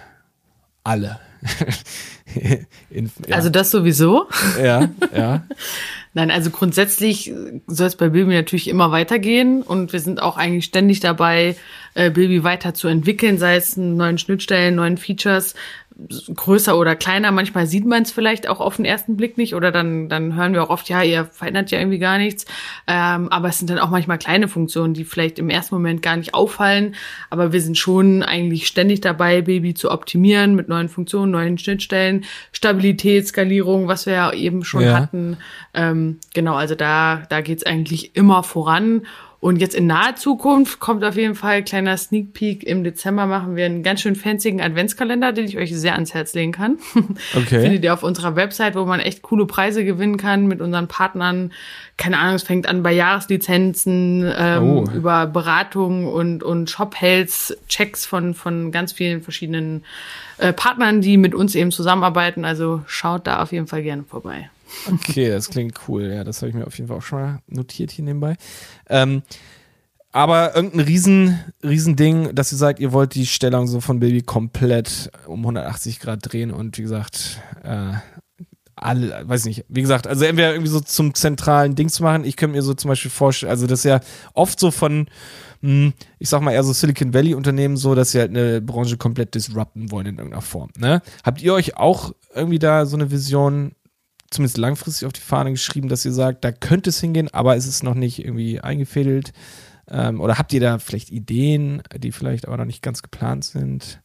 alle? 0.84 1.18
In, 2.90 3.10
ja, 3.26 3.36
Also 3.36 3.48
das 3.48 3.70
sowieso. 3.70 4.26
ja, 4.62 4.88
ja, 5.16 5.44
Nein, 6.14 6.30
also 6.30 6.50
grundsätzlich 6.50 7.32
soll 7.66 7.86
es 7.86 7.94
bei 7.94 8.08
Bilby 8.08 8.34
natürlich 8.34 8.66
immer 8.66 8.90
weitergehen. 8.90 9.62
Und 9.62 9.92
wir 9.92 10.00
sind 10.00 10.20
auch 10.20 10.36
eigentlich 10.36 10.64
ständig 10.64 11.00
dabei, 11.00 11.54
äh, 11.94 12.10
Bilby 12.10 12.42
weiterzuentwickeln, 12.42 13.38
sei 13.38 13.56
es 13.56 13.76
in 13.76 13.96
neuen 13.96 14.18
Schnittstellen, 14.18 14.74
neuen 14.74 14.96
Features, 14.96 15.54
größer 16.34 16.78
oder 16.78 16.94
kleiner. 16.94 17.32
Manchmal 17.32 17.66
sieht 17.66 17.84
man 17.84 18.02
es 18.04 18.12
vielleicht 18.12 18.48
auch 18.48 18.60
auf 18.60 18.76
den 18.76 18.84
ersten 18.84 19.16
Blick 19.16 19.36
nicht 19.36 19.54
oder 19.54 19.72
dann, 19.72 20.08
dann 20.08 20.36
hören 20.36 20.52
wir 20.52 20.62
auch 20.62 20.70
oft, 20.70 20.88
ja, 20.88 21.02
ihr 21.02 21.24
verändert 21.24 21.70
ja 21.72 21.78
irgendwie 21.78 21.98
gar 21.98 22.18
nichts. 22.18 22.46
Ähm, 22.86 23.28
aber 23.30 23.48
es 23.48 23.58
sind 23.58 23.68
dann 23.68 23.80
auch 23.80 23.90
manchmal 23.90 24.18
kleine 24.18 24.46
Funktionen, 24.46 24.94
die 24.94 25.04
vielleicht 25.04 25.38
im 25.38 25.50
ersten 25.50 25.74
Moment 25.74 26.00
gar 26.02 26.16
nicht 26.16 26.34
auffallen. 26.34 26.94
Aber 27.30 27.52
wir 27.52 27.60
sind 27.60 27.76
schon 27.76 28.22
eigentlich 28.22 28.68
ständig 28.68 29.00
dabei, 29.00 29.42
Baby 29.42 29.74
zu 29.74 29.90
optimieren 29.90 30.54
mit 30.54 30.68
neuen 30.68 30.88
Funktionen, 30.88 31.32
neuen 31.32 31.58
Schnittstellen, 31.58 32.24
Stabilität, 32.52 33.26
Skalierung, 33.26 33.88
was 33.88 34.06
wir 34.06 34.12
ja 34.12 34.32
eben 34.32 34.64
schon 34.64 34.82
Ja. 34.82 34.94
hatten. 35.00 35.36
Ähm, 35.74 36.18
genau, 36.32 36.54
also 36.54 36.74
da, 36.76 37.22
da 37.28 37.40
geht's 37.40 37.66
eigentlich 37.66 38.14
immer 38.14 38.42
voran. 38.44 39.02
Und 39.40 39.60
jetzt 39.60 39.76
in 39.76 39.86
naher 39.86 40.16
Zukunft 40.16 40.80
kommt 40.80 41.04
auf 41.04 41.14
jeden 41.14 41.36
Fall 41.36 41.62
kleiner 41.62 41.96
Sneak 41.96 42.32
Peek. 42.32 42.64
Im 42.64 42.82
Dezember 42.82 43.26
machen 43.26 43.54
wir 43.54 43.66
einen 43.66 43.84
ganz 43.84 44.00
schön 44.00 44.16
fanzigen 44.16 44.60
Adventskalender, 44.60 45.32
den 45.32 45.44
ich 45.44 45.56
euch 45.56 45.72
sehr 45.76 45.92
ans 45.94 46.12
Herz 46.12 46.34
legen 46.34 46.50
kann. 46.52 46.78
Okay. 47.36 47.60
Findet 47.60 47.84
ihr 47.84 47.92
auf 47.94 48.02
unserer 48.02 48.34
Website, 48.36 48.74
wo 48.74 48.84
man 48.84 48.98
echt 49.00 49.22
coole 49.22 49.46
Preise 49.46 49.84
gewinnen 49.84 50.16
kann 50.16 50.46
mit 50.46 50.60
unseren 50.60 50.88
Partnern. 50.88 51.52
Keine 51.96 52.18
Ahnung, 52.18 52.34
es 52.34 52.42
fängt 52.42 52.66
an 52.68 52.82
bei 52.82 52.92
Jahreslizenzen, 52.92 54.32
ähm, 54.36 54.62
Oh. 54.62 54.84
über 54.92 55.26
Beratung 55.26 56.06
und, 56.06 56.42
und 56.42 56.68
Shop-Hells, 56.70 57.56
Checks 57.68 58.06
von, 58.06 58.34
von 58.34 58.72
ganz 58.72 58.92
vielen 58.92 59.22
verschiedenen 59.22 59.84
äh, 60.38 60.52
Partnern, 60.52 61.00
die 61.00 61.16
mit 61.16 61.34
uns 61.34 61.54
eben 61.54 61.70
zusammenarbeiten. 61.70 62.44
Also 62.44 62.82
schaut 62.86 63.26
da 63.26 63.42
auf 63.42 63.52
jeden 63.52 63.66
Fall 63.68 63.82
gerne 63.82 64.02
vorbei. 64.04 64.50
Okay, 64.86 65.30
das 65.30 65.48
klingt 65.48 65.78
cool. 65.88 66.12
Ja, 66.12 66.24
das 66.24 66.40
habe 66.40 66.50
ich 66.50 66.54
mir 66.54 66.66
auf 66.66 66.76
jeden 66.76 66.88
Fall 66.88 66.98
auch 66.98 67.02
schon 67.02 67.20
mal 67.20 67.38
notiert 67.46 67.90
hier 67.90 68.04
nebenbei. 68.04 68.36
Ähm, 68.88 69.22
aber 70.12 70.56
irgendein 70.56 70.80
riesen, 70.80 71.38
riesen 71.62 72.34
dass 72.34 72.52
ihr 72.52 72.58
sagt, 72.58 72.80
ihr 72.80 72.92
wollt 72.92 73.14
die 73.14 73.26
Stellung 73.26 73.66
so 73.66 73.80
von 73.80 74.00
Baby 74.00 74.22
komplett 74.22 75.10
um 75.26 75.40
180 75.40 76.00
Grad 76.00 76.32
drehen 76.32 76.50
und 76.50 76.78
wie 76.78 76.82
gesagt, 76.82 77.40
äh, 77.62 77.92
alle, 78.74 79.28
weiß 79.28 79.44
nicht, 79.44 79.64
wie 79.68 79.82
gesagt, 79.82 80.06
also 80.06 80.24
entweder 80.24 80.52
irgendwie 80.52 80.70
so 80.70 80.80
zum 80.80 81.14
zentralen 81.14 81.74
Ding 81.74 81.88
zu 81.88 82.02
machen. 82.02 82.24
Ich 82.24 82.36
könnte 82.36 82.56
mir 82.56 82.62
so 82.62 82.74
zum 82.74 82.88
Beispiel 82.88 83.10
vorstellen, 83.10 83.50
also 83.50 83.66
das 83.66 83.80
ist 83.80 83.84
ja 83.84 84.00
oft 84.34 84.58
so 84.58 84.70
von, 84.70 85.08
mh, 85.60 85.92
ich 86.18 86.28
sag 86.28 86.40
mal 86.40 86.52
eher 86.52 86.64
so 86.64 86.72
Silicon 86.72 87.12
Valley 87.12 87.34
Unternehmen 87.34 87.76
so, 87.76 87.94
dass 87.94 88.12
sie 88.12 88.20
halt 88.20 88.30
eine 88.30 88.60
Branche 88.60 88.96
komplett 88.96 89.34
disrupten 89.34 89.90
wollen 89.90 90.06
in 90.06 90.16
irgendeiner 90.16 90.42
Form. 90.42 90.70
Ne? 90.78 91.02
Habt 91.24 91.42
ihr 91.42 91.54
euch 91.54 91.76
auch 91.76 92.12
irgendwie 92.34 92.58
da 92.58 92.86
so 92.86 92.96
eine 92.96 93.10
Vision 93.10 93.72
zumindest 94.30 94.58
langfristig 94.58 95.06
auf 95.06 95.12
die 95.12 95.20
Fahne 95.20 95.50
geschrieben, 95.50 95.88
dass 95.88 96.04
ihr 96.04 96.12
sagt, 96.12 96.44
da 96.44 96.52
könnte 96.52 96.90
es 96.90 97.00
hingehen, 97.00 97.28
aber 97.32 97.56
es 97.56 97.66
ist 97.66 97.82
noch 97.82 97.94
nicht 97.94 98.24
irgendwie 98.24 98.60
eingefädelt? 98.60 99.32
Ähm, 99.90 100.20
oder 100.20 100.38
habt 100.38 100.52
ihr 100.52 100.60
da 100.60 100.78
vielleicht 100.78 101.10
Ideen, 101.10 101.82
die 101.96 102.12
vielleicht 102.12 102.46
aber 102.46 102.58
noch 102.58 102.66
nicht 102.66 102.82
ganz 102.82 103.02
geplant 103.02 103.44
sind? 103.44 104.00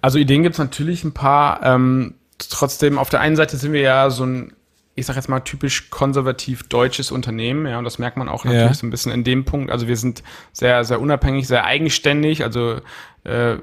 Also 0.00 0.18
Ideen 0.18 0.42
gibt's 0.42 0.58
natürlich 0.58 1.04
ein 1.04 1.12
paar. 1.12 1.62
Ähm, 1.64 2.14
trotzdem, 2.38 2.98
auf 2.98 3.10
der 3.10 3.20
einen 3.20 3.36
Seite 3.36 3.56
sind 3.56 3.72
wir 3.72 3.80
ja 3.80 4.10
so 4.10 4.24
ein, 4.24 4.52
ich 4.94 5.06
sag 5.06 5.16
jetzt 5.16 5.28
mal, 5.28 5.40
typisch 5.40 5.90
konservativ 5.90 6.64
deutsches 6.68 7.10
Unternehmen, 7.10 7.66
ja, 7.66 7.78
und 7.78 7.84
das 7.84 7.98
merkt 7.98 8.16
man 8.16 8.28
auch 8.28 8.44
natürlich 8.44 8.66
Ja. 8.66 8.74
so 8.74 8.86
ein 8.86 8.90
bisschen 8.90 9.10
in 9.12 9.24
dem 9.24 9.44
Punkt. 9.44 9.70
Also 9.72 9.88
wir 9.88 9.96
sind 9.96 10.22
sehr, 10.52 10.84
sehr 10.84 11.00
unabhängig, 11.00 11.48
sehr 11.48 11.64
eigenständig. 11.64 12.44
Also 12.44 12.80
äh, 13.24 13.56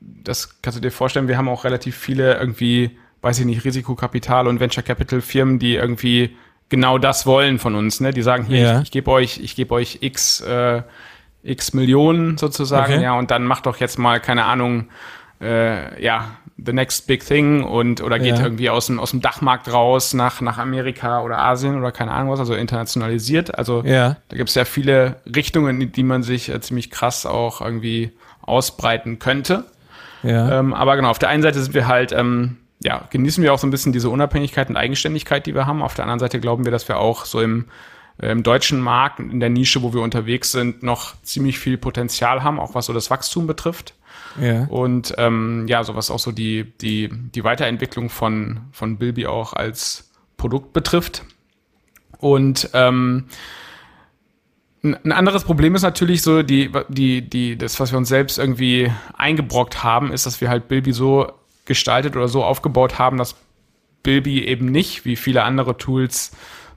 das 0.00 0.60
kannst 0.62 0.76
du 0.76 0.80
dir 0.80 0.90
vorstellen, 0.90 1.28
wir 1.28 1.36
haben 1.36 1.48
auch 1.48 1.64
relativ 1.64 1.96
viele 1.96 2.36
irgendwie, 2.38 2.96
weiß 3.22 3.38
ich 3.38 3.46
nicht, 3.46 3.64
Risikokapital 3.64 4.46
und 4.46 4.60
Venture 4.60 4.82
Capital 4.82 5.20
Firmen, 5.20 5.58
die 5.58 5.74
irgendwie 5.76 6.36
genau 6.68 6.98
das 6.98 7.24
wollen 7.26 7.58
von 7.58 7.74
uns. 7.74 8.00
Ne? 8.00 8.12
Die 8.12 8.22
sagen, 8.22 8.44
hier, 8.44 8.58
Ja. 8.58 8.76
ich, 8.78 8.82
ich 8.84 8.90
gebe 8.90 9.10
euch, 9.10 9.38
ich 9.42 9.56
gebe 9.56 9.74
euch 9.74 9.98
X, 10.00 10.40
äh, 10.40 10.82
X 11.44 11.72
Millionen 11.74 12.38
sozusagen, 12.38 12.94
Okay. 12.94 13.02
ja, 13.02 13.14
und 13.18 13.30
dann 13.30 13.44
macht 13.44 13.66
doch 13.66 13.78
jetzt 13.78 13.98
mal, 13.98 14.20
keine 14.20 14.44
Ahnung, 14.44 14.88
äh, 15.40 16.02
ja, 16.02 16.36
the 16.64 16.72
next 16.72 17.06
big 17.08 17.26
thing 17.26 17.64
und 17.64 18.00
oder 18.02 18.18
geht 18.20 18.38
Ja. 18.38 18.44
irgendwie 18.44 18.70
aus 18.70 18.86
dem, 18.86 19.00
aus 19.00 19.10
dem 19.10 19.20
Dachmarkt 19.20 19.72
raus 19.72 20.14
nach, 20.14 20.40
nach 20.40 20.58
Amerika 20.58 21.22
oder 21.22 21.38
Asien 21.38 21.76
oder 21.76 21.90
keine 21.90 22.12
Ahnung 22.12 22.30
was, 22.30 22.38
also 22.38 22.54
internationalisiert. 22.54 23.58
Also 23.58 23.82
Ja. 23.84 24.16
da 24.28 24.36
gibt 24.36 24.48
es 24.50 24.54
ja 24.54 24.64
viele 24.64 25.16
Richtungen, 25.26 25.80
in 25.80 25.90
die 25.92 26.02
man 26.04 26.22
sich 26.22 26.48
äh, 26.48 26.60
ziemlich 26.60 26.90
krass 26.90 27.26
auch 27.26 27.60
irgendwie 27.60 28.12
ausbreiten 28.42 29.18
könnte. 29.18 29.64
Ja. 30.22 30.60
Ähm, 30.60 30.72
aber 30.74 30.94
genau, 30.96 31.10
auf 31.10 31.18
der 31.18 31.30
einen 31.30 31.42
Seite 31.42 31.60
sind 31.60 31.74
wir 31.74 31.88
halt, 31.88 32.12
ähm, 32.12 32.58
ja, 32.84 33.06
genießen 33.10 33.42
wir 33.42 33.52
auch 33.52 33.58
so 33.58 33.66
ein 33.66 33.70
bisschen 33.70 33.92
diese 33.92 34.10
Unabhängigkeit 34.10 34.68
und 34.68 34.76
Eigenständigkeit, 34.76 35.46
die 35.46 35.54
wir 35.54 35.66
haben. 35.66 35.82
Auf 35.82 35.94
der 35.94 36.04
anderen 36.04 36.20
Seite 36.20 36.40
glauben 36.40 36.64
wir, 36.64 36.72
dass 36.72 36.88
wir 36.88 36.98
auch 36.98 37.24
so 37.24 37.40
im, 37.40 37.66
äh, 38.20 38.30
im 38.30 38.42
deutschen 38.42 38.80
Markt, 38.80 39.20
in 39.20 39.40
der 39.40 39.50
Nische, 39.50 39.82
wo 39.82 39.92
wir 39.92 40.00
unterwegs 40.00 40.52
sind, 40.52 40.82
noch 40.82 41.14
ziemlich 41.22 41.58
viel 41.58 41.78
Potenzial 41.78 42.42
haben, 42.42 42.58
auch 42.58 42.74
was 42.74 42.86
so 42.86 42.92
das 42.92 43.10
Wachstum 43.10 43.46
betrifft. 43.46 43.94
ja. 44.40 44.64
Und 44.64 45.14
ähm, 45.18 45.66
ja, 45.68 45.84
so 45.84 45.94
was 45.94 46.10
auch 46.10 46.18
so 46.18 46.32
die, 46.32 46.72
die, 46.80 47.08
die 47.12 47.44
Weiterentwicklung 47.44 48.10
von, 48.10 48.60
von 48.72 48.98
Bilby 48.98 49.26
auch 49.26 49.52
als 49.52 50.10
Produkt 50.36 50.72
betrifft. 50.72 51.24
Und 52.18 52.70
ähm, 52.72 53.26
ein 54.84 54.96
ein 55.04 55.12
anderes 55.12 55.44
Problem 55.44 55.76
ist 55.76 55.82
natürlich 55.82 56.22
so, 56.22 56.42
die, 56.42 56.70
die, 56.88 57.28
die, 57.28 57.56
das, 57.56 57.78
was 57.78 57.92
wir 57.92 57.98
uns 57.98 58.08
selbst 58.08 58.38
irgendwie 58.38 58.90
eingebrockt 59.16 59.84
haben, 59.84 60.12
ist, 60.12 60.26
dass 60.26 60.40
wir 60.40 60.48
halt 60.48 60.66
Bilby 60.66 60.92
so 60.92 61.32
gestaltet 61.64 62.16
oder 62.16 62.28
so 62.28 62.44
aufgebaut 62.44 62.98
haben, 62.98 63.18
dass 63.18 63.36
Bilby 64.02 64.44
eben 64.44 64.66
nicht, 64.66 65.04
wie 65.04 65.16
viele 65.16 65.44
andere 65.44 65.76
Tools, 65.76 66.32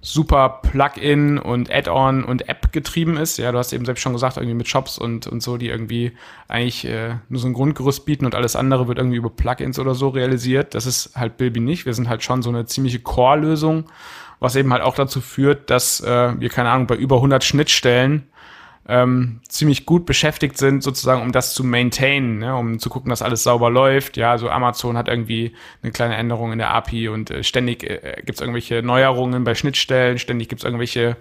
super 0.06 0.62
Plugin 0.62 1.40
und 1.40 1.72
Add-on 1.72 2.24
und 2.24 2.48
App 2.48 2.72
getrieben 2.72 3.18
ist. 3.18 3.38
Ja, 3.38 3.52
du 3.52 3.58
hast 3.58 3.74
eben 3.74 3.86
selbst 3.86 4.02
schon 4.02 4.14
gesagt, 4.14 4.38
irgendwie 4.38 4.54
mit 4.54 4.68
Shops 4.68 5.00
und, 5.00 5.26
und 5.26 5.42
so, 5.42 5.58
die 5.58 5.68
irgendwie 5.70 6.12
eigentlich 6.48 6.86
äh, 6.86 7.16
nur 7.28 7.42
so 7.42 7.48
ein 7.48 7.54
Grundgerüst 7.54 8.06
bieten 8.06 8.26
und 8.26 8.36
alles 8.36 8.56
andere 8.56 8.88
wird 8.88 9.00
irgendwie 9.00 9.18
über 9.18 9.32
Plugins 9.32 9.80
oder 9.80 9.96
so 9.96 10.10
realisiert. 10.10 10.76
Das 10.76 10.86
ist 10.86 11.16
halt 11.16 11.38
Bilby 11.38 11.60
nicht. 11.60 11.88
Wir 11.88 11.96
sind 11.96 12.08
halt 12.08 12.24
schon 12.24 12.44
so 12.44 12.50
eine 12.50 12.66
ziemliche 12.66 13.00
Core-Lösung, 13.00 13.86
was 14.40 14.56
eben 14.56 14.72
halt 14.72 14.84
auch 14.84 14.94
dazu 14.94 15.22
führt, 15.22 15.72
dass 15.72 16.02
äh, 16.02 16.40
wir, 16.40 16.50
keine 16.50 16.70
Ahnung, 16.70 16.86
bei 16.86 16.96
über 16.96 17.16
100 17.16 17.44
Schnittstellen 17.44 18.28
ähm, 18.88 19.40
ziemlich 19.50 19.86
gut 19.86 20.06
beschäftigt 20.06 20.58
sind, 20.58 20.84
sozusagen, 20.84 21.22
um 21.22 21.32
das 21.32 21.54
zu 21.56 21.64
maintainen, 21.64 22.40
ne, 22.40 22.56
um 22.56 22.78
zu 22.78 22.90
gucken, 22.90 23.10
dass 23.10 23.22
alles 23.24 23.44
sauber 23.44 23.70
läuft. 23.70 24.16
Ja, 24.16 24.38
so 24.38 24.50
Amazon 24.50 24.96
hat 24.98 25.08
irgendwie 25.08 25.56
eine 25.82 25.92
kleine 25.92 26.16
Änderung 26.16 26.52
in 26.52 26.60
der 26.60 26.72
API 26.72 27.10
und 27.10 27.32
äh, 27.32 27.44
ständig 27.44 27.84
äh, 27.84 28.14
gibt 28.18 28.36
es 28.36 28.42
irgendwelche 28.42 28.84
Neuerungen 28.84 29.44
bei 29.44 29.56
Schnittstellen, 29.56 30.20
ständig 30.20 30.50
gibt 30.50 30.62
es 30.62 30.66
irgendwelche 30.66 31.18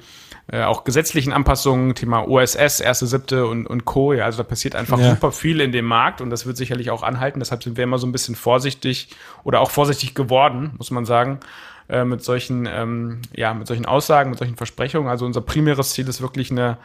äh, 0.52 0.62
auch 0.62 0.84
gesetzlichen 0.84 1.32
Anpassungen, 1.32 1.94
Thema 1.94 2.28
OSS, 2.28 2.80
erste, 2.80 3.06
siebte 3.06 3.46
und, 3.46 3.66
und 3.66 3.86
Co. 3.86 4.12
Ja, 4.12 4.26
also 4.26 4.38
da 4.38 4.42
passiert 4.46 4.74
einfach 4.74 4.98
Ja. 4.98 5.10
super 5.14 5.32
viel 5.32 5.62
in 5.62 5.72
dem 5.72 5.86
Markt 5.86 6.20
und 6.20 6.28
das 6.28 6.44
wird 6.44 6.58
sicherlich 6.58 6.90
auch 6.90 7.02
anhalten. 7.02 7.38
Deshalb 7.38 7.62
sind 7.62 7.78
wir 7.78 7.84
immer 7.84 7.96
so 7.96 8.06
ein 8.06 8.12
bisschen 8.12 8.34
vorsichtig 8.34 9.08
oder 9.42 9.60
auch 9.60 9.70
vorsichtig 9.70 10.14
geworden, 10.14 10.72
muss 10.76 10.90
man 10.90 11.06
sagen, 11.06 11.40
äh, 11.88 12.04
mit 12.04 12.22
solchen, 12.22 12.68
ähm, 12.70 13.22
ja, 13.34 13.54
mit 13.54 13.66
solchen 13.66 13.86
Aussagen, 13.86 14.28
mit 14.28 14.38
solchen 14.38 14.56
Versprechungen. 14.56 15.08
Also 15.08 15.24
unser 15.24 15.40
primäres 15.40 15.92
Ziel 15.94 16.06
ist 16.08 16.20
wirklich 16.20 16.50
eine 16.50 16.76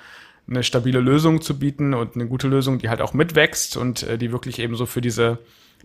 eine 0.50 0.64
stabile 0.64 1.00
Lösung 1.00 1.42
zu 1.42 1.60
bieten 1.60 1.94
und 1.94 2.16
eine 2.16 2.28
gute 2.28 2.48
Lösung, 2.48 2.80
die 2.80 2.90
halt 2.90 3.02
auch 3.02 3.14
mitwächst 3.14 3.78
und 3.78 4.04
äh, 4.04 4.18
die 4.18 4.32
wirklich 4.32 4.60
eben 4.60 4.76
so 4.76 4.86
für 4.86 5.02
diese, 5.02 5.40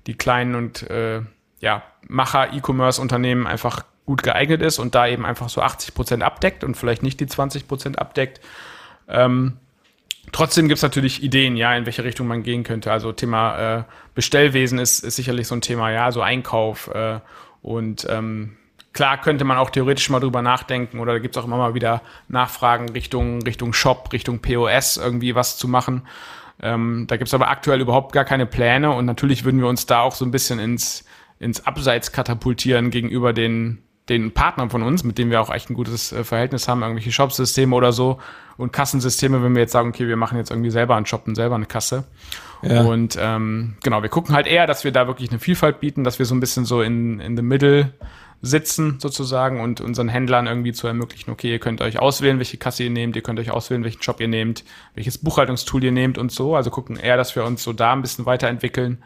die 0.07 0.15
kleinen 0.15 0.55
und 0.55 0.89
äh, 0.91 1.21
ja, 1.61 1.83
Macher-E-Commerce-Unternehmen 2.09 3.47
einfach 3.47 3.85
gut 4.07 4.23
geeignet 4.23 4.63
ist 4.63 4.79
und 4.79 4.95
da 4.95 5.07
eben 5.07 5.25
einfach 5.25 5.49
so 5.49 5.63
80 5.63 5.95
Prozent 5.95 6.23
abdeckt 6.23 6.65
und 6.65 6.77
vielleicht 6.77 7.03
nicht 7.03 7.21
die 7.21 7.27
20 7.27 7.67
Prozent 7.67 7.99
abdeckt. 7.99 8.41
Ähm, 9.09 9.55
trotzdem 10.33 10.69
gibt's 10.69 10.83
natürlich 10.83 11.23
Ideen, 11.23 11.57
ja, 11.57 11.75
in 11.75 11.87
welche 11.87 12.05
Richtung 12.05 12.27
man 12.27 12.43
gehen 12.43 12.65
könnte. 12.65 12.93
Also 12.93 13.13
Thema 13.13 13.79
äh, 13.79 13.85
Bestellwesen 14.15 14.79
ist, 14.79 15.01
ist 15.01 15.17
sicherlich 15.17 15.47
so 15.47 15.55
ein 15.55 15.63
Thema, 15.63 15.91
ja, 15.91 16.13
so 16.13 16.21
Einkauf 16.21 16.89
äh, 16.89 17.21
und 17.63 18.07
ähm, 18.11 18.57
klar 18.95 19.21
könnte 19.21 19.45
man 19.45 19.59
auch 19.59 19.71
theoretisch 19.71 20.09
mal 20.09 20.21
drüber 20.21 20.41
nachdenken 20.41 21.01
oder 21.01 21.13
da 21.13 21.19
gibt's 21.19 21.37
auch 21.37 21.45
immer 21.45 21.59
mal 21.59 21.75
wieder 21.75 22.01
Nachfragen 22.29 22.89
Richtung, 22.89 23.43
Richtung 23.43 23.75
Shop, 23.75 24.09
Richtung 24.13 24.39
POS 24.41 24.97
irgendwie 24.97 25.35
was 25.35 25.59
zu 25.59 25.69
machen. 25.69 26.03
Ähm, 26.63 27.07
da 27.09 27.17
gibt's 27.17 27.35
aber 27.35 27.51
aktuell 27.51 27.81
überhaupt 27.81 28.13
gar 28.13 28.25
keine 28.25 28.47
Pläne 28.47 28.93
und 28.93 29.05
natürlich 29.05 29.45
würden 29.45 29.61
wir 29.61 29.69
uns 29.69 29.87
da 29.87 30.01
auch 30.01 30.15
so 30.15 30.25
ein 30.25 30.31
bisschen 30.31 30.61
ins, 30.61 31.05
ins 31.41 31.67
Abseits 31.67 32.13
katapultieren 32.13 32.91
gegenüber 32.91 33.33
den, 33.33 33.83
den 34.09 34.33
Partnern 34.33 34.71
von 34.71 34.85
uns, 34.85 35.03
mit 35.03 35.19
denen 35.19 35.33
wir 35.33 35.41
auch 35.41 35.53
echt 35.53 35.69
ein 35.69 35.75
gutes 35.75 36.13
äh, 36.13 36.23
Verhältnis 36.23 36.69
haben, 36.69 36.83
irgendwelche 36.83 37.11
Shopsysteme 37.11 37.75
oder 37.75 37.93
so 37.93 38.21
und 38.57 38.73
Kassensysteme, 38.73 39.43
wenn 39.43 39.55
wir 39.57 39.63
jetzt 39.63 39.73
sagen, 39.73 39.89
okay, 39.89 40.07
wir 40.07 40.17
machen 40.17 40.39
jetzt 40.39 40.53
irgendwie 40.53 40.71
selber 40.71 40.95
einen 40.95 41.07
Shop 41.07 41.27
und 41.27 41.35
selber 41.35 41.57
eine 41.57 41.67
Kasse. 41.67 42.05
Ja. 42.63 42.83
Und 42.83 43.19
ähm, 43.21 43.77
genau, 43.83 44.03
wir 44.03 44.09
gucken 44.09 44.35
halt 44.35 44.47
eher, 44.47 44.69
dass 44.69 44.85
wir 44.85 44.93
da 44.93 45.09
wirklich 45.09 45.31
eine 45.31 45.41
Vielfalt 45.41 45.81
bieten, 45.81 46.05
dass 46.05 46.21
wir 46.21 46.27
so 46.27 46.35
ein 46.37 46.41
bisschen 46.41 46.65
so 46.65 46.81
in, 46.81 47.19
in 47.19 47.37
the 47.37 47.43
middle 47.43 47.93
sitzen 48.45 48.99
sozusagen 49.01 49.61
und 49.61 49.81
unseren 49.81 50.09
Händlern 50.09 50.47
irgendwie 50.47 50.73
zu 50.73 50.87
ermöglichen, 50.87 51.31
okay, 51.31 51.51
ihr 51.51 51.59
könnt 51.59 51.81
euch 51.81 51.99
auswählen, 51.99 52.39
welche 52.39 52.59
Kasse 52.59 52.85
ihr 52.85 52.91
nehmt, 52.91 53.17
ihr 53.17 53.23
könnt 53.23 53.41
euch 53.41 53.51
auswählen, 53.51 53.85
welchen 53.85 54.03
Shop 54.03 54.21
ihr 54.21 54.29
nehmt, 54.29 54.65
welches 54.95 55.19
Buchhaltungstool 55.19 55.83
ihr 55.85 55.93
nehmt 55.93 56.19
und 56.19 56.31
so. 56.31 56.55
Also 56.55 56.71
gucken 56.71 56.97
eher, 56.97 57.17
dass 57.17 57.35
wir 57.37 57.45
uns 57.45 57.63
so 57.63 57.73
da 57.73 57.93
ein 57.93 58.03
bisschen 58.03 58.27
weiterentwickeln 58.27 59.03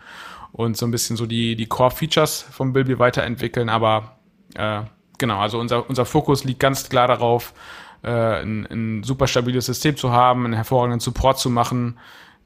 und 0.52 0.76
so 0.76 0.86
ein 0.86 0.90
bisschen 0.90 1.16
so 1.16 1.26
die, 1.26 1.56
die 1.56 1.66
Core-Features 1.66 2.46
vom 2.50 2.72
Bilby 2.72 2.98
weiterentwickeln. 2.98 3.68
Aber 3.68 4.18
äh, 4.54 4.82
genau, 5.18 5.38
also 5.38 5.58
unser, 5.58 5.88
unser 5.88 6.04
Fokus 6.04 6.44
liegt 6.44 6.60
ganz 6.60 6.88
klar 6.88 7.08
darauf, 7.08 7.54
äh, 8.02 8.42
ein, 8.42 8.66
ein 8.66 9.02
super 9.02 9.26
stabiles 9.26 9.66
System 9.66 9.96
zu 9.96 10.10
haben, 10.10 10.44
einen 10.44 10.54
hervorragenden 10.54 11.00
Support 11.00 11.38
zu 11.38 11.50
machen, 11.50 11.98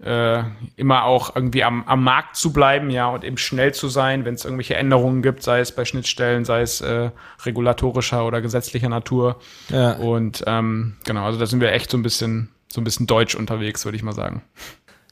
äh, 0.02 0.42
immer 0.76 1.04
auch 1.04 1.34
irgendwie 1.36 1.64
am, 1.64 1.84
am 1.84 2.02
Markt 2.02 2.36
zu 2.36 2.52
bleiben, 2.52 2.90
ja, 2.90 3.08
und 3.08 3.24
eben 3.24 3.36
schnell 3.36 3.72
zu 3.72 3.88
sein, 3.88 4.24
wenn 4.24 4.34
es 4.34 4.44
irgendwelche 4.44 4.74
Änderungen 4.74 5.22
gibt, 5.22 5.42
sei 5.42 5.60
es 5.60 5.72
bei 5.72 5.84
Schnittstellen, 5.84 6.44
sei 6.44 6.62
es 6.62 6.80
äh, 6.80 7.10
regulatorischer 7.44 8.26
oder 8.26 8.40
gesetzlicher 8.40 8.88
Natur. 8.88 9.36
Ja. 9.68 9.92
Und 9.94 10.42
ähm, 10.46 10.96
genau, 11.04 11.24
also 11.24 11.38
da 11.38 11.46
sind 11.46 11.60
wir 11.60 11.72
echt 11.72 11.90
so 11.90 11.96
ein 11.96 12.02
bisschen, 12.02 12.48
so 12.72 12.80
ein 12.80 12.84
bisschen 12.84 13.06
deutsch 13.06 13.34
unterwegs, 13.34 13.84
würde 13.84 13.96
ich 13.96 14.02
mal 14.02 14.12
sagen. 14.12 14.42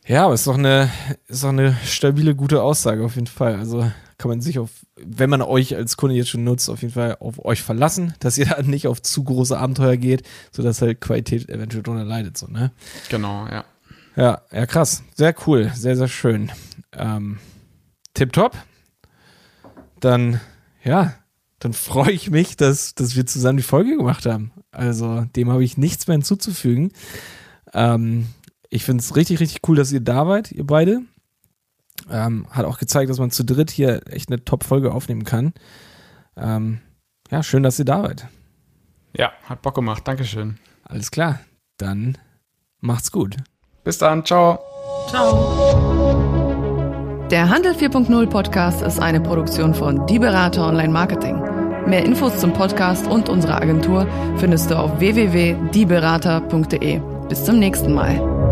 Ja, 0.06 0.24
aber 0.24 0.34
ist 0.34 0.46
doch 0.46 0.58
eine, 0.58 0.90
ist 1.28 1.44
doch 1.44 1.50
eine 1.50 1.76
stabile, 1.84 2.34
gute 2.34 2.62
Aussage 2.62 3.04
auf 3.04 3.14
jeden 3.14 3.28
Fall. 3.28 3.56
Also 3.56 3.90
kann 4.18 4.28
man 4.28 4.40
sich 4.40 4.58
auf, 4.58 4.70
wenn 4.96 5.30
man 5.30 5.40
euch 5.40 5.76
als 5.76 5.96
Kunde 5.96 6.16
jetzt 6.16 6.30
schon 6.30 6.44
nutzt, 6.44 6.68
auf 6.68 6.82
jeden 6.82 6.92
Fall 6.92 7.16
auf 7.20 7.44
euch 7.44 7.62
verlassen, 7.62 8.14
dass 8.20 8.38
ihr 8.38 8.46
da 8.46 8.60
nicht 8.62 8.88
auf 8.88 9.00
zu 9.00 9.22
große 9.22 9.56
Abenteuer 9.56 9.96
geht, 9.96 10.28
sodass 10.50 10.82
halt 10.82 11.00
Qualität 11.00 11.48
eventuell 11.48 11.84
drunter 11.84 12.04
leidet, 12.04 12.36
so, 12.36 12.48
ne? 12.48 12.72
Genau, 13.08 13.46
ja. 13.46 13.64
Ja, 14.16 14.42
ja, 14.50 14.66
krass. 14.66 15.02
Sehr 15.14 15.34
cool. 15.46 15.70
Sehr, 15.74 15.96
sehr 15.96 16.08
schön. 16.08 16.50
Ähm, 16.92 17.38
tipptopp. 18.14 18.56
Dann, 20.00 20.40
ja, 20.82 21.14
dann 21.58 21.72
freue 21.72 22.12
ich 22.12 22.30
mich, 22.30 22.56
dass, 22.56 22.94
dass 22.94 23.16
wir 23.16 23.26
zusammen 23.26 23.58
die 23.58 23.62
Folge 23.62 23.96
gemacht 23.96 24.26
haben. 24.26 24.52
Also, 24.72 25.26
dem 25.36 25.50
habe 25.50 25.64
ich 25.64 25.76
nichts 25.76 26.06
mehr 26.06 26.14
hinzuzufügen. 26.14 26.92
Ähm, 27.72 28.26
ich 28.68 28.84
finde 28.84 29.02
es 29.02 29.16
richtig, 29.16 29.40
richtig 29.40 29.68
cool, 29.68 29.76
dass 29.76 29.92
ihr 29.92 30.00
da 30.00 30.26
wart, 30.26 30.52
ihr 30.52 30.66
beide. 30.66 31.02
Ähm, 32.08 32.46
hat 32.50 32.64
auch 32.64 32.78
gezeigt, 32.78 33.10
dass 33.10 33.18
man 33.18 33.30
zu 33.30 33.44
dritt 33.44 33.70
hier 33.70 34.02
echt 34.06 34.30
eine 34.30 34.44
Top-Folge 34.44 34.92
aufnehmen 34.92 35.24
kann. 35.24 35.52
Ähm, 36.36 36.80
ja, 37.30 37.42
schön, 37.42 37.62
dass 37.62 37.78
ihr 37.78 37.84
da 37.84 38.02
wart. 38.02 38.26
Ja, 39.16 39.32
hat 39.44 39.62
Bock 39.62 39.74
gemacht. 39.74 40.06
Dankeschön. 40.06 40.58
Alles 40.82 41.10
klar. 41.10 41.40
Dann 41.76 42.16
macht's 42.80 43.12
gut. 43.12 43.36
Bis 43.84 43.98
dann. 43.98 44.24
Ciao. 44.24 44.58
Ciao. 45.08 45.56
Der 47.30 47.48
Handel 47.48 47.72
4.0 47.72 48.26
Podcast 48.28 48.82
ist 48.82 49.00
eine 49.00 49.20
Produktion 49.20 49.72
von 49.72 50.04
Die 50.06 50.18
Berater 50.18 50.66
Online 50.66 50.92
Marketing. 50.92 51.40
Mehr 51.86 52.04
Infos 52.04 52.36
zum 52.38 52.52
Podcast 52.52 53.06
und 53.06 53.28
unserer 53.28 53.62
Agentur 53.62 54.08
findest 54.36 54.68
du 54.70 54.76
auf 54.76 54.98
www.dieberater.de. 54.98 57.00
Bis 57.28 57.44
zum 57.44 57.60
nächsten 57.60 57.94
Mal. 57.94 58.49